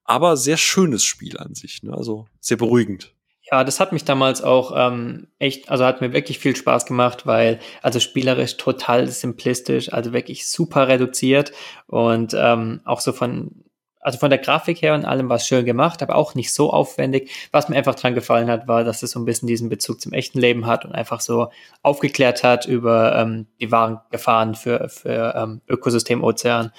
aber 0.03 0.37
sehr 0.37 0.57
schönes 0.57 1.03
Spiel 1.03 1.37
an 1.37 1.55
sich, 1.55 1.83
ne? 1.83 1.93
also 1.93 2.27
sehr 2.39 2.57
beruhigend. 2.57 3.13
Ja, 3.51 3.63
das 3.65 3.79
hat 3.79 3.91
mich 3.91 4.05
damals 4.05 4.41
auch 4.41 4.71
ähm, 4.75 5.27
echt, 5.37 5.69
also 5.69 5.83
hat 5.83 5.99
mir 5.99 6.13
wirklich 6.13 6.39
viel 6.39 6.55
Spaß 6.55 6.85
gemacht, 6.85 7.25
weil 7.25 7.59
also 7.81 7.99
spielerisch 7.99 8.55
total 8.57 9.07
simplistisch, 9.07 9.91
also 9.91 10.13
wirklich 10.13 10.47
super 10.47 10.87
reduziert 10.87 11.51
und 11.87 12.33
ähm, 12.37 12.81
auch 12.85 13.01
so 13.01 13.11
von 13.11 13.65
also 14.01 14.17
von 14.17 14.29
der 14.29 14.39
Grafik 14.39 14.81
her 14.81 14.95
und 14.95 15.05
allem 15.05 15.29
war 15.29 15.37
es 15.37 15.47
schön 15.47 15.65
gemacht, 15.65 16.01
aber 16.01 16.15
auch 16.15 16.35
nicht 16.35 16.53
so 16.53 16.71
aufwendig. 16.71 17.31
Was 17.51 17.69
mir 17.69 17.75
einfach 17.75 17.95
dran 17.95 18.15
gefallen 18.15 18.49
hat, 18.49 18.67
war, 18.67 18.83
dass 18.83 19.03
es 19.03 19.11
so 19.11 19.19
ein 19.19 19.25
bisschen 19.25 19.47
diesen 19.47 19.69
Bezug 19.69 20.01
zum 20.01 20.13
echten 20.13 20.39
Leben 20.39 20.65
hat 20.65 20.85
und 20.85 20.91
einfach 20.93 21.21
so 21.21 21.49
aufgeklärt 21.83 22.43
hat 22.43 22.65
über 22.65 23.15
ähm, 23.15 23.47
die 23.59 23.71
wahren 23.71 23.99
Gefahren 24.09 24.55
für, 24.55 24.89
für 24.89 25.35
ähm, 25.35 25.61
Ökosystem 25.67 26.23
Ozean. 26.23 26.71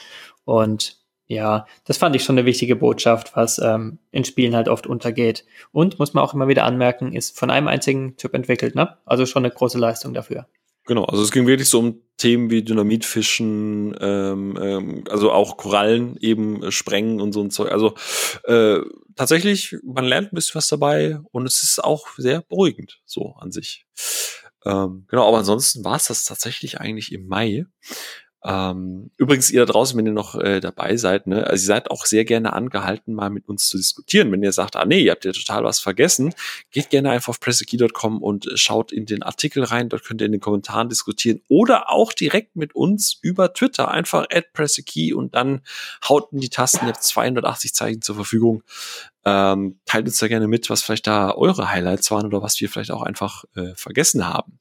Und 0.45 0.99
ja, 1.27 1.67
das 1.85 1.97
fand 1.97 2.15
ich 2.17 2.25
schon 2.25 2.37
eine 2.37 2.47
wichtige 2.47 2.77
Botschaft, 2.77 3.37
was 3.37 3.59
ähm, 3.59 3.99
in 4.11 4.25
Spielen 4.25 4.55
halt 4.55 4.69
oft 4.69 4.87
untergeht. 4.87 5.45
Und 5.71 5.99
muss 5.99 6.13
man 6.15 6.25
auch 6.25 6.35
immer 6.35 6.49
wieder 6.49 6.65
anmerken, 6.65 7.13
ist 7.15 7.39
von 7.39 7.51
einem 7.51 7.69
einzigen 7.69 8.17
Typ 8.17 8.35
entwickelt, 8.35 8.75
ne? 8.75 8.99
Also 9.07 9.25
schon 9.25 9.45
eine 9.45 9.55
große 9.55 9.79
Leistung 9.79 10.13
dafür. 10.13 10.47
Genau, 10.87 11.05
also 11.05 11.23
es 11.23 11.31
ging 11.31 11.47
wirklich 11.47 11.69
so 11.69 11.79
um 11.79 12.03
Themen 12.17 12.51
wie 12.51 12.63
Dynamitfischen, 12.65 13.97
ähm, 14.01 14.59
ähm, 14.61 15.05
also 15.09 15.31
auch 15.31 15.57
Korallen 15.57 16.17
eben 16.19 16.63
äh, 16.63 16.73
sprengen 16.73 17.21
und 17.21 17.33
so 17.33 17.41
ein 17.41 17.51
Zeug. 17.51 17.71
Also 17.71 17.95
äh, 18.45 18.81
tatsächlich, 19.15 19.77
man 19.85 20.05
lernt 20.05 20.33
ein 20.33 20.35
bisschen 20.35 20.57
was 20.57 20.67
dabei 20.69 21.19
und 21.31 21.47
es 21.47 21.63
ist 21.63 21.83
auch 21.83 22.09
sehr 22.17 22.43
beruhigend 22.43 23.01
so 23.05 23.35
an 23.39 23.53
sich. 23.53 23.87
Ähm, 24.65 25.05
genau, 25.09 25.27
aber 25.29 25.39
ansonsten 25.39 25.85
war 25.85 25.97
es 25.97 26.07
das 26.07 26.25
tatsächlich 26.25 26.81
eigentlich 26.81 27.13
im 27.13 27.27
Mai. 27.27 27.65
Ähm, 28.45 29.11
übrigens, 29.17 29.51
ihr 29.51 29.65
da 29.65 29.73
draußen, 29.73 29.97
wenn 29.97 30.07
ihr 30.07 30.13
noch 30.13 30.35
äh, 30.35 30.59
dabei 30.61 30.97
seid, 30.97 31.29
ne, 31.29 31.47
also 31.47 31.63
ihr 31.63 31.67
seid 31.67 31.91
auch 31.93 32.07
sehr 32.07 32.25
gerne 32.25 32.53
angehalten, 32.53 33.15
mal 33.15 33.31
mit 33.31 33.49
uns 33.49 33.69
zu 33.69 33.77
diskutieren. 33.77 34.33
Wenn 34.33 34.43
ihr 34.43 34.53
sagt, 34.53 34.75
ah 34.75 34.85
nee, 34.85 35.01
ihr 35.01 35.13
habt 35.13 35.25
ja 35.25 35.31
total 35.33 35.63
was 35.63 35.79
vergessen, 35.79 36.35
geht 36.73 36.91
gerne 36.91 37.11
einfach 37.11 37.31
auf 37.31 37.41
pressekey.com 37.41 38.21
und 38.21 38.49
äh, 38.49 38.57
schaut 38.57 38.91
in 38.91 39.07
den 39.07 39.23
Artikel 39.23 39.63
rein. 39.63 39.89
Dort 39.89 40.05
könnt 40.05 40.21
ihr 40.21 40.27
in 40.27 40.33
den 40.33 40.41
Kommentaren 40.41 40.89
diskutieren 40.89 41.41
oder 41.49 41.91
auch 41.91 42.13
direkt 42.13 42.57
mit 42.57 42.75
uns 42.75 43.19
über 43.23 43.53
Twitter. 43.53 43.91
Einfach 43.91 44.27
at 44.31 44.53
pressekey 44.53 45.15
und 45.15 45.37
dann 45.37 45.61
haut 46.09 46.33
in 46.33 46.41
die 46.41 46.51
Tasten. 46.51 46.87
Ihr 46.87 46.93
habt 46.93 47.05
280 47.05 47.75
Zeichen 47.75 48.03
zur 48.03 48.17
Verfügung. 48.17 48.65
Ähm, 49.25 49.79
teilt 49.87 50.07
uns 50.07 50.19
da 50.19 50.27
gerne 50.27 50.49
mit, 50.49 50.69
was 50.69 50.83
vielleicht 50.83 51.07
da 51.07 51.33
eure 51.33 51.71
Highlights 51.71 52.11
waren 52.11 52.27
oder 52.27 52.43
was 52.43 52.61
wir 52.61 52.69
vielleicht 52.69 52.91
auch 52.91 53.03
einfach 53.03 53.45
äh, 53.55 53.73
vergessen 53.77 54.27
haben. 54.27 54.59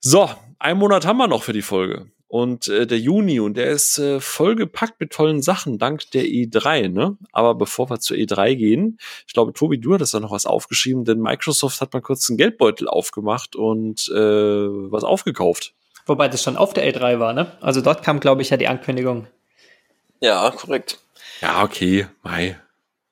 So, 0.00 0.28
einen 0.58 0.78
Monat 0.78 1.06
haben 1.06 1.16
wir 1.16 1.28
noch 1.28 1.44
für 1.44 1.54
die 1.54 1.62
Folge. 1.62 2.10
Und 2.32 2.66
äh, 2.68 2.86
der 2.86 2.98
Juni, 2.98 3.40
und 3.40 3.58
der 3.58 3.66
ist 3.66 3.98
äh, 3.98 4.18
vollgepackt 4.18 4.98
mit 4.98 5.12
tollen 5.12 5.42
Sachen, 5.42 5.76
dank 5.76 6.10
der 6.12 6.24
E3, 6.24 6.88
ne? 6.88 7.18
Aber 7.30 7.54
bevor 7.54 7.90
wir 7.90 8.00
zur 8.00 8.16
E3 8.16 8.54
gehen, 8.54 8.98
ich 9.26 9.34
glaube, 9.34 9.52
Tobi, 9.52 9.78
du 9.78 9.92
hattest 9.92 10.14
da 10.14 10.20
noch 10.20 10.30
was 10.30 10.46
aufgeschrieben, 10.46 11.04
denn 11.04 11.20
Microsoft 11.20 11.82
hat 11.82 11.92
mal 11.92 12.00
kurz 12.00 12.30
einen 12.30 12.38
Geldbeutel 12.38 12.88
aufgemacht 12.88 13.54
und 13.54 14.08
äh, 14.08 14.16
was 14.16 15.04
aufgekauft. 15.04 15.74
Wobei 16.06 16.28
das 16.28 16.42
schon 16.42 16.56
auf 16.56 16.72
der 16.72 16.90
E3 16.90 17.18
war, 17.18 17.34
ne? 17.34 17.52
Also 17.60 17.82
dort 17.82 18.02
kam, 18.02 18.18
glaube 18.18 18.40
ich, 18.40 18.48
ja 18.48 18.56
die 18.56 18.66
Ankündigung. 18.66 19.26
Ja, 20.22 20.50
korrekt. 20.52 21.00
Ja, 21.42 21.62
okay, 21.62 22.06
Mai. 22.22 22.58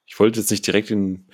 Ich 0.07 0.19
wollte 0.19 0.41
jetzt 0.41 0.51
nicht 0.51 0.67
direkt 0.67 0.91
in. 0.91 1.27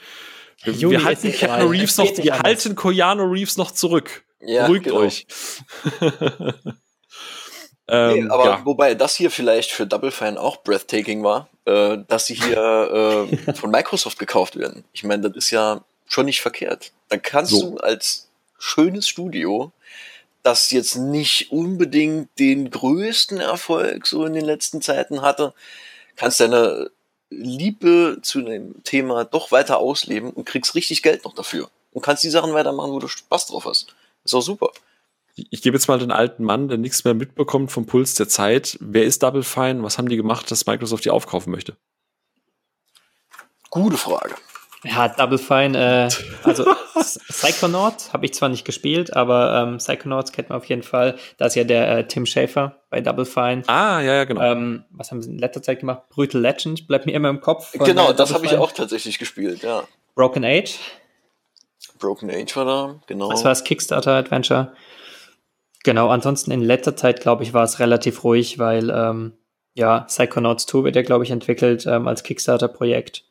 Wir, 0.64 0.91
wir 0.91 1.05
halten 1.05 1.30
Keanu 1.30 1.68
Reeves 1.68 1.99
noch, 1.99 2.18
wir 2.18 2.41
halten 2.41 2.74
Keanu 2.74 3.30
Reeves 3.30 3.57
noch 3.57 3.70
zurück. 3.70 4.24
Ja, 4.41 4.66
Beruhigt 4.66 4.87
genau. 4.87 4.97
euch. 4.97 5.28
Ähm, 7.89 8.24
nee, 8.24 8.30
aber 8.30 8.45
ja. 8.45 8.61
wobei 8.64 8.95
das 8.95 9.14
hier 9.14 9.30
vielleicht 9.30 9.70
für 9.70 9.87
Double 9.87 10.11
Fine 10.11 10.41
auch 10.41 10.59
breathtaking 10.59 11.22
war, 11.22 11.49
äh, 11.66 11.99
dass 12.09 12.26
sie 12.26 12.34
hier 12.34 13.28
äh, 13.30 13.53
von 13.55 13.70
Microsoft 13.70 14.18
gekauft 14.18 14.57
werden. 14.57 14.84
Ich 14.93 15.05
meine, 15.05 15.28
das 15.28 15.37
ist 15.37 15.51
ja 15.51 15.82
schon 16.07 16.26
nicht 16.26 16.41
verkehrt. 16.41 16.93
Dann 17.09 17.22
kannst 17.22 17.53
so. 17.53 17.70
du 17.70 17.76
als 17.78 18.28
schönes 18.59 19.09
Studio, 19.09 19.72
das 20.43 20.70
jetzt 20.70 20.97
nicht 20.97 21.53
unbedingt 21.53 22.28
den 22.39 22.70
größten 22.70 23.39
Erfolg 23.39 24.07
so 24.07 24.24
in 24.24 24.32
den 24.32 24.45
letzten 24.45 24.82
Zeiten 24.82 25.22
hatte, 25.22 25.55
kannst 26.16 26.41
deine 26.41 26.91
Liebe 27.30 28.18
zu 28.22 28.43
dem 28.43 28.82
Thema 28.84 29.24
doch 29.24 29.53
weiter 29.53 29.78
ausleben 29.78 30.30
und 30.30 30.45
kriegst 30.45 30.74
richtig 30.74 31.03
Geld 31.03 31.24
noch 31.24 31.34
dafür. 31.34 31.68
Und 31.93 32.03
kannst 32.03 32.24
die 32.24 32.30
Sachen 32.30 32.53
weitermachen, 32.53 32.93
wo 32.93 32.99
du 32.99 33.09
Spaß 33.09 33.47
drauf 33.47 33.64
hast. 33.64 33.95
Ist 34.24 34.34
auch 34.34 34.43
super 34.43 34.70
ich 35.37 35.62
gebe 35.62 35.76
jetzt 35.76 35.87
mal 35.87 35.99
den 35.99 36.11
alten 36.11 36.45
Mann, 36.45 36.68
der 36.68 36.78
nichts 36.78 37.05
mehr 37.05 37.14
mitbekommt 37.14 37.70
vom 37.70 37.87
Puls 37.87 38.14
der 38.14 38.28
Zeit. 38.28 38.78
Wer 38.80 39.05
ist 39.05 39.22
Double 39.22 39.43
Fine? 39.43 39.82
Was 39.82 39.99
haben 39.99 40.09
die 40.09 40.16
gemacht, 40.16 40.51
dass 40.51 40.66
Microsoft 40.66 41.05
die 41.05 41.11
aufkaufen 41.11 41.53
möchte? 41.53 41.76
Gute 43.70 43.99
Frage. 43.99 44.34
Ja, 44.82 45.09
Double 45.09 45.39
Fine, 45.39 45.76
äh, 45.78 46.09
also 46.45 46.64
Psychonaut 47.28 48.12
habe 48.12 48.24
ich 48.24 48.34
zwar 48.34 48.49
nicht 48.49 48.64
gespielt, 48.64 49.14
aber 49.14 49.62
ähm, 49.62 49.78
Psychonauts 49.78 50.32
kennt 50.32 50.49
man 50.49 50.59
auf 50.59 50.64
jeden 50.66 50.82
Fall. 50.82 51.18
Da 51.39 51.47
ist 51.47 51.57
ja 51.57 51.64
der 51.64 51.99
äh, 51.99 52.07
Tim 52.07 52.24
Schafer 52.24 52.82
bei 52.89 53.01
Double 53.01 53.26
Fine. 53.26 53.62
Ah, 53.66 54.01
ja, 54.01 54.14
ja, 54.14 54.24
genau. 54.24 54.41
Ähm, 54.41 54.84
was 54.91 55.11
haben 55.11 55.22
sie 55.22 55.30
in 55.30 55.39
letzter 55.39 55.62
Zeit 55.62 55.80
gemacht? 55.80 56.09
Brutal 56.11 56.41
Legend 56.41 56.87
bleibt 56.87 57.05
mir 57.05 57.12
immer 57.12 57.28
im 57.28 57.41
Kopf. 57.41 57.72
Von, 57.76 57.84
genau, 57.84 58.11
äh, 58.11 58.14
das 58.14 58.32
habe 58.32 58.47
ich 58.47 58.57
auch 58.57 58.72
tatsächlich 58.72 59.18
gespielt, 59.18 59.62
ja. 59.62 59.84
Broken 60.14 60.45
Age. 60.45 60.78
Broken 61.99 62.30
Age 62.30 62.57
war 62.57 62.64
da, 62.64 63.01
genau. 63.07 63.30
Das 63.30 63.45
war 63.45 63.51
das 63.51 63.64
Kickstarter-Adventure. 63.64 64.72
Genau, 65.87 66.09
ansonsten 66.09 66.51
in 66.51 66.62
letzter 66.62 66.97
Zeit, 66.97 67.20
glaube 67.20 67.45
ich, 67.45 67.55
war 67.55 67.62
es 67.62 67.78
relativ 67.78 68.24
ruhig, 68.24 68.59
weil 68.59 68.91
ähm, 68.91 69.34
ja, 69.74 70.01
Psychonauts 70.01 70.66
2 70.66 70.82
wird 70.82 70.97
ja, 70.97 71.03
glaube 71.03 71.22
ich, 71.22 71.30
entwickelt 71.30 71.87
ähm, 71.87 72.09
als 72.09 72.24
Kickstarter-Projekt. 72.24 73.22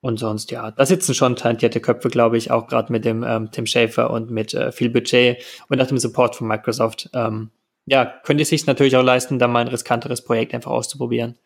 Und 0.00 0.18
sonst, 0.18 0.50
ja, 0.50 0.72
da 0.72 0.84
sitzen 0.84 1.14
schon 1.14 1.36
talentierte 1.36 1.78
Köpfe, 1.78 2.08
glaube 2.08 2.38
ich, 2.38 2.50
auch 2.50 2.66
gerade 2.66 2.90
mit 2.90 3.04
dem 3.04 3.22
ähm, 3.22 3.52
Tim 3.52 3.66
Schafer 3.66 4.10
und 4.10 4.32
mit 4.32 4.52
äh, 4.52 4.72
viel 4.72 4.90
Budget 4.90 5.40
und 5.68 5.78
nach 5.78 5.86
dem 5.86 5.98
Support 5.98 6.34
von 6.34 6.48
Microsoft. 6.48 7.08
Ähm, 7.14 7.52
ja, 7.86 8.04
könnt 8.24 8.40
ihr 8.40 8.46
sich 8.46 8.66
natürlich 8.66 8.96
auch 8.96 9.04
leisten, 9.04 9.38
da 9.38 9.46
mal 9.46 9.60
ein 9.60 9.68
riskanteres 9.68 10.24
Projekt 10.24 10.54
einfach 10.54 10.72
auszuprobieren. 10.72 11.38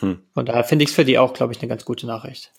Hm. 0.00 0.22
Von 0.34 0.44
daher 0.44 0.64
finde 0.64 0.82
ich 0.82 0.88
es 0.88 0.96
für 0.96 1.04
die 1.04 1.20
auch, 1.20 1.34
glaube 1.34 1.52
ich, 1.52 1.60
eine 1.60 1.68
ganz 1.68 1.84
gute 1.84 2.08
Nachricht. 2.08 2.52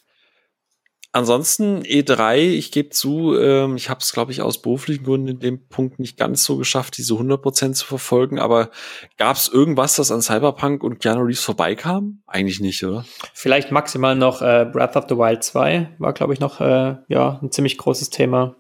Ansonsten 1.11 1.81
E3, 1.81 2.37
ich 2.37 2.71
gebe 2.71 2.89
zu, 2.89 3.35
ähm, 3.35 3.75
ich 3.75 3.89
habe 3.89 3.99
es, 3.99 4.13
glaube 4.13 4.31
ich, 4.31 4.43
aus 4.43 4.61
beruflichen 4.61 5.03
Gründen 5.03 5.27
in 5.27 5.39
dem 5.39 5.67
Punkt 5.67 5.97
nicht 5.97 6.17
ganz 6.17 6.43
so 6.43 6.57
geschafft, 6.57 6.97
diese 6.99 7.15
100% 7.15 7.73
zu 7.73 7.85
verfolgen, 7.87 8.37
aber 8.37 8.69
gab 9.17 9.35
es 9.35 9.47
irgendwas, 9.47 9.95
das 9.95 10.11
an 10.11 10.21
Cyberpunk 10.21 10.83
und 10.83 10.99
Keanu 10.99 11.21
Reeves 11.21 11.43
vorbeikam? 11.43 12.21
Eigentlich 12.27 12.59
nicht, 12.59 12.83
oder? 12.83 13.05
Vielleicht 13.33 13.71
maximal 13.71 14.15
noch 14.15 14.43
äh, 14.43 14.69
Breath 14.71 14.95
of 14.95 15.05
the 15.09 15.17
Wild 15.17 15.43
2 15.43 15.95
war, 15.97 16.13
glaube 16.13 16.33
ich, 16.33 16.39
noch 16.39 16.61
äh, 16.61 16.97
ja, 17.07 17.39
ein 17.41 17.51
ziemlich 17.51 17.79
großes 17.79 18.11
Thema. 18.11 18.55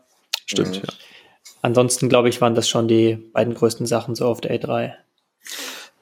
Stimmt, 0.47 0.77
mhm. 0.77 0.87
ja. 0.87 0.93
Ansonsten, 1.61 2.09
glaube 2.09 2.29
ich, 2.29 2.41
waren 2.41 2.55
das 2.55 2.67
schon 2.67 2.87
die 2.87 3.15
beiden 3.31 3.53
größten 3.53 3.85
Sachen 3.85 4.15
so 4.15 4.27
auf 4.27 4.41
der 4.41 4.59
E3. 4.59 4.93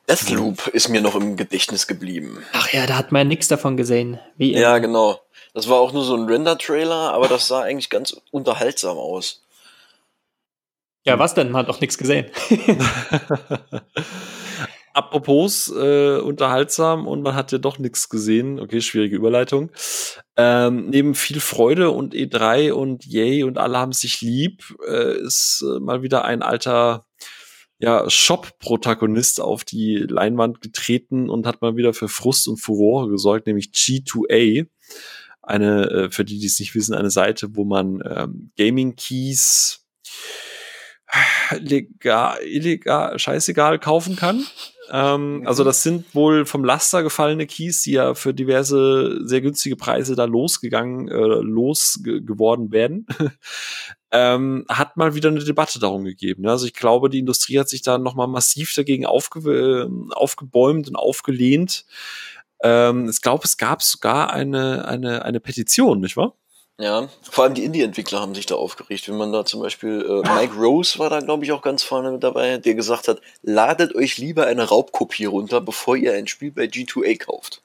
Deathloop 0.08 0.68
ist 0.68 0.88
mir 0.88 1.02
noch 1.02 1.16
im 1.16 1.36
Gedächtnis 1.36 1.88
geblieben. 1.88 2.38
Ach 2.54 2.72
ja, 2.72 2.86
da 2.86 2.96
hat 2.96 3.12
man 3.12 3.22
ja 3.22 3.26
nichts 3.26 3.50
davon 3.50 3.76
gesehen. 3.76 4.20
Wie 4.38 4.54
ja, 4.54 4.78
genau. 4.78 5.20
Das 5.58 5.68
war 5.68 5.78
auch 5.78 5.92
nur 5.92 6.04
so 6.04 6.16
ein 6.16 6.26
Render-Trailer, 6.26 7.14
aber 7.14 7.28
das 7.28 7.48
sah 7.48 7.62
eigentlich 7.62 7.90
ganz 7.90 8.16
unterhaltsam 8.30 8.96
aus. 8.96 9.44
Ja, 11.04 11.18
was 11.18 11.34
denn? 11.34 11.50
Man 11.50 11.62
hat 11.62 11.70
doch 11.70 11.82
nichts 11.82 11.98
gesehen. 11.98 12.28
Apropos 14.94 15.74
äh, 15.76 16.20
unterhaltsam 16.20 17.08
und 17.08 17.24
man 17.24 17.34
hat 17.34 17.52
ja 17.52 17.58
doch 17.58 17.80
nichts 17.80 18.08
gesehen. 18.08 18.60
Okay, 18.60 18.82
schwierige 18.82 19.16
Überleitung. 19.16 19.72
Ähm, 20.36 20.92
neben 20.92 21.16
viel 21.16 21.40
Freude 21.40 21.90
und 21.90 22.14
E3 22.14 22.72
und 22.72 23.04
Yay 23.08 23.44
und 23.44 23.58
alle 23.58 23.80
haben 23.80 23.94
sich 23.94 24.22
lieb, 24.22 24.62
äh, 24.88 25.18
ist 25.18 25.66
äh, 25.68 25.80
mal 25.80 26.04
wieder 26.04 26.24
ein 26.24 26.44
alter 26.44 27.08
ja, 27.80 28.08
Shop-Protagonist 28.08 29.42
auf 29.42 29.64
die 29.64 29.96
Leinwand 29.96 30.62
getreten 30.62 31.32
und 31.32 31.48
hat 31.48 31.64
mal 31.64 31.76
wieder 31.76 31.96
für 31.96 32.10
Frust 32.10 32.48
und 32.48 32.58
Furore 32.58 33.10
gesorgt, 33.10 33.48
nämlich 33.48 33.72
G2A 33.74 34.68
eine, 35.48 35.90
äh, 35.90 36.10
für 36.10 36.26
die, 36.26 36.40
die 36.40 36.46
es 36.46 36.60
nicht 36.60 36.76
wissen, 36.76 36.94
eine 36.94 37.10
Seite, 37.10 37.56
wo 37.56 37.66
man 37.66 38.02
ähm, 38.06 38.52
Gaming-Keys 38.58 39.86
legal, 41.60 42.40
illegal, 42.44 43.18
scheißegal 43.18 43.80
kaufen 43.80 44.16
kann. 44.16 44.46
Ähm, 44.90 45.40
mhm. 45.40 45.48
Also 45.48 45.64
das 45.64 45.84
sind 45.84 46.14
wohl 46.16 46.46
vom 46.46 46.64
Laster 46.64 47.04
gefallene 47.04 47.46
Keys, 47.46 47.82
die 47.84 47.92
ja 47.92 48.14
für 48.14 48.34
diverse 48.34 49.20
sehr 49.26 49.42
günstige 49.42 49.76
Preise 49.76 50.16
da 50.16 50.26
losgegangen, 50.26 51.10
äh, 51.10 51.16
losgeworden 51.16 52.72
werden. 52.72 53.06
ähm, 54.12 54.66
hat 54.70 54.98
mal 54.98 55.16
wieder 55.16 55.30
eine 55.30 55.44
Debatte 55.44 55.80
darum 55.80 56.06
gegeben. 56.06 56.44
Ne? 56.44 56.52
Also 56.52 56.66
ich 56.66 56.74
glaube, 56.74 57.10
die 57.10 57.20
Industrie 57.20 57.60
hat 57.60 57.70
sich 57.70 57.82
da 57.82 57.98
nochmal 57.98 58.28
massiv 58.28 58.74
dagegen 58.76 59.06
aufge 59.06 59.40
äh, 59.50 60.14
aufgebäumt 60.14 60.88
und 60.88 60.96
aufgelehnt. 60.96 61.86
Ähm, 62.62 63.10
ich 63.10 63.22
glaube, 63.22 63.44
es 63.46 63.58
gab 63.58 63.84
sogar 63.84 64.32
eine, 64.32 64.88
eine, 64.88 65.24
eine 65.26 65.40
Petition, 65.40 66.00
nicht 66.00 66.18
wahr? 66.18 66.34
Ja, 66.80 67.10
vor 67.24 67.44
allem 67.44 67.56
die 67.56 67.64
Indie-Entwickler 67.64 68.20
haben 68.20 68.36
sich 68.36 68.46
da 68.46 68.56
aufgeregt. 68.56 69.10
Wenn 69.10 69.18
man 69.18 69.32
da 69.32 69.46
zum 69.46 69.62
Beispiel, 69.62 70.06
äh, 70.24 70.30
Mike 70.36 70.56
Rose 70.56 71.00
war 71.00 71.10
da, 71.10 71.20
glaube 71.20 71.44
ich, 71.44 71.52
auch 71.52 71.64
ganz 71.64 71.82
vorne 71.82 72.12
mit 72.12 72.24
dabei, 72.24 72.58
der 72.58 72.76
gesagt 72.76 73.08
hat, 73.08 73.20
ladet 73.42 73.96
euch 73.96 74.20
lieber 74.20 74.46
eine 74.46 74.64
Raubkopie 74.64 75.26
runter, 75.26 75.60
bevor 75.60 75.96
ihr 75.96 76.14
ein 76.14 76.28
Spiel 76.28 76.52
bei 76.52 76.66
G2A 76.66 77.18
kauft. 77.18 77.64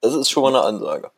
Das 0.00 0.14
ist 0.14 0.30
schon 0.30 0.44
mal 0.44 0.54
eine 0.54 0.64
Ansage. 0.64 1.10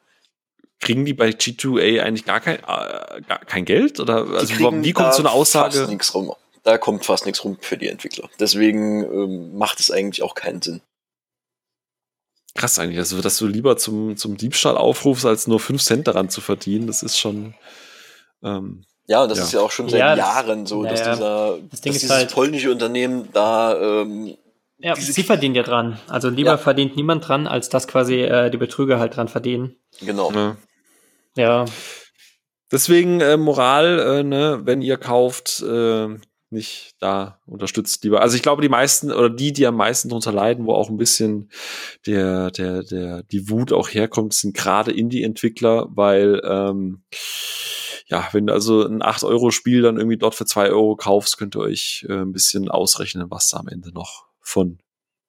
Kriegen 0.81 1.05
die 1.05 1.12
bei 1.12 1.28
G2A 1.28 2.01
eigentlich 2.03 2.24
gar 2.24 2.41
kein, 2.41 2.57
äh, 2.57 3.20
gar 3.28 3.45
kein 3.45 3.66
Geld? 3.66 4.01
Oder 4.01 4.27
also, 4.31 4.55
wie 4.59 4.93
kommt 4.93 5.12
so 5.12 5.20
eine 5.20 5.31
Aussage? 5.31 5.78
Fast 5.78 5.91
nichts 5.91 6.15
rum. 6.15 6.32
Da 6.62 6.78
kommt 6.78 7.05
fast 7.05 7.27
nichts 7.27 7.45
rum 7.45 7.59
für 7.61 7.77
die 7.77 7.89
Entwickler. 7.89 8.31
Deswegen 8.41 9.05
ähm, 9.05 9.59
macht 9.59 9.78
es 9.81 9.91
eigentlich 9.91 10.23
auch 10.23 10.35
keinen 10.35 10.62
Sinn 10.62 10.81
krass 12.57 12.78
eigentlich, 12.78 12.99
also 12.99 13.20
dass 13.20 13.39
du 13.39 13.47
lieber 13.47 13.77
zum, 13.77 14.16
zum 14.16 14.37
Diebstahl 14.37 14.77
aufrufst, 14.77 15.24
als 15.27 15.47
nur 15.47 15.61
5 15.61 15.83
Cent 15.83 16.09
daran 16.09 16.28
zu 16.28 16.41
verdienen, 16.41 16.87
das 16.87 17.03
ist 17.03 17.19
schon. 17.19 17.55
Ähm, 18.43 18.85
ja, 19.07 19.23
und 19.23 19.28
das 19.28 19.39
ja. 19.39 19.45
ist 19.45 19.53
ja 19.53 19.61
auch 19.61 19.70
schon 19.70 19.89
seit 19.89 20.01
ja, 20.01 20.16
Jahren 20.16 20.66
so, 20.66 20.83
dass 20.83 21.01
dieser 21.01 21.59
das 21.70 21.70
dass 21.70 21.81
dieses 21.81 22.11
halt, 22.11 22.33
polnische 22.33 22.73
Unternehmen 22.73 23.28
da 23.33 24.03
ähm, 24.03 24.37
ja, 24.78 24.95
sie 24.95 25.23
verdienen 25.23 25.55
ja 25.55 25.62
dran. 25.62 25.99
Also 26.09 26.28
lieber 26.28 26.51
ja. 26.51 26.59
verdient 26.59 26.97
niemand 26.97 27.27
dran, 27.27 27.47
als 27.47 27.69
dass 27.69 27.89
quasi 27.89 28.20
äh, 28.20 28.51
die 28.51 28.59
Betrüger 28.59 28.99
halt 28.99 29.16
dran 29.16 29.28
verdienen. 29.28 29.77
Genau. 30.01 30.31
Ja. 30.33 30.57
ja. 31.37 31.65
Deswegen 32.70 33.20
äh, 33.20 33.37
Moral, 33.37 33.99
äh, 33.99 34.23
ne, 34.23 34.61
wenn 34.65 34.83
ihr 34.83 34.99
kauft, 34.99 35.62
äh, 35.62 36.19
nicht 36.51 36.94
da 37.01 37.40
unterstützt 37.47 38.05
lieber. 38.05 38.20
Also 38.20 38.36
ich 38.36 38.43
glaube, 38.43 38.62
die 38.62 38.68
meisten 38.68 39.10
oder 39.12 39.31
die, 39.31 39.52
die 39.52 39.66
am 39.66 39.77
meisten 39.77 40.09
drunter 40.09 40.32
leiden, 40.32 40.66
wo 40.66 40.73
auch 40.74 40.89
ein 40.89 40.97
bisschen 40.97 41.51
der, 42.06 42.51
der, 42.51 42.82
der, 42.82 43.23
die 43.24 43.51
Wut 43.51 43.73
auch 43.73 43.89
herkommt, 43.89 44.35
sind 44.35 44.56
gerade 44.56 44.93
Indie-Entwickler, 44.93 45.89
weil 45.90 46.40
ähm, 46.44 47.05
ja, 48.09 48.28
wenn 48.32 48.47
du 48.47 48.52
also 48.52 48.85
ein 48.85 49.02
8-Euro-Spiel 49.02 49.82
dann 49.82 49.97
irgendwie 49.97 50.18
dort 50.18 50.36
für 50.36 50.47
2 50.47 50.70
Euro 50.70 50.94
kaufst, 50.97 51.39
könnt 51.39 51.56
ihr 51.56 51.60
euch 51.60 52.06
äh, 52.09 52.12
ein 52.12 52.32
bisschen 52.32 52.68
ausrechnen, 52.68 53.31
was 53.31 53.51
da 53.51 53.59
am 53.59 53.68
Ende 53.68 53.93
noch 53.93 54.27
von 54.40 54.78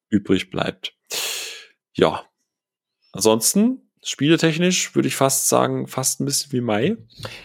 übrig 0.09 0.51
bleibt. 0.51 0.95
Ja. 1.93 2.23
Ansonsten 3.11 3.86
spieletechnisch 4.07 4.95
würde 4.95 5.07
ich 5.07 5.15
fast 5.15 5.49
sagen, 5.49 5.87
fast 5.87 6.21
ein 6.21 6.25
bisschen 6.25 6.51
wie 6.53 6.61
Mai. 6.61 6.97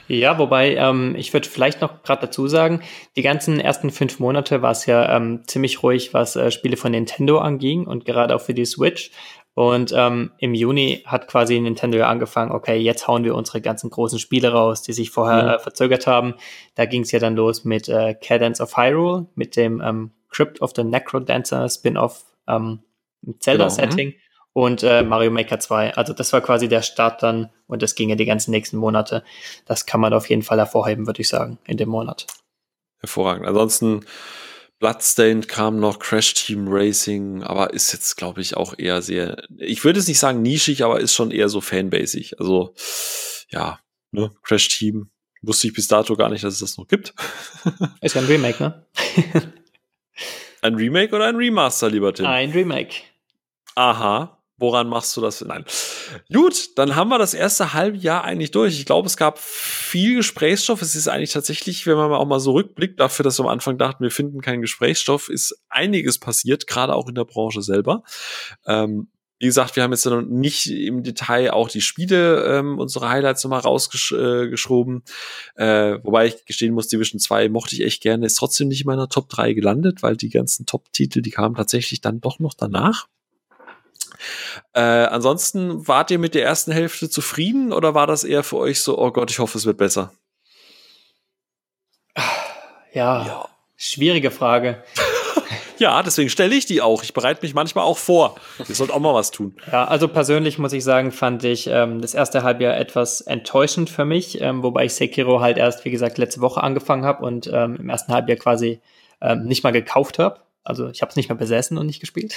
Ja, 0.06 0.38
wobei 0.38 0.76
ähm, 0.76 1.14
ich 1.16 1.32
würde 1.32 1.48
vielleicht 1.48 1.80
noch 1.80 2.02
gerade 2.02 2.26
dazu 2.26 2.46
sagen, 2.46 2.82
die 3.16 3.22
ganzen 3.22 3.58
ersten 3.58 3.90
fünf 3.90 4.20
Monate 4.20 4.62
war 4.62 4.70
es 4.70 4.86
ja 4.86 5.16
ähm, 5.16 5.42
ziemlich 5.46 5.82
ruhig, 5.82 6.14
was 6.14 6.36
äh, 6.36 6.50
Spiele 6.50 6.76
von 6.76 6.92
Nintendo 6.92 7.38
anging 7.38 7.86
und 7.86 8.04
gerade 8.04 8.34
auch 8.34 8.40
für 8.40 8.54
die 8.54 8.64
Switch. 8.64 9.10
Und 9.54 9.92
ähm, 9.94 10.30
im 10.38 10.54
Juni 10.54 11.02
hat 11.04 11.28
quasi 11.28 11.60
Nintendo 11.60 11.98
ja 11.98 12.08
angefangen, 12.08 12.52
okay, 12.52 12.78
jetzt 12.78 13.06
hauen 13.06 13.24
wir 13.24 13.34
unsere 13.34 13.60
ganzen 13.60 13.90
großen 13.90 14.18
Spiele 14.18 14.52
raus, 14.52 14.82
die 14.82 14.94
sich 14.94 15.10
vorher 15.10 15.42
mhm. 15.42 15.48
äh, 15.50 15.58
verzögert 15.58 16.06
haben. 16.06 16.34
Da 16.74 16.86
ging 16.86 17.02
es 17.02 17.12
ja 17.12 17.18
dann 17.18 17.36
los 17.36 17.64
mit 17.64 17.88
äh, 17.88 18.14
Cadence 18.14 18.62
of 18.62 18.76
Hyrule, 18.76 19.26
mit 19.34 19.56
dem 19.56 19.82
ähm, 19.84 20.12
Crypt 20.30 20.62
of 20.62 20.72
the 20.74 20.84
Necrodancer 20.84 21.68
Spin-off 21.68 22.24
ähm, 22.48 22.80
Zelda-Setting. 23.40 24.12
Genau. 24.12 24.22
Und 24.54 24.82
äh, 24.82 25.02
Mario 25.02 25.30
Maker 25.30 25.58
2. 25.58 25.94
Also 25.94 26.12
das 26.12 26.32
war 26.32 26.42
quasi 26.42 26.68
der 26.68 26.82
Start 26.82 27.22
dann 27.22 27.50
und 27.66 27.82
das 27.82 27.94
ging 27.94 28.10
ja 28.10 28.16
die 28.16 28.26
ganzen 28.26 28.50
nächsten 28.50 28.76
Monate. 28.76 29.24
Das 29.64 29.86
kann 29.86 30.00
man 30.00 30.12
auf 30.12 30.28
jeden 30.28 30.42
Fall 30.42 30.58
hervorheben, 30.58 31.06
würde 31.06 31.22
ich 31.22 31.28
sagen, 31.28 31.58
in 31.64 31.78
dem 31.78 31.88
Monat. 31.88 32.26
Hervorragend. 32.98 33.46
Ansonsten 33.46 34.04
Bloodstained 34.78 35.48
kam 35.48 35.78
noch, 35.78 36.00
Crash 36.00 36.34
Team 36.34 36.66
Racing, 36.68 37.42
aber 37.44 37.72
ist 37.72 37.92
jetzt, 37.92 38.16
glaube 38.16 38.40
ich, 38.40 38.56
auch 38.56 38.74
eher 38.76 39.00
sehr, 39.00 39.44
ich 39.56 39.84
würde 39.84 40.00
es 40.00 40.08
nicht 40.08 40.18
sagen 40.18 40.42
nischig, 40.42 40.82
aber 40.82 41.00
ist 41.00 41.14
schon 41.14 41.30
eher 41.30 41.48
so 41.48 41.60
fanbasig. 41.60 42.40
Also, 42.40 42.74
ja, 43.48 43.78
ne, 44.10 44.32
Crash 44.42 44.68
Team, 44.68 45.08
wusste 45.40 45.68
ich 45.68 45.72
bis 45.72 45.86
dato 45.86 46.16
gar 46.16 46.30
nicht, 46.30 46.42
dass 46.42 46.54
es 46.54 46.60
das 46.60 46.78
noch 46.78 46.88
gibt. 46.88 47.14
Ist 48.00 48.16
ja 48.16 48.22
ein 48.22 48.26
Remake, 48.26 48.60
ne? 48.60 48.86
ein 50.62 50.74
Remake 50.74 51.14
oder 51.14 51.26
ein 51.26 51.36
Remaster, 51.36 51.88
lieber 51.88 52.12
Tim? 52.12 52.26
Ein 52.26 52.50
Remake. 52.50 53.02
Aha. 53.76 54.41
Woran 54.62 54.88
machst 54.88 55.16
du 55.16 55.20
das? 55.20 55.40
Nein. 55.40 55.64
Gut, 56.32 56.78
dann 56.78 56.94
haben 56.94 57.08
wir 57.08 57.18
das 57.18 57.34
erste 57.34 57.72
halbe 57.72 57.96
Jahr 57.96 58.22
eigentlich 58.22 58.52
durch. 58.52 58.78
Ich 58.78 58.86
glaube, 58.86 59.08
es 59.08 59.16
gab 59.16 59.40
viel 59.40 60.14
Gesprächsstoff. 60.14 60.80
Es 60.82 60.94
ist 60.94 61.08
eigentlich 61.08 61.32
tatsächlich, 61.32 61.84
wenn 61.88 61.96
man 61.96 62.12
auch 62.12 62.26
mal 62.26 62.38
so 62.38 62.52
rückblickt, 62.52 63.00
dafür, 63.00 63.24
dass 63.24 63.40
wir 63.40 63.44
am 63.44 63.50
Anfang 63.50 63.76
dachten, 63.76 64.04
wir 64.04 64.12
finden 64.12 64.40
keinen 64.40 64.60
Gesprächsstoff, 64.60 65.28
ist 65.28 65.60
einiges 65.68 66.20
passiert, 66.20 66.68
gerade 66.68 66.94
auch 66.94 67.08
in 67.08 67.16
der 67.16 67.24
Branche 67.24 67.60
selber. 67.60 68.04
Ähm, 68.64 69.08
wie 69.40 69.46
gesagt, 69.46 69.74
wir 69.74 69.82
haben 69.82 69.90
jetzt 69.90 70.06
noch 70.06 70.22
nicht 70.22 70.70
im 70.70 71.02
Detail 71.02 71.50
auch 71.50 71.68
die 71.68 71.80
Spiele, 71.80 72.44
ähm, 72.44 72.78
unsere 72.78 73.08
Highlights 73.08 73.42
nochmal 73.42 73.62
rausgeschoben. 73.62 75.02
Äh, 75.56 75.98
wobei 76.04 76.26
ich 76.26 76.44
gestehen 76.44 76.72
muss, 76.72 76.86
Division 76.86 77.18
2 77.18 77.48
mochte 77.48 77.74
ich 77.74 77.80
echt 77.80 78.00
gerne, 78.00 78.26
ist 78.26 78.36
trotzdem 78.36 78.68
nicht 78.68 78.82
in 78.82 78.86
meiner 78.86 79.08
Top 79.08 79.28
3 79.28 79.54
gelandet, 79.54 80.04
weil 80.04 80.16
die 80.16 80.30
ganzen 80.30 80.66
Top-Titel, 80.66 81.20
die 81.20 81.32
kamen 81.32 81.56
tatsächlich 81.56 82.00
dann 82.00 82.20
doch 82.20 82.38
noch 82.38 82.54
danach. 82.54 83.08
Äh, 84.74 84.80
ansonsten 84.80 85.86
wart 85.88 86.10
ihr 86.10 86.18
mit 86.18 86.34
der 86.34 86.44
ersten 86.44 86.72
Hälfte 86.72 87.10
zufrieden 87.10 87.72
oder 87.72 87.94
war 87.94 88.06
das 88.06 88.24
eher 88.24 88.42
für 88.42 88.56
euch 88.56 88.80
so, 88.80 88.98
oh 88.98 89.10
Gott, 89.10 89.30
ich 89.30 89.38
hoffe, 89.38 89.58
es 89.58 89.66
wird 89.66 89.78
besser? 89.78 90.12
Ja, 92.92 93.26
ja. 93.26 93.48
schwierige 93.76 94.30
Frage. 94.30 94.82
ja, 95.78 96.02
deswegen 96.02 96.28
stelle 96.28 96.54
ich 96.54 96.66
die 96.66 96.82
auch. 96.82 97.02
Ich 97.02 97.14
bereite 97.14 97.40
mich 97.42 97.54
manchmal 97.54 97.84
auch 97.84 97.96
vor. 97.96 98.36
Ihr 98.68 98.74
sollt 98.74 98.90
auch 98.90 99.00
mal 99.00 99.14
was 99.14 99.30
tun. 99.30 99.56
Ja, 99.70 99.86
also 99.86 100.08
persönlich 100.08 100.58
muss 100.58 100.72
ich 100.72 100.84
sagen, 100.84 101.10
fand 101.10 101.42
ich 101.44 101.68
ähm, 101.68 102.02
das 102.02 102.14
erste 102.14 102.42
Halbjahr 102.42 102.76
etwas 102.76 103.22
enttäuschend 103.22 103.88
für 103.88 104.04
mich, 104.04 104.40
ähm, 104.40 104.62
wobei 104.62 104.84
ich 104.84 104.94
Sekiro 104.94 105.40
halt 105.40 105.56
erst, 105.56 105.84
wie 105.84 105.90
gesagt, 105.90 106.18
letzte 106.18 106.40
Woche 106.42 106.62
angefangen 106.62 107.04
habe 107.04 107.24
und 107.24 107.50
ähm, 107.52 107.76
im 107.76 107.88
ersten 107.88 108.12
Halbjahr 108.12 108.38
quasi 108.38 108.80
ähm, 109.22 109.44
nicht 109.44 109.64
mal 109.64 109.72
gekauft 109.72 110.18
habe. 110.18 110.40
Also 110.64 110.88
ich 110.90 111.00
habe 111.02 111.10
es 111.10 111.16
nicht 111.16 111.28
mehr 111.28 111.38
besessen 111.38 111.78
und 111.78 111.86
nicht 111.86 112.00
gespielt. 112.00 112.34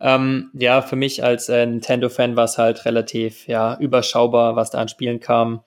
Ähm, 0.00 0.50
ja, 0.54 0.80
für 0.82 0.96
mich 0.96 1.24
als 1.24 1.48
äh, 1.48 1.66
Nintendo-Fan 1.66 2.36
war 2.36 2.44
es 2.44 2.58
halt 2.58 2.84
relativ 2.84 3.48
ja, 3.48 3.76
überschaubar, 3.78 4.56
was 4.56 4.70
da 4.70 4.78
an 4.78 4.88
Spielen 4.88 5.20
kam. 5.20 5.64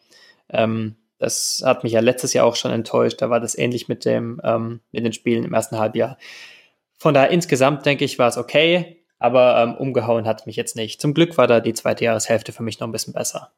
Ähm, 0.50 0.96
das 1.18 1.62
hat 1.66 1.84
mich 1.84 1.94
ja 1.94 2.00
letztes 2.00 2.34
Jahr 2.34 2.46
auch 2.46 2.56
schon 2.56 2.72
enttäuscht. 2.72 3.22
Da 3.22 3.30
war 3.30 3.40
das 3.40 3.58
ähnlich 3.58 3.88
mit, 3.88 4.06
dem, 4.06 4.42
ähm, 4.44 4.80
mit 4.92 5.06
den 5.06 5.14
Spielen 5.14 5.44
im 5.44 5.54
ersten 5.54 5.78
Halbjahr. 5.78 6.18
Von 6.98 7.14
daher 7.14 7.30
insgesamt 7.30 7.86
denke 7.86 8.06
ich, 8.06 8.20
war 8.20 8.30
es 8.30 8.38
okay, 8.38 9.04
aber 9.20 9.62
ähm, 9.62 9.76
umgehauen 9.76 10.26
hat 10.26 10.48
mich 10.48 10.56
jetzt 10.56 10.76
nicht. 10.76 11.02
Zum 11.02 11.14
Glück 11.14 11.38
war 11.38 11.48
da 11.48 11.60
die 11.60 11.74
zweite 11.74 12.06
Jahreshälfte 12.06 12.54
für 12.54 12.64
mich 12.64 12.80
noch 12.80 12.88
ein 12.88 12.92
bisschen 12.92 13.14
besser. 13.14 13.52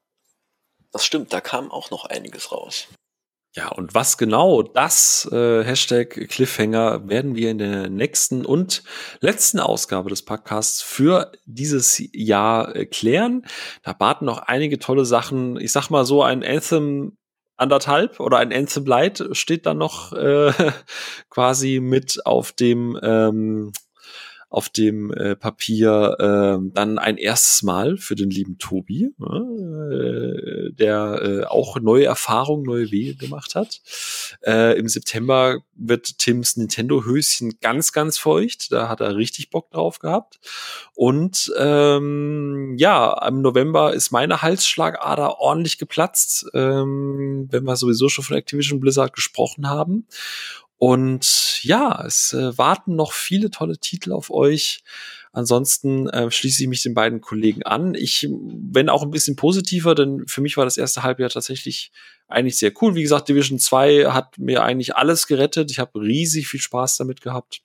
Das 0.91 1.06
stimmt, 1.06 1.34
da 1.34 1.41
kam 1.41 1.72
auch 1.72 1.90
noch 1.90 2.06
einiges 2.06 2.52
raus. 2.52 2.88
Ja, 3.56 3.68
und 3.70 3.94
was 3.94 4.18
genau 4.18 4.64
das 4.64 5.30
äh, 5.32 5.64
Hashtag 5.64 6.10
Cliffhanger 6.28 7.08
werden 7.08 7.36
wir 7.36 7.52
in 7.52 7.60
der 7.60 7.88
nächsten 7.88 8.48
und 8.48 8.84
letzten 9.20 9.60
Ausgabe 9.60 10.10
des 10.10 10.26
Podcasts 10.26 10.82
für 10.82 11.32
dieses 11.46 12.02
Jahr 12.14 12.76
äh, 12.76 12.88
klären. 12.88 13.46
Da 13.84 13.96
warten 14.00 14.26
noch 14.26 14.40
einige 14.40 14.80
tolle 14.80 15.06
Sachen. 15.06 15.60
Ich 15.60 15.72
sag 15.72 15.92
mal 15.92 16.04
so, 16.04 16.24
ein 16.24 16.44
Anthem 16.44 17.16
anderthalb 17.56 18.20
oder 18.20 18.40
ein 18.40 18.52
Anthem 18.52 18.86
Light 18.86 19.24
steht 19.34 19.68
dann 19.68 19.78
noch 19.78 20.14
äh, 20.14 20.52
quasi 21.30 21.80
mit 21.80 22.26
auf 22.26 22.54
dem 22.54 23.00
ähm, 23.04 23.72
auf 24.54 24.70
dem 24.70 25.12
äh, 25.12 25.36
Papier 25.36 26.16
äh, 26.20 26.70
dann 26.76 27.00
ein 27.00 27.18
erstes 27.18 27.64
Mal 27.64 27.98
für 27.98 28.14
den 28.14 28.30
lieben 28.30 28.60
Tobi, 28.60 29.06
äh, 29.20 30.72
der 30.72 31.22
äh, 31.24 31.46
auch 31.46 31.80
neue 31.80 32.06
Erfahrungen, 32.06 32.62
neue 32.62 32.92
Wege 32.92 33.16
gemacht 33.16 33.56
hat. 33.56 33.82
Äh, 34.46 34.78
Im 34.78 34.88
September 34.88 35.58
wird 35.74 36.20
Tims 36.20 36.56
Nintendo-Höschen 36.56 37.58
ganz, 37.62 37.94
ganz 37.94 38.20
feucht. 38.20 38.72
Da 38.72 38.90
hat 38.90 39.02
er 39.02 39.16
richtig 39.16 39.50
Bock 39.50 39.72
drauf 39.72 39.98
gehabt. 39.98 40.40
Und 40.94 41.52
ähm, 41.58 42.76
ja, 42.78 43.28
im 43.28 43.42
November 43.42 43.96
ist 43.96 44.12
meine 44.12 44.44
Halsschlagader 44.44 45.40
ordentlich 45.40 45.80
geplatzt, 45.80 46.46
ähm, 46.54 47.48
wenn 47.50 47.64
wir 47.64 47.76
sowieso 47.76 48.08
schon 48.08 48.24
von 48.24 48.38
Activision 48.38 48.80
Blizzard 48.80 49.14
gesprochen 49.14 49.68
haben. 49.68 50.06
Und 50.85 51.64
ja, 51.64 52.03
es 52.05 52.34
äh, 52.34 52.57
warten 52.57 52.97
noch 52.97 53.14
viele 53.14 53.49
tolle 53.49 53.77
Titel 53.77 54.11
auf 54.11 54.30
euch. 54.30 54.84
Ansonsten 55.31 56.10
äh, 56.10 56.30
schließe 56.30 56.61
ich 56.61 56.68
mich 56.68 56.84
den 56.84 56.93
beiden 56.93 57.22
Kollegen 57.22 57.64
an. 57.64 57.95
Ich, 57.95 58.27
wenn 58.30 58.89
auch 58.89 59.01
ein 59.01 59.10
bisschen 59.10 59.38
positiver, 59.38 59.95
denn 59.95 60.27
für 60.27 60.41
mich 60.41 60.57
war 60.57 60.65
das 60.65 60.76
erste 60.76 61.01
Halbjahr 61.03 61.30
tatsächlich 61.30 61.93
eigentlich 62.27 62.57
sehr 62.57 62.73
cool. 62.81 62.95
Wie 62.95 63.01
gesagt, 63.01 63.30
Division 63.30 63.60
2 63.60 64.11
hat 64.11 64.38
mir 64.38 64.61
eigentlich 64.61 64.97
alles 64.97 65.26
gerettet. 65.26 65.72
Ich 65.72 65.80
habe 65.80 66.01
riesig 66.01 66.49
viel 66.49 66.60
Spaß 66.60 66.97
damit 66.97 67.22
gehabt. 67.22 67.62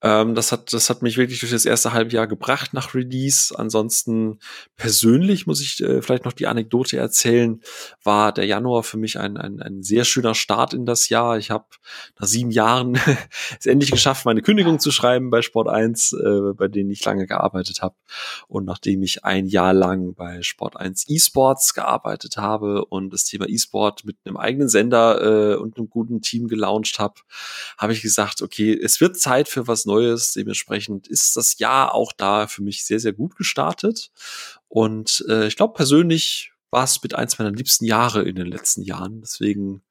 Ähm, 0.00 0.36
das, 0.36 0.52
hat, 0.52 0.72
das 0.72 0.90
hat 0.90 1.02
mich 1.02 1.16
wirklich 1.16 1.40
durch 1.40 1.50
das 1.50 1.64
erste 1.64 1.92
Halbjahr 1.92 2.28
gebracht 2.28 2.72
nach 2.72 2.94
Release. 2.94 3.52
Ansonsten 3.58 4.38
persönlich 4.76 5.46
muss 5.46 5.60
ich 5.60 5.82
äh, 5.82 6.02
vielleicht 6.02 6.24
noch 6.24 6.32
die 6.32 6.46
Anekdote 6.46 6.96
erzählen, 6.96 7.60
war 8.04 8.32
der 8.32 8.46
Januar 8.46 8.84
für 8.84 8.96
mich 8.96 9.18
ein, 9.18 9.36
ein, 9.36 9.60
ein 9.60 9.82
sehr 9.82 10.04
schöner 10.04 10.36
Start 10.36 10.72
in 10.72 10.86
das 10.86 11.08
Jahr. 11.08 11.36
Ich 11.38 11.50
habe 11.50 11.66
nach 12.18 12.28
sieben 12.28 12.52
Jahren 12.52 12.94
es 13.58 13.66
endlich 13.66 13.90
geschafft, 13.90 14.24
meine 14.24 14.42
Kündigung 14.42 14.78
zu 14.78 14.92
schreiben 14.92 15.30
bei 15.30 15.42
Sport 15.42 15.68
1, 15.68 16.12
äh, 16.12 16.52
bei 16.54 16.68
denen 16.68 16.90
ich 16.90 17.04
lange 17.04 17.26
gearbeitet 17.26 17.82
habe. 17.82 17.96
Und 18.46 18.66
nachdem 18.66 19.02
ich 19.02 19.24
ein 19.24 19.46
Jahr 19.46 19.72
lang 19.72 20.14
bei 20.14 20.42
Sport 20.42 20.76
1 20.76 21.08
eSports 21.08 21.74
gearbeitet 21.74 22.36
habe 22.36 22.84
und 22.84 23.12
das 23.12 23.24
Thema 23.24 23.48
eSport 23.48 24.04
mit 24.04 24.16
einem 24.24 24.36
eigenen 24.36 24.68
Sender 24.68 25.54
äh, 25.54 25.56
und 25.56 25.76
einem 25.76 25.90
guten 25.90 26.22
Team 26.22 26.46
gelauncht 26.46 27.00
habe, 27.00 27.14
habe 27.78 27.92
ich 27.92 28.00
gesagt, 28.00 28.42
okay, 28.42 28.78
es 28.80 29.00
wird 29.00 29.18
Zeit 29.18 29.27
für 29.48 29.66
was 29.66 29.84
Neues. 29.84 30.32
Dementsprechend 30.32 31.06
ist 31.06 31.36
das 31.36 31.58
Jahr 31.58 31.94
auch 31.94 32.12
da 32.16 32.46
für 32.46 32.62
mich 32.62 32.84
sehr, 32.84 33.00
sehr 33.00 33.12
gut 33.12 33.36
gestartet. 33.36 34.10
Und 34.68 35.24
äh, 35.28 35.46
ich 35.46 35.56
glaube, 35.56 35.74
persönlich 35.74 36.52
war 36.70 36.84
es 36.84 37.02
mit 37.02 37.14
eins 37.14 37.38
meiner 37.38 37.52
liebsten 37.52 37.84
Jahre 37.84 38.22
in 38.22 38.36
den 38.36 38.46
letzten 38.46 38.82
Jahren. 38.82 39.20
Deswegen 39.20 39.82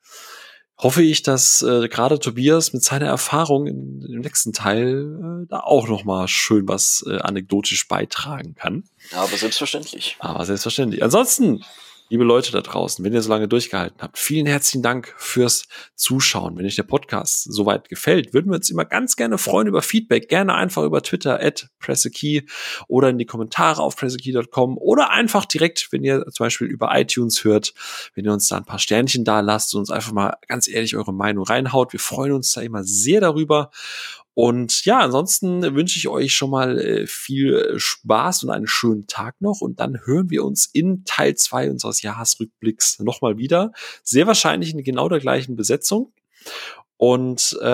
hoffe 0.77 1.01
ich, 1.01 1.23
dass 1.23 1.63
äh, 1.63 1.87
gerade 1.87 2.19
Tobias 2.19 2.71
mit 2.73 2.83
seiner 2.83 3.07
Erfahrung 3.07 3.65
in 3.65 4.01
dem 4.01 4.21
nächsten 4.21 4.53
Teil 4.53 5.43
äh, 5.43 5.47
da 5.49 5.61
auch 5.61 5.87
noch 5.87 6.03
mal 6.03 6.27
schön 6.27 6.67
was 6.67 7.03
äh, 7.07 7.17
anekdotisch 7.17 7.87
beitragen 7.87 8.53
kann. 8.53 8.83
Aber 9.13 9.35
selbstverständlich. 9.35 10.17
Aber 10.19 10.45
selbstverständlich. 10.45 11.03
Ansonsten 11.03 11.63
liebe 12.09 12.23
Leute 12.23 12.51
da 12.51 12.61
draußen, 12.61 13.03
wenn 13.03 13.13
ihr 13.13 13.21
so 13.21 13.29
lange 13.29 13.47
durchgehalten 13.47 14.01
habt, 14.01 14.17
vielen 14.17 14.45
herzlichen 14.45 14.81
Dank 14.81 15.13
fürs 15.17 15.67
Zuschauen. 15.95 16.57
Wenn 16.57 16.65
euch 16.65 16.75
der 16.75 16.83
Podcast 16.83 17.43
soweit 17.43 17.89
gefällt, 17.89 18.33
würden 18.33 18.51
wir 18.51 18.55
uns 18.55 18.69
immer 18.69 18.85
ganz 18.85 19.15
gerne 19.15 19.37
freuen 19.37 19.67
über 19.67 19.81
Feedback. 19.81 20.29
Gerne 20.29 20.55
einfach 20.55 20.83
über 20.83 21.01
Twitter 21.01 21.41
at 21.41 21.69
pressekey 21.79 22.47
oder 22.87 23.09
in 23.09 23.17
die 23.17 23.25
Kommentare 23.25 23.81
auf 23.81 23.95
pressekey.com 23.95 24.77
oder 24.77 25.11
einfach 25.11 25.45
direkt, 25.45 25.87
wenn 25.91 26.03
ihr 26.03 26.25
zum 26.27 26.45
Beispiel 26.45 26.67
über 26.67 26.97
iTunes 26.97 27.43
hört, 27.43 27.73
wenn 28.15 28.25
ihr 28.25 28.33
uns 28.33 28.47
da 28.47 28.57
ein 28.57 28.65
paar 28.65 28.79
Sternchen 28.79 29.25
da 29.25 29.41
lasst 29.41 29.73
und 29.73 29.81
uns 29.81 29.91
einfach 29.91 30.13
mal 30.13 30.37
ganz 30.47 30.67
ehrlich 30.67 30.95
eure 30.95 31.13
Meinung 31.13 31.43
reinhaut. 31.43 31.93
Wir 31.93 31.99
freuen 31.99 32.31
uns 32.31 32.51
da 32.51 32.61
immer 32.61 32.83
sehr 32.83 33.21
darüber. 33.21 33.71
Und 34.37 34.85
ja, 34.85 34.99
ansonsten 34.99 35.63
wünsche 35.73 35.97
ich 35.97 36.07
euch 36.07 36.35
schon 36.35 36.51
mal 36.51 36.77
äh, 36.77 37.07
viel 37.07 37.73
Spaß 37.75 38.43
und 38.43 38.51
einen 38.51 38.67
schönen 38.67 39.07
Tag 39.07 39.41
noch. 39.41 39.61
Und 39.61 39.79
dann 39.79 39.99
hören 40.05 40.29
wir 40.29 40.45
uns 40.45 40.67
in 40.71 41.03
Teil 41.05 41.33
zwei 41.33 41.71
unseres 41.71 42.03
Jahresrückblicks 42.03 42.99
nochmal 42.99 43.39
wieder. 43.39 43.71
Sehr 44.03 44.27
wahrscheinlich 44.27 44.75
in 44.75 44.83
genau 44.83 45.09
der 45.09 45.21
gleichen 45.21 45.55
Besetzung. 45.55 46.13
Und 46.97 47.57
äh, 47.63 47.65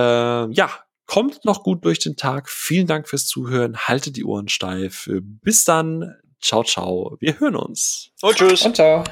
ja, 0.51 0.69
kommt 1.05 1.43
noch 1.43 1.63
gut 1.63 1.83
durch 1.83 1.99
den 1.99 2.15
Tag. 2.15 2.49
Vielen 2.49 2.87
Dank 2.87 3.09
fürs 3.09 3.27
Zuhören. 3.27 3.75
Haltet 3.75 4.15
die 4.15 4.23
Ohren 4.23 4.47
steif. 4.47 5.09
Bis 5.21 5.65
dann. 5.65 6.15
Ciao, 6.39 6.63
ciao. 6.63 7.17
Wir 7.19 7.41
hören 7.41 7.57
uns. 7.57 8.11
Und 8.21 8.37
tschüss. 8.37 8.61
Und 8.61 8.77
ciao. 8.77 9.03